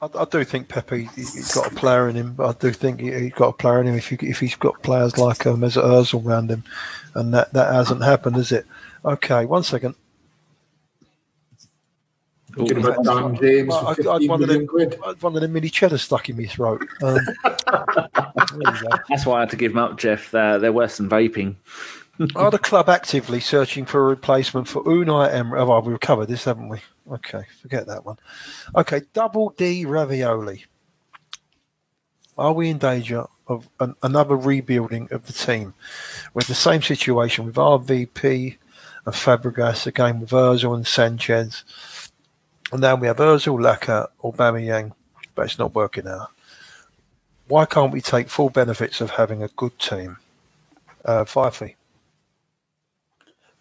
I, 0.00 0.08
I 0.18 0.24
do 0.24 0.42
think 0.42 0.68
Pepe, 0.68 1.04
he- 1.04 1.08
he's 1.14 1.54
got 1.54 1.70
a 1.70 1.74
player 1.74 2.08
in 2.08 2.16
him, 2.16 2.34
but 2.34 2.48
I 2.56 2.58
do 2.58 2.72
think 2.72 3.00
he, 3.00 3.12
he's 3.12 3.32
got 3.32 3.48
a 3.48 3.52
player 3.52 3.80
in 3.80 3.86
him 3.86 3.94
if, 3.96 4.10
you, 4.10 4.18
if 4.20 4.40
he's 4.40 4.56
got 4.56 4.82
players 4.82 5.16
like 5.16 5.46
um, 5.46 5.60
Mesut 5.60 5.84
Ozil 5.84 6.26
around 6.26 6.50
him. 6.50 6.64
And 7.14 7.32
that, 7.34 7.52
that 7.52 7.72
hasn't 7.72 8.02
happened, 8.02 8.36
is 8.36 8.50
it? 8.50 8.66
Okay, 9.04 9.44
one 9.44 9.62
second. 9.62 9.94
Talking 12.56 12.78
about 12.78 13.04
Dan 13.04 13.36
James 13.36 13.68
Well, 13.68 13.80
for 13.80 13.86
I, 13.86 13.94
15 13.94 14.12
I'd 14.12 14.28
one 14.28 14.42
of 14.42 14.48
million 14.48 14.60
them, 14.62 14.66
quid. 14.66 14.98
I'd 15.06 15.22
one 15.22 15.34
of 15.36 15.40
them 15.40 15.52
mini 15.52 15.70
cheddar 15.70 15.98
stuck 15.98 16.28
in 16.28 16.36
my 16.36 16.44
throat. 16.46 16.82
Um, 17.02 17.14
there 17.44 18.04
you 18.74 18.82
go. 18.82 18.88
That's 19.08 19.24
why 19.24 19.36
I 19.36 19.40
had 19.40 19.50
to 19.50 19.56
give 19.56 19.72
them 19.72 19.78
up, 19.82 19.98
Geoff. 19.98 20.30
They're, 20.32 20.58
they're 20.58 20.72
worse 20.72 20.96
than 20.98 21.08
vaping. 21.08 21.54
Are 22.36 22.50
the 22.50 22.58
club 22.58 22.88
actively 22.88 23.40
searching 23.40 23.86
for 23.86 24.00
a 24.00 24.08
replacement 24.08 24.68
for 24.68 24.84
Unai 24.84 25.32
Emery? 25.32 25.60
Oh, 25.60 25.80
we've 25.80 25.98
covered 25.98 26.26
this, 26.26 26.44
haven't 26.44 26.68
we? 26.68 26.78
Okay, 27.10 27.42
forget 27.60 27.86
that 27.86 28.04
one. 28.04 28.18
Okay, 28.76 29.02
double 29.14 29.50
D 29.50 29.86
Ravioli. 29.86 30.66
Are 32.36 32.52
we 32.52 32.68
in 32.68 32.78
danger 32.78 33.24
of 33.46 33.68
an, 33.80 33.94
another 34.02 34.36
rebuilding 34.36 35.08
of 35.10 35.26
the 35.26 35.32
team 35.32 35.74
with 36.34 36.46
the 36.46 36.54
same 36.54 36.82
situation 36.82 37.46
with 37.46 37.56
RVP 37.56 38.56
and 39.06 39.14
Fabregas, 39.14 39.86
again 39.86 40.20
with 40.20 40.30
Ozil 40.30 40.74
and 40.74 40.86
Sanchez? 40.86 41.64
And 42.72 42.82
now 42.82 42.94
we 42.94 43.06
have 43.06 43.18
Ozil, 43.18 43.58
Laka, 43.58 44.08
Aubameyang, 44.22 44.92
but 45.34 45.46
it's 45.46 45.58
not 45.58 45.74
working 45.74 46.06
out. 46.06 46.28
Why 47.48 47.64
can't 47.64 47.92
we 47.92 48.00
take 48.00 48.28
full 48.28 48.50
benefits 48.50 49.00
of 49.00 49.10
having 49.10 49.42
a 49.42 49.48
good 49.48 49.78
team? 49.78 50.18
Uh, 51.04 51.24
Fyffey. 51.24 51.74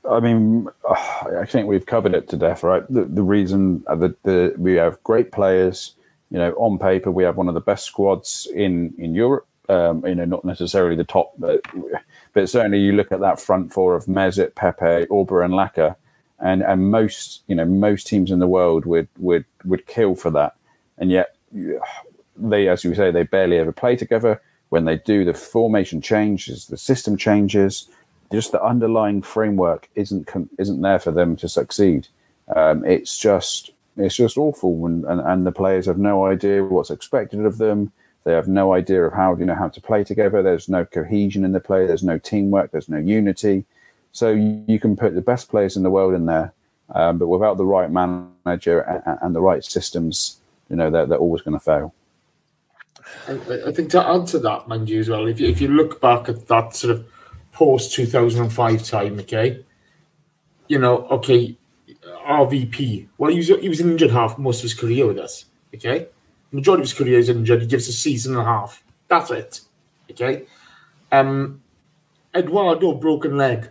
I 0.10 0.20
mean, 0.20 0.68
I 0.90 1.46
think 1.46 1.68
we've 1.68 1.86
covered 1.86 2.16
it 2.16 2.28
to 2.30 2.38
death, 2.38 2.64
right? 2.64 2.84
The, 2.90 3.06
the 3.06 3.22
reason 3.22 3.84
uh, 3.88 3.96
that 3.98 4.24
the, 4.24 4.54
we 4.58 4.74
have 4.74 5.02
great 5.04 5.32
players, 5.32 5.94
you 6.30 6.38
know, 6.38 6.54
on 6.54 6.80
paper 6.80 7.12
we 7.12 7.24
have 7.24 7.38
one 7.38 7.48
of 7.48 7.54
the 7.54 7.62
best 7.62 7.86
squads 7.86 8.48
in 8.54 8.94
in 8.98 9.14
Europe. 9.14 9.46
Um, 9.70 10.06
you 10.06 10.16
know, 10.16 10.26
not 10.26 10.44
necessarily 10.44 10.98
the 10.98 11.06
top, 11.06 11.34
but, 11.38 11.62
but 12.34 12.50
certainly 12.50 12.80
you 12.80 12.92
look 12.92 13.12
at 13.12 13.22
that 13.22 13.40
front 13.40 13.72
four 13.72 13.96
of 13.96 14.06
Mesut, 14.06 14.54
Pepe, 14.56 15.08
Auber, 15.10 15.46
and 15.46 15.54
Laka, 15.54 15.96
and 16.40 16.62
and 16.62 16.92
most 16.92 17.44
you 17.48 17.56
know 17.56 17.66
most 17.66 18.08
teams 18.08 18.32
in 18.32 18.40
the 18.40 18.48
world 18.48 18.86
would 18.86 19.08
would 19.18 19.46
would 19.64 19.86
kill 19.88 20.16
for 20.16 20.32
that, 20.32 20.56
and 20.98 21.12
yet 21.12 21.36
they, 22.36 22.68
as 22.68 22.84
you 22.84 22.96
say, 22.96 23.12
they 23.12 23.24
barely 23.24 23.58
ever 23.58 23.72
play 23.72 23.96
together. 23.96 24.42
When 24.70 24.86
they 24.86 24.98
do, 24.98 25.26
the 25.26 25.34
formation 25.34 26.02
changes, 26.02 26.68
the 26.68 26.78
system 26.78 27.18
changes 27.18 27.90
just 28.32 28.52
the 28.52 28.64
underlying 28.64 29.22
framework 29.22 29.90
isn't 29.96 30.30
isn't 30.58 30.82
there 30.82 31.00
for 31.00 31.12
them 31.12 31.36
to 31.38 31.50
succeed. 31.50 32.08
Um, 32.56 32.86
it's 32.86 33.18
just 33.18 33.72
it's 33.98 34.16
just 34.16 34.38
awful, 34.38 34.86
and, 34.86 35.06
and 35.06 35.22
and 35.22 35.46
the 35.46 35.52
players 35.52 35.86
have 35.86 35.98
no 35.98 36.26
idea 36.26 36.64
what's 36.64 36.90
expected 36.90 37.46
of 37.46 37.58
them. 37.58 37.92
They 38.24 38.34
have 38.34 38.48
no 38.48 38.74
idea 38.74 39.04
of 39.04 39.14
how 39.14 39.36
you 39.36 39.46
know 39.46 39.56
how 39.56 39.70
to 39.70 39.82
play 39.82 40.04
together. 40.04 40.42
There's 40.42 40.70
no 40.70 40.86
cohesion 40.86 41.44
in 41.44 41.52
the 41.52 41.60
play. 41.60 41.86
There's 41.86 42.04
no 42.04 42.18
teamwork. 42.18 42.72
There's 42.72 42.90
no 42.90 42.98
unity. 42.98 43.66
So 44.12 44.32
you, 44.32 44.64
you 44.68 44.80
can 44.80 44.96
put 44.96 45.16
the 45.16 45.22
best 45.22 45.50
players 45.50 45.78
in 45.78 45.84
the 45.84 45.90
world 45.90 46.14
in 46.14 46.26
there, 46.26 46.54
um, 46.94 47.18
but 47.18 47.28
without 47.28 47.58
the 47.58 47.66
right 47.66 47.90
manager 47.90 48.82
and, 48.82 49.20
and 49.22 49.36
the 49.36 49.42
right 49.42 49.64
systems, 49.64 50.38
you 50.70 50.76
know 50.76 50.90
they're, 50.90 51.06
they're 51.06 51.18
always 51.18 51.42
going 51.42 51.58
to 51.58 51.64
fail. 51.64 51.94
I, 53.28 53.34
I 53.68 53.72
think 53.72 53.90
to 53.92 54.08
add 54.08 54.28
to 54.28 54.40
that, 54.40 54.68
mind 54.68 54.90
you, 54.90 55.00
as 55.00 55.10
well, 55.10 55.28
if 55.28 55.40
you, 55.40 55.48
if 55.48 55.60
you 55.60 55.68
look 55.68 56.00
back 56.02 56.30
at 56.30 56.48
that 56.48 56.76
sort 56.76 56.96
of 56.96 57.06
post 57.52 57.94
2005 57.94 58.84
time, 58.84 59.20
okay? 59.20 59.64
You 60.68 60.80
know, 60.80 61.08
okay, 61.08 61.58
RVP. 62.28 63.08
Well, 63.18 63.32
he 63.32 63.38
was, 63.38 63.48
he 63.48 63.70
was 63.70 63.82
injured 63.82 64.12
half 64.12 64.38
most 64.38 64.60
of 64.60 64.64
his 64.64 64.74
career 64.74 65.08
with 65.08 65.20
us, 65.20 65.46
okay? 65.76 66.08
Majority 66.52 66.82
of 66.82 66.90
his 66.90 66.98
career 66.98 67.20
is 67.20 67.30
injured. 67.30 67.62
He 67.62 67.68
gives 67.68 67.88
a 67.88 67.94
season 67.94 68.34
and 68.34 68.42
a 68.42 68.46
half. 68.46 68.84
That's 69.08 69.32
it, 69.32 69.62
okay? 70.10 70.46
Um, 71.12 71.62
Eduardo, 72.36 72.94
broken 72.94 73.38
leg, 73.38 73.70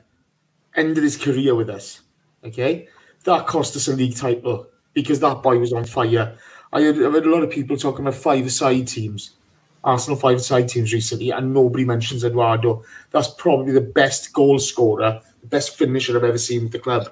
ended 0.76 1.02
his 1.02 1.16
career 1.16 1.54
with 1.54 1.70
us, 1.70 2.00
okay? 2.44 2.88
That 3.24 3.46
cost 3.46 3.76
us 3.76 3.88
a 3.88 3.94
league 3.94 4.16
title 4.16 4.66
because 4.92 5.20
that 5.20 5.42
boy 5.42 5.58
was 5.58 5.72
on 5.72 5.84
fire. 5.84 6.36
I 6.72 6.82
heard, 6.82 6.96
I 6.96 7.10
heard 7.10 7.26
a 7.26 7.30
lot 7.30 7.42
of 7.42 7.50
people 7.50 7.76
talking 7.76 8.06
about 8.06 8.14
five-side 8.14 8.86
teams. 8.86 9.36
Arsenal 9.82 10.18
five-side 10.18 10.68
teams 10.68 10.92
recently, 10.92 11.30
and 11.30 11.54
nobody 11.54 11.84
mentions 11.84 12.24
Eduardo. 12.24 12.84
That's 13.10 13.28
probably 13.28 13.72
the 13.72 13.80
best 13.80 14.32
goal 14.32 14.58
scorer, 14.58 15.20
the 15.40 15.46
best 15.46 15.76
finisher 15.76 16.16
I've 16.16 16.24
ever 16.24 16.38
seen 16.38 16.64
with 16.64 16.72
the 16.72 16.78
club. 16.78 17.10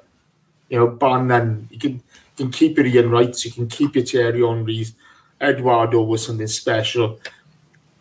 You 0.68 0.78
know, 0.78 0.88
bar 0.88 1.22
none. 1.22 1.68
You 1.70 1.78
can 1.78 1.92
you 1.92 2.02
can 2.36 2.50
keep 2.50 2.76
your 2.76 2.86
Ian 2.86 3.10
Wrights, 3.10 3.44
you 3.44 3.50
can 3.50 3.68
keep 3.68 3.94
your 3.94 4.04
Thierry 4.04 4.40
Henry's. 4.40 4.94
Eduardo 5.40 6.02
was 6.02 6.26
something 6.26 6.46
special. 6.46 7.20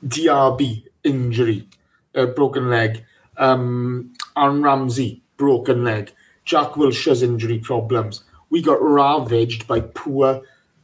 Diaby 0.05 0.83
injury, 1.03 1.67
uh, 2.15 2.25
broken 2.27 2.69
leg. 2.69 3.03
Um, 3.37 4.13
Aaron 4.35 4.63
Ramsey 4.63 5.21
broken 5.37 5.83
leg. 5.83 6.11
Jack 6.45 6.71
Wilshere's 6.71 7.23
injury 7.23 7.59
problems. 7.59 8.23
We 8.49 8.61
got 8.61 8.81
ravaged 8.81 9.67
by 9.67 9.81
poor, 9.81 10.41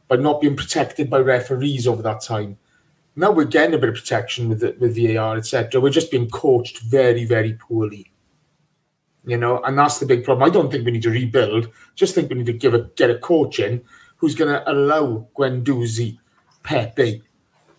by 0.08 0.16
not 0.16 0.40
being 0.40 0.56
protected 0.56 1.10
by 1.10 1.18
referees 1.18 1.86
over 1.86 2.02
that 2.02 2.20
time. 2.20 2.58
Now 3.16 3.30
we're 3.30 3.44
getting 3.44 3.74
a 3.74 3.78
bit 3.78 3.90
of 3.90 3.94
protection 3.94 4.48
with 4.48 4.60
the, 4.60 4.76
with 4.78 4.96
VAR, 4.96 5.36
etc. 5.36 5.80
We're 5.80 5.90
just 5.90 6.10
being 6.10 6.28
coached 6.30 6.80
very, 6.80 7.24
very 7.24 7.52
poorly. 7.54 8.10
You 9.24 9.38
know, 9.38 9.62
and 9.62 9.78
that's 9.78 9.98
the 9.98 10.06
big 10.06 10.24
problem. 10.24 10.46
I 10.46 10.52
don't 10.52 10.70
think 10.70 10.84
we 10.84 10.90
need 10.90 11.02
to 11.04 11.10
rebuild. 11.10 11.68
Just 11.94 12.14
think 12.14 12.28
we 12.28 12.36
need 12.36 12.46
to 12.46 12.52
give 12.52 12.74
a 12.74 12.90
get 12.96 13.10
a 13.10 13.18
coach 13.18 13.58
in 13.58 13.82
who's 14.16 14.34
going 14.34 14.52
to 14.52 14.70
allow 14.70 15.28
Guendouzi, 15.36 16.18
Pepe, 16.62 17.22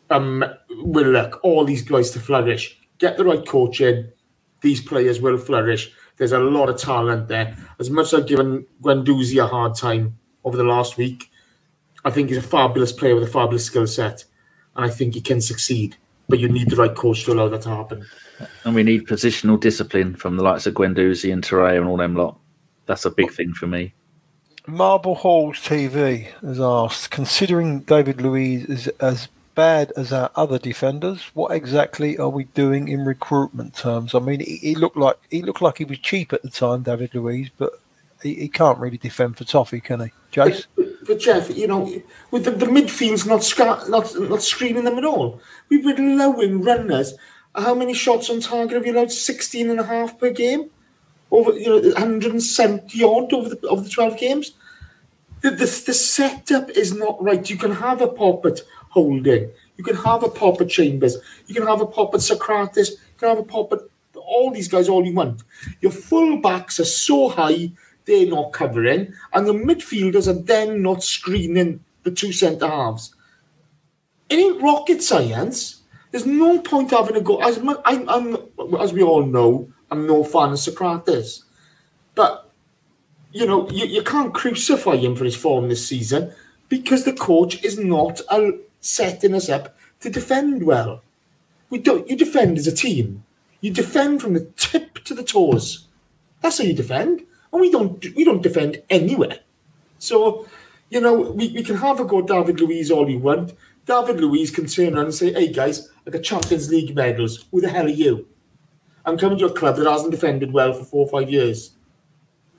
um, 0.10 0.44
Willock, 0.70 1.40
all 1.44 1.66
these 1.66 1.84
guys 1.84 2.12
to 2.12 2.20
flourish. 2.20 2.80
Get 2.98 3.18
the 3.18 3.26
right 3.26 3.45
coach 3.45 3.82
in. 3.82 4.12
These 4.62 4.82
players 4.82 5.22
will 5.22 5.38
flourish. 5.38 5.91
There's 6.18 6.32
a 6.32 6.40
lot 6.40 6.70
of 6.70 6.78
talent 6.78 7.28
there. 7.28 7.56
As 7.80 7.90
much 7.90 8.07
as 8.07 8.22
I've 8.22 8.28
given 8.28 8.66
Guendouzi 8.82 9.44
a 9.44 9.48
hard 9.48 9.76
time 9.76 10.18
over 10.44 10.57
the 10.57 10.64
last 10.64 10.98
week, 10.98 11.30
I 12.06 12.10
think 12.10 12.30
he's 12.30 12.38
a 12.38 12.41
fabulous 12.41 12.91
player 12.91 13.16
with 13.16 13.26
a 13.26 13.32
fabulous 13.32 13.66
skill 13.66 13.86
set 13.86 14.24
and 14.76 14.86
I 14.86 14.90
think 14.90 15.14
he 15.14 15.22
can 15.22 15.42
succeed. 15.42 15.96
But 16.28 16.40
you 16.40 16.50
need 16.50 16.70
the 16.70 16.76
right 16.76 16.96
coach 16.96 17.26
to 17.26 17.34
allow 17.34 17.50
that 17.50 17.62
to 17.64 17.70
happen. 17.70 18.06
And 18.64 18.76
we 18.76 18.84
need 18.84 19.08
positional 19.08 19.60
discipline 19.60 20.16
from 20.16 20.38
the 20.38 20.44
likes 20.44 20.66
of 20.66 20.74
Guendouzi 20.74 21.32
and 21.32 21.44
Torreira 21.44 21.78
and 21.78 21.88
all 21.88 21.98
them 21.98 22.16
lot. 22.16 22.38
That's 22.88 23.06
a 23.06 23.12
big 23.12 23.32
thing 23.32 23.54
for 23.54 23.68
me. 23.68 23.94
Marble 24.68 25.16
Halls 25.16 25.58
TV 25.58 26.28
has 26.42 26.60
asked, 26.60 27.12
considering 27.12 27.82
David 27.82 28.22
Luiz 28.22 28.66
is 28.66 28.88
as 29.00 29.28
bad 29.54 29.94
as 29.96 30.12
our 30.12 30.32
other 30.36 30.60
defenders, 30.60 31.22
what 31.34 31.52
exactly 31.52 32.18
are 32.18 32.30
we 32.30 32.46
doing 32.46 32.88
in 32.88 33.06
recruitment 33.06 33.76
terms? 33.76 34.14
I 34.16 34.20
mean, 34.20 34.40
he, 34.42 34.58
he 34.58 34.76
looked 34.76 34.98
like 34.98 35.18
he 35.30 35.42
looked 35.42 35.62
like 35.62 35.78
he 35.78 35.86
was 35.86 36.00
cheap 36.00 36.34
at 36.34 36.42
the 36.42 36.50
time, 36.50 36.84
David 36.84 37.14
Luiz, 37.14 37.50
but 37.58 37.74
he, 38.22 38.34
he 38.36 38.48
can't 38.50 38.80
really 38.80 38.98
defend 38.98 39.38
for 39.38 39.46
Toffee, 39.46 39.80
can 39.80 40.02
he, 40.02 40.12
Jace? 40.32 40.66
But, 41.06 41.19
Geoff, 41.19 41.56
you 41.56 41.68
know, 41.68 41.91
with 42.32 42.45
the, 42.45 42.52
the 42.52 42.65
midfield's 42.65 43.26
not, 43.26 43.44
sca- 43.44 43.86
not 43.90 44.19
not 44.19 44.41
screening 44.41 44.86
them 44.86 44.98
at 44.98 45.06
all. 45.06 45.40
We've 45.69 45.84
been 45.84 46.19
allowing 46.19 46.61
runners. 46.61 47.14
How 47.56 47.76
many 47.76 47.94
shots 47.94 48.30
on 48.30 48.41
target 48.41 48.76
have 48.76 48.86
you 48.86 48.94
allowed? 48.94 49.11
16 49.11 49.69
and 49.69 49.80
a 49.80 49.84
half 49.84 50.19
per 50.19 50.32
game? 50.32 50.69
Over, 51.32 51.53
you 51.53 51.68
know, 51.68 51.80
170 51.80 53.03
odd 53.03 53.34
over 53.34 53.49
the, 53.49 53.68
over 53.68 53.82
the 53.82 53.90
12 53.90 54.18
games? 54.18 54.52
The, 55.41 55.52
the, 55.52 55.65
the 55.86 55.94
setup 55.94 56.69
is 56.72 56.94
not 56.94 57.22
right. 57.23 57.49
You 57.49 57.57
can 57.57 57.72
have 57.72 58.02
a 58.02 58.07
pop 58.07 58.45
at 58.45 58.61
Holding. 58.90 59.52
You 59.77 59.84
can 59.84 59.98
have 59.98 60.23
a 60.23 60.30
pop 60.30 60.61
at 60.61 60.69
Chambers. 60.69 61.18
You 61.48 61.56
can 61.56 61.68
have 61.68 61.82
a 61.82 61.86
pop 61.86 62.14
at 62.14 62.22
Sokratis. 62.22 62.91
You 62.91 63.18
can 63.18 63.30
have 63.30 63.40
a 63.40 63.44
pop 63.44 63.73
at 63.73 63.80
all 64.15 64.52
these 64.52 64.68
guys 64.68 64.90
all 64.90 65.06
you 65.06 65.14
want. 65.14 65.44
Your 65.82 65.91
full 65.91 66.41
backs 66.41 66.80
are 66.80 66.86
so 66.86 67.30
high, 67.30 67.72
they're 68.06 68.27
not 68.27 68.53
covering, 68.53 69.14
and 69.34 69.48
the 69.48 69.53
midfielders 69.53 70.27
are 70.27 70.41
then 70.41 70.82
not 70.82 71.03
screening 71.03 71.84
the 72.03 72.11
two 72.11 72.32
centre 72.32 72.68
halves. 72.68 73.15
It 74.30 74.36
ain't 74.36 74.61
rocket 74.61 75.02
science. 75.02 75.82
There's 76.11 76.26
no 76.26 76.60
point 76.60 76.91
having 76.91 77.15
a 77.15 77.22
go. 77.22 77.41
As, 77.41 77.57
I'm, 77.57 78.10
I'm, 78.10 78.38
as 78.80 78.94
we 78.94 79.03
all 79.03 79.26
know, 79.26 79.69
I'm 79.91 80.07
no 80.07 80.23
fan 80.23 80.49
of 80.49 80.60
Sokratis. 80.60 81.44
But, 82.15 82.49
you 83.32 83.45
know, 83.45 83.69
you, 83.69 83.86
you 83.86 84.02
can't 84.02 84.34
crucify 84.34 84.95
him 84.95 85.15
for 85.15 85.26
his 85.26 85.36
form 85.36 85.68
this 85.68 85.88
season 85.88 86.32
because 86.69 87.03
the 87.03 87.14
coach 87.14 87.64
is 87.64 87.77
not 87.77 88.22
uh, 88.30 88.52
setting 88.80 89.34
us 89.34 89.49
up 89.49 89.76
to 89.99 90.10
defend 90.10 90.64
well. 90.64 91.02
We 91.69 91.80
don't. 91.80 92.10
You 92.10 92.15
defend 92.15 92.57
as 92.57 92.68
a 92.68 92.76
team. 92.76 93.23
You 93.60 93.72
defend 93.72 94.22
from 94.22 94.34
the 94.34 94.45
tip 94.56 95.03
to 95.06 95.14
the 95.14 95.23
toes. 95.23 95.88
That's 96.41 96.60
how 96.60 96.64
you 96.64 96.73
defend. 96.73 97.23
And 97.56 97.61
we 97.61 97.72
don't. 97.72 98.03
We 98.18 98.26
don't 98.26 98.44
defend 98.44 98.82
anywhere. 98.90 99.40
So, 99.98 100.45
you 100.90 100.99
know, 100.99 101.14
we, 101.14 101.53
we 101.53 101.64
can 101.64 101.77
have 101.77 102.02
a 102.02 102.03
go 102.03 102.22
David 102.22 102.60
Luiz 102.60 102.91
all 102.91 103.10
you 103.10 103.19
want. 103.19 103.53
David 103.86 104.19
Luiz 104.19 104.52
can 104.52 104.65
turn 104.65 104.95
around 104.95 105.06
and 105.06 105.14
say, 105.14 105.32
"Hey 105.32 105.53
guys, 105.53 105.90
I 106.06 106.10
got 106.10 106.22
Champions 106.22 106.69
League 106.69 106.94
medals. 106.94 107.45
Who 107.52 107.61
the 107.61 107.69
hell 107.69 107.86
are 107.86 107.99
you? 108.03 108.27
I'm 109.06 109.18
coming 109.18 109.38
to 109.38 109.45
a 109.45 109.53
club 109.53 109.77
that 109.77 109.90
hasn't 109.90 110.11
defended 110.11 110.52
well 110.52 110.73
for 110.73 110.84
four 110.84 111.06
or 111.06 111.10
five 111.10 111.30
years. 111.30 111.72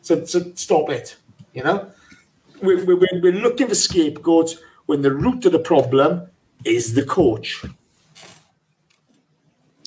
So, 0.00 0.24
so 0.24 0.50
stop 0.54 0.88
it. 0.88 1.16
You 1.52 1.64
know, 1.64 1.90
we're, 2.62 2.82
we're, 2.86 3.20
we're 3.20 3.32
looking 3.32 3.68
for 3.68 3.74
scapegoats 3.74 4.56
when 4.86 5.02
the 5.02 5.12
root 5.12 5.44
of 5.44 5.52
the 5.52 5.58
problem 5.58 6.22
is 6.64 6.94
the 6.94 7.04
coach. 7.04 7.66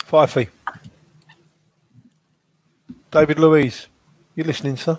Fyffey. 0.04 0.50
David 3.10 3.40
Luiz, 3.40 3.88
you 4.40 4.46
listening, 4.46 4.78
sir? 4.78 4.98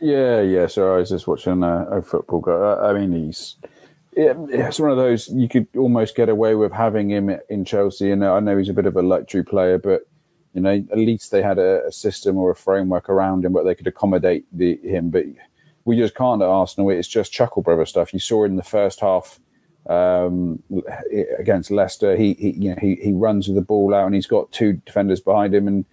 Yeah, 0.00 0.42
yeah. 0.42 0.66
So 0.66 0.94
I 0.94 0.98
was 0.98 1.08
just 1.08 1.26
watching 1.26 1.62
a, 1.62 1.86
a 1.90 2.02
football 2.02 2.40
guy. 2.40 2.90
I 2.90 2.92
mean, 2.92 3.12
he's 3.12 3.56
it, 4.12 4.36
it's 4.50 4.78
one 4.78 4.90
of 4.90 4.98
those 4.98 5.28
you 5.28 5.48
could 5.48 5.66
almost 5.76 6.14
get 6.14 6.28
away 6.28 6.54
with 6.54 6.72
having 6.72 7.10
him 7.10 7.30
in 7.48 7.64
Chelsea. 7.64 8.10
And 8.10 8.24
I 8.24 8.38
know 8.40 8.58
he's 8.58 8.68
a 8.68 8.74
bit 8.74 8.86
of 8.86 8.96
a 8.96 9.02
luxury 9.02 9.42
player, 9.42 9.78
but 9.78 10.02
you 10.52 10.60
know, 10.60 10.70
at 10.70 10.98
least 10.98 11.30
they 11.30 11.42
had 11.42 11.58
a, 11.58 11.86
a 11.86 11.92
system 11.92 12.36
or 12.36 12.50
a 12.50 12.54
framework 12.54 13.08
around 13.08 13.44
him 13.44 13.52
where 13.52 13.64
they 13.64 13.74
could 13.74 13.86
accommodate 13.86 14.44
the, 14.52 14.76
him. 14.82 15.08
But 15.10 15.24
we 15.86 15.96
just 15.96 16.14
can't 16.14 16.42
at 16.42 16.48
Arsenal. 16.48 16.90
It's 16.90 17.08
just 17.08 17.32
chuckle 17.32 17.62
brother 17.62 17.86
stuff. 17.86 18.12
You 18.12 18.20
saw 18.20 18.44
in 18.44 18.56
the 18.56 18.62
first 18.62 19.00
half 19.00 19.40
um, 19.88 20.62
against 21.38 21.70
Leicester. 21.70 22.14
He, 22.16 22.34
he, 22.34 22.50
you 22.50 22.70
know, 22.70 22.78
he 22.80 22.96
he 22.96 23.12
runs 23.12 23.48
with 23.48 23.56
the 23.56 23.62
ball 23.62 23.94
out, 23.94 24.04
and 24.04 24.14
he's 24.14 24.26
got 24.26 24.52
two 24.52 24.74
defenders 24.84 25.20
behind 25.20 25.54
him, 25.54 25.66
and 25.66 25.86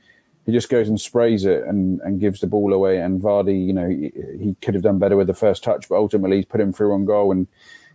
he 0.46 0.52
just 0.52 0.70
goes 0.70 0.90
and 0.90 1.00
sprays 1.00 1.46
it 1.46 1.64
and, 1.64 2.02
and 2.02 2.20
gives 2.20 2.42
the 2.42 2.48
ball 2.48 2.74
away. 2.74 3.00
And 3.00 3.22
Vardy, 3.22 3.66
you 3.66 3.74
know, 3.74 3.88
he, 3.88 4.12
he 4.38 4.56
could 4.62 4.74
have 4.74 4.84
done 4.84 5.00
better 5.00 5.16
with 5.16 5.28
the 5.28 5.34
first 5.34 5.64
touch, 5.64 5.88
but 5.88 5.96
ultimately 5.96 6.38
he's 6.38 6.46
put 6.46 6.62
him 6.62 6.74
through 6.74 6.94
on 6.94 7.06
goal, 7.06 7.32
and 7.32 7.48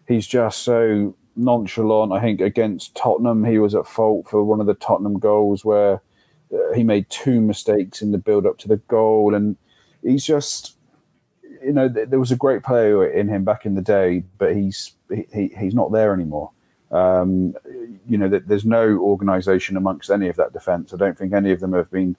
he's 0.07 0.27
just 0.27 0.62
so 0.62 1.15
nonchalant. 1.37 2.12
I 2.12 2.20
think 2.20 2.41
against 2.41 2.95
Tottenham, 2.95 3.45
he 3.45 3.59
was 3.59 3.75
at 3.75 3.87
fault 3.87 4.29
for 4.29 4.43
one 4.45 4.61
of 4.61 4.66
the 4.66 4.75
Tottenham 4.75 5.19
goals 5.19 5.65
where 5.65 6.01
uh, 6.53 6.73
he 6.75 6.85
made 6.85 7.11
two 7.11 7.41
mistakes 7.41 8.01
in 8.01 8.12
the 8.12 8.19
build 8.19 8.47
up 8.47 8.59
to 8.59 8.69
the 8.69 8.79
goal, 8.79 9.35
and 9.35 9.57
he's 10.03 10.25
just 10.25 10.79
you 11.62 11.73
know, 11.73 11.89
th- 11.89 12.09
there 12.09 12.19
was 12.20 12.31
a 12.31 12.37
great 12.37 12.62
player 12.62 13.09
in 13.09 13.29
him 13.29 13.45
back 13.45 13.66
in 13.66 13.75
the 13.75 13.83
day, 13.83 14.25
but 14.39 14.55
he's 14.55 14.93
he, 15.11 15.51
he's 15.59 15.75
not 15.75 15.93
there 15.93 16.12
anymore. 16.12 16.51
Um, 16.91 17.55
you 18.09 18.16
know, 18.16 18.29
th- 18.29 18.45
there's 18.47 18.65
no 18.65 18.99
organisation 18.99 19.77
amongst 19.77 20.11
any 20.11 20.29
of 20.29 20.37
that 20.37 20.53
defence. 20.53 20.93
I 20.93 20.97
don't 20.97 21.19
think 21.19 21.33
any 21.33 21.53
of 21.53 21.61
them 21.61 21.73
have 21.73 21.91
been 21.91 22.16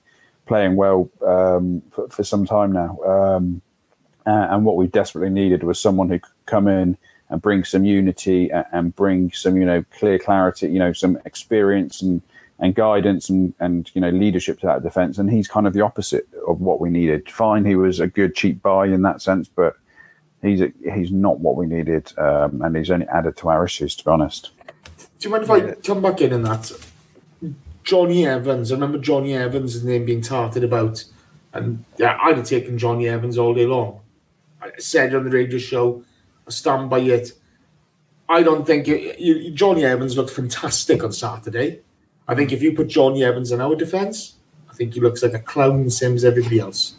playing 0.49 0.75
well 0.75 1.09
um, 1.25 1.81
for, 1.91 2.09
for, 2.09 2.23
some 2.23 2.45
time 2.45 2.73
now. 2.73 2.97
Um, 3.05 3.61
and 4.25 4.65
what 4.65 4.75
we 4.75 4.87
desperately 4.87 5.29
needed 5.29 5.63
was 5.63 5.79
someone 5.79 6.09
who 6.09 6.19
could 6.19 6.45
come 6.45 6.67
in 6.67 6.97
and 7.29 7.41
bring 7.41 7.63
some 7.63 7.85
unity 7.85 8.49
and, 8.49 8.65
and 8.71 8.95
bring 8.95 9.31
some, 9.31 9.55
you 9.57 9.65
know, 9.65 9.85
clear 9.97 10.19
clarity, 10.19 10.67
you 10.67 10.79
know, 10.79 10.91
some 10.91 11.17
experience 11.23 12.01
and 12.01 12.21
and 12.61 12.75
guidance 12.75 13.29
and, 13.29 13.53
and 13.61 13.89
you 13.93 14.01
know 14.01 14.09
leadership 14.09 14.59
to 14.59 14.65
that 14.65 14.83
defence. 14.83 15.17
And 15.17 15.29
he's 15.29 15.47
kind 15.47 15.65
of 15.65 15.73
the 15.73 15.81
opposite 15.81 16.27
of 16.45 16.59
what 16.59 16.81
we 16.81 16.89
needed. 16.89 17.31
Fine, 17.31 17.63
he 17.63 17.75
was 17.75 18.01
a 18.01 18.07
good 18.07 18.35
cheap 18.35 18.61
buy 18.61 18.87
in 18.87 19.03
that 19.03 19.21
sense, 19.21 19.47
but 19.47 19.77
he's 20.41 20.61
a, 20.61 20.73
he's 20.93 21.11
not 21.11 21.39
what 21.39 21.55
we 21.55 21.67
needed, 21.67 22.11
um, 22.17 22.61
and 22.61 22.75
he's 22.75 22.91
only 22.91 23.07
added 23.07 23.37
to 23.37 23.49
our 23.49 23.63
issues. 23.63 23.95
To 23.95 24.03
be 24.03 24.11
honest. 24.11 24.51
Do 25.19 25.27
you 25.27 25.29
mind 25.29 25.43
if 25.43 25.51
I 25.51 25.71
come 25.75 26.01
back 26.01 26.19
in 26.19 26.33
on 26.33 26.41
that? 26.43 26.88
Johnny 27.89 28.27
Evans. 28.27 28.71
I 28.71 28.75
remember 28.75 28.99
Johnny 28.99 29.33
Evans' 29.33 29.83
name 29.83 30.05
being 30.05 30.21
tarted 30.21 30.63
about, 30.63 31.03
and 31.53 31.83
yeah, 31.97 32.19
I'd 32.21 32.37
have 32.37 32.45
taken 32.45 32.77
Johnny 32.77 33.07
Evans 33.07 33.35
all 33.35 33.55
day 33.55 33.65
long. 33.65 34.01
I 34.61 34.69
said 34.77 35.15
on 35.15 35.23
the 35.23 35.31
radio 35.31 35.57
show, 35.57 36.03
I 36.47 36.51
stand 36.51 36.91
by 36.91 36.99
it. 36.99 37.31
I 38.29 38.43
don't 38.43 38.63
think 38.63 38.87
it, 38.87 39.55
Johnny 39.55 39.85
Evans 39.85 40.15
looked 40.15 40.29
fantastic 40.29 41.03
on 41.03 41.11
Saturday. 41.11 41.79
I 42.27 42.35
think 42.35 42.51
if 42.51 42.61
you 42.61 42.75
put 42.75 42.89
Johnny 42.89 43.23
Evans 43.23 43.51
in 43.51 43.59
our 43.59 43.75
defence, 43.75 44.35
I 44.69 44.73
think 44.73 44.93
he 44.93 44.99
looks 44.99 45.23
like 45.23 45.33
a 45.33 45.39
clown, 45.39 45.85
the 45.85 45.89
same 45.89 46.13
as 46.13 46.23
everybody 46.23 46.59
else. 46.59 46.93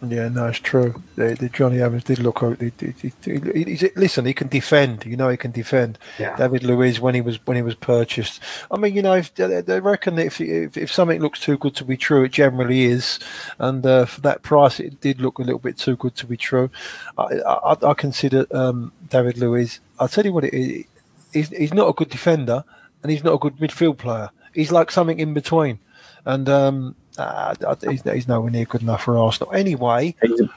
Yeah, 0.00 0.28
no, 0.28 0.46
it's 0.46 0.60
true. 0.60 1.02
The, 1.16 1.34
the 1.34 1.48
Johnny 1.48 1.80
Evans 1.80 2.04
did 2.04 2.20
look. 2.20 2.40
out- 2.44 2.60
He, 2.60 2.70
he, 2.78 3.12
he, 3.24 3.74
he, 3.74 3.90
listen, 3.96 4.26
he 4.26 4.32
can 4.32 4.46
defend. 4.46 5.04
You 5.04 5.16
know, 5.16 5.28
he 5.28 5.36
can 5.36 5.50
defend. 5.50 5.98
Yeah. 6.20 6.36
David 6.36 6.62
Luiz 6.62 7.00
when 7.00 7.16
he 7.16 7.20
was 7.20 7.44
when 7.46 7.56
he 7.56 7.62
was 7.62 7.74
purchased. 7.74 8.40
I 8.70 8.76
mean, 8.76 8.94
you 8.94 9.02
know, 9.02 9.14
if, 9.14 9.34
they, 9.34 9.60
they 9.60 9.80
reckon 9.80 10.14
that 10.14 10.26
if, 10.26 10.40
if 10.40 10.76
if 10.76 10.92
something 10.92 11.20
looks 11.20 11.40
too 11.40 11.58
good 11.58 11.74
to 11.76 11.84
be 11.84 11.96
true, 11.96 12.22
it 12.22 12.30
generally 12.30 12.84
is. 12.84 13.18
And 13.58 13.84
uh, 13.84 14.04
for 14.04 14.20
that 14.20 14.42
price, 14.42 14.78
it 14.78 15.00
did 15.00 15.20
look 15.20 15.40
a 15.40 15.42
little 15.42 15.58
bit 15.58 15.76
too 15.78 15.96
good 15.96 16.14
to 16.16 16.26
be 16.26 16.36
true. 16.36 16.70
I 17.18 17.40
I, 17.40 17.76
I 17.82 17.94
consider 17.94 18.46
um, 18.52 18.92
David 19.10 19.36
Luiz. 19.38 19.80
I'll 19.98 20.06
tell 20.06 20.24
you 20.24 20.32
what 20.32 20.44
it 20.44 20.54
is. 20.54 20.84
He's, 21.32 21.48
he's 21.48 21.74
not 21.74 21.88
a 21.88 21.92
good 21.92 22.08
defender, 22.10 22.62
and 23.02 23.10
he's 23.10 23.24
not 23.24 23.34
a 23.34 23.38
good 23.38 23.56
midfield 23.56 23.98
player. 23.98 24.30
He's 24.54 24.70
like 24.70 24.92
something 24.92 25.18
in 25.18 25.34
between. 25.34 25.80
And 26.24 26.48
um, 26.48 26.94
uh, 27.18 27.54
he's, 27.88 28.02
he's 28.02 28.28
nowhere 28.28 28.50
near 28.50 28.64
good 28.64 28.82
enough 28.82 29.04
for 29.04 29.18
Arsenal. 29.18 29.52
Anyway, 29.52 30.14
He's 30.22 30.40
a, 30.40 30.48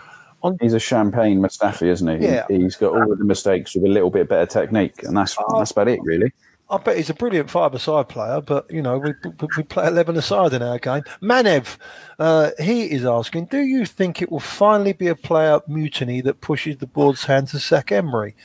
On- 0.43 0.57
he's 0.61 0.73
a 0.73 0.79
champagne 0.79 1.39
Mustafi, 1.39 1.87
isn't 1.87 2.19
he? 2.21 2.25
Yeah. 2.27 2.45
He's 2.49 2.75
got 2.75 2.93
all 2.93 3.11
of 3.11 3.17
the 3.19 3.25
mistakes 3.25 3.75
with 3.75 3.83
a 3.85 3.87
little 3.87 4.09
bit 4.09 4.27
better 4.29 4.45
technique, 4.45 5.03
and 5.03 5.15
that's 5.15 5.35
Oh. 5.39 5.57
that's 5.59 5.71
about 5.71 5.87
it, 5.87 5.99
really. 6.03 6.31
I 6.69 6.77
bet 6.77 6.95
he's 6.95 7.09
a 7.09 7.13
brilliant 7.13 7.49
five-a-side 7.49 8.07
player, 8.07 8.39
but 8.39 8.71
you 8.71 8.81
know 8.81 8.97
we, 8.97 9.11
we, 9.25 9.47
we 9.57 9.63
play 9.63 9.87
eleven 9.87 10.15
aside 10.15 10.53
in 10.53 10.63
our 10.63 10.79
game. 10.79 11.03
Manev, 11.21 11.75
uh, 12.17 12.51
he 12.59 12.89
is 12.89 13.05
asking: 13.05 13.47
Do 13.47 13.59
you 13.59 13.85
think 13.85 14.21
it 14.21 14.31
will 14.31 14.39
finally 14.39 14.93
be 14.93 15.07
a 15.09 15.15
player 15.15 15.59
mutiny 15.67 16.21
that 16.21 16.39
pushes 16.39 16.77
the 16.77 16.87
board's 16.87 17.25
hand 17.25 17.49
to 17.49 17.59
sack 17.59 17.91
Emery? 17.91 18.35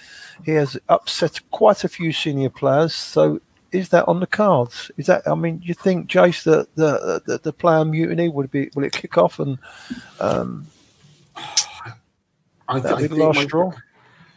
He 0.45 0.51
has 0.53 0.77
upset 0.89 1.39
quite 1.53 1.85
a 1.85 1.89
few 1.89 2.13
senior 2.13 2.51
players, 2.51 2.95
so 2.95 3.41
is 3.73 3.89
that 3.91 4.07
on 4.09 4.21
the 4.21 4.27
cards? 4.27 4.91
Is 4.97 5.07
that? 5.07 5.27
I 5.27 5.35
mean, 5.35 5.61
you 5.65 5.75
think 5.75 6.09
Jace 6.09 6.45
the 6.45 6.67
the 6.75 7.23
the, 7.27 7.39
the 7.39 7.53
player 7.53 7.85
mutiny 7.85 8.29
would 8.29 8.51
be 8.51 8.71
will 8.75 8.85
it 8.85 8.93
kick 8.93 9.19
off 9.19 9.39
and 9.41 9.59
I, 12.69 12.81
that 12.81 12.95
I 12.95 13.01
think 13.01 13.13
last 13.13 13.37
my- 13.37 13.45
straw? 13.45 13.73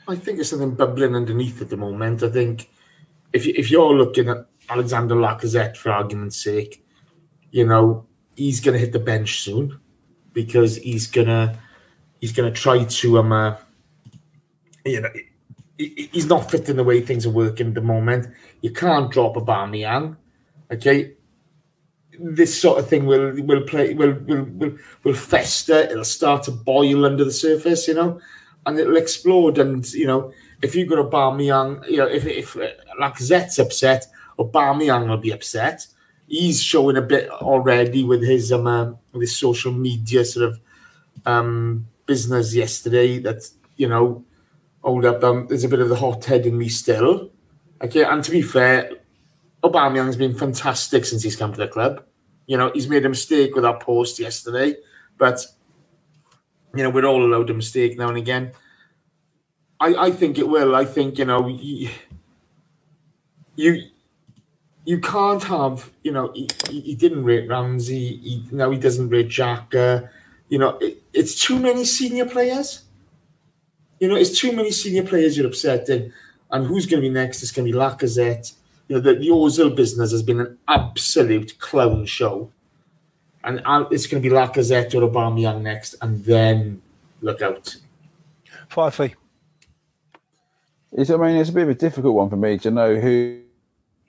I 0.08 0.16
think 0.16 0.38
there's 0.38 0.50
something 0.50 0.74
bubbling 0.74 1.16
underneath 1.16 1.62
at 1.62 1.70
the 1.70 1.78
moment. 1.78 2.24
I 2.24 2.30
think 2.30 2.70
if 3.32 3.46
you- 3.46 3.54
if 3.56 3.70
you're 3.70 3.94
looking 3.94 4.28
at 4.30 4.48
Alexander 4.70 5.16
Lacazette 5.16 5.78
for 5.78 5.92
argument's 5.92 6.38
sake, 6.38 6.84
you 7.52 7.66
know 7.66 8.06
he's 8.36 8.60
going 8.60 8.74
to 8.74 8.80
hit 8.80 8.92
the 8.94 9.00
bench 9.00 9.42
soon 9.42 9.80
because 10.34 10.78
he's 10.78 11.08
gonna 11.08 11.58
he's 12.22 12.32
gonna 12.32 12.52
try 12.52 12.84
to 12.86 13.20
um 13.20 13.32
uh, 13.32 13.56
you 14.86 15.02
know 15.02 15.10
he's 15.80 16.28
not 16.28 16.52
fitting 16.52 16.76
the 16.76 16.84
way 16.84 17.02
things 17.02 17.26
are 17.26 17.32
working 17.32 17.70
at 17.70 17.74
the 17.74 17.82
moment. 17.82 18.28
You 18.62 18.72
can't 18.72 19.10
drop 19.10 19.38
a 19.38 19.42
Aubameyang, 19.42 20.18
okay? 20.72 21.14
This 22.20 22.62
sort 22.62 22.80
of 22.80 22.88
thing 22.90 23.06
will 23.06 23.42
will 23.44 23.62
play 23.62 23.94
will 23.94 24.14
will 24.14 24.44
will, 24.44 24.78
will 25.04 25.14
fester. 25.14 25.80
It'll 25.80 26.04
start 26.04 26.44
to 26.44 26.52
boil 26.52 27.06
under 27.06 27.24
the 27.24 27.32
surface, 27.32 27.88
you 27.88 27.94
know 27.94 28.20
and 28.66 28.80
it'll 28.80 28.98
explode. 28.98 29.58
And 29.58 29.92
you 29.94 30.08
know, 30.08 30.32
if 30.62 30.76
you've 30.76 30.90
got 30.90 31.00
a 31.00 31.04
Aubameyang, 31.04 31.90
you 31.90 31.98
know, 31.98 32.08
if 32.08 32.26
if 32.26 32.56
Lacazette's 33.00 33.60
upset, 33.60 34.08
Aubameyang 34.38 35.10
will 35.10 35.18
be 35.18 35.32
upset. 35.32 35.88
He's 36.28 36.62
showing 36.62 36.98
a 36.98 37.02
bit 37.02 37.30
already 37.30 38.04
with 38.04 38.22
his 38.24 38.52
um 38.52 38.68
uh, 38.68 38.92
with 39.12 39.22
his 39.22 39.38
social 39.38 39.72
media 39.72 40.24
sort 40.26 40.50
of 40.50 40.60
um 41.26 41.88
business 42.06 42.54
yesterday. 42.54 43.20
That 43.20 43.50
you 43.78 43.88
know, 43.88 44.24
hold 44.84 45.06
up, 45.06 45.24
um, 45.24 45.48
there's 45.48 45.64
a 45.64 45.70
bit 45.70 45.80
of 45.80 45.90
the 45.90 45.96
hot 45.96 46.26
head 46.26 46.46
in 46.46 46.58
me 46.58 46.70
still. 46.70 47.32
Okay, 47.82 48.04
and 48.04 48.24
to 48.24 48.32
be 48.32 48.42
fair, 48.42 48.92
Aubameyang's 49.64 50.18
been 50.18 50.36
fantastic 50.36 51.06
since 51.06 51.24
he's 51.24 51.36
come 51.36 51.52
to 51.54 51.60
the 51.60 51.68
club. 51.68 52.04
You 52.46 52.58
know, 52.58 52.72
he's 52.74 52.90
made 52.90 53.06
a 53.06 53.10
mistake 53.10 53.56
with 53.56 53.64
that 53.64 53.80
post 53.80 54.20
yesterday, 54.20 54.76
but 55.18 55.46
you 56.76 56.84
know, 56.84 56.90
we're 56.90 57.06
all 57.06 57.24
allowed 57.24 57.50
a 57.50 57.54
mistake 57.54 57.98
now 57.98 58.10
and 58.10 58.18
again. 58.18 58.52
I, 59.80 59.96
I 59.96 60.12
think 60.12 60.38
it 60.38 60.48
will. 60.48 60.76
I 60.76 60.86
think 60.86 61.18
you 61.18 61.26
know 61.26 61.48
you 61.48 61.90
you, 63.56 63.84
you 64.86 65.00
can't 65.00 65.44
have 65.44 65.92
you 66.04 66.12
know 66.12 66.32
he, 66.34 66.48
he 66.70 66.96
didn't 66.96 67.24
rate 67.24 67.48
Ramsey. 67.48 68.18
He, 68.18 68.46
now 68.52 68.72
he 68.72 68.78
doesn't 68.78 69.10
rate 69.10 69.30
Xhaka. 69.30 70.10
You 70.50 70.60
know, 70.60 70.78
it, 70.80 71.02
it's 71.14 71.40
too 71.40 71.58
many 71.60 71.86
senior 71.86 72.26
players. 72.26 72.84
You 74.00 74.08
know, 74.08 74.16
it's 74.16 74.40
too 74.40 74.52
many 74.52 74.72
senior 74.72 75.04
players 75.04 75.38
you're 75.38 75.48
upsetting. 75.48 76.12
And 76.52 76.66
who's 76.66 76.86
going 76.86 77.02
to 77.02 77.08
be 77.08 77.14
next? 77.14 77.44
It's 77.44 77.52
going 77.52 77.68
to 77.68 77.72
be 77.72 77.78
Lacazette. 77.78 78.54
You 78.88 78.96
know, 78.96 79.02
the, 79.02 79.16
the 79.16 79.28
Ozil 79.28 79.76
business 79.76 80.12
has 80.12 80.24
been 80.24 80.40
an 80.40 80.58
absolute 80.68 81.60
clown 81.60 82.06
show 82.06 82.52
and 83.44 83.62
it's 83.92 84.08
going 84.08 84.22
to 84.22 84.30
be 84.30 84.34
Lacazette 84.34 84.94
or 84.96 85.10
Aubameyang 85.10 85.62
next, 85.62 85.96
and 86.02 86.24
then 86.26 86.82
look 87.22 87.42
out. 87.42 87.76
Fyffey. 88.70 89.16
It's, 90.92 91.10
I 91.10 91.18
mean, 91.18 91.38
it's 91.38 91.50
a 91.50 91.54
bit 91.54 91.64
of 91.64 91.70
a 91.70 91.76
difficult 91.76 92.16
one 92.16 92.30
for 92.30 92.36
me 92.36 92.58
to 92.60 92.72
know 92.72 92.96
who 92.96 93.42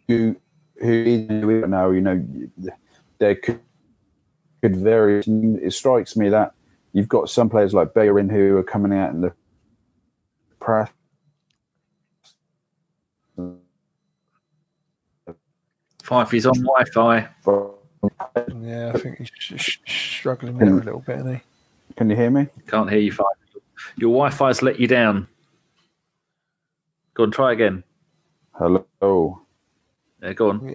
who 0.08 0.36
who 0.80 1.04
is 1.06 1.44
right 1.44 1.68
now. 1.68 1.90
You 1.90 2.00
know, 2.00 2.24
there 3.18 3.34
could 3.36 3.60
could 4.62 4.76
vary. 4.76 5.22
It 5.26 5.72
strikes 5.72 6.16
me 6.16 6.28
that 6.30 6.54
you've 6.92 7.08
got 7.08 7.30
some 7.30 7.48
players 7.48 7.74
like 7.74 7.94
Bellerin 7.94 8.28
who 8.28 8.56
are 8.56 8.62
coming 8.62 8.96
out 8.96 9.10
in 9.10 9.20
the 9.20 9.32
press. 10.60 10.90
Five, 16.02 16.30
he's 16.30 16.46
on 16.46 16.54
Wi-Fi. 16.54 17.28
Yeah, 18.60 18.92
I 18.94 18.98
think 18.98 19.18
he's 19.18 19.30
sh- 19.34 19.54
sh- 19.56 19.78
struggling 20.18 20.58
there 20.58 20.68
a 20.68 20.82
little 20.82 21.00
bit, 21.00 21.18
isn't 21.18 21.34
he? 21.36 21.40
Can 21.96 22.10
you 22.10 22.16
hear 22.16 22.30
me? 22.30 22.48
Can't 22.66 22.90
hear 22.90 22.98
you, 22.98 23.12
Five. 23.12 23.26
Your 23.96 24.10
Wi-Fi's 24.10 24.62
let 24.62 24.80
you 24.80 24.86
down. 24.86 25.28
Go 27.14 27.24
on, 27.24 27.30
try 27.30 27.52
again. 27.52 27.82
Hello. 28.52 29.40
Yeah, 30.22 30.32
go 30.32 30.50
on. 30.50 30.74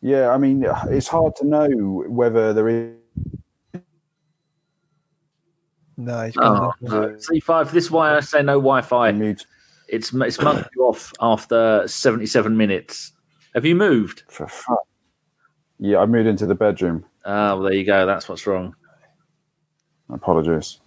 Yeah, 0.00 0.30
I 0.30 0.38
mean, 0.38 0.64
it's 0.88 1.08
hard 1.08 1.36
to 1.36 1.46
know 1.46 1.68
whether 2.08 2.52
there 2.52 2.68
is. 2.68 2.99
No, 6.04 6.24
he's 6.26 6.36
Oh, 6.38 6.40
gone. 6.40 6.72
no. 6.80 7.08
C5, 7.16 7.70
this 7.72 7.84
is 7.84 7.90
why 7.90 8.16
I 8.16 8.20
say 8.20 8.42
no 8.42 8.54
Wi-Fi. 8.54 9.12
mute 9.12 9.44
It's 9.88 10.12
it's 10.14 10.40
mugged 10.40 10.68
you 10.76 10.82
off 10.84 11.12
after 11.20 11.86
77 11.86 12.56
minutes. 12.56 13.12
Have 13.54 13.64
you 13.64 13.74
moved? 13.74 14.22
for 14.28 14.46
fuck. 14.46 14.78
Yeah, 15.78 15.98
I 15.98 16.06
moved 16.06 16.28
into 16.28 16.46
the 16.46 16.54
bedroom. 16.54 17.04
Ah, 17.24 17.54
well, 17.54 17.62
there 17.64 17.72
you 17.74 17.84
go. 17.84 18.06
That's 18.06 18.28
what's 18.28 18.46
wrong. 18.46 18.74
Apologies. 20.10 20.78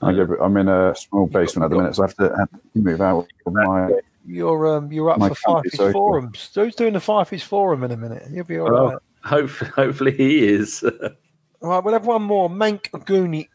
I 0.00 0.12
go, 0.12 0.36
I'm 0.40 0.56
in 0.56 0.68
a 0.68 0.94
small 0.94 1.26
basement 1.26 1.64
at 1.64 1.70
the 1.70 1.76
minute, 1.76 1.96
so 1.96 2.04
I 2.04 2.06
have 2.06 2.16
to, 2.16 2.36
have 2.38 2.50
to 2.50 2.58
move 2.78 3.00
out 3.00 3.26
of 3.46 3.52
my. 3.52 3.90
You're 4.24 4.76
um, 4.76 4.92
you're 4.92 5.10
up 5.10 5.18
My 5.18 5.28
for 5.30 5.34
comfy 5.34 5.70
Fyffey's 5.70 5.78
sofa. 5.78 5.92
forums. 5.92 6.50
Who's 6.54 6.74
doing 6.76 6.92
the 6.92 7.00
Fyffey's 7.00 7.42
forum 7.42 7.82
in 7.82 7.90
a 7.90 7.96
minute? 7.96 8.24
You'll 8.30 8.44
be 8.44 8.58
all 8.58 8.70
Well, 8.70 8.84
right. 8.90 8.98
Hope, 9.24 9.50
hopefully 9.74 10.12
he 10.16 10.46
is. 10.46 10.84
All 11.60 11.70
right, 11.70 11.82
we'll 11.82 11.94
have 11.94 12.06
one 12.06 12.22
more. 12.22 12.48
Mank 12.48 13.04
Gooni, 13.04 13.48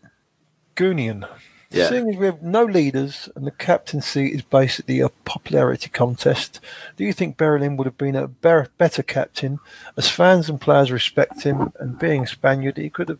Goonian. 0.75 1.27
Yeah. 1.71 1.89
Seeing 1.89 2.09
as 2.11 2.17
we 2.17 2.27
have 2.27 2.43
no 2.43 2.63
leaders 2.63 3.27
and 3.35 3.47
the 3.47 3.51
captaincy 3.51 4.27
is 4.27 4.43
basically 4.43 4.99
a 4.99 5.09
popularity 5.09 5.89
contest, 5.89 6.59
do 6.97 7.03
you 7.03 7.13
think 7.13 7.35
Bellerin 7.35 7.77
would 7.77 7.87
have 7.87 7.97
been 7.97 8.15
a 8.15 8.27
better 8.27 9.01
captain? 9.03 9.59
As 9.97 10.07
fans 10.07 10.49
and 10.49 10.61
players 10.61 10.91
respect 10.91 11.41
him, 11.41 11.73
and 11.79 11.97
being 11.97 12.27
Spaniard, 12.27 12.77
he 12.77 12.91
could 12.91 13.09
have 13.09 13.17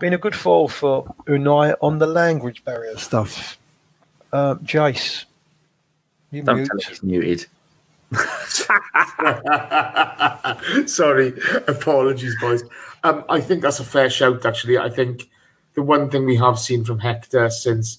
been 0.00 0.12
a 0.12 0.18
good 0.18 0.34
fall 0.34 0.66
for 0.66 1.04
Unai 1.26 1.76
on 1.80 1.98
the 1.98 2.06
language 2.08 2.64
barrier 2.64 2.96
stuff. 2.96 3.58
Um, 4.32 4.58
Jace, 4.60 5.24
you 6.32 6.42
Don't 6.42 6.56
mute. 6.56 6.66
tell 6.68 6.78
him 6.78 6.88
he's 6.88 7.02
muted. 7.04 7.46
Sorry, 10.88 11.32
apologies, 11.68 12.34
boys. 12.40 12.64
Um, 13.04 13.24
I 13.28 13.40
think 13.40 13.62
that's 13.62 13.78
a 13.78 13.84
fair 13.84 14.10
shout. 14.10 14.44
Actually, 14.44 14.78
I 14.78 14.90
think 14.90 15.28
the 15.74 15.82
one 15.82 16.10
thing 16.10 16.24
we 16.24 16.36
have 16.36 16.58
seen 16.58 16.84
from 16.84 17.00
Hector 17.00 17.50
since 17.50 17.98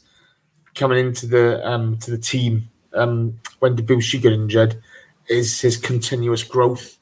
coming 0.74 1.00
into 1.00 1.28
the 1.28 1.66
um, 1.68 1.98
to 2.00 2.12
the 2.12 2.18
team 2.18 2.70
um, 2.94 3.40
when 3.60 3.76
Debuchy 3.76 4.22
got 4.22 4.34
injured 4.34 4.82
is 5.28 5.62
his 5.62 5.78
continuous 5.78 6.44
growth 6.44 6.98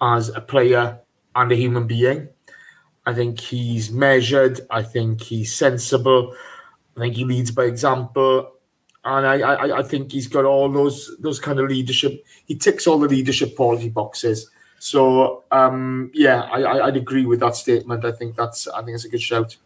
as 0.00 0.28
a 0.28 0.40
player 0.40 0.98
and 1.34 1.52
a 1.52 1.56
human 1.56 1.86
being. 1.86 2.28
I 3.06 3.12
think 3.12 3.40
he's 3.40 3.90
measured. 3.90 4.60
I 4.70 4.82
think 4.82 5.20
he's 5.20 5.54
sensible. 5.54 6.34
I 6.96 7.00
think 7.00 7.16
he 7.16 7.24
leads 7.24 7.50
by 7.50 7.64
example, 7.64 8.52
and 9.04 9.26
I, 9.26 9.40
I, 9.40 9.78
I 9.78 9.82
think 9.82 10.12
he's 10.12 10.28
got 10.28 10.44
all 10.44 10.70
those 10.70 11.16
those 11.18 11.40
kind 11.40 11.58
of 11.58 11.68
leadership. 11.68 12.24
He 12.46 12.54
ticks 12.54 12.86
all 12.86 12.98
the 12.98 13.08
leadership 13.08 13.56
quality 13.56 13.88
boxes. 13.88 14.50
So 14.78 15.44
um, 15.50 16.10
yeah, 16.14 16.42
I, 16.42 16.62
I, 16.62 16.86
I'd 16.86 16.96
agree 16.96 17.26
with 17.26 17.40
that 17.40 17.56
statement. 17.56 18.04
I 18.04 18.12
think 18.12 18.36
that's 18.36 18.68
I 18.68 18.82
think 18.82 18.94
it's 18.94 19.04
a 19.04 19.08
good 19.08 19.22
shout. 19.22 19.56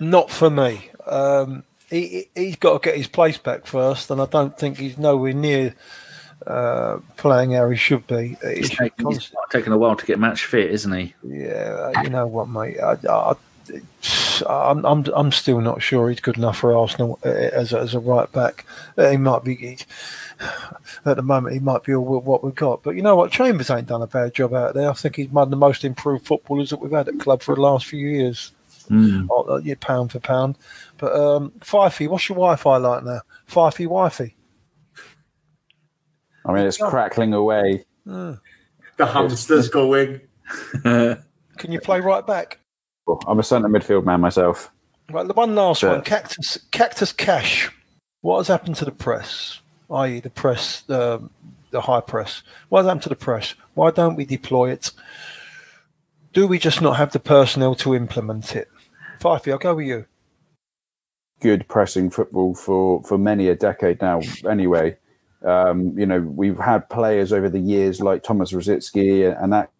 Not 0.00 0.30
for 0.30 0.50
me. 0.50 0.90
Um, 1.06 1.64
he, 1.90 2.06
he- 2.08 2.28
he's 2.34 2.56
got 2.56 2.82
to 2.82 2.88
get 2.88 2.96
his 2.96 3.08
place 3.08 3.38
back 3.38 3.66
first, 3.66 4.10
and 4.10 4.20
I 4.20 4.26
don't 4.26 4.56
think 4.58 4.78
he's 4.78 4.98
nowhere 4.98 5.32
near 5.32 5.74
uh, 6.46 6.98
playing 7.16 7.52
how 7.52 7.68
he 7.70 7.76
should 7.76 8.06
be. 8.06 8.36
He's 8.42 8.66
It's 8.66 8.68
taking, 8.76 9.04
const- 9.06 9.20
he's 9.30 9.36
taking 9.50 9.72
a 9.72 9.78
while 9.78 9.96
to 9.96 10.06
get 10.06 10.18
match 10.18 10.44
fit, 10.44 10.70
isn't 10.70 10.92
he? 10.92 11.14
yeah, 11.24 12.02
you 12.02 12.10
know 12.10 12.26
what, 12.26 12.48
mate. 12.48 12.78
I, 12.80 12.96
I, 13.08 13.34
I'm, 14.48 14.84
I'm, 14.86 15.04
I'm 15.14 15.32
still 15.32 15.60
not 15.60 15.82
sure 15.82 16.08
he's 16.08 16.20
good 16.20 16.36
enough 16.36 16.58
for 16.58 16.74
Arsenal 16.76 17.18
uh, 17.24 17.28
as 17.28 17.72
a, 17.72 17.80
as 17.80 17.94
a 17.94 17.98
right 17.98 18.30
back. 18.32 18.64
Uh, 18.96 19.10
He 19.10 19.16
might 19.16 19.44
be. 19.44 19.78
At 21.04 21.16
the 21.16 21.22
moment, 21.22 21.54
he 21.54 21.58
might 21.60 21.82
be 21.82 21.92
all 21.94 22.20
what 22.20 22.44
we've 22.44 22.54
got. 22.54 22.82
But 22.82 22.94
you 22.94 23.02
know 23.02 23.16
what? 23.16 23.32
Chambers 23.32 23.70
ain't 23.70 23.88
done 23.88 24.02
a 24.02 24.06
bad 24.06 24.34
job 24.34 24.54
out 24.54 24.74
there. 24.74 24.88
I 24.88 24.92
think 24.92 25.16
he's 25.16 25.28
one 25.28 25.42
of 25.44 25.50
the 25.50 25.56
most 25.56 25.84
improved 25.84 26.26
footballers 26.26 26.70
that 26.70 26.78
we've 26.80 26.92
had 26.92 27.08
at 27.08 27.18
club 27.18 27.42
for 27.42 27.54
the 27.56 27.60
last 27.60 27.86
few 27.86 28.06
years. 28.06 28.52
Mm. 28.90 29.26
Oh, 29.30 29.42
uh, 29.42 29.60
yeah, 29.62 29.74
pound 29.80 30.12
for 30.12 30.20
pound. 30.20 30.56
But 30.98 31.14
um, 31.14 31.52
Fyffey, 31.60 32.08
what's 32.08 32.28
your 32.28 32.36
Wi-Fi 32.36 32.76
like 32.78 33.04
now? 33.04 33.20
Fyffey, 33.48 33.86
wifey. 33.86 34.34
I 36.44 36.52
mean, 36.52 36.66
it's 36.66 36.78
crackling 36.78 37.34
away. 37.34 37.84
The 38.04 38.38
hamster's 39.06 39.68
going. 39.68 40.20
Can 40.82 41.72
you 41.72 41.80
play 41.80 42.00
right 42.00 42.26
back? 42.26 42.58
I'm 43.26 43.38
a 43.38 43.42
centre 43.42 43.68
midfield 43.68 44.04
man 44.04 44.20
myself. 44.20 44.70
Right, 45.10 45.26
the 45.26 45.32
one 45.34 45.54
last 45.54 45.80
Sure. 45.80 45.92
one, 45.92 46.02
Cactus 46.02 46.58
Cactus 46.70 47.12
Cash. 47.12 47.70
What 48.20 48.38
has 48.38 48.48
happened 48.48 48.76
to 48.76 48.84
the 48.84 48.90
press? 48.92 49.60
I.e., 49.90 50.20
the 50.20 50.30
press, 50.30 50.82
the 50.82 51.28
the 51.70 51.80
high 51.82 52.00
press. 52.00 52.42
What 52.68 52.80
has 52.80 52.86
happened 52.86 53.02
to 53.04 53.08
the 53.10 53.16
press? 53.16 53.54
Why 53.74 53.90
don't 53.90 54.16
we 54.16 54.24
deploy 54.24 54.70
it? 54.70 54.90
Do 56.32 56.46
we 56.46 56.58
just 56.58 56.82
not 56.82 56.96
have 56.96 57.12
the 57.12 57.20
personnel 57.20 57.74
to 57.76 57.94
implement 57.94 58.54
it? 58.54 58.68
Fyffey, 59.20 59.52
I'll 59.52 59.58
go 59.58 59.74
with 59.74 59.86
you. 59.86 60.06
good 61.40 61.66
pressing 61.68 62.10
football 62.10 62.54
for, 62.54 63.02
for 63.04 63.18
many 63.18 63.48
a 63.48 63.54
decade 63.54 64.00
now. 64.00 64.20
Anyway, 64.48 64.96
um, 65.44 65.96
you 65.98 66.06
know 66.06 66.20
we've 66.20 66.58
had 66.58 66.88
players 66.88 67.32
over 67.32 67.48
the 67.48 67.60
years 67.60 68.00
like 68.00 68.22
Tomas 68.22 68.52
Rosicky 68.52 69.40
and 69.40 69.52
that 69.52 69.70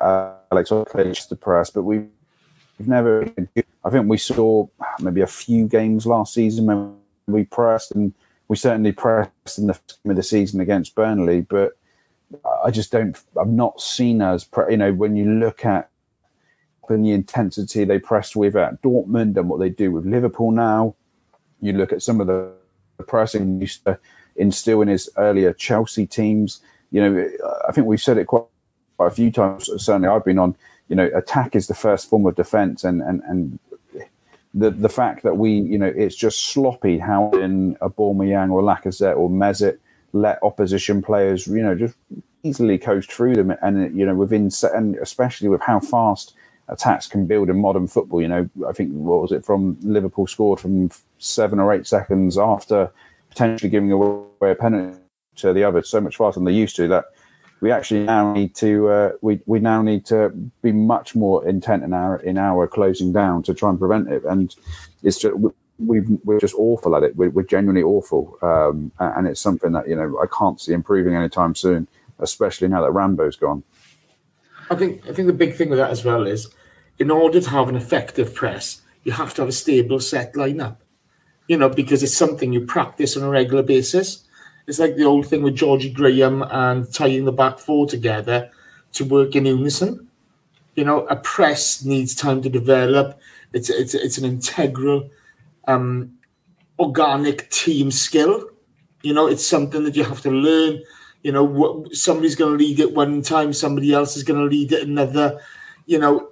uh, 0.00 0.34
Alex 0.50 0.70
Oxlade 0.70 1.28
to 1.28 1.36
press, 1.36 1.70
but 1.70 1.82
we've, 1.82 2.08
never. 2.80 3.26
I 3.84 3.90
think 3.90 4.08
we 4.08 4.18
saw 4.18 4.66
maybe 5.00 5.20
a 5.20 5.26
few 5.26 5.66
games 5.68 6.06
last 6.06 6.34
season 6.34 6.66
when 6.66 6.96
we 7.26 7.44
pressed, 7.44 7.92
and 7.92 8.12
we 8.48 8.56
certainly 8.56 8.92
pressed 8.92 9.58
in 9.58 9.68
the 9.68 9.78
of 10.04 10.16
the 10.16 10.22
season 10.22 10.60
against 10.60 10.94
Burnley, 10.94 11.40
but. 11.40 11.72
I 12.64 12.72
just 12.72 12.90
don't. 12.90 13.16
I've 13.40 13.46
not 13.46 13.80
seen 13.80 14.20
us. 14.20 14.42
Pre- 14.42 14.72
you 14.72 14.76
know, 14.76 14.92
when 14.92 15.14
you 15.14 15.30
look 15.30 15.64
at 15.64 15.90
and 16.90 17.04
the 17.04 17.12
intensity 17.12 17.84
they 17.84 17.98
pressed 17.98 18.36
with 18.36 18.56
at 18.56 18.82
Dortmund 18.82 19.36
and 19.36 19.48
what 19.48 19.60
they 19.60 19.70
do 19.70 19.90
with 19.90 20.04
Liverpool 20.06 20.50
now. 20.50 20.94
You 21.60 21.72
look 21.72 21.92
at 21.92 22.02
some 22.02 22.20
of 22.20 22.26
the 22.26 22.52
pressing 23.06 23.60
used 23.60 23.86
uh, 23.86 23.94
to 23.94 24.00
instill 24.36 24.82
in 24.82 24.88
his 24.88 25.08
earlier 25.16 25.52
Chelsea 25.52 26.06
teams. 26.06 26.60
You 26.90 27.00
know, 27.02 27.30
I 27.68 27.72
think 27.72 27.86
we've 27.86 28.02
said 28.02 28.18
it 28.18 28.26
quite, 28.26 28.44
quite 28.96 29.08
a 29.08 29.14
few 29.14 29.30
times. 29.30 29.70
Certainly, 29.82 30.08
I've 30.08 30.24
been 30.24 30.38
on. 30.38 30.56
You 30.88 30.94
know, 30.94 31.10
attack 31.14 31.56
is 31.56 31.66
the 31.66 31.74
first 31.74 32.08
form 32.08 32.26
of 32.26 32.36
defence, 32.36 32.84
and 32.84 33.02
and 33.02 33.22
and 33.26 33.58
the 34.54 34.70
the 34.70 34.88
fact 34.88 35.22
that 35.24 35.36
we, 35.36 35.52
you 35.52 35.78
know, 35.78 35.92
it's 35.94 36.16
just 36.16 36.46
sloppy 36.46 36.98
how 36.98 37.30
in 37.30 37.76
a 37.80 37.90
Aubameyang 37.90 38.50
or 38.50 38.62
Lacazette 38.62 39.16
or 39.16 39.28
Mesut 39.28 39.78
let 40.12 40.42
opposition 40.42 41.02
players, 41.02 41.46
you 41.46 41.62
know, 41.62 41.74
just 41.74 41.94
easily 42.42 42.78
coast 42.78 43.12
through 43.12 43.34
them, 43.34 43.52
and 43.62 43.96
you 43.96 44.06
know, 44.06 44.14
within 44.14 44.50
and 44.74 44.96
especially 44.96 45.48
with 45.48 45.60
how 45.60 45.80
fast 45.80 46.34
attacks 46.68 47.06
can 47.06 47.26
build 47.26 47.48
in 47.48 47.60
modern 47.60 47.86
football. 47.86 48.20
You 48.20 48.28
know, 48.28 48.50
I 48.68 48.72
think 48.72 48.92
what 48.92 49.22
was 49.22 49.32
it 49.32 49.44
from 49.44 49.78
Liverpool 49.82 50.26
scored 50.26 50.60
from 50.60 50.90
seven 51.18 51.58
or 51.58 51.72
eight 51.72 51.86
seconds 51.86 52.38
after 52.38 52.90
potentially 53.30 53.70
giving 53.70 53.92
away 53.92 54.50
a 54.50 54.54
penalty 54.54 54.98
to 55.36 55.52
the 55.52 55.64
other 55.64 55.82
so 55.82 56.00
much 56.00 56.16
faster 56.16 56.40
than 56.40 56.44
they 56.44 56.52
used 56.52 56.76
to. 56.76 56.88
That 56.88 57.06
we 57.60 57.70
actually 57.70 58.04
now 58.04 58.32
need 58.32 58.54
to 58.56 58.88
uh, 58.88 59.12
we 59.20 59.40
we 59.46 59.60
now 59.60 59.82
need 59.82 60.04
to 60.06 60.30
be 60.62 60.72
much 60.72 61.14
more 61.14 61.46
intent 61.46 61.84
in 61.84 61.92
our 61.92 62.16
in 62.20 62.38
our 62.38 62.66
closing 62.66 63.12
down 63.12 63.42
to 63.44 63.54
try 63.54 63.70
and 63.70 63.78
prevent 63.78 64.08
it. 64.08 64.24
And 64.24 64.54
it's 65.02 65.18
just 65.18 65.34
we've 65.78 66.08
we're 66.24 66.40
just 66.40 66.54
awful 66.54 66.96
at 66.96 67.02
it. 67.02 67.16
We're, 67.16 67.30
we're 67.30 67.42
genuinely 67.42 67.82
awful, 67.82 68.38
um, 68.42 68.92
and 68.98 69.26
it's 69.26 69.40
something 69.40 69.72
that 69.72 69.88
you 69.88 69.96
know 69.96 70.18
I 70.22 70.26
can't 70.26 70.60
see 70.60 70.72
improving 70.72 71.14
anytime 71.14 71.54
soon, 71.54 71.88
especially 72.18 72.68
now 72.68 72.82
that 72.82 72.92
Rambo's 72.92 73.36
gone. 73.36 73.62
I 74.70 74.74
think 74.74 75.06
I 75.08 75.12
think 75.12 75.26
the 75.26 75.32
big 75.32 75.54
thing 75.54 75.70
with 75.70 75.78
that 75.78 75.90
as 75.90 76.04
well 76.04 76.26
is, 76.26 76.48
in 76.98 77.10
order 77.10 77.40
to 77.40 77.50
have 77.50 77.68
an 77.68 77.76
effective 77.76 78.34
press, 78.34 78.82
you 79.04 79.12
have 79.12 79.34
to 79.34 79.42
have 79.42 79.48
a 79.48 79.52
stable 79.52 80.00
set 80.00 80.34
lineup. 80.34 80.78
You 81.48 81.56
know, 81.56 81.68
because 81.68 82.02
it's 82.02 82.16
something 82.16 82.52
you 82.52 82.66
practice 82.66 83.16
on 83.16 83.22
a 83.22 83.30
regular 83.30 83.62
basis. 83.62 84.24
It's 84.66 84.80
like 84.80 84.96
the 84.96 85.04
old 85.04 85.28
thing 85.28 85.42
with 85.42 85.54
Georgie 85.54 85.92
Graham 85.92 86.42
and 86.42 86.92
tying 86.92 87.24
the 87.24 87.32
back 87.32 87.58
four 87.58 87.86
together 87.86 88.50
to 88.94 89.04
work 89.04 89.36
in 89.36 89.46
unison. 89.46 90.08
You 90.74 90.84
know, 90.84 91.06
a 91.06 91.16
press 91.16 91.84
needs 91.84 92.14
time 92.14 92.42
to 92.42 92.48
develop. 92.48 93.20
It's 93.52 93.70
it's 93.70 93.94
it's 93.94 94.18
an 94.18 94.24
integral, 94.24 95.08
um, 95.68 96.18
organic 96.78 97.48
team 97.50 97.90
skill. 97.90 98.50
You 99.02 99.14
know, 99.14 99.28
it's 99.28 99.46
something 99.46 99.84
that 99.84 99.94
you 99.94 100.02
have 100.04 100.22
to 100.22 100.30
learn. 100.30 100.82
You 101.22 101.32
know, 101.32 101.44
what, 101.44 101.94
somebody's 101.94 102.36
going 102.36 102.58
to 102.58 102.64
lead 102.64 102.80
it 102.80 102.94
one 102.94 103.22
time, 103.22 103.52
somebody 103.52 103.92
else 103.92 104.16
is 104.16 104.24
going 104.24 104.40
to 104.40 104.46
lead 104.46 104.72
it 104.72 104.86
another. 104.86 105.40
You 105.86 105.98
know, 105.98 106.30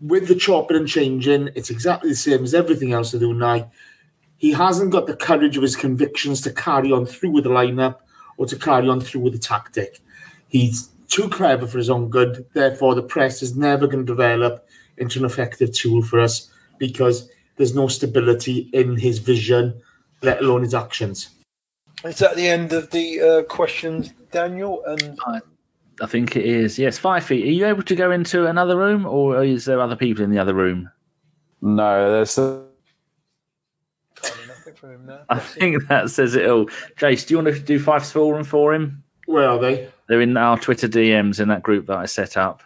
with 0.00 0.28
the 0.28 0.34
chopping 0.34 0.76
and 0.76 0.88
changing, 0.88 1.50
it's 1.54 1.70
exactly 1.70 2.10
the 2.10 2.16
same 2.16 2.44
as 2.44 2.54
everything 2.54 2.92
else 2.92 3.10
to 3.12 3.18
do 3.18 3.32
now. 3.32 3.70
He 4.38 4.52
hasn't 4.52 4.92
got 4.92 5.06
the 5.06 5.16
courage 5.16 5.56
of 5.56 5.62
his 5.62 5.76
convictions 5.76 6.42
to 6.42 6.52
carry 6.52 6.92
on 6.92 7.06
through 7.06 7.30
with 7.30 7.44
the 7.44 7.50
lineup 7.50 8.00
or 8.36 8.46
to 8.46 8.56
carry 8.56 8.88
on 8.88 9.00
through 9.00 9.22
with 9.22 9.32
the 9.32 9.38
tactic. 9.38 10.00
He's 10.48 10.90
too 11.08 11.28
clever 11.28 11.66
for 11.66 11.78
his 11.78 11.88
own 11.88 12.10
good. 12.10 12.44
Therefore, 12.52 12.94
the 12.94 13.02
press 13.02 13.42
is 13.42 13.56
never 13.56 13.86
going 13.86 14.04
to 14.04 14.12
develop 14.12 14.68
into 14.98 15.18
an 15.18 15.24
effective 15.24 15.72
tool 15.72 16.02
for 16.02 16.20
us 16.20 16.50
because 16.78 17.30
there's 17.56 17.74
no 17.74 17.88
stability 17.88 18.68
in 18.72 18.96
his 18.96 19.18
vision, 19.18 19.80
let 20.22 20.40
alone 20.40 20.62
his 20.62 20.74
actions. 20.74 21.30
Is 22.04 22.18
that 22.18 22.36
the 22.36 22.46
end 22.46 22.74
of 22.74 22.90
the 22.90 23.20
uh, 23.20 23.42
questions, 23.44 24.12
Daniel? 24.30 24.84
And 24.84 25.18
I 26.02 26.06
think 26.06 26.36
it 26.36 26.44
is. 26.44 26.78
Yes, 26.78 26.98
five 26.98 27.24
feet. 27.24 27.44
Are 27.46 27.50
you 27.50 27.66
able 27.66 27.82
to 27.82 27.96
go 27.96 28.10
into 28.10 28.46
another 28.46 28.76
room, 28.76 29.06
or 29.06 29.42
is 29.42 29.64
there 29.64 29.80
other 29.80 29.96
people 29.96 30.24
in 30.24 30.30
the 30.30 30.38
other 30.38 30.54
room? 30.54 30.90
No, 31.62 32.12
there's 32.12 32.36
nothing 32.36 32.64
for 34.74 34.92
him 34.92 35.06
now. 35.06 35.20
I 35.28 35.38
think 35.38 35.86
that 35.88 36.10
says 36.10 36.34
it 36.34 36.48
all. 36.48 36.66
Jace, 36.96 37.26
do 37.26 37.34
you 37.34 37.42
want 37.42 37.56
to 37.56 37.62
do 37.62 37.78
five 37.78 38.06
forum 38.06 38.44
for 38.44 38.74
him? 38.74 39.02
Where 39.26 39.48
are 39.48 39.58
they? 39.58 39.88
They're 40.08 40.20
in 40.20 40.36
our 40.36 40.58
Twitter 40.58 40.88
DMs 40.88 41.40
in 41.40 41.48
that 41.48 41.62
group 41.62 41.86
that 41.86 41.96
I 41.96 42.06
set 42.06 42.36
up. 42.36 42.62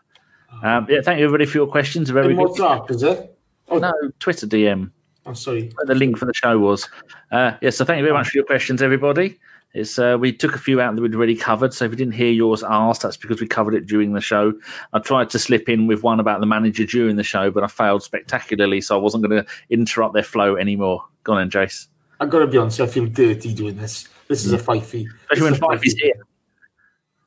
Um, 0.62 0.86
yeah, 0.90 1.00
thank 1.02 1.18
you 1.20 1.24
everybody 1.24 1.46
for 1.46 1.58
your 1.58 1.66
questions. 1.68 2.10
Very 2.10 2.32
In 2.32 2.36
good. 2.36 2.48
WhatsApp, 2.48 2.90
is 2.90 3.02
it? 3.02 3.38
Oh, 3.68 3.78
No, 3.78 3.92
Twitter 4.18 4.46
DM. 4.46 4.90
I'm 5.26 5.34
sorry. 5.34 5.70
where 5.74 5.86
the 5.86 5.94
link 5.94 6.18
for 6.18 6.26
the 6.26 6.34
show 6.34 6.58
was. 6.58 6.88
Uh, 7.30 7.52
yeah, 7.62 7.70
so 7.70 7.84
thank 7.84 7.98
you 7.98 8.04
very 8.04 8.14
much 8.14 8.28
for 8.28 8.36
your 8.36 8.44
questions, 8.44 8.82
everybody. 8.82 9.38
It's 9.72 9.98
uh, 9.98 10.16
we 10.18 10.32
took 10.32 10.54
a 10.54 10.58
few 10.58 10.80
out 10.80 10.96
that 10.96 11.02
we'd 11.02 11.14
already 11.14 11.36
covered. 11.36 11.72
So 11.72 11.84
if 11.84 11.92
you 11.92 11.96
didn't 11.96 12.14
hear 12.14 12.30
yours 12.30 12.64
asked, 12.64 13.02
that's 13.02 13.16
because 13.16 13.40
we 13.40 13.46
covered 13.46 13.74
it 13.74 13.86
during 13.86 14.12
the 14.12 14.20
show. 14.20 14.52
I 14.92 14.98
tried 14.98 15.30
to 15.30 15.38
slip 15.38 15.68
in 15.68 15.86
with 15.86 16.02
one 16.02 16.18
about 16.18 16.40
the 16.40 16.46
manager 16.46 16.84
during 16.84 17.16
the 17.16 17.22
show, 17.22 17.50
but 17.50 17.62
I 17.62 17.68
failed 17.68 18.02
spectacularly, 18.02 18.80
so 18.80 18.98
I 18.98 19.00
wasn't 19.00 19.28
going 19.28 19.44
to 19.44 19.50
interrupt 19.70 20.14
their 20.14 20.24
flow 20.24 20.56
anymore. 20.56 21.04
Go 21.22 21.34
on, 21.34 21.38
then, 21.38 21.50
Jace. 21.50 21.86
I've 22.18 22.30
got 22.30 22.40
to 22.40 22.46
be 22.48 22.58
honest, 22.58 22.80
I 22.80 22.86
feel 22.86 23.06
dirty 23.06 23.54
doing 23.54 23.76
this. 23.76 24.08
This 24.28 24.44
is 24.44 24.52
a 24.52 24.58
fifey. 24.58 25.06
Especially 25.22 25.42
when 25.42 25.52
This 25.52 25.58
is 25.58 25.62
a 25.62 25.66
Fife 25.66 25.86
is 25.86 25.94
here. 25.94 26.26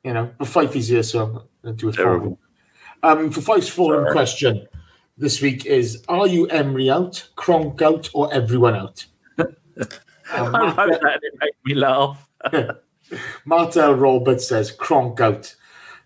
You 0.04 0.12
know, 0.12 0.30
but 0.38 0.48
Fyffey's 0.48 0.88
here, 0.88 1.02
so 1.02 1.24
I'm 1.24 1.32
going 1.32 1.46
to 1.64 1.72
do 1.72 1.88
it 1.88 1.96
for. 1.96 2.36
Um, 3.02 3.30
for 3.30 3.40
Fife's 3.40 3.68
forum 3.68 4.12
question 4.12 4.66
this 5.16 5.40
week 5.40 5.66
is 5.66 6.02
Are 6.08 6.26
you 6.26 6.46
Emery 6.46 6.90
out, 6.90 7.28
Cronk 7.36 7.82
out, 7.82 8.10
or 8.14 8.32
everyone 8.32 8.74
out? 8.74 9.04
I 9.38 9.44
wrote 10.40 11.00
that 11.00 11.02
and 11.02 11.22
it 11.22 11.34
made 11.40 11.52
me 11.64 11.74
laugh. 11.74 12.28
Martel 13.44 13.94
Roberts 13.94 14.48
says 14.48 14.70
Cronk 14.70 15.20
out. 15.20 15.54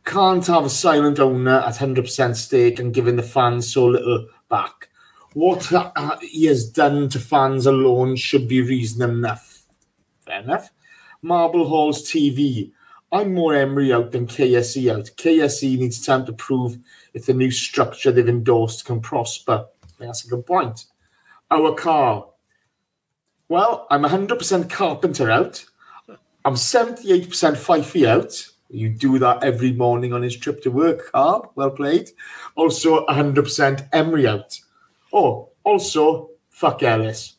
Can't 0.05 0.47
have 0.47 0.65
a 0.65 0.71
silent 0.71 1.19
owner 1.19 1.61
at 1.61 1.75
100% 1.75 2.37
stake 2.37 2.79
and 2.79 2.95
giving 2.95 3.17
the 3.17 3.23
fans 3.23 3.73
so 3.73 3.87
little 3.87 4.27
back. 4.49 4.89
What 5.35 5.71
he 6.23 6.47
has 6.47 6.69
done 6.69 7.09
to 7.11 7.19
fans 7.19 7.67
alone 7.67 8.17
should 8.17 8.49
be 8.49 8.63
reason 8.63 9.09
enough. 9.09 9.67
Fair 10.25 10.41
enough. 10.41 10.71
Marble 11.23 11.69
Halls 11.69 12.03
TV. 12.03 12.73
I'm 13.11 13.35
more 13.35 13.55
Emery 13.55 13.93
out 13.93 14.13
than 14.13 14.27
KSE 14.27 14.93
out. 14.93 15.11
KSE 15.17 15.79
needs 15.79 16.05
time 16.05 16.27
to 16.27 16.33
prove 16.33 16.79
if 17.15 17.27
the 17.27 17.35
new 17.35 17.51
structure 17.51 18.13
they've 18.13 18.29
endorsed 18.29 18.85
can 18.85 19.01
prosper. 19.01 19.67
That's 19.99 20.25
a 20.25 20.29
good 20.29 20.47
point. 20.47 20.85
Our 21.51 21.75
car. 21.75 22.27
Well, 23.49 23.87
I'm 23.91 24.03
100% 24.03 24.69
Carpenter 24.71 25.31
out. 25.31 25.65
I'm 26.45 26.55
78% 26.55 27.27
Fyffey 27.57 28.07
out. 28.07 28.47
You 28.71 28.91
do 28.91 29.19
that 29.19 29.43
every 29.43 29.73
morning 29.73 30.13
on 30.13 30.23
his 30.23 30.37
trip 30.37 30.63
to 30.63 30.71
work, 30.71 31.11
Carl. 31.13 31.53
Well 31.55 31.71
played. 31.71 32.11
Also, 32.55 33.07
100% 33.07 33.89
Emery 33.93 34.27
out. 34.27 34.59
Oh, 35.13 35.49
also, 35.65 36.31
fuck 36.51 36.83
Ellis. 36.83 37.37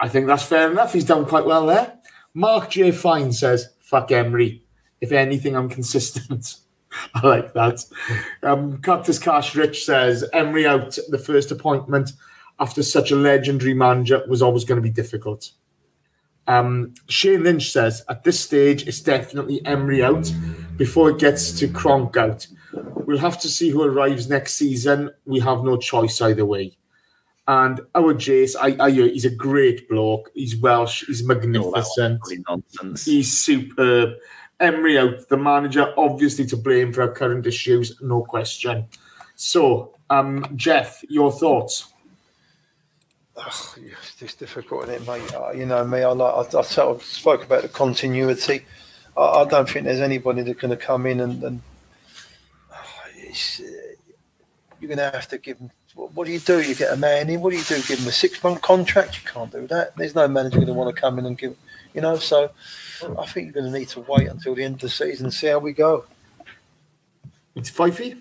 I 0.00 0.08
think 0.08 0.26
that's 0.26 0.44
fair 0.44 0.70
enough. 0.70 0.92
He's 0.92 1.04
done 1.04 1.24
quite 1.24 1.46
well 1.46 1.66
there. 1.66 1.98
Mark 2.34 2.70
J. 2.70 2.90
Fine 2.90 3.32
says, 3.32 3.68
fuck 3.78 4.10
Emery. 4.10 4.62
If 5.00 5.12
anything, 5.12 5.56
I'm 5.56 5.68
consistent. 5.68 6.56
I 7.14 7.26
like 7.26 7.52
that. 7.54 7.84
Um, 8.42 8.80
Cactus 8.82 9.18
Cash 9.18 9.54
Rich 9.54 9.84
says, 9.84 10.24
Emery 10.32 10.66
out 10.66 10.98
the 11.08 11.18
first 11.18 11.50
appointment 11.50 12.12
after 12.60 12.82
such 12.82 13.10
a 13.10 13.16
legendary 13.16 13.74
manager 13.74 14.22
was 14.28 14.42
always 14.42 14.64
going 14.64 14.76
to 14.76 14.82
be 14.82 14.90
difficult. 14.90 15.50
Um, 16.46 16.94
Shane 17.08 17.44
Lynch 17.44 17.70
says, 17.70 18.04
at 18.08 18.24
this 18.24 18.40
stage, 18.40 18.86
it's 18.88 19.00
definitely 19.00 19.64
Emery 19.64 20.02
out 20.02 20.32
before 20.76 21.10
it 21.10 21.18
gets 21.18 21.52
to 21.60 21.68
Cronk 21.68 22.16
out. 22.16 22.46
We'll 22.72 23.18
have 23.18 23.38
to 23.40 23.48
see 23.48 23.68
who 23.70 23.82
arrives 23.82 24.28
next 24.28 24.54
season. 24.54 25.10
We 25.24 25.40
have 25.40 25.62
no 25.62 25.76
choice 25.76 26.20
either 26.20 26.44
way. 26.46 26.76
And 27.48 27.80
our 27.94 28.14
Jace, 28.14 28.54
I, 28.60 28.76
I 28.84 28.90
he's 28.90 29.24
a 29.24 29.30
great 29.34 29.88
bloke. 29.88 30.30
He's 30.34 30.56
Welsh. 30.56 31.04
He's 31.06 31.22
Oh, 31.22 31.26
magnificent. 31.26 32.20
nonsense. 32.48 33.04
He's 33.04 33.36
superb. 33.38 34.14
Emery 34.60 34.96
out, 34.96 35.28
the 35.28 35.36
manager, 35.36 35.92
obviously 35.96 36.46
to 36.46 36.56
blame 36.56 36.92
for 36.92 37.02
our 37.02 37.12
current 37.12 37.44
issues, 37.46 38.00
no 38.00 38.22
question. 38.22 38.86
So, 39.34 39.96
um, 40.08 40.46
Geoff, 40.54 41.02
your 41.08 41.32
thoughts? 41.32 41.91
Ugh, 43.36 43.78
yes, 43.82 44.16
it's 44.20 44.34
difficult, 44.34 44.88
isn't 44.88 45.02
it, 45.02 45.06
mate? 45.06 45.34
Uh, 45.34 45.52
you 45.52 45.64
know 45.64 45.84
me. 45.86 46.02
I 46.02 46.08
like. 46.12 46.54
I, 46.54 46.58
I, 46.58 46.62
sort 46.62 46.96
of 46.96 47.02
spoke 47.02 47.44
about 47.44 47.62
the 47.62 47.68
continuity. 47.68 48.64
I, 49.16 49.20
I 49.20 49.44
don't 49.46 49.68
think 49.68 49.86
there's 49.86 50.00
anybody 50.00 50.42
that's 50.42 50.60
going 50.60 50.76
to 50.76 50.76
come 50.76 51.06
in 51.06 51.20
and. 51.20 51.42
and 51.42 51.62
uh, 52.70 52.76
it's, 53.16 53.60
uh, 53.60 53.64
you're 54.80 54.88
going 54.88 54.98
to 54.98 55.10
have 55.10 55.28
to 55.28 55.38
give 55.38 55.58
them. 55.58 55.70
What, 55.94 56.12
what 56.14 56.26
do 56.26 56.32
you 56.32 56.40
do? 56.40 56.60
You 56.60 56.74
get 56.74 56.92
a 56.92 56.96
man 56.96 57.30
in. 57.30 57.40
What 57.40 57.50
do 57.50 57.56
you 57.56 57.64
do? 57.64 57.80
Give 57.82 57.98
him 58.00 58.08
a 58.08 58.12
six 58.12 58.42
month 58.44 58.60
contract? 58.60 59.22
You 59.22 59.30
can't 59.30 59.50
do 59.50 59.66
that. 59.68 59.96
There's 59.96 60.14
no 60.14 60.28
manager 60.28 60.56
going 60.56 60.66
to 60.66 60.74
want 60.74 60.94
to 60.94 61.00
come 61.00 61.18
in 61.18 61.24
and 61.26 61.38
give. 61.38 61.56
You 61.94 62.00
know, 62.00 62.16
so 62.16 62.50
I 63.18 63.26
think 63.26 63.46
you're 63.46 63.62
going 63.62 63.72
to 63.72 63.78
need 63.78 63.88
to 63.90 64.00
wait 64.00 64.28
until 64.28 64.54
the 64.54 64.64
end 64.64 64.74
of 64.76 64.80
the 64.80 64.88
season 64.88 65.26
and 65.26 65.34
see 65.34 65.46
how 65.48 65.58
we 65.58 65.72
go. 65.72 66.04
It's 67.54 67.70
Fyffey? 67.70 68.18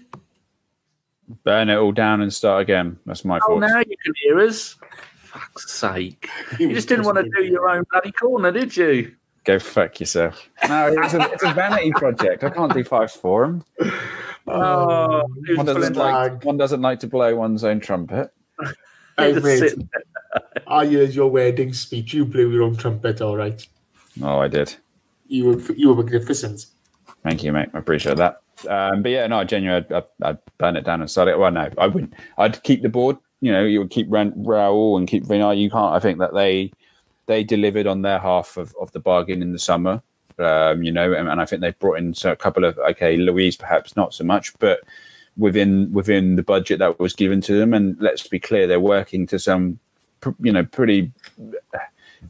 Burn 1.43 1.69
it 1.69 1.77
all 1.77 1.93
down 1.93 2.21
and 2.21 2.33
start 2.33 2.61
again. 2.61 2.99
That's 3.05 3.23
my 3.23 3.37
Oh, 3.37 3.59
thoughts. 3.59 3.71
now 3.71 3.79
you 3.79 3.95
can 4.03 4.13
hear 4.21 4.41
us. 4.41 4.75
Fuck's 5.31 5.71
sake. 5.71 6.29
You 6.59 6.73
just 6.73 6.87
didn't 6.87 7.05
want 7.05 7.17
to 7.17 7.23
do 7.23 7.45
your 7.45 7.69
own 7.69 7.83
bloody 7.91 8.11
corner, 8.11 8.51
did 8.51 8.75
you? 8.75 9.15
Go 9.43 9.57
fuck 9.57 9.99
yourself. 9.99 10.49
No, 10.67 10.93
it's 10.95 11.13
a, 11.13 11.21
it's 11.31 11.43
a 11.43 11.53
vanity 11.53 11.91
project. 11.91 12.43
I 12.43 12.49
can't 12.49 12.73
do 12.73 12.83
fives 12.83 13.13
for 13.15 13.43
him. 13.45 13.63
Oh, 14.47 15.23
who's 15.45 15.57
One 15.57 15.65
doesn't 15.65 15.95
like 15.95 16.43
one 16.43 16.57
doesn't 16.57 16.81
like 16.81 16.99
to 16.99 17.07
blow 17.07 17.35
one's 17.35 17.63
own 17.63 17.79
trumpet. 17.79 18.31
Hey, 19.17 19.33
mate. 19.33 19.73
I 20.65 20.87
heard 20.87 21.13
your 21.13 21.29
wedding 21.29 21.73
speech. 21.73 22.13
You 22.13 22.25
blew 22.25 22.49
your 22.49 22.63
own 22.63 22.77
trumpet, 22.77 23.21
all 23.21 23.35
right. 23.35 23.67
Oh, 24.23 24.39
I 24.39 24.47
did. 24.47 24.73
You 25.27 25.47
were 25.47 25.73
you 25.73 25.89
were 25.89 26.01
magnificent. 26.01 26.67
Thank 27.21 27.43
you, 27.43 27.51
mate. 27.51 27.69
I 27.73 27.77
appreciate 27.77 28.17
that. 28.17 28.41
Um, 28.67 29.03
but 29.03 29.09
yeah, 29.09 29.27
no, 29.27 29.43
genuinely, 29.43 29.85
I'd, 29.85 29.93
I'd, 29.93 30.27
I'd 30.29 30.37
burn 30.57 30.77
it 30.77 30.85
down 30.85 31.01
and 31.01 31.11
start 31.11 31.27
it. 31.27 31.37
Well, 31.37 31.51
no, 31.51 31.69
I 31.77 31.87
wouldn't. 31.87 32.13
I'd 32.37 32.63
keep 32.63 32.81
the 32.81 32.89
board. 32.89 33.17
You 33.41 33.51
know, 33.51 33.63
you 33.63 33.79
would 33.79 33.89
keep 33.89 34.07
Raul 34.07 34.97
and 34.97 35.07
keep 35.07 35.25
Vinai. 35.25 35.59
You 35.59 35.69
can't. 35.69 35.93
I 35.93 35.99
think 35.99 36.19
that 36.19 36.33
they 36.33 36.71
they 37.25 37.43
delivered 37.43 37.87
on 37.87 38.01
their 38.01 38.19
half 38.19 38.57
of, 38.57 38.75
of 38.79 38.91
the 38.91 38.99
bargain 38.99 39.41
in 39.41 39.51
the 39.51 39.59
summer. 39.59 40.01
Um, 40.39 40.83
you 40.83 40.91
know, 40.91 41.13
and, 41.13 41.27
and 41.27 41.41
I 41.41 41.45
think 41.45 41.61
they've 41.61 41.77
brought 41.77 41.97
in 41.99 42.13
a 42.23 42.35
couple 42.35 42.65
of 42.65 42.77
okay, 42.77 43.17
Luiz 43.17 43.55
perhaps 43.55 43.95
not 43.95 44.13
so 44.13 44.23
much, 44.23 44.57
but 44.59 44.81
within 45.37 45.91
within 45.91 46.35
the 46.35 46.43
budget 46.43 46.79
that 46.79 46.99
was 46.99 47.13
given 47.13 47.41
to 47.41 47.57
them. 47.57 47.73
And 47.73 47.97
let's 47.99 48.27
be 48.27 48.39
clear, 48.39 48.67
they're 48.67 48.79
working 48.79 49.27
to 49.27 49.39
some, 49.39 49.79
you 50.39 50.51
know, 50.51 50.65
pretty 50.65 51.11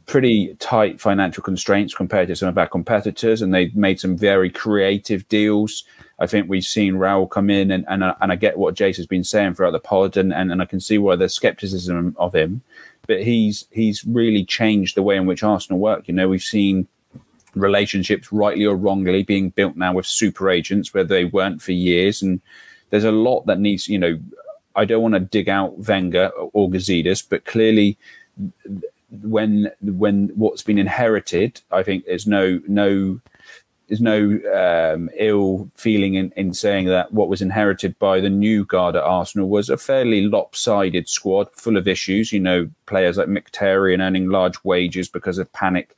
pretty 0.06 0.54
tight 0.58 1.00
financial 1.00 1.42
constraints 1.42 1.94
compared 1.94 2.28
to 2.28 2.36
some 2.36 2.48
of 2.48 2.58
our 2.58 2.68
competitors, 2.68 3.42
and 3.42 3.52
they 3.52 3.70
made 3.74 4.00
some 4.00 4.16
very 4.16 4.50
creative 4.50 5.26
deals. 5.28 5.84
I 6.22 6.26
think 6.28 6.48
we've 6.48 6.64
seen 6.64 6.94
Raul 6.94 7.28
come 7.28 7.50
in, 7.50 7.70
and 7.72 7.84
and, 7.88 8.04
I- 8.04 8.14
and 8.20 8.30
I 8.30 8.36
get 8.36 8.56
what 8.56 8.76
Jace 8.76 8.96
has 8.98 9.06
been 9.08 9.24
saying 9.24 9.54
throughout 9.54 9.72
the 9.72 9.80
pod, 9.80 10.16
and, 10.16 10.32
and, 10.32 10.52
and 10.52 10.62
I 10.62 10.66
can 10.66 10.78
see 10.80 10.96
why 10.98 11.16
there's 11.16 11.34
skepticism 11.34 12.14
of 12.16 12.32
him, 12.34 12.62
but 13.08 13.22
he's 13.24 13.66
he's 13.72 14.04
really 14.04 14.44
changed 14.44 14.94
the 14.96 15.02
way 15.02 15.16
in 15.16 15.26
which 15.26 15.42
Arsenal 15.42 15.80
work. 15.80 16.06
You 16.06 16.14
know, 16.14 16.28
we've 16.28 16.42
seen 16.56 16.86
relationships, 17.56 18.32
rightly 18.32 18.64
or 18.64 18.76
wrongly, 18.76 19.24
being 19.24 19.50
built 19.50 19.76
now 19.76 19.92
with 19.94 20.06
super 20.06 20.48
agents 20.48 20.94
where 20.94 21.04
they 21.04 21.24
weren't 21.24 21.60
for 21.60 21.72
years, 21.72 22.22
and 22.22 22.40
there's 22.90 23.04
a 23.04 23.12
lot 23.28 23.46
that 23.46 23.58
needs. 23.58 23.88
You 23.88 23.98
know, 23.98 24.18
I 24.76 24.84
don't 24.84 25.02
want 25.02 25.14
to 25.14 25.20
dig 25.36 25.48
out 25.48 25.78
Wenger 25.88 26.28
or 26.52 26.70
Gazidis, 26.70 27.28
but 27.28 27.44
clearly 27.44 27.98
when 29.22 29.72
when 29.82 30.28
what's 30.36 30.62
been 30.62 30.78
inherited, 30.78 31.60
I 31.70 31.82
think 31.82 32.04
there's 32.04 32.26
no 32.26 32.60
no 32.68 33.20
there's 33.92 34.00
no 34.00 34.94
um, 34.94 35.10
ill 35.18 35.70
feeling 35.74 36.14
in, 36.14 36.32
in 36.34 36.54
saying 36.54 36.86
that 36.86 37.12
what 37.12 37.28
was 37.28 37.42
inherited 37.42 37.98
by 37.98 38.20
the 38.20 38.30
new 38.30 38.64
guard 38.64 38.96
at 38.96 39.02
Arsenal 39.02 39.50
was 39.50 39.68
a 39.68 39.76
fairly 39.76 40.22
lopsided 40.22 41.10
squad 41.10 41.48
full 41.52 41.76
of 41.76 41.86
issues. 41.86 42.32
You 42.32 42.40
know, 42.40 42.70
players 42.86 43.18
like 43.18 43.28
Mkhitaryan 43.28 44.00
earning 44.00 44.30
large 44.30 44.56
wages 44.64 45.10
because 45.10 45.36
of 45.36 45.52
panic 45.52 45.94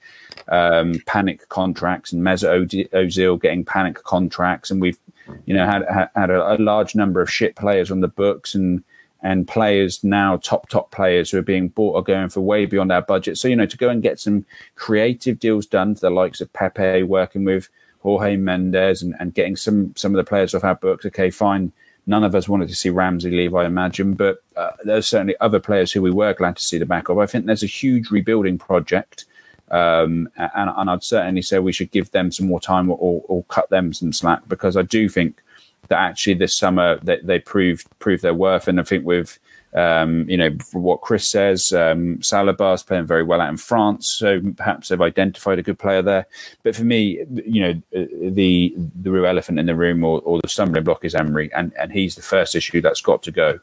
um, 0.48 0.94
panic 1.06 1.48
contracts, 1.50 2.12
and 2.12 2.20
Mesut 2.20 2.90
Ozil 2.90 3.40
getting 3.40 3.64
panic 3.64 4.02
contracts, 4.02 4.72
and 4.72 4.80
we've 4.80 4.98
you 5.46 5.54
know 5.54 5.64
had 5.64 5.84
had, 5.88 6.10
had 6.16 6.30
a, 6.30 6.56
a 6.56 6.58
large 6.58 6.96
number 6.96 7.20
of 7.20 7.30
shit 7.30 7.54
players 7.54 7.92
on 7.92 8.00
the 8.00 8.08
books 8.08 8.56
and 8.56 8.82
and 9.22 9.46
players 9.46 10.02
now 10.02 10.36
top 10.38 10.68
top 10.68 10.90
players 10.90 11.30
who 11.30 11.38
are 11.38 11.42
being 11.42 11.68
bought 11.68 11.94
are 11.94 12.02
going 12.02 12.28
for 12.28 12.40
way 12.40 12.66
beyond 12.66 12.90
our 12.90 13.02
budget. 13.02 13.38
So 13.38 13.46
you 13.46 13.54
know 13.54 13.66
to 13.66 13.76
go 13.76 13.88
and 13.88 14.02
get 14.02 14.18
some 14.18 14.46
creative 14.74 15.38
deals 15.38 15.64
done 15.64 15.94
for 15.94 16.00
the 16.00 16.10
likes 16.10 16.40
of 16.40 16.52
Pepe 16.52 17.04
working 17.04 17.44
with 17.44 17.68
Jorge 18.04 18.36
Mendes 18.36 19.02
and, 19.02 19.14
and 19.18 19.34
getting 19.34 19.56
some 19.56 19.92
some 19.96 20.14
of 20.14 20.18
the 20.18 20.28
players 20.28 20.54
off 20.54 20.62
our 20.62 20.76
books. 20.76 21.04
Okay, 21.06 21.30
fine. 21.30 21.72
None 22.06 22.22
of 22.22 22.34
us 22.34 22.48
wanted 22.48 22.68
to 22.68 22.74
see 22.76 22.90
Ramsey 22.90 23.30
leave, 23.30 23.54
I 23.54 23.64
imagine, 23.64 24.12
but 24.12 24.42
uh, 24.56 24.72
there's 24.84 25.08
certainly 25.08 25.34
other 25.40 25.58
players 25.58 25.90
who 25.90 26.02
we 26.02 26.10
were 26.10 26.34
glad 26.34 26.56
to 26.56 26.62
see 26.62 26.76
the 26.76 26.84
back 26.84 27.08
of. 27.08 27.16
I 27.16 27.24
think 27.24 27.46
there's 27.46 27.62
a 27.62 27.66
huge 27.66 28.10
rebuilding 28.10 28.58
project, 28.58 29.24
um, 29.70 30.28
and, 30.36 30.70
and 30.76 30.90
I'd 30.90 31.02
certainly 31.02 31.40
say 31.40 31.58
we 31.58 31.72
should 31.72 31.90
give 31.92 32.10
them 32.10 32.30
some 32.30 32.46
more 32.46 32.60
time 32.60 32.90
or, 32.90 32.98
or, 33.00 33.22
or 33.26 33.44
cut 33.44 33.70
them 33.70 33.94
some 33.94 34.12
slack 34.12 34.42
because 34.48 34.76
I 34.76 34.82
do 34.82 35.08
think 35.08 35.42
that 35.88 35.98
actually 35.98 36.34
this 36.34 36.54
summer 36.54 36.98
they, 37.02 37.20
they 37.22 37.38
proved 37.38 37.86
proved 38.00 38.22
their 38.22 38.34
worth. 38.34 38.68
And 38.68 38.78
I 38.78 38.82
think 38.82 39.06
with 39.06 39.38
um, 39.74 40.28
you 40.28 40.36
know 40.36 40.50
what 40.72 41.00
Chris 41.00 41.26
says, 41.26 41.72
um, 41.72 42.18
Saliba's 42.18 42.82
playing 42.82 43.06
very 43.06 43.24
well 43.24 43.40
out 43.40 43.48
in 43.48 43.56
France, 43.56 44.08
so 44.08 44.40
perhaps 44.56 44.88
they've 44.88 45.00
identified 45.00 45.58
a 45.58 45.62
good 45.62 45.78
player 45.78 46.00
there. 46.00 46.26
But 46.62 46.76
for 46.76 46.84
me, 46.84 47.24
you 47.44 47.60
know, 47.60 47.82
the 47.92 48.74
the 48.76 49.10
real 49.10 49.26
elephant 49.26 49.58
in 49.58 49.66
the 49.66 49.74
room 49.74 50.04
or, 50.04 50.20
or 50.20 50.40
the 50.40 50.48
stumbling 50.48 50.84
block 50.84 51.04
is 51.04 51.14
Emery, 51.14 51.52
and 51.52 51.72
and 51.78 51.92
he's 51.92 52.14
the 52.14 52.22
first 52.22 52.54
issue 52.54 52.80
that's 52.80 53.00
got 53.00 53.22
to 53.24 53.32
go. 53.32 53.58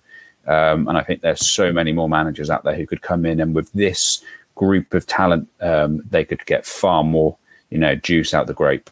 Um, 0.47 0.87
and 0.87 0.97
I 0.97 1.03
think 1.03 1.21
there's 1.21 1.47
so 1.47 1.71
many 1.71 1.93
more 1.93 2.09
managers 2.09 2.49
out 2.49 2.63
there 2.63 2.75
who 2.75 2.85
could 2.85 3.01
come 3.01 3.25
in, 3.25 3.39
and 3.39 3.55
with 3.55 3.71
this 3.71 4.21
group 4.55 4.93
of 4.93 5.07
talent, 5.07 5.47
um, 5.61 6.03
they 6.09 6.25
could 6.25 6.45
get 6.45 6.65
far 6.65 7.03
more, 7.03 7.37
you 7.69 7.77
know, 7.77 7.95
juice 7.95 8.33
out 8.33 8.47
the 8.47 8.53
grape. 8.53 8.89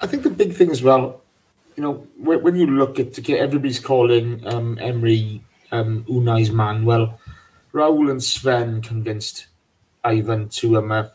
I 0.00 0.06
think 0.06 0.22
the 0.22 0.30
big 0.30 0.54
thing 0.54 0.70
as 0.70 0.82
well, 0.82 1.22
you 1.76 1.82
know, 1.82 2.06
when, 2.16 2.56
you 2.56 2.66
look 2.66 2.98
at 2.98 3.18
everybody's 3.30 3.78
calling 3.78 4.46
um, 4.46 4.78
Emery 4.80 5.42
um, 5.72 6.04
Unai's 6.08 6.50
man. 6.50 6.84
Well, 6.84 7.18
Raul 7.72 8.10
and 8.10 8.22
Sven 8.22 8.82
convinced 8.82 9.46
Ivan 10.04 10.48
to 10.50 10.78
um, 10.78 10.92
uh, 10.92 11.08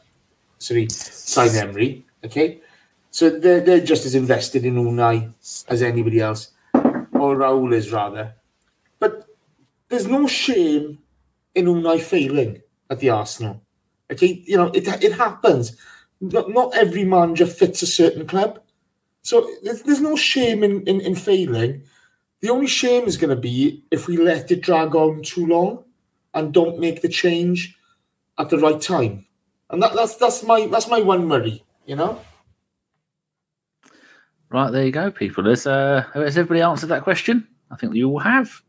sorry, 0.58 0.88
sign 0.90 1.56
Emery. 1.56 2.06
Okay, 2.24 2.60
so 3.12 3.30
they're 3.30 3.62
they're 3.62 3.82
just 3.86 4.06
as 4.06 4.16
invested 4.16 4.66
in 4.66 4.76
Unai 4.76 5.32
as 5.68 5.82
anybody 5.82 6.20
else, 6.20 6.52
or 6.74 7.36
Raul 7.36 7.74
is 7.74 7.92
rather. 7.92 8.34
But 9.00 9.28
there's 9.90 10.08
no 10.08 10.28
shame 10.28 11.00
in 11.54 11.66
Unai 11.66 12.02
failing 12.02 12.62
at 12.90 13.00
the 13.00 13.10
Arsenal. 13.10 13.62
Okay, 14.12 14.44
you 14.46 14.58
know 14.58 14.68
it 14.74 14.88
it 15.04 15.14
happens. 15.14 15.78
Not, 16.22 16.50
not 16.50 16.76
every 16.76 17.04
manager 17.04 17.46
fits 17.46 17.82
a 17.82 17.88
certain 17.88 18.26
club. 18.26 18.62
So 19.22 19.50
there's, 19.64 19.82
there's 19.82 20.02
no 20.02 20.16
shame 20.16 20.64
in, 20.64 20.84
in, 20.84 21.02
in 21.02 21.16
failing. 21.16 21.84
The 22.42 22.50
only 22.50 22.68
shame 22.68 23.06
is 23.06 23.18
going 23.18 23.30
to 23.36 23.42
be 23.42 23.84
if 23.92 24.08
we 24.08 24.18
let 24.18 24.52
it 24.52 24.62
drag 24.62 24.96
on 24.96 25.24
too 25.24 25.46
long 25.48 25.84
and 26.34 26.54
don't 26.54 26.80
make 26.80 27.02
the 27.02 27.10
change 27.10 27.78
at 28.38 28.50
the 28.50 28.60
right 28.60 28.80
time. 28.80 29.26
And 29.70 29.82
that, 29.82 29.94
that's 29.94 30.16
that's 30.16 30.44
my 30.44 30.68
that's 30.68 30.88
my 30.88 31.02
one 31.02 31.28
worry, 31.28 31.64
you 31.86 31.96
know. 31.96 32.22
Right, 34.50 34.72
there 34.72 34.86
you 34.86 34.92
go, 34.92 35.10
people. 35.10 35.46
Has, 35.46 35.66
uh, 35.66 36.06
has 36.14 36.38
everybody 36.38 36.62
answered 36.62 36.88
that 36.88 37.04
question? 37.04 37.48
I 37.72 37.76
think 37.76 37.96
you 37.96 38.10
all 38.10 38.20
have. 38.20 38.62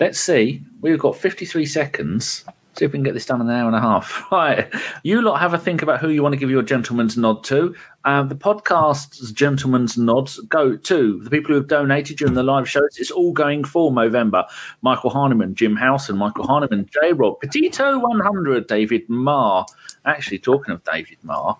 Let's 0.00 0.18
see. 0.18 0.62
We've 0.80 0.98
got 0.98 1.16
53 1.16 1.66
seconds 1.66 2.44
See 2.74 2.86
if 2.86 2.92
we 2.92 2.96
can 2.96 3.02
get 3.02 3.12
this 3.12 3.26
done 3.26 3.42
in 3.42 3.50
an 3.50 3.54
hour 3.54 3.66
and 3.66 3.76
a 3.76 3.80
half. 3.80 4.26
Right. 4.32 4.72
You 5.02 5.20
lot 5.20 5.40
have 5.40 5.52
a 5.52 5.58
think 5.58 5.82
about 5.82 6.00
who 6.00 6.08
you 6.08 6.22
want 6.22 6.32
to 6.32 6.38
give 6.38 6.50
your 6.50 6.62
gentleman's 6.62 7.18
nod 7.18 7.44
to. 7.44 7.74
Um, 8.04 8.28
the 8.28 8.34
podcast's 8.34 9.30
gentleman's 9.30 9.98
nods 9.98 10.40
go 10.40 10.76
to 10.76 11.20
the 11.22 11.30
people 11.30 11.48
who 11.48 11.54
have 11.56 11.68
donated 11.68 12.16
during 12.16 12.34
the 12.34 12.42
live 12.42 12.68
shows. 12.68 12.96
It's 12.96 13.10
all 13.10 13.32
going 13.32 13.64
for 13.64 13.92
November. 13.92 14.46
Michael 14.80 15.10
Harneman, 15.10 15.54
Jim 15.54 15.76
Howson, 15.76 16.16
Michael 16.16 16.46
Harneman, 16.46 16.90
J 16.90 17.12
Rob, 17.12 17.40
Petito 17.40 17.98
100, 17.98 18.66
David 18.66 19.06
Marr. 19.08 19.66
Actually, 20.06 20.38
talking 20.38 20.74
of 20.74 20.82
David 20.84 21.18
Marr, 21.22 21.56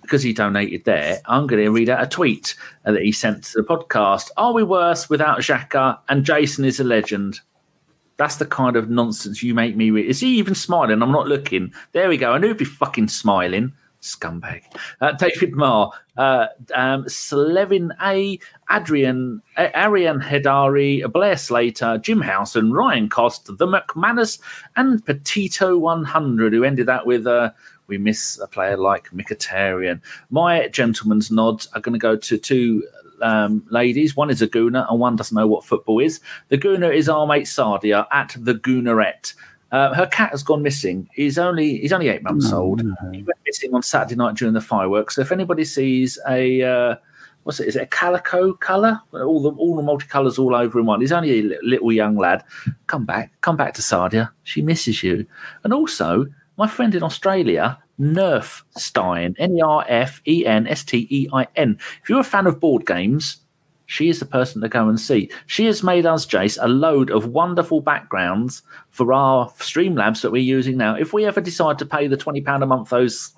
because 0.00 0.22
he 0.22 0.32
donated 0.32 0.84
there, 0.84 1.20
I'm 1.26 1.46
going 1.46 1.62
to 1.62 1.70
read 1.70 1.90
out 1.90 2.02
a 2.02 2.08
tweet 2.08 2.56
uh, 2.86 2.92
that 2.92 3.02
he 3.02 3.12
sent 3.12 3.44
to 3.44 3.62
the 3.62 3.68
podcast. 3.68 4.30
Are 4.38 4.52
we 4.52 4.62
worse 4.62 5.10
without 5.10 5.40
Xhaka? 5.40 5.98
And 6.08 6.24
Jason 6.24 6.64
is 6.64 6.80
a 6.80 6.84
legend. 6.84 7.40
That's 8.16 8.36
the 8.36 8.46
kind 8.46 8.76
of 8.76 8.88
nonsense 8.90 9.42
you 9.42 9.54
make 9.54 9.76
me 9.76 9.90
read. 9.90 10.06
Is 10.06 10.20
he 10.20 10.38
even 10.38 10.54
smiling? 10.54 11.02
I'm 11.02 11.12
not 11.12 11.26
looking. 11.26 11.72
There 11.92 12.08
we 12.08 12.16
go. 12.16 12.32
I 12.32 12.38
knew 12.38 12.48
he'd 12.48 12.58
be 12.58 12.64
fucking 12.64 13.08
smiling. 13.08 13.72
Scumbag. 14.04 14.60
Uh, 15.00 15.12
David 15.12 15.54
Marr, 15.54 15.90
uh, 16.18 16.48
um, 16.74 17.08
Slevin 17.08 17.90
A, 18.02 18.38
Adrian, 18.70 19.40
Arian 19.56 20.20
Hedari, 20.20 21.10
Blair 21.10 21.38
Slater, 21.38 21.96
Jim 21.96 22.20
House, 22.20 22.54
and 22.54 22.74
Ryan 22.74 23.08
Cost, 23.08 23.46
The 23.46 23.66
McManus, 23.66 24.38
and 24.76 25.04
Petito 25.06 25.78
100, 25.78 26.52
who 26.52 26.64
ended 26.64 26.86
that 26.86 27.06
with 27.06 27.26
uh, 27.26 27.50
we 27.86 27.96
miss 27.96 28.38
a 28.38 28.46
player 28.46 28.76
like 28.76 29.10
Mkhitaryan. 29.10 30.02
My 30.30 30.68
gentleman's 30.68 31.30
nods 31.30 31.68
are 31.74 31.80
going 31.80 31.94
to 31.94 31.98
go 31.98 32.14
to 32.14 32.38
two 32.38 32.86
um, 33.24 33.66
ladies. 33.70 34.14
One 34.14 34.30
is 34.30 34.42
a 34.42 34.46
Gooner 34.46 34.88
and 34.88 35.00
one 35.00 35.16
doesn't 35.16 35.34
know 35.34 35.46
what 35.46 35.64
football 35.64 35.98
is. 35.98 36.20
The 36.48 36.58
Gooner 36.58 36.94
is 36.94 37.08
our 37.08 37.26
mate 37.26 37.46
Sadia 37.46 38.06
at 38.12 38.36
the 38.38 38.54
Goonerette. 38.54 39.34
Uh, 39.72 39.92
her 39.94 40.06
cat 40.06 40.30
has 40.30 40.44
gone 40.44 40.62
missing. 40.62 41.08
He's 41.14 41.38
only 41.38 41.78
he's 41.78 41.92
only 41.92 42.08
eight 42.08 42.22
months 42.22 42.52
old. 42.52 42.80
He 43.12 43.22
went 43.22 43.38
missing 43.44 43.74
on 43.74 43.82
Saturday 43.82 44.14
night 44.14 44.36
during 44.36 44.54
the 44.54 44.60
fireworks. 44.60 45.16
So 45.16 45.22
if 45.22 45.32
anybody 45.32 45.64
sees 45.64 46.18
a 46.28 46.62
uh, 46.62 46.96
what's 47.42 47.58
it? 47.60 47.66
Is 47.66 47.76
it 47.76 47.82
a 47.82 47.86
calico 47.86 48.52
colour? 48.52 49.00
All 49.12 49.42
the 49.42 49.50
all 49.50 49.74
the 49.74 49.82
multicolours 49.82 50.38
all 50.38 50.54
over 50.54 50.78
in 50.78 50.86
one. 50.86 51.00
He's 51.00 51.12
only 51.12 51.40
a 51.40 51.58
little 51.62 51.90
young 51.90 52.16
lad. 52.16 52.44
Come 52.86 53.04
back, 53.04 53.32
come 53.40 53.56
back 53.56 53.74
to 53.74 53.82
Sadia. 53.82 54.30
She 54.44 54.62
misses 54.62 55.02
you. 55.02 55.26
And 55.64 55.72
also, 55.72 56.26
my 56.56 56.68
friend 56.68 56.94
in 56.94 57.02
Australia, 57.02 57.78
Nerf 57.98 58.62
Stein, 58.76 59.34
N 59.38 59.56
E 59.56 59.60
R 59.60 59.84
F 59.88 60.20
E 60.26 60.46
N 60.46 60.66
S 60.66 60.84
T 60.84 61.06
E 61.10 61.28
I 61.32 61.46
N. 61.56 61.78
If 62.02 62.08
you're 62.08 62.20
a 62.20 62.24
fan 62.24 62.46
of 62.46 62.60
board 62.60 62.86
games, 62.86 63.38
she 63.86 64.08
is 64.08 64.18
the 64.18 64.26
person 64.26 64.62
to 64.62 64.68
go 64.68 64.88
and 64.88 64.98
see. 64.98 65.30
She 65.46 65.66
has 65.66 65.82
made 65.82 66.06
us, 66.06 66.26
Jace, 66.26 66.58
a 66.60 66.68
load 66.68 67.10
of 67.10 67.26
wonderful 67.26 67.80
backgrounds 67.80 68.62
for 68.90 69.12
our 69.12 69.48
Streamlabs 69.50 70.22
that 70.22 70.32
we're 70.32 70.42
using 70.42 70.76
now. 70.76 70.94
If 70.96 71.12
we 71.12 71.26
ever 71.26 71.40
decide 71.40 71.78
to 71.78 71.86
pay 71.86 72.06
the 72.06 72.16
twenty 72.16 72.40
pound 72.40 72.62
a 72.62 72.66
month 72.66 72.90
those 72.90 73.34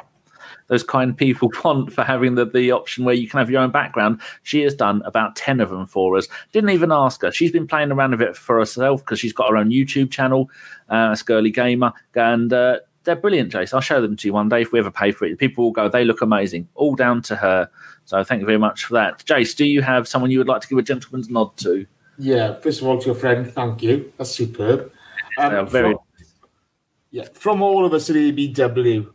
those 0.68 0.82
kind 0.82 1.16
people 1.16 1.50
want 1.64 1.92
for 1.92 2.02
having 2.02 2.34
the, 2.34 2.44
the 2.44 2.72
option 2.72 3.04
where 3.04 3.14
you 3.14 3.28
can 3.28 3.38
have 3.38 3.50
your 3.50 3.62
own 3.62 3.70
background, 3.70 4.20
she 4.42 4.62
has 4.62 4.74
done 4.74 5.02
about 5.04 5.36
10 5.36 5.60
of 5.60 5.70
them 5.70 5.86
for 5.86 6.16
us. 6.16 6.26
Didn't 6.52 6.70
even 6.70 6.92
ask 6.92 7.22
her. 7.22 7.30
She's 7.30 7.52
been 7.52 7.66
playing 7.66 7.92
around 7.92 8.12
with 8.12 8.22
it 8.22 8.36
for 8.36 8.58
herself 8.58 9.04
because 9.04 9.20
she's 9.20 9.32
got 9.32 9.50
her 9.50 9.56
own 9.56 9.70
YouTube 9.70 10.10
channel, 10.10 10.50
uh, 10.88 11.12
Skirly 11.12 11.52
Gamer, 11.52 11.92
and 12.14 12.52
uh, 12.52 12.78
they're 13.06 13.16
brilliant, 13.16 13.52
Jace. 13.52 13.72
I'll 13.72 13.80
show 13.80 14.02
them 14.02 14.16
to 14.16 14.28
you 14.28 14.34
one 14.34 14.48
day 14.48 14.62
if 14.62 14.72
we 14.72 14.78
ever 14.80 14.90
pay 14.90 15.12
for 15.12 15.24
it. 15.24 15.38
People 15.38 15.64
will 15.64 15.70
go, 15.70 15.88
they 15.88 16.04
look 16.04 16.20
amazing. 16.20 16.68
All 16.74 16.94
down 16.94 17.22
to 17.22 17.36
her. 17.36 17.70
So 18.04 18.22
thank 18.22 18.40
you 18.40 18.46
very 18.46 18.58
much 18.58 18.84
for 18.84 18.94
that. 18.94 19.24
Jace, 19.24 19.56
do 19.56 19.64
you 19.64 19.80
have 19.80 20.06
someone 20.06 20.30
you 20.30 20.38
would 20.38 20.48
like 20.48 20.60
to 20.60 20.68
give 20.68 20.76
a 20.76 20.82
gentleman's 20.82 21.30
nod 21.30 21.56
to? 21.58 21.86
Yeah, 22.18 22.54
first 22.54 22.82
of 22.82 22.86
all, 22.86 22.98
to 22.98 23.06
your 23.06 23.14
friend, 23.14 23.50
thank 23.50 23.82
you. 23.82 24.12
That's 24.18 24.32
superb. 24.32 24.92
Um, 25.38 25.68
very 25.68 25.92
from, 25.92 26.02
yeah, 27.10 27.28
from 27.32 27.62
all 27.62 27.86
of 27.86 27.92
us 27.92 28.10
at 28.10 28.16
ABW, 28.16 29.12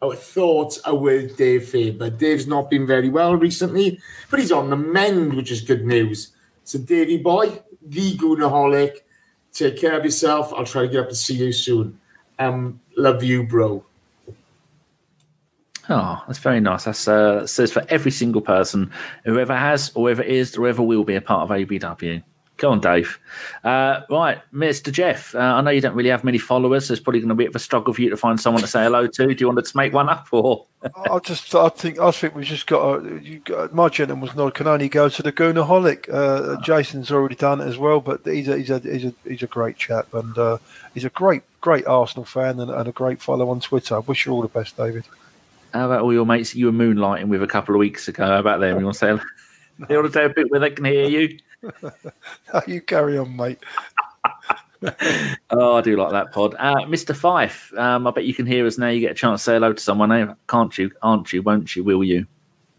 our 0.00 0.14
thoughts 0.14 0.78
are 0.84 0.96
with 0.96 1.36
Dave 1.36 1.68
Faber. 1.68 2.10
Dave's 2.10 2.46
not 2.46 2.70
been 2.70 2.86
very 2.86 3.08
well 3.08 3.34
recently, 3.34 4.00
but 4.30 4.40
he's 4.40 4.52
on 4.52 4.70
the 4.70 4.76
mend, 4.76 5.34
which 5.34 5.50
is 5.50 5.60
good 5.60 5.84
news. 5.84 6.32
So, 6.64 6.78
Davey 6.78 7.18
boy, 7.18 7.60
the 7.82 8.16
Goonaholic, 8.16 8.98
take 9.52 9.78
care 9.78 9.98
of 9.98 10.04
yourself. 10.04 10.52
I'll 10.54 10.64
try 10.64 10.82
to 10.82 10.88
get 10.88 11.00
up 11.00 11.08
to 11.08 11.14
see 11.14 11.34
you 11.34 11.52
soon. 11.52 11.98
Um, 12.38 12.80
love 12.98 13.22
you, 13.22 13.44
bro. 13.44 13.84
Oh, 15.88 16.22
that's 16.26 16.38
very 16.38 16.60
nice. 16.60 16.84
That's 16.84 17.08
uh, 17.08 17.46
says 17.46 17.72
for 17.72 17.82
every 17.88 18.10
single 18.10 18.42
person, 18.42 18.92
whoever 19.24 19.56
has, 19.56 19.90
or 19.94 20.04
whoever 20.06 20.22
is, 20.22 20.54
or 20.56 20.62
whoever 20.62 20.82
will 20.82 21.04
be 21.04 21.14
a 21.14 21.20
part 21.20 21.50
of 21.50 21.56
ABW. 21.56 22.22
Go 22.58 22.72
on, 22.72 22.80
Dave. 22.80 23.20
Uh, 23.62 24.00
right, 24.10 24.40
Mr. 24.52 24.92
Geoff. 24.92 25.32
Uh, 25.32 25.38
I 25.38 25.60
know 25.60 25.70
you 25.70 25.80
don't 25.80 25.94
really 25.94 26.10
have 26.10 26.24
many 26.24 26.38
followers, 26.38 26.86
so 26.86 26.92
it's 26.92 27.00
probably 27.00 27.20
going 27.20 27.28
to 27.28 27.34
be 27.36 27.44
a 27.44 27.46
bit 27.46 27.50
of 27.50 27.56
a 27.56 27.60
struggle 27.60 27.94
for 27.94 28.02
you 28.02 28.10
to 28.10 28.16
find 28.16 28.38
someone 28.40 28.62
to 28.62 28.66
say 28.68 28.82
hello 28.82 29.06
to. 29.06 29.26
Do 29.32 29.36
you 29.38 29.46
want 29.46 29.64
to 29.64 29.76
make 29.76 29.92
one 29.92 30.08
up, 30.08 30.26
or 30.32 30.66
I 31.08 31.20
just, 31.20 31.54
I 31.54 31.68
think, 31.68 32.00
I 32.00 32.10
think 32.10 32.34
we've 32.34 32.44
just 32.44 32.66
got. 32.66 33.04
To, 33.04 33.20
you 33.22 33.38
got 33.38 33.72
my 33.72 33.88
gentleman's 33.88 34.34
nod 34.34 34.54
can 34.54 34.66
only 34.66 34.88
go 34.88 35.08
to 35.08 35.22
the 35.22 35.32
Goonaholic. 35.32 36.12
Uh, 36.12 36.60
Jason's 36.60 37.12
already 37.12 37.36
done 37.36 37.60
it 37.60 37.68
as 37.68 37.78
well, 37.78 38.00
but 38.00 38.26
he's 38.26 38.48
a, 38.48 38.58
he's 38.58 38.70
a, 38.70 38.80
he's 38.80 39.04
a, 39.04 39.14
he's 39.24 39.42
a 39.44 39.46
great 39.46 39.76
chap, 39.76 40.12
and 40.12 40.36
uh, 40.36 40.58
he's 40.94 41.04
a 41.04 41.10
great, 41.10 41.42
great 41.60 41.86
Arsenal 41.86 42.24
fan 42.24 42.60
and, 42.60 42.70
and 42.70 42.88
a 42.88 42.92
great 42.92 43.20
follow 43.20 43.50
on 43.50 43.60
Twitter. 43.60 43.96
I 43.96 44.00
wish 44.00 44.26
you 44.26 44.32
all 44.32 44.42
the 44.42 44.48
best, 44.48 44.76
David. 44.76 45.04
how 45.74 45.86
about 45.86 46.02
all 46.02 46.12
your 46.12 46.26
mates 46.26 46.54
you 46.54 46.66
were 46.66 46.72
moonlighting 46.72 47.28
with 47.28 47.42
a 47.42 47.46
couple 47.46 47.74
of 47.74 47.78
weeks 47.78 48.08
ago? 48.08 48.26
How 48.26 48.38
about 48.38 48.60
them? 48.60 48.78
You 48.78 48.84
want 48.84 48.96
to 48.96 48.98
say? 48.98 49.24
You 49.88 49.96
want 49.96 50.06
to 50.08 50.12
say 50.12 50.24
a 50.24 50.28
bit 50.28 50.50
where 50.50 50.60
they 50.60 50.70
can 50.70 50.84
hear 50.84 51.08
you? 51.08 51.38
you 52.66 52.80
carry 52.80 53.18
on, 53.18 53.36
mate. 53.36 53.58
Oh, 55.50 55.74
I 55.76 55.80
do 55.80 55.96
like 55.96 56.12
that 56.12 56.30
pod. 56.30 56.54
Uh, 56.56 56.84
Mr. 56.86 57.12
Fyffey, 57.12 57.76
um, 57.76 58.06
I 58.06 58.12
bet 58.12 58.24
you 58.24 58.34
can 58.34 58.46
hear 58.46 58.64
us 58.64 58.78
now. 58.78 58.86
You 58.86 59.00
get 59.00 59.10
a 59.10 59.14
chance 59.14 59.40
to 59.40 59.44
say 59.44 59.52
hello 59.54 59.72
to 59.72 59.82
someone, 59.82 60.12
eh? 60.12 60.32
can't 60.48 60.76
you? 60.78 60.92
Aren't 61.02 61.32
you? 61.32 61.42
Won't 61.42 61.74
you? 61.74 61.82
Will 61.82 62.04
you? 62.04 62.26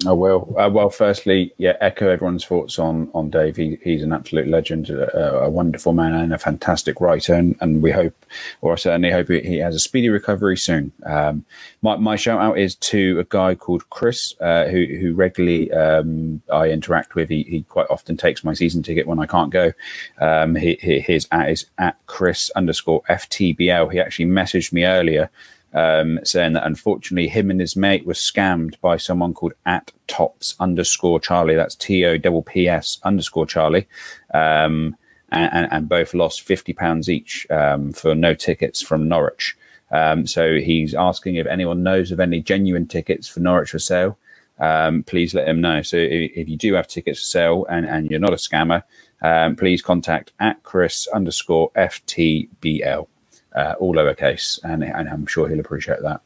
I 0.07 0.13
will. 0.13 0.55
Uh, 0.57 0.69
well, 0.69 0.89
firstly, 0.89 1.53
yeah, 1.57 1.75
echo 1.81 2.07
everyone's 2.07 2.45
thoughts 2.45 2.79
on 2.79 3.11
on 3.13 3.29
Dave. 3.29 3.57
He, 3.57 3.77
he's 3.83 4.01
an 4.01 4.13
absolute 4.13 4.47
legend, 4.47 4.89
a, 4.89 5.41
a 5.41 5.49
wonderful 5.49 5.91
man, 5.91 6.13
and 6.13 6.33
a 6.33 6.37
fantastic 6.37 7.01
writer. 7.01 7.33
And, 7.33 7.57
and 7.59 7.81
we 7.81 7.91
hope, 7.91 8.13
or 8.61 8.71
I 8.71 8.75
certainly 8.77 9.11
hope, 9.11 9.27
he 9.27 9.57
has 9.57 9.75
a 9.75 9.79
speedy 9.79 10.07
recovery 10.07 10.55
soon. 10.55 10.93
Um, 11.05 11.43
my 11.81 11.97
my 11.97 12.15
shout 12.15 12.39
out 12.39 12.57
is 12.57 12.75
to 12.75 13.19
a 13.19 13.25
guy 13.25 13.55
called 13.55 13.89
Chris, 13.89 14.35
uh, 14.39 14.67
who 14.67 14.85
who 14.85 15.13
regularly 15.13 15.69
um, 15.73 16.41
I 16.51 16.69
interact 16.69 17.15
with. 17.15 17.27
He, 17.27 17.43
he 17.43 17.63
quite 17.63 17.87
often 17.89 18.15
takes 18.15 18.41
my 18.41 18.53
season 18.53 18.81
ticket 18.81 19.05
when 19.05 19.19
I 19.19 19.25
can't 19.25 19.51
go. 19.51 19.73
Um, 20.21 20.55
he, 20.55 20.77
he, 20.81 21.01
his 21.01 21.27
at 21.31 21.49
is 21.49 21.65
at 21.77 21.97
Chris 22.05 22.49
underscore 22.55 23.01
FTBL. 23.09 23.91
He 23.91 23.99
actually 23.99 24.27
messaged 24.27 24.71
me 24.71 24.85
earlier 24.85 25.29
um, 25.73 26.19
saying 26.23 26.53
that 26.53 26.65
unfortunately 26.65 27.27
him 27.27 27.51
and 27.51 27.59
his 27.59 27.75
mate 27.75 28.05
were 28.05 28.13
scammed 28.13 28.79
by 28.81 28.97
someone 28.97 29.33
called 29.33 29.53
at 29.65 29.91
tops 30.07 30.55
underscore 30.59 31.19
Charlie. 31.19 31.55
That's 31.55 31.75
T 31.75 32.05
O 32.05 32.17
double 32.17 32.41
P 32.41 32.67
S 32.67 32.99
underscore 33.03 33.45
Charlie. 33.45 33.87
Um, 34.33 34.95
and, 35.31 35.67
and, 35.71 35.87
both 35.87 36.15
lost 36.15 36.41
fifty 36.41 36.73
pounds 36.73 37.07
each 37.07 37.45
um, 37.51 37.93
for 37.93 38.15
no 38.15 38.33
tickets 38.33 38.81
from 38.81 39.07
Norwich. 39.07 39.55
Um, 39.91 40.25
so 40.25 40.57
he's 40.57 40.95
asking 40.95 41.35
if 41.35 41.45
anyone 41.45 41.83
knows 41.83 42.11
of 42.11 42.19
any 42.19 42.41
genuine 42.41 42.87
tickets 42.87 43.27
for 43.27 43.39
Norwich 43.39 43.69
for 43.69 43.79
sale. 43.79 44.17
Um, 44.59 45.03
please 45.03 45.35
let 45.35 45.47
him 45.47 45.61
know. 45.61 45.83
So 45.83 45.97
if, 45.97 46.31
if 46.35 46.49
you 46.49 46.57
do 46.57 46.73
have 46.73 46.87
tickets 46.87 47.19
for 47.19 47.25
sale 47.25 47.65
and, 47.69 47.85
and 47.85 48.09
you're 48.09 48.19
not 48.19 48.33
a 48.33 48.37
scammer, 48.37 48.83
um, 49.21 49.55
please 49.55 49.81
contact 49.81 50.31
at 50.39 50.63
Chris 50.63 51.07
underscore 51.07 51.71
FTBL 51.75 53.07
uh, 53.55 53.75
all 53.79 53.95
lowercase, 53.95 54.59
and, 54.63 54.83
and 54.83 55.09
I'm 55.09 55.25
sure 55.25 55.47
he'll 55.49 55.59
appreciate 55.59 56.01
that. 56.03 56.21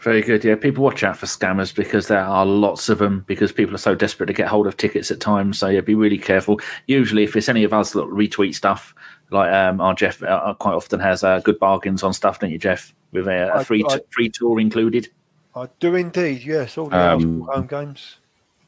Very 0.00 0.20
good. 0.20 0.44
Yeah, 0.44 0.56
people 0.56 0.84
watch 0.84 1.02
out 1.02 1.16
for 1.16 1.24
scammers 1.24 1.74
because 1.74 2.08
there 2.08 2.20
are 2.20 2.44
lots 2.44 2.90
of 2.90 2.98
them 2.98 3.24
because 3.26 3.52
people 3.52 3.74
are 3.74 3.78
so 3.78 3.94
desperate 3.94 4.26
to 4.26 4.34
get 4.34 4.48
hold 4.48 4.66
of 4.66 4.76
tickets 4.76 5.10
at 5.10 5.20
times. 5.20 5.58
So 5.58 5.68
yeah, 5.68 5.80
be 5.80 5.94
really 5.94 6.18
careful. 6.18 6.60
Usually, 6.86 7.24
if 7.24 7.34
it's 7.36 7.48
any 7.48 7.64
of 7.64 7.72
us 7.72 7.92
that 7.92 8.04
retweet 8.04 8.54
stuff, 8.54 8.94
like 9.30 9.50
um, 9.50 9.80
our 9.80 9.94
Geoff 9.94 10.22
uh, 10.22 10.52
quite 10.54 10.74
often 10.74 11.00
has 11.00 11.24
uh, 11.24 11.40
good 11.40 11.58
bargains 11.58 12.02
on 12.02 12.12
stuff, 12.12 12.38
don't 12.38 12.50
you, 12.50 12.58
Geoff? 12.58 12.92
With 13.12 13.28
a, 13.28 13.54
a 13.54 13.64
free 13.64 13.82
I- 13.88 13.96
t- 13.96 14.04
free 14.10 14.28
tour 14.28 14.60
included. 14.60 15.08
I 15.56 15.68
do 15.80 15.94
indeed. 15.94 16.42
Yes, 16.44 16.76
all 16.76 16.88
the 16.88 16.98
Um, 16.98 17.42
home 17.42 17.66
games. 17.66 18.16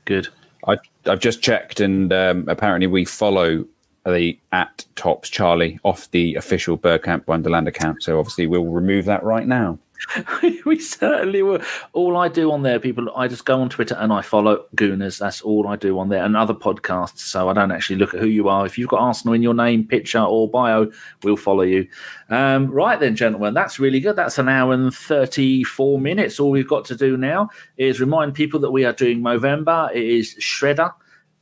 Good. 0.07 0.29
I, 0.67 0.79
I've 1.05 1.21
just 1.21 1.43
checked, 1.43 1.81
and 1.81 2.13
um, 2.13 2.45
apparently 2.49 2.87
we 2.87 3.05
follow 3.05 3.67
the 4.07 4.39
at 4.53 4.85
Tops 4.95 5.29
Charlie 5.29 5.79
off 5.83 6.11
the 6.11 6.35
official 6.37 6.79
Bergkamp 6.79 7.27
Wonderland 7.27 7.69
account. 7.69 8.03
So 8.03 8.19
obviously 8.19 8.47
we'll 8.47 8.65
remove 8.65 9.05
that 9.07 9.23
right 9.23 9.47
now. 9.47 9.79
we 10.65 10.79
certainly 10.79 11.43
will. 11.43 11.61
All 11.93 12.17
I 12.17 12.29
do 12.29 12.53
on 12.53 12.63
there, 12.63 12.79
people, 12.79 13.11
I 13.17 13.29
just 13.29 13.45
go 13.45 13.61
on 13.61 13.69
Twitter 13.69 13.97
and 13.99 14.13
I 14.13 14.23
follow 14.23 14.65
Gooners. 14.77 15.19
That's 15.19 15.41
all 15.41 15.69
I 15.69 15.77
do 15.77 15.99
on 15.99 16.09
there, 16.09 16.25
and 16.25 16.37
other 16.37 16.55
podcasts. 16.55 17.21
So 17.21 17.49
I 17.49 17.53
don't 17.53 17.73
actually 17.73 17.97
look 17.97 18.15
at 18.15 18.21
who 18.21 18.27
you 18.27 18.49
are. 18.49 18.67
If 18.67 18.79
you've 18.79 18.89
got 18.89 19.01
Arsenal 19.01 19.35
in 19.35 19.43
your 19.43 19.55
name, 19.55 19.87
picture, 19.87 20.21
or 20.21 20.49
bio, 20.49 20.91
we'll 21.23 21.37
follow 21.37 21.63
you. 21.63 21.89
Um, 22.29 22.71
right 22.71 22.99
then, 22.99 23.17
gentlemen, 23.17 23.55
that's 23.55 23.79
really 23.79 24.01
good. 24.01 24.17
That's 24.17 24.39
an 24.39 24.49
hour 24.49 24.73
and 24.73 24.95
34 24.95 26.01
minutes. 26.01 26.39
All 26.41 26.51
we've 26.51 26.69
got 26.69 26.85
to 26.87 26.97
do 26.97 27.17
now 27.17 27.49
is 27.77 28.01
remind 28.01 28.35
people 28.35 28.61
that 28.61 28.71
we 28.71 28.85
are 28.85 28.93
doing 28.93 29.21
Movember. 29.21 29.91
It 29.93 30.05
is 30.05 30.35
Shredder. 30.37 30.93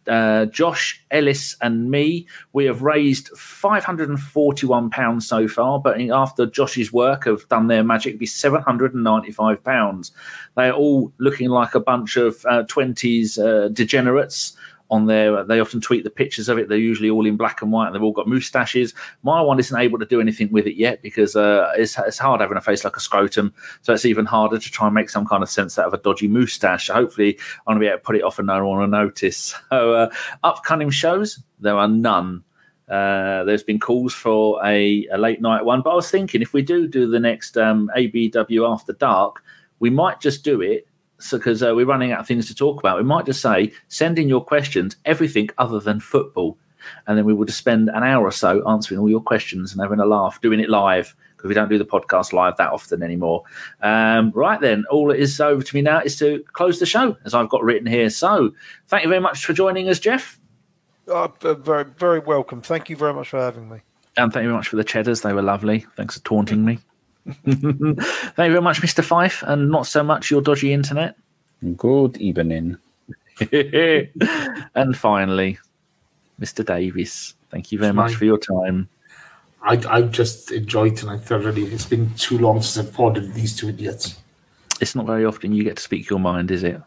Uh, 0.09 0.47
Josh, 0.47 1.03
Ellis, 1.11 1.57
and 1.61 1.91
me. 1.91 2.27
We 2.53 2.65
have 2.67 2.83
raised 2.83 3.31
£541 3.33 5.23
so 5.23 5.49
far, 5.49 5.79
but 5.81 6.01
after 6.01 6.47
Josh's 6.47 6.93
work 6.93 7.25
have 7.25 7.49
done 7.49 7.67
their 7.69 7.85
magic, 7.85 8.11
it'd 8.11 8.21
be 8.21 8.27
£795. 8.27 10.11
They're 10.57 10.73
all 10.73 11.13
looking 11.19 11.49
like 11.49 11.75
a 11.75 11.81
bunch 11.81 12.17
of 12.17 12.45
uh, 12.47 12.65
20s 12.65 13.39
uh, 13.39 13.69
degenerates 13.69 14.57
on 14.91 15.07
there. 15.07 15.45
They 15.45 15.61
often 15.61 15.81
tweet 15.81 16.05
the 16.05 16.11
pictures 16.11 16.49
of 16.49 16.59
it. 16.59 16.69
They're 16.69 16.79
usually 16.79 17.11
all 17.11 17.27
in 17.27 17.37
black 17.37 17.63
and 17.63 17.73
white, 17.73 17.87
and 17.87 17.95
they've 17.95 18.03
all 18.03 18.13
got 18.13 18.29
moustaches. 18.29 18.95
My 19.23 19.41
one 19.41 19.59
isn't 19.59 19.79
able 19.79 19.99
to 19.99 20.07
do 20.07 20.21
anything 20.21 20.51
with 20.53 20.67
it 20.67 20.77
yet 20.77 21.03
because 21.03 21.37
uh, 21.37 21.73
it's, 21.77 21.99
it's 21.99 22.19
hard 22.19 22.41
having 22.41 22.57
a 22.57 22.61
face 22.61 22.85
like 22.85 22.97
a 22.97 23.01
scrotum. 23.01 23.53
So 23.83 23.93
it's 23.93 24.05
even 24.05 24.27
harder 24.27 24.59
to 24.59 24.71
try 24.71 24.87
and 24.87 24.95
make 24.95 25.11
some 25.11 25.27
kind 25.27 25.43
of 25.43 25.49
sense 25.49 25.79
out 25.79 25.87
of 25.87 25.95
a 25.95 25.99
dodgy 25.99 26.29
moustache. 26.29 26.89
Hopefully, 26.89 27.39
I'm 27.67 27.77
to 27.77 27.81
be 27.81 27.87
able 27.87 27.99
to 27.99 28.03
put 28.03 28.17
it 28.17 28.23
off 28.23 28.39
and 28.39 28.47
no 28.47 28.67
one 28.67 28.79
will 28.79 28.87
notice. 28.87 29.55
So, 29.75 29.95
uh, 29.95 30.11
upcoming 30.45 30.91
shows, 30.91 31.43
there 31.59 31.77
are 31.77 31.89
none. 31.89 32.45
Uh, 32.89 33.43
there's 33.43 33.65
been 33.65 33.81
calls 33.81 34.13
for 34.13 34.65
a, 34.65 35.07
a, 35.09 35.19
late 35.19 35.41
night 35.41 35.65
one, 35.65 35.81
but 35.83 35.91
I 35.91 35.95
was 35.95 36.11
thinking 36.11 36.43
if 36.43 36.53
we 36.53 36.63
do 36.63 36.87
do 36.87 37.09
the 37.09 37.19
next 37.19 37.57
um, 37.57 37.91
ABW 37.97 38.71
After 38.71 38.93
Dark, 38.93 39.43
we 39.81 39.91
might 39.91 40.21
just 40.21 40.45
do 40.45 40.61
it 40.61 40.87
so 41.19 41.39
because 41.39 41.63
uh, 41.63 41.75
we're 41.75 41.87
running 41.87 42.13
out 42.13 42.21
of 42.21 42.27
things 42.27 42.47
to 42.49 42.55
talk 42.55 42.81
about, 42.81 42.99
we 42.99 43.05
might 43.05 43.27
just 43.27 43.41
say 43.41 43.73
send 43.89 44.19
in 44.19 44.29
your 44.29 44.45
questions, 44.45 44.97
everything 45.05 45.49
other 45.59 45.81
than 45.81 46.01
football, 46.01 46.59
and 47.07 47.17
then 47.17 47.25
we 47.25 47.35
will 47.35 47.45
just 47.45 47.59
spend 47.59 47.89
an 47.89 48.03
hour 48.03 48.25
or 48.25 48.33
so 48.33 48.67
answering 48.69 49.01
all 49.01 49.09
your 49.09 49.21
questions 49.21 49.73
and 49.73 49.81
having 49.81 50.01
a 50.01 50.07
laugh, 50.07 50.41
doing 50.41 50.61
it 50.61 50.69
live 50.69 51.15
because 51.37 51.49
we 51.49 51.55
don't 51.55 51.69
do 51.69 51.79
the 51.79 51.85
podcast 51.85 52.33
live 52.33 52.57
that 52.57 52.73
often 52.73 53.03
anymore. 53.03 53.43
Um, 53.83 54.33
right 54.35 54.61
then, 54.61 54.85
all 54.91 55.11
it 55.11 55.21
is 55.21 55.39
over 55.41 55.63
to 55.63 55.77
me 55.77 55.83
now 55.83 56.01
is 56.01 56.19
to 56.19 56.43
close 56.53 56.81
the 56.81 56.87
show 56.87 57.17
as 57.25 57.35
I've 57.35 57.51
got 57.51 57.63
written 57.63 57.87
here. 57.87 58.09
So 58.09 58.53
thank 58.89 59.05
you 59.05 59.11
very 59.11 59.21
much 59.21 59.45
for 59.45 59.53
joining 59.53 59.89
us, 59.89 59.99
Geoff. 59.99 60.41
Uh, 61.07 61.29
very, 61.55 61.85
very 61.85 62.19
welcome. 62.19 62.63
Thank 62.63 62.89
you 62.89 62.97
very 62.97 63.13
much 63.13 63.29
for 63.29 63.39
having 63.39 63.69
me. 63.69 63.81
And 64.17 64.33
thank 64.33 64.45
you 64.45 64.49
very 64.49 64.57
much 64.57 64.69
for 64.69 64.77
the 64.77 64.85
cheddars. 64.85 65.21
They 65.21 65.35
were 65.35 65.43
lovely. 65.43 65.87
Thanks 65.97 66.17
for 66.17 66.25
taunting 66.25 66.65
me. 66.65 66.79
Thank 67.45 67.47
you 67.47 67.95
very 68.37 68.61
much, 68.61 68.83
Mr. 68.83 69.03
Fyffey, 69.03 69.43
and 69.49 69.71
not 69.71 69.87
so 69.87 70.03
much 70.03 70.31
your 70.31 70.43
dodgy 70.43 70.73
internet. 70.73 71.17
Good 71.77 72.19
evening. 72.19 72.77
and 74.75 74.97
finally, 74.97 75.59
Mr. 76.39 76.65
Davis, 76.65 77.35
thank 77.51 77.73
you 77.73 77.79
very 77.79 77.91
it's 77.91 77.97
much 77.97 78.11
fine. 78.11 78.19
for 78.19 78.25
your 78.27 78.39
time. 78.39 78.89
I, 79.63 79.81
I've 79.89 80.11
just 80.11 80.53
enjoyed 80.53 80.97
tonight 80.97 81.23
thoroughly. 81.23 81.65
It's 81.65 81.87
been 81.87 82.13
too 82.15 82.37
long 82.37 82.61
since 82.61 82.87
I've 82.87 82.93
podded 82.93 83.33
these 83.33 83.57
two 83.57 83.71
idiots. 83.71 84.21
It's 84.83 84.95
not 84.95 85.07
very 85.07 85.25
often 85.25 85.55
you 85.55 85.65
get 85.65 85.77
to 85.77 85.83
speak 85.83 86.11
your 86.11 86.21
mind, 86.21 86.51
is 86.51 86.63
it? 86.63 86.81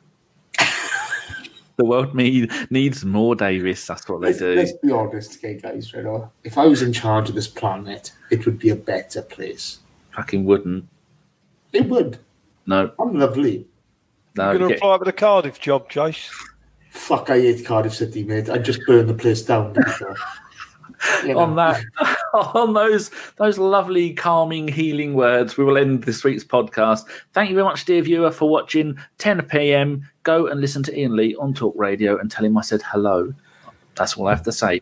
the 1.77 1.85
world 1.85 2.13
need, 2.13 2.51
needs 2.69 3.03
more 3.03 3.33
Davis. 3.33 3.87
That's 3.87 4.07
what 4.07 4.21
they 4.21 4.27
let's, 4.27 4.39
do. 4.39 4.55
Let's 4.55 4.73
be 4.73 4.91
honest, 4.91 5.37
okay, 5.37 5.55
guys. 5.55 5.91
Right? 5.95 6.29
If 6.43 6.59
I 6.59 6.67
was 6.67 6.83
in 6.83 6.93
charge 6.93 7.27
of 7.29 7.35
this 7.35 7.47
planet, 7.47 8.11
it 8.29 8.45
would 8.45 8.59
be 8.59 8.69
a 8.69 8.75
better 8.75 9.23
place 9.23 9.79
fucking 10.17 10.43
wouldn't. 10.43 10.85
It 11.71 11.87
would. 11.87 12.17
No. 12.65 12.91
I'm 12.99 13.17
lovely. 13.17 13.65
No, 14.35 14.49
You're 14.51 14.59
going 14.59 14.69
to 14.69 14.75
get- 14.75 14.77
apply 14.79 14.97
for 14.97 15.05
the 15.05 15.13
Cardiff 15.13 15.59
job, 15.59 15.89
Jace. 15.89 16.29
Fuck, 16.89 17.29
I 17.29 17.39
hate 17.39 17.65
Cardiff 17.65 17.93
City, 17.93 18.23
mate. 18.23 18.49
I 18.49 18.57
just 18.57 18.79
burned 18.87 19.07
the 19.07 19.13
place 19.13 19.43
down. 19.43 19.73
to 19.73 19.81
be 19.81 19.91
fair. 19.91 20.15
You 21.23 21.35
know. 21.35 21.39
on 21.41 21.55
that 21.57 21.83
on 22.33 22.73
those 22.73 23.11
those 23.35 23.59
lovely 23.59 24.13
calming 24.15 24.67
healing 24.67 25.13
words 25.13 25.55
we 25.55 25.63
will 25.63 25.77
end 25.77 26.03
this 26.05 26.23
week's 26.23 26.43
podcast 26.43 27.03
thank 27.33 27.51
you 27.51 27.55
very 27.55 27.65
much 27.65 27.85
dear 27.85 28.01
viewer 28.01 28.31
for 28.31 28.49
watching 28.49 28.97
10 29.19 29.43
p.m 29.43 30.09
go 30.23 30.47
and 30.47 30.59
listen 30.59 30.81
to 30.81 30.99
ian 30.99 31.15
lee 31.15 31.35
on 31.35 31.53
talk 31.53 31.75
radio 31.77 32.17
and 32.17 32.31
tell 32.31 32.43
him 32.43 32.57
i 32.57 32.61
said 32.61 32.81
hello 32.81 33.31
that's 33.93 34.17
all 34.17 34.25
i 34.25 34.31
have 34.31 34.41
to 34.41 34.51
say 34.51 34.81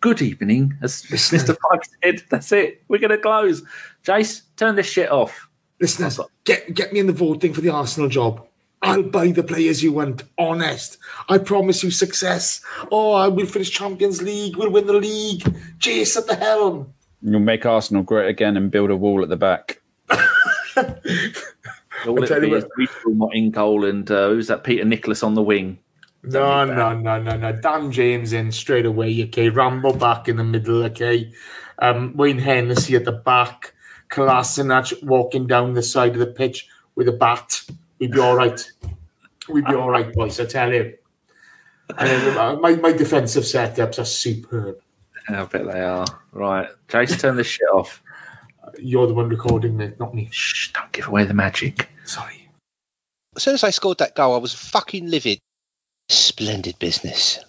good 0.00 0.22
evening 0.22 0.76
as 0.82 1.02
mr 1.04 1.56
pipe 1.58 1.82
said 2.02 2.22
that's 2.30 2.52
it 2.52 2.82
we're 2.88 2.98
going 2.98 3.10
to 3.10 3.18
close 3.18 3.62
jace 4.04 4.42
turn 4.56 4.76
this 4.76 4.86
shit 4.86 5.10
off 5.10 5.48
Listeners, 5.80 6.20
get 6.44 6.74
get 6.74 6.92
me 6.92 6.98
in 6.98 7.06
the 7.06 7.12
voting 7.12 7.52
for 7.52 7.60
the 7.60 7.68
Arsenal 7.68 8.08
job. 8.08 8.44
I'll 8.82 9.02
buy 9.02 9.28
the 9.28 9.42
players 9.42 9.82
you 9.82 9.92
want. 9.92 10.24
Honest. 10.36 10.98
I 11.28 11.38
promise 11.38 11.82
you 11.82 11.90
success. 11.90 12.60
Oh, 12.90 13.12
I 13.12 13.28
will 13.28 13.46
finish 13.46 13.70
Champions 13.70 14.22
League. 14.22 14.56
We'll 14.56 14.70
win 14.70 14.86
the 14.86 14.94
league. 14.94 15.42
Jace 15.78 16.16
at 16.16 16.26
the 16.26 16.36
helm. 16.36 16.92
You'll 17.22 17.40
make 17.40 17.66
Arsenal 17.66 18.02
great 18.02 18.28
again 18.28 18.56
and 18.56 18.70
build 18.70 18.90
a 18.90 18.96
wall 18.96 19.22
at 19.22 19.28
the 19.28 19.36
back. 19.36 19.80
all 20.10 22.22
I 22.22 22.26
tell 22.26 22.38
it 22.38 22.42
be 22.42 22.48
you 22.48 22.56
is 22.56 22.66
Rachel 22.76 23.14
Mott 23.14 23.34
in 23.34 23.50
goal 23.50 23.84
and 23.84 24.08
uh, 24.10 24.28
who's 24.28 24.46
that 24.46 24.62
peter 24.62 24.84
nicholas 24.84 25.22
on 25.22 25.34
the 25.34 25.42
wing 25.42 25.78
No, 26.22 26.64
no, 26.64 26.94
no, 26.94 27.22
no, 27.22 27.36
no. 27.36 27.52
Dan 27.52 27.92
James 27.92 28.32
in 28.32 28.52
straight 28.52 28.86
away. 28.86 29.24
Okay, 29.24 29.48
Rambo 29.48 29.92
back 29.94 30.28
in 30.28 30.36
the 30.36 30.44
middle. 30.44 30.82
Okay, 30.84 31.32
um, 31.78 32.16
Wayne 32.16 32.38
Hennessy 32.38 32.96
at 32.96 33.04
the 33.04 33.12
back. 33.12 33.74
Kolasinac 34.10 35.02
walking 35.02 35.46
down 35.46 35.74
the 35.74 35.82
side 35.82 36.12
of 36.12 36.18
the 36.18 36.26
pitch 36.26 36.68
with 36.94 37.08
a 37.08 37.12
bat. 37.12 37.60
We'd 37.98 38.12
be 38.12 38.20
all 38.20 38.36
right. 38.36 38.72
We'd 39.48 39.66
be 39.66 39.74
all 39.74 39.90
right, 39.90 40.12
boys. 40.12 40.40
I 40.40 40.46
tell 40.46 40.72
you. 40.72 40.94
And 41.96 42.36
uh, 42.36 42.56
my 42.56 42.76
my 42.76 42.92
defensive 42.92 43.44
setups 43.44 43.98
are 43.98 44.04
superb. 44.04 44.78
i 45.28 45.44
bet 45.44 45.64
they 45.66 45.80
are 45.80 46.06
right 46.32 46.68
jace 46.88 47.18
turn 47.18 47.36
this 47.36 47.46
shit 47.46 47.68
off 47.72 48.02
You're 48.78 49.06
the 49.06 49.14
one 49.14 49.28
recording, 49.28 49.76
mate, 49.76 49.98
not 49.98 50.14
me. 50.14 50.28
Shh, 50.30 50.72
don't 50.72 50.92
give 50.92 51.08
away 51.08 51.24
the 51.24 51.34
magic 51.34 51.88
Sorry. 52.04 52.48
As 53.36 53.42
soon 53.42 53.54
as 53.54 53.64
I 53.64 53.70
scored 53.70 53.98
that 53.98 54.16
goal, 54.16 54.34
I 54.34 54.38
was 54.38 54.52
fucking 54.52 55.08
livid. 55.08 55.38
Splendid 56.08 56.78
business. 56.78 57.40